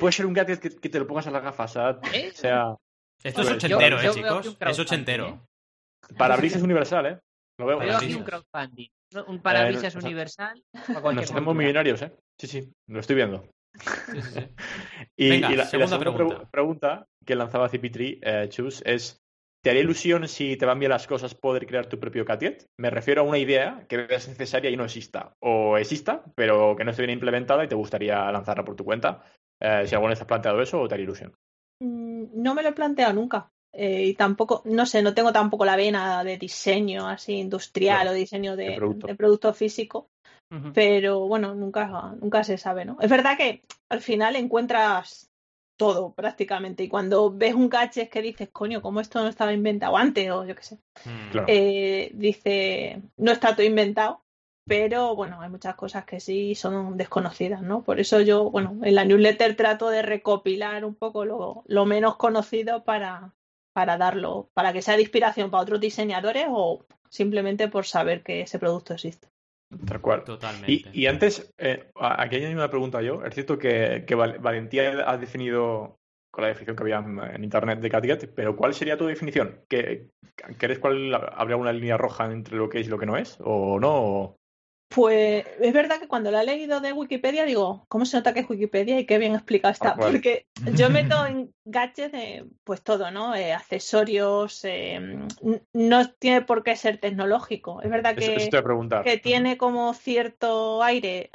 Puede 0.00 0.12
ser 0.12 0.26
un 0.26 0.32
gadget 0.34 0.60
que, 0.60 0.70
que 0.70 0.88
te 0.88 0.98
lo 0.98 1.06
pongas 1.06 1.26
a 1.26 1.30
las 1.30 1.42
gafas, 1.42 1.72
¿sabes? 1.72 1.96
¿Eh? 2.12 2.30
O 2.32 2.36
sea, 2.36 2.76
Esto 3.22 3.42
es 3.42 3.50
ochentero, 3.50 4.02
yo 4.02 4.10
¿eh, 4.10 4.14
chicos? 4.14 4.56
Es 4.60 4.78
ochentero. 4.78 5.28
¿eh? 5.28 6.14
parabrisas 6.16 6.62
universal, 6.62 7.06
¿eh? 7.06 7.18
Lo 7.58 7.66
veo. 7.66 7.78
Veo 7.78 7.96
aquí 7.96 8.14
un 8.14 8.24
crowdfunding. 8.24 8.88
Un 9.26 9.40
parabrisas 9.40 9.94
nos- 9.94 10.04
universal. 10.04 10.62
Nos 11.14 11.30
hacemos 11.30 11.54
millonarios, 11.54 12.02
¿eh? 12.02 12.12
Sí, 12.38 12.46
sí, 12.48 12.72
lo 12.88 13.00
estoy 13.00 13.16
viendo. 13.16 13.48
Sí, 14.12 14.20
sí, 14.22 14.30
sí. 14.34 14.48
Y, 15.16 15.30
Venga, 15.30 15.48
y 15.48 15.50
la, 15.50 15.54
y 15.54 15.56
la 15.56 15.64
segunda 15.64 15.98
segunda 15.98 16.12
pregunta. 16.12 16.36
pregu- 16.44 16.50
pregunta 16.50 17.06
que 17.24 17.34
lanzaba 17.36 17.68
Cipitri, 17.68 18.20
eh, 18.22 18.46
Chus, 18.50 18.82
es: 18.84 19.22
¿te 19.62 19.70
haría 19.70 19.82
ilusión 19.82 20.26
si 20.28 20.56
te 20.56 20.66
van 20.66 20.78
bien 20.78 20.90
las 20.90 21.06
cosas 21.06 21.34
poder 21.34 21.66
crear 21.66 21.86
tu 21.86 21.98
propio 21.98 22.24
gadget? 22.24 22.66
Me 22.78 22.90
refiero 22.90 23.22
a 23.22 23.24
una 23.24 23.38
idea 23.38 23.86
que 23.88 23.96
veas 23.98 24.28
necesaria 24.28 24.70
y 24.70 24.76
no 24.76 24.84
exista. 24.84 25.32
O 25.40 25.78
exista, 25.78 26.22
pero 26.34 26.74
que 26.76 26.84
no 26.84 26.90
esté 26.90 27.02
bien 27.02 27.14
implementada 27.14 27.64
y 27.64 27.68
te 27.68 27.74
gustaría 27.74 28.30
lanzarla 28.32 28.64
por 28.64 28.76
tu 28.76 28.84
cuenta. 28.84 29.22
Eh, 29.60 29.84
si 29.86 29.94
alguna 29.94 30.10
vez 30.10 30.20
has 30.20 30.26
planteado 30.26 30.60
eso, 30.60 30.80
o 30.80 30.88
te 30.88 30.94
haría 30.94 31.04
ilusión. 31.04 31.34
Mm, 31.82 32.24
No 32.42 32.54
me 32.54 32.62
lo 32.62 32.70
he 32.70 32.72
planteado 32.72 33.12
nunca. 33.14 33.50
Eh, 33.72 34.04
y 34.06 34.14
tampoco, 34.14 34.62
no 34.64 34.86
sé, 34.86 35.02
no 35.02 35.12
tengo 35.12 35.32
tampoco 35.32 35.64
la 35.66 35.76
vena 35.76 36.24
de 36.24 36.38
diseño 36.38 37.06
así 37.08 37.34
industrial 37.34 37.96
Claro, 38.02 38.10
o 38.12 38.14
diseño 38.14 38.56
de, 38.56 38.70
de 38.70 38.76
producto. 38.76 39.06
de 39.06 39.14
producto 39.14 39.52
físico, 39.52 40.08
pero 40.72 41.26
bueno, 41.26 41.54
nunca, 41.54 42.14
nunca 42.18 42.42
se 42.42 42.56
sabe, 42.56 42.86
¿no? 42.86 42.96
Es 43.00 43.10
verdad 43.10 43.36
que 43.36 43.64
al 43.90 44.00
final 44.00 44.34
encuentras 44.36 45.28
todo 45.78 46.14
prácticamente 46.14 46.84
y 46.84 46.88
cuando 46.88 47.30
ves 47.30 47.54
un 47.54 47.68
gadget 47.68 48.08
que 48.08 48.22
dices, 48.22 48.48
coño, 48.50 48.80
¿cómo 48.80 49.00
esto 49.00 49.20
no 49.22 49.28
estaba 49.28 49.52
inventado 49.52 49.96
antes? 49.98 50.30
O 50.30 50.46
yo 50.46 50.54
qué 50.54 50.62
sé. 50.62 50.76
Mm. 51.04 51.30
Claro. 51.32 51.46
Eh, 51.50 52.10
dice, 52.14 53.02
no 53.18 53.32
está 53.32 53.54
todo 53.54 53.66
inventado, 53.66 54.22
pero 54.66 55.14
bueno, 55.14 55.40
hay 55.40 55.48
muchas 55.48 55.74
cosas 55.76 56.04
que 56.04 56.20
sí 56.20 56.54
son 56.54 56.96
desconocidas, 56.96 57.62
¿no? 57.62 57.82
Por 57.82 58.00
eso 58.00 58.20
yo, 58.20 58.50
bueno, 58.50 58.78
en 58.82 58.94
la 58.94 59.04
newsletter 59.04 59.54
trato 59.56 59.90
de 59.90 60.02
recopilar 60.02 60.84
un 60.84 60.94
poco 60.94 61.24
lo, 61.24 61.62
lo 61.66 61.86
menos 61.86 62.16
conocido 62.16 62.84
para, 62.84 63.32
para 63.72 63.96
darlo, 63.96 64.50
para 64.54 64.72
que 64.72 64.82
sea 64.82 64.96
de 64.96 65.02
inspiración 65.02 65.50
para 65.50 65.62
otros 65.62 65.80
diseñadores 65.80 66.46
o 66.50 66.84
simplemente 67.08 67.68
por 67.68 67.86
saber 67.86 68.22
que 68.22 68.40
ese 68.40 68.58
producto 68.58 68.94
existe. 68.94 69.28
Tal 69.86 70.00
cual. 70.00 70.24
Totalmente. 70.24 70.90
Y, 70.92 71.02
y 71.02 71.06
antes, 71.06 71.52
eh, 71.58 71.90
aquí 71.96 72.36
hay 72.36 72.54
una 72.54 72.70
pregunta 72.70 73.02
yo. 73.02 73.24
Es 73.24 73.34
cierto 73.34 73.58
que, 73.58 74.04
que 74.06 74.14
Val- 74.14 74.38
Valentía 74.38 75.08
ha 75.08 75.16
definido 75.16 75.98
con 76.30 76.42
la 76.42 76.48
definición 76.48 76.76
que 76.76 76.82
había 76.82 76.98
en, 77.34 77.42
internet 77.44 77.80
de 77.80 77.88
gadget, 77.88 78.34
pero 78.34 78.56
¿cuál 78.56 78.74
sería 78.74 78.98
tu 78.98 79.06
definición? 79.06 79.60
¿Qué, 79.68 80.10
¿Crees 80.58 80.78
cuál 80.78 81.14
habría 81.14 81.56
una 81.56 81.72
línea 81.72 81.96
roja 81.96 82.30
entre 82.30 82.56
lo 82.56 82.68
que 82.68 82.80
es 82.80 82.86
y 82.86 82.90
lo 82.90 82.98
que 82.98 83.06
no 83.06 83.16
es? 83.16 83.38
¿O 83.40 83.80
no? 83.80 84.36
¿O- 84.88 84.94
Pues 84.94 85.44
es 85.60 85.72
verdad 85.72 85.98
que 85.98 86.08
cuando 86.08 86.30
lo 86.30 86.38
he 86.38 86.44
leído 86.44 86.80
de 86.80 86.92
Wikipedia 86.92 87.44
digo, 87.44 87.84
¿cómo 87.88 88.06
se 88.06 88.16
nota 88.16 88.32
que 88.32 88.40
es 88.40 88.48
Wikipedia 88.50 88.98
y 88.98 89.04
qué 89.06 89.18
bien 89.18 89.34
explicado 89.34 89.72
está? 89.72 89.94
Cual. 89.96 90.12
Porque 90.12 90.46
yo 90.74 90.90
meto 90.90 91.26
en 91.26 91.52
gadgets 91.64 92.12
de, 92.12 92.46
pues 92.64 92.82
todo, 92.82 93.10
¿no? 93.10 93.34
Eh, 93.34 93.52
accesorios, 93.52 94.64
eh, 94.64 94.94
n- 94.94 95.28
no 95.72 96.10
tiene 96.12 96.42
por 96.42 96.62
qué 96.62 96.76
ser 96.76 96.98
tecnológico. 96.98 97.82
Es 97.82 97.90
verdad 97.90 98.16
que, 98.16 98.26
eso 98.34 98.60
que 99.02 99.18
tiene 99.18 99.56
como 99.58 99.92
cierto 99.92 100.82
aire 100.82 101.30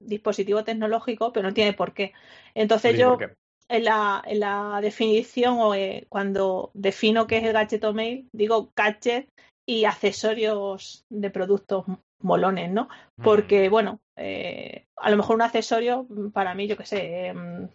dispositivo 0.00 0.64
tecnológico, 0.64 1.32
pero 1.32 1.48
no 1.48 1.54
tiene 1.54 1.72
por 1.72 1.92
qué. 1.94 2.12
Entonces 2.54 2.98
yo 2.98 3.18
qué. 3.18 3.34
en 3.68 3.84
la, 3.84 4.22
en 4.26 4.40
la 4.40 4.80
definición 4.82 5.56
o 5.58 5.74
eh, 5.74 6.06
cuando 6.08 6.70
defino 6.74 7.26
qué 7.26 7.38
es 7.38 7.44
el 7.44 7.52
gadget 7.52 7.84
o 7.84 7.92
mail, 7.94 8.28
digo 8.32 8.72
gadget 8.74 9.28
y 9.66 9.84
accesorios 9.84 11.06
de 11.08 11.30
productos 11.30 11.84
molones, 12.20 12.70
¿no? 12.70 12.88
Mm. 13.16 13.22
Porque, 13.22 13.68
bueno, 13.68 14.00
eh, 14.16 14.86
a 14.96 15.10
lo 15.10 15.16
mejor 15.16 15.36
un 15.36 15.42
accesorio, 15.42 16.06
mm, 16.08 16.30
para 16.30 16.54
mí, 16.54 16.66
yo 16.66 16.76
qué 16.76 16.86
sé, 16.86 17.26
eh, 17.26 17.34
mm, 17.34 17.68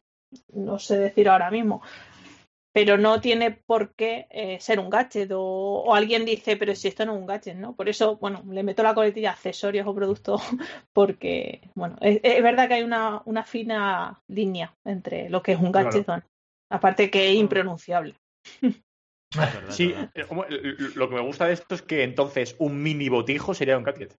no 0.54 0.80
sé 0.80 1.00
decir 1.00 1.30
ahora 1.30 1.50
mismo, 1.50 1.82
pero 2.72 2.98
no 2.98 3.20
tiene 3.20 3.52
por 3.52 3.94
qué 3.96 4.28
eh, 4.30 4.60
ser 4.60 4.80
un 4.80 4.90
gadget 4.90 5.32
o, 5.32 5.42
o 5.42 5.96
alguien 5.96 6.24
dice, 6.24 6.56
pero 6.56 6.76
si 6.76 6.88
esto 6.88 7.06
no 7.06 7.14
es 7.14 7.20
un 7.20 7.26
gadget, 7.26 7.56
¿no? 7.56 7.76
Por 7.76 7.90
eso, 7.90 8.18
bueno, 8.18 8.44
le 8.50 8.64
meto 8.64 8.84
la 8.84 8.94
coletilla 8.94 9.32
accesorios 9.32 9.88
o 9.88 9.96
productos 9.96 10.42
porque, 10.94 11.62
bueno, 11.76 11.96
es, 12.02 12.20
es 12.24 12.44
verdad 12.44 12.68
que 12.68 12.76
hay 12.76 12.84
una, 12.84 13.22
una 13.26 13.44
fina 13.44 14.22
línea 14.28 14.76
entre 14.86 15.30
lo 15.30 15.42
que 15.42 15.54
es 15.54 15.60
un 15.60 15.72
Claro. 15.72 15.90
gadget 15.90 16.10
o 16.10 16.18
no. 16.18 16.24
Aparte 16.72 17.10
que 17.10 17.30
es 17.30 17.36
impronunciable. 17.36 18.16
Es 19.32 19.38
verdad, 19.38 19.70
es 19.70 19.76
Sí, 19.76 19.88
verdad. 19.88 20.12
eh, 20.50 20.76
lo 20.96 21.10
que 21.10 21.16
me 21.16 21.22
gusta 21.22 21.46
de 21.46 21.54
esto 21.54 21.76
es 21.76 21.82
que 21.82 22.04
entonces 22.04 22.56
un 22.60 22.82
mini 22.82 23.10
botijo 23.10 23.54
sería 23.54 23.78
un 23.78 23.84
gadget. 23.84 24.16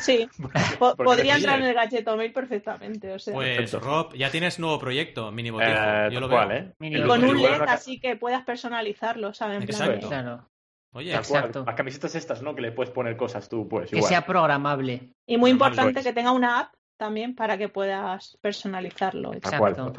Sí, 0.00 0.28
Porque- 0.42 0.60
po- 0.78 0.94
porque 0.96 1.04
podría 1.04 1.36
entrar 1.36 1.58
en 1.60 1.66
el 1.66 1.74
gadget 1.74 2.06
o 2.08 2.16
mail 2.16 2.32
perfectamente, 2.32 3.12
o 3.12 3.18
sea. 3.18 3.32
Pues 3.34 3.56
Perfecto. 3.56 3.80
Rob, 3.80 4.14
ya 4.14 4.30
tienes 4.30 4.58
nuevo 4.58 4.78
proyecto, 4.78 5.30
mini 5.32 5.50
botijo. 5.50 5.70
Eh, 5.72 6.08
Yo 6.12 6.20
lo 6.20 6.28
veo. 6.28 6.36
cual, 6.38 6.52
¿eh? 6.52 6.74
Con 7.06 7.24
un 7.24 7.40
LED 7.40 7.62
así 7.62 8.00
que 8.00 8.16
puedas 8.16 8.42
personalizarlo, 8.44 9.32
¿sabes? 9.32 9.60
En 9.60 9.66
plan 9.66 9.82
Exacto. 9.82 10.08
Claro. 10.08 10.46
Oye. 10.92 11.14
Exacto. 11.14 11.62
Las 11.64 11.76
camisetas 11.76 12.14
estas, 12.16 12.42
¿no? 12.42 12.54
Que 12.56 12.62
le 12.62 12.72
puedes 12.72 12.92
poner 12.92 13.16
cosas 13.16 13.48
tú, 13.48 13.68
pues 13.68 13.90
Que 13.90 14.02
sea 14.02 14.26
programable. 14.26 15.12
Y 15.28 15.36
muy 15.36 15.50
importante 15.50 15.92
pues. 15.92 16.04
que 16.04 16.12
tenga 16.12 16.32
una 16.32 16.58
app 16.58 16.74
también 17.00 17.34
para 17.34 17.56
que 17.56 17.70
puedas 17.70 18.36
personalizarlo. 18.42 19.30
Tal. 19.30 19.38
Exacto. 19.38 19.92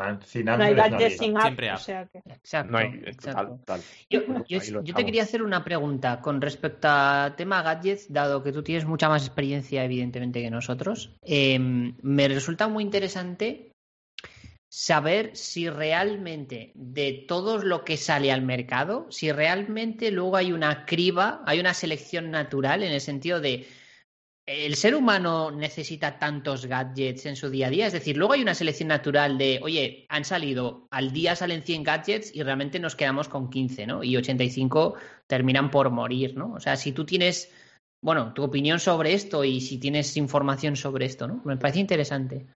No 0.45 0.63
hay 0.63 1.09
sin 1.09 1.35
app, 1.35 1.43
Siempre 1.43 1.69
o 1.71 1.73
app. 1.73 1.79
sea 1.79 2.05
que... 2.05 2.19
Exacto. 2.19 2.71
No 2.71 2.77
hay, 2.77 2.87
exacto. 3.05 3.19
total, 3.31 3.47
total. 3.57 3.81
Yo, 4.07 4.21
yo- 4.47 4.81
yo 4.83 4.93
te 4.93 5.03
quería 5.03 5.23
hacer 5.23 5.41
una 5.41 5.63
pregunta 5.63 6.21
con 6.21 6.39
respecto 6.39 6.87
a 6.89 7.33
tema 7.35 7.63
gadgets, 7.63 8.13
dado 8.13 8.43
que 8.43 8.51
tú 8.51 8.61
tienes 8.61 8.85
mucha 8.85 9.09
más 9.09 9.25
experiencia, 9.25 9.83
evidentemente, 9.83 10.41
que 10.43 10.51
nosotros. 10.51 11.15
Eh, 11.23 11.57
me 11.59 12.27
resulta 12.27 12.67
muy 12.67 12.83
interesante 12.83 13.71
saber 14.69 15.31
si 15.35 15.69
realmente 15.69 16.71
de 16.75 17.25
todo 17.27 17.57
lo 17.63 17.83
que 17.83 17.97
sale 17.97 18.31
al 18.31 18.41
mercado, 18.43 19.07
si 19.09 19.31
realmente 19.31 20.11
luego 20.11 20.37
hay 20.37 20.51
una 20.53 20.85
criba, 20.85 21.41
hay 21.45 21.59
una 21.59 21.73
selección 21.73 22.31
natural 22.31 22.83
en 22.83 22.93
el 22.93 23.01
sentido 23.01 23.41
de 23.41 23.65
¿El 24.53 24.75
ser 24.75 24.95
humano 24.95 25.49
necesita 25.49 26.19
tantos 26.19 26.65
gadgets 26.65 27.25
en 27.25 27.37
su 27.37 27.49
día 27.49 27.67
a 27.67 27.69
día? 27.69 27.87
Es 27.87 27.93
decir, 27.93 28.17
luego 28.17 28.33
hay 28.33 28.41
una 28.41 28.53
selección 28.53 28.89
natural 28.89 29.37
de, 29.37 29.61
oye, 29.63 30.05
han 30.09 30.25
salido, 30.25 30.87
al 30.91 31.13
día 31.13 31.37
salen 31.37 31.63
100 31.63 31.83
gadgets 31.83 32.35
y 32.35 32.43
realmente 32.43 32.77
nos 32.77 32.97
quedamos 32.97 33.29
con 33.29 33.49
15, 33.49 33.87
¿no? 33.87 34.03
Y 34.03 34.17
85 34.17 34.95
terminan 35.25 35.71
por 35.71 35.89
morir, 35.89 36.35
¿no? 36.35 36.51
O 36.53 36.59
sea, 36.59 36.75
si 36.75 36.91
tú 36.91 37.05
tienes, 37.05 37.49
bueno, 38.03 38.33
tu 38.33 38.43
opinión 38.43 38.81
sobre 38.81 39.13
esto 39.13 39.45
y 39.45 39.61
si 39.61 39.79
tienes 39.79 40.17
información 40.17 40.75
sobre 40.75 41.05
esto, 41.05 41.27
¿no? 41.27 41.41
Me 41.45 41.55
parece 41.55 41.79
interesante. 41.79 42.47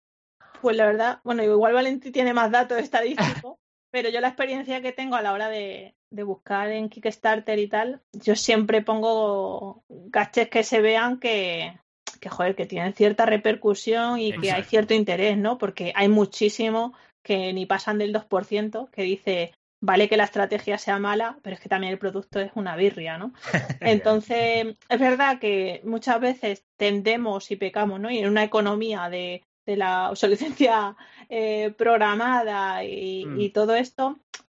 Pues 0.61 0.75
la 0.75 0.87
verdad, 0.87 1.19
bueno, 1.23 1.43
igual 1.43 1.73
Valentín 1.73 2.11
tiene 2.11 2.33
más 2.33 2.51
datos 2.51 2.77
estadísticos, 2.79 3.55
pero 3.91 4.09
yo 4.09 4.19
la 4.19 4.27
experiencia 4.27 4.81
que 4.81 4.91
tengo 4.91 5.15
a 5.15 5.21
la 5.21 5.31
hora 5.31 5.47
de, 5.47 5.95
de 6.11 6.23
buscar 6.23 6.71
en 6.71 6.89
Kickstarter 6.89 7.57
y 7.57 7.69
tal, 7.69 8.01
yo 8.11 8.35
siempre 8.35 8.81
pongo 8.81 9.85
gadgets 9.87 10.49
que 10.49 10.63
se 10.63 10.81
vean 10.81 11.19
que, 11.19 11.79
que, 12.25 12.29
joder, 12.29 12.55
que 12.55 12.65
tienen 12.65 12.93
cierta 12.93 13.27
repercusión 13.27 14.19
y 14.19 14.33
que 14.33 14.51
hay 14.51 14.63
cierto 14.63 14.95
interés, 14.95 15.37
¿no? 15.37 15.59
Porque 15.59 15.93
hay 15.95 16.07
muchísimo 16.09 16.95
que 17.23 17.53
ni 17.53 17.67
pasan 17.67 17.99
del 17.99 18.11
2%, 18.11 18.89
que 18.89 19.03
dice, 19.03 19.53
vale 19.79 20.09
que 20.09 20.17
la 20.17 20.23
estrategia 20.23 20.79
sea 20.79 20.97
mala, 20.97 21.37
pero 21.43 21.53
es 21.53 21.59
que 21.59 21.69
también 21.69 21.93
el 21.93 21.99
producto 21.99 22.39
es 22.39 22.51
una 22.55 22.75
birria, 22.75 23.19
¿no? 23.19 23.31
Entonces, 23.79 24.75
es 24.89 24.99
verdad 24.99 25.37
que 25.37 25.81
muchas 25.83 26.19
veces 26.19 26.65
tendemos 26.77 27.51
y 27.51 27.57
pecamos, 27.57 27.99
¿no? 27.99 28.09
Y 28.09 28.17
en 28.17 28.27
una 28.27 28.43
economía 28.43 29.07
de, 29.07 29.43
de 29.67 29.77
la 29.77 30.09
obsolescencia 30.09 30.95
eh, 31.29 31.75
programada 31.77 32.83
y, 32.83 33.27
Mm. 33.27 33.39
y 33.39 33.49
todo 33.51 33.75
esto, 33.75 34.17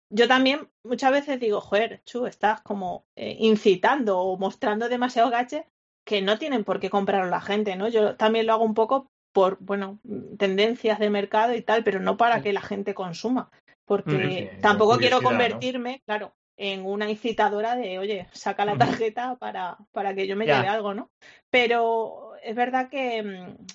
yo 0.10 0.30
también 0.30 0.70
muchas 0.86 1.12
veces 1.12 1.38
digo, 1.38 1.60
joder, 1.60 2.02
Chu, 2.06 2.28
estás 2.28 2.62
como 2.62 3.04
eh, 3.18 3.36
incitando 3.40 4.20
o 4.20 4.38
mostrando 4.38 4.88
demasiados 4.88 5.32
gadgets 5.32 5.68
que 6.08 6.22
no 6.22 6.40
tienen 6.40 6.64
por 6.64 6.80
qué 6.80 6.90
comprarlo 6.90 7.30
la 7.30 7.42
gente, 7.42 7.76
¿no? 7.76 7.90
Yo 7.90 8.16
también 8.16 8.48
lo 8.48 8.54
hago 8.54 8.64
un 8.64 8.74
poco 8.74 9.12
por, 9.34 9.58
bueno, 9.60 10.00
tendencias 10.40 11.00
de 11.00 11.10
mercado 11.10 11.54
y 11.54 11.62
tal, 11.62 11.84
pero 11.84 12.00
no 12.00 12.16
para 12.16 12.42
que 12.42 12.54
la 12.54 12.62
gente 12.62 12.94
consuma, 12.94 13.52
porque 13.84 14.16
Mm, 14.16 14.30
sí, 14.30 14.62
tampoco 14.62 14.98
quiero 14.98 15.22
convertirme, 15.22 16.02
claro, 16.06 16.34
en 16.56 16.86
una 16.86 17.10
incitadora 17.12 17.76
de, 17.76 18.00
oye, 18.00 18.26
saca 18.32 18.64
la 18.64 18.78
tarjeta 18.78 19.36
para, 19.36 19.78
para 19.92 20.16
que 20.16 20.28
yo 20.28 20.38
me 20.38 20.46
lleve 20.46 20.68
algo, 20.68 20.94
¿no? 20.94 21.12
Pero 21.50 22.36
es 22.42 22.56
verdad 22.56 22.90
que, 22.90 23.22
mm, 23.22 23.66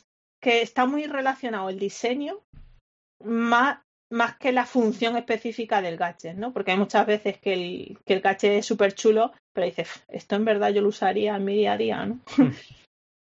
que 0.40 0.62
está 0.62 0.86
muy 0.86 1.06
relacionado 1.06 1.68
el 1.68 1.78
diseño 1.78 2.40
más, 3.22 3.80
más 4.12 4.36
que 4.36 4.52
la 4.52 4.66
función 4.66 5.16
específica 5.16 5.80
del 5.80 5.96
gadget, 5.96 6.36
¿no? 6.36 6.52
Porque 6.52 6.72
hay 6.72 6.78
muchas 6.78 7.06
veces 7.06 7.38
que 7.38 7.52
el, 7.54 7.98
que 8.04 8.12
el 8.14 8.20
gadget 8.20 8.52
es 8.58 8.66
súper 8.66 8.94
chulo, 8.94 9.32
pero 9.52 9.66
dices, 9.66 9.88
"Pf, 9.88 10.04
esto 10.08 10.36
en 10.36 10.44
verdad 10.44 10.70
yo 10.70 10.82
lo 10.82 10.88
usaría 10.88 11.36
en 11.36 11.44
mi 11.44 11.54
día 11.54 11.72
a 11.72 11.78
día, 11.78 12.06
¿no? 12.06 12.20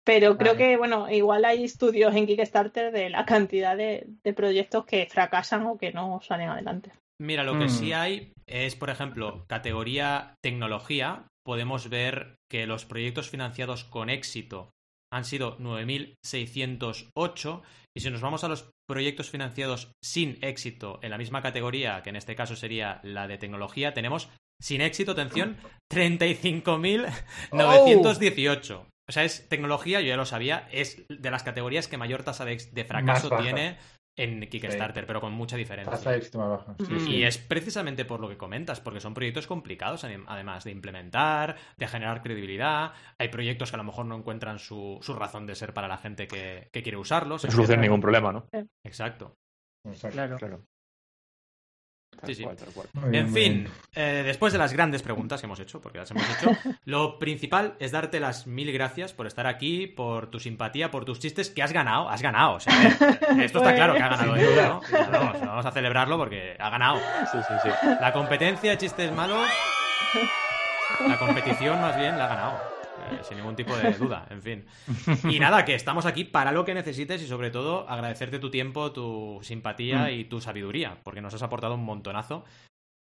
pero 0.04 0.38
creo 0.38 0.54
Vale. 0.54 0.58
que, 0.58 0.78
bueno, 0.78 1.10
igual 1.10 1.46
hay 1.46 1.64
estudios 1.64 2.14
en 2.16 2.26
Kickstarter 2.26 2.92
de 2.92 3.10
la 3.10 3.26
cantidad 3.26 3.78
de, 3.78 4.06
de 4.24 4.34
proyectos 4.34 4.86
que 4.86 5.08
fracasan 5.10 5.66
o 5.68 5.78
que 5.78 5.94
no 5.94 6.20
salen 6.22 6.50
adelante. 6.50 6.92
Mira, 7.22 7.44
lo 7.44 7.58
que 7.58 7.66
Mm. 7.66 7.70
sí 7.70 7.94
hay 7.94 8.34
es, 8.48 8.76
por 8.76 8.90
ejemplo, 8.90 9.46
categoría 9.48 10.36
tecnología. 10.42 11.28
Podemos 11.46 11.90
ver 11.90 12.36
que 12.50 12.66
los 12.66 12.86
proyectos 12.86 13.30
financiados 13.30 13.84
con 13.84 14.10
éxito 14.10 14.72
han 15.14 15.26
sido 15.26 15.58
9.608 15.60 17.62
y 17.96 18.02
si 18.02 18.10
nos 18.10 18.22
vamos 18.22 18.44
a 18.44 18.48
los 18.48 18.72
proyectos 18.88 19.30
financiados 19.30 19.92
sin 20.04 20.40
éxito 20.42 20.98
en 21.04 21.12
la 21.12 21.20
misma 21.20 21.44
categoría, 21.44 22.02
que 22.02 22.10
en 22.10 22.16
este 22.16 22.36
caso 22.36 22.56
sería 22.56 23.00
la 23.04 23.28
de 23.28 23.38
tecnología, 23.38 23.94
tenemos 23.94 24.30
sin 24.60 24.82
éxito, 24.82 25.12
atención, 25.12 25.58
35.918. 25.92 28.88
O 29.06 29.12
sea, 29.12 29.24
es 29.24 29.48
tecnología, 29.50 30.02
yo 30.02 30.08
ya 30.08 30.18
lo 30.18 30.26
sabía, 30.26 30.68
es 30.72 31.04
de 31.10 31.32
las 31.32 31.44
categorías 31.44 31.88
que 31.88 31.98
mayor 31.98 32.24
tasa 32.24 32.46
de, 32.46 32.58
de 32.72 32.86
fracaso 32.86 33.30
tiene 33.38 33.78
en 34.16 34.48
Kickstarter, 34.48 35.06
pero 35.08 35.20
con 35.22 35.34
mucha 35.34 35.58
diferencia. 35.58 35.92
Tasa 35.92 36.12
de 36.12 36.18
éxito 36.18 36.38
más 36.40 36.50
baja. 36.50 36.76
Sí, 36.80 37.00
sí. 37.00 37.12
Y 37.16 37.24
es 37.24 37.38
precisamente 37.38 38.06
por 38.06 38.20
lo 38.20 38.30
que 38.30 38.38
comentas, 38.38 38.80
porque 38.80 39.00
son 39.00 39.14
proyectos 39.14 39.48
complicados, 39.48 40.04
adem- 40.04 40.26
además 40.28 40.64
de 40.64 40.72
implementar, 40.72 41.56
de 41.78 41.88
generar 41.88 42.22
credibilidad. 42.22 42.94
Hay 43.18 43.30
proyectos 43.30 43.72
que 43.72 43.76
a 43.76 43.78
lo 43.78 43.84
mejor 43.84 44.06
no 44.06 44.16
encuentran 44.16 44.60
su, 44.60 45.00
su 45.02 45.14
razón 45.16 45.48
de 45.48 45.56
ser 45.56 45.74
para 45.74 45.88
la 45.88 45.98
gente 45.98 46.28
que, 46.28 46.70
que 46.72 46.84
quiere 46.84 46.98
usarlos. 46.98 47.42
Sin 47.42 47.52
solucionar 47.52 47.82
ningún 47.82 48.02
problema, 48.02 48.32
¿no? 48.32 48.48
Exacto. 48.84 49.36
Exacto. 49.86 50.16
Claro. 50.16 50.38
Claro. 50.38 50.64
Tal 52.20 52.28
Sí, 52.30 52.36
sí. 52.36 52.44
cual, 52.44 52.56
tal 52.56 52.70
cual. 52.70 52.88
Muy 52.94 53.10
bien, 53.10 53.26
En 53.28 53.34
fin, 53.34 53.54
bien. 53.64 53.68
eh, 53.96 54.24
después 54.26 54.54
de 54.54 54.60
las 54.60 54.74
grandes 54.74 55.02
preguntas 55.02 55.42
que 55.42 55.46
hemos 55.48 55.60
hecho, 55.60 55.82
porque 55.82 55.98
las 56.00 56.10
hemos 56.12 56.24
hecho, 56.30 56.52
lo 56.86 57.20
principal 57.20 57.76
es 57.80 57.92
darte 57.92 58.20
las 58.20 58.48
mil 58.48 58.72
gracias 58.72 59.14
por 59.14 59.28
estar 59.28 59.48
aquí, 59.48 59.88
por 59.88 60.28
tu 60.28 60.40
simpatía, 60.40 60.92
por 60.92 61.06
tus 61.06 61.20
chistes, 61.20 61.50
que 61.50 61.64
has 61.64 61.74
ganado, 61.74 62.10
has 62.10 62.22
ganado. 62.22 62.54
O 62.56 62.60
sea, 62.60 62.74
eh, 62.84 62.96
esto 63.46 63.60
está 63.60 63.76
claro 63.76 63.94
que 63.96 64.02
ha 64.04 64.10
ganado 64.10 64.36
duda. 64.36 64.68
¿no? 64.68 64.82
Vamos, 65.12 65.40
vamos 65.42 65.66
a 65.66 65.72
celebrarlo 65.72 66.18
porque 66.18 66.56
ha 66.60 66.70
ganado. 66.70 67.00
Sí, 67.32 67.38
sí, 67.48 67.54
sí. 67.64 67.70
La 68.00 68.12
competencia, 68.14 68.78
chistes 68.78 69.12
malos. 69.12 69.48
La 71.08 71.18
competición, 71.18 71.82
más 71.82 71.96
bien, 71.98 72.18
la 72.18 72.26
ha 72.26 72.28
ganado. 72.28 72.73
Eh, 73.12 73.20
sin 73.24 73.38
ningún 73.38 73.56
tipo 73.56 73.76
de 73.76 73.92
duda, 73.94 74.28
en 74.30 74.42
fin. 74.42 74.66
Y 75.30 75.40
nada, 75.40 75.66
que 75.66 75.76
estamos 75.76 76.06
aquí 76.06 76.24
para 76.24 76.52
lo 76.52 76.66
que 76.66 76.74
necesites 76.74 77.22
y 77.22 77.28
sobre 77.28 77.52
todo 77.52 77.90
agradecerte 77.90 78.40
tu 78.40 78.50
tiempo, 78.50 78.92
tu 78.92 79.40
simpatía 79.42 80.12
y 80.12 80.26
tu 80.26 80.42
sabiduría, 80.42 80.98
porque 81.04 81.22
nos 81.22 81.34
has 81.34 81.44
aportado 81.44 81.76
un 81.76 81.84
montonazo. 81.84 82.46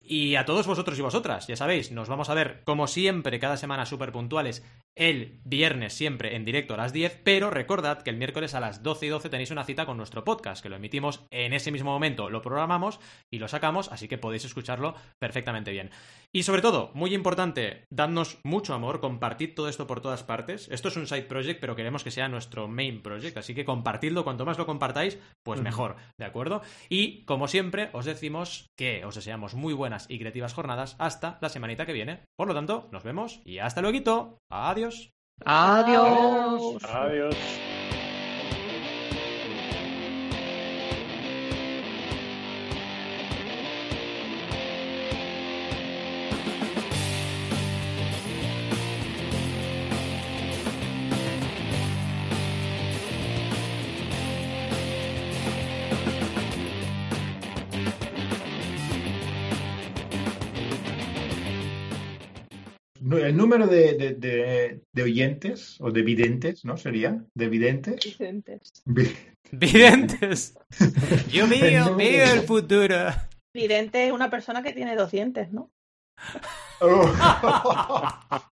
Y 0.06 0.34
a 0.34 0.44
todos 0.44 0.66
vosotros 0.66 0.98
y 0.98 1.02
vosotras, 1.02 1.46
ya 1.46 1.56
sabéis, 1.56 1.90
nos 1.90 2.08
vamos 2.08 2.28
a 2.28 2.34
ver 2.34 2.62
como 2.64 2.86
siempre 2.86 3.40
cada 3.40 3.56
semana 3.56 3.86
súper 3.86 4.12
puntuales 4.12 4.62
el 4.96 5.40
viernes 5.44 5.94
siempre 5.94 6.36
en 6.36 6.44
directo 6.44 6.74
a 6.74 6.76
las 6.76 6.92
10, 6.92 7.20
pero 7.24 7.50
recordad 7.50 8.02
que 8.02 8.10
el 8.10 8.16
miércoles 8.16 8.54
a 8.54 8.60
las 8.60 8.82
12 8.82 9.06
y 9.06 9.08
12 9.08 9.28
tenéis 9.28 9.50
una 9.50 9.64
cita 9.64 9.86
con 9.86 9.96
nuestro 9.96 10.24
podcast, 10.24 10.62
que 10.62 10.68
lo 10.68 10.76
emitimos 10.76 11.24
en 11.30 11.52
ese 11.52 11.72
mismo 11.72 11.90
momento, 11.90 12.28
lo 12.28 12.42
programamos 12.42 13.00
y 13.32 13.38
lo 13.38 13.48
sacamos, 13.48 13.90
así 13.90 14.08
que 14.08 14.18
podéis 14.18 14.44
escucharlo 14.44 14.94
perfectamente 15.18 15.70
bien. 15.70 15.90
Y 16.32 16.42
sobre 16.42 16.62
todo, 16.62 16.90
muy 16.94 17.14
importante, 17.14 17.84
dadnos 17.90 18.38
mucho 18.44 18.74
amor, 18.74 19.00
compartid 19.00 19.54
todo 19.54 19.68
esto 19.68 19.86
por 19.86 20.00
todas 20.00 20.22
partes. 20.22 20.68
Esto 20.70 20.88
es 20.88 20.96
un 20.96 21.06
side 21.06 21.22
project, 21.22 21.60
pero 21.60 21.76
queremos 21.76 22.04
que 22.04 22.10
sea 22.10 22.28
nuestro 22.28 22.68
main 22.68 23.02
project, 23.02 23.38
así 23.38 23.54
que 23.54 23.64
compartidlo, 23.64 24.24
cuanto 24.24 24.44
más 24.44 24.58
lo 24.58 24.66
compartáis, 24.66 25.18
pues 25.44 25.60
mejor, 25.60 25.96
¿de 26.18 26.26
acuerdo? 26.26 26.62
Y 26.88 27.24
como 27.24 27.48
siempre, 27.48 27.90
os 27.92 28.04
decimos 28.04 28.66
que 28.76 29.04
os 29.04 29.14
deseamos 29.14 29.54
muy 29.54 29.72
buenas 29.72 30.06
y 30.08 30.18
creativas 30.18 30.54
jornadas 30.54 30.96
hasta 30.98 31.38
la 31.40 31.48
semanita 31.48 31.86
que 31.86 31.92
viene. 31.92 32.24
Por 32.36 32.48
lo 32.48 32.54
tanto, 32.54 32.88
nos 32.92 33.02
vemos 33.02 33.40
y 33.44 33.58
hasta 33.58 33.80
luego. 33.80 33.94
Adiós. 34.50 34.83
Adiós. 35.44 36.82
Adiós. 36.84 37.36
El 63.24 63.36
número 63.36 63.66
de, 63.66 63.94
de- 63.94 64.14
de- 64.14 64.80
de 64.92 65.02
oyentes 65.02 65.76
o 65.80 65.90
de 65.90 66.02
videntes, 66.02 66.64
¿no? 66.64 66.76
Sería, 66.76 67.24
de 67.34 67.48
videntes. 67.48 67.96
Vicentes. 68.04 68.82
Vi- 68.84 69.16
Videntes. 69.52 70.56
Yo 71.30 71.46
mío, 71.48 71.94
mío 71.94 72.24
el 72.24 72.40
futuro. 72.42 72.96
Vidente 73.54 74.06
es 74.06 74.12
una 74.12 74.30
persona 74.30 74.62
que 74.62 74.72
tiene 74.72 74.96
dos 74.96 75.10
dientes, 75.10 75.52
¿no? 75.52 75.70
Oh. 76.80 77.12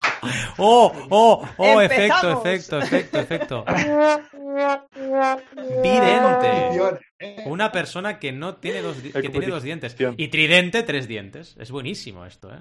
Oh, 0.57 0.91
oh, 1.09 1.47
oh, 1.55 1.81
efecto, 1.81 2.43
efecto, 2.43 2.79
efecto, 2.79 3.19
efecto. 3.19 3.63
Vidente. 5.81 6.99
Una 7.45 7.71
persona 7.71 8.19
que 8.19 8.33
no 8.33 8.57
tiene 8.57 8.81
dos, 8.81 8.97
que 8.97 9.29
tiene 9.29 9.47
dos 9.47 9.63
dientes. 9.63 9.95
Y 10.17 10.27
tridente, 10.27 10.83
tres 10.83 11.07
dientes. 11.07 11.55
Es 11.57 11.71
buenísimo 11.71 12.25
esto, 12.25 12.53
¿eh? 12.53 12.59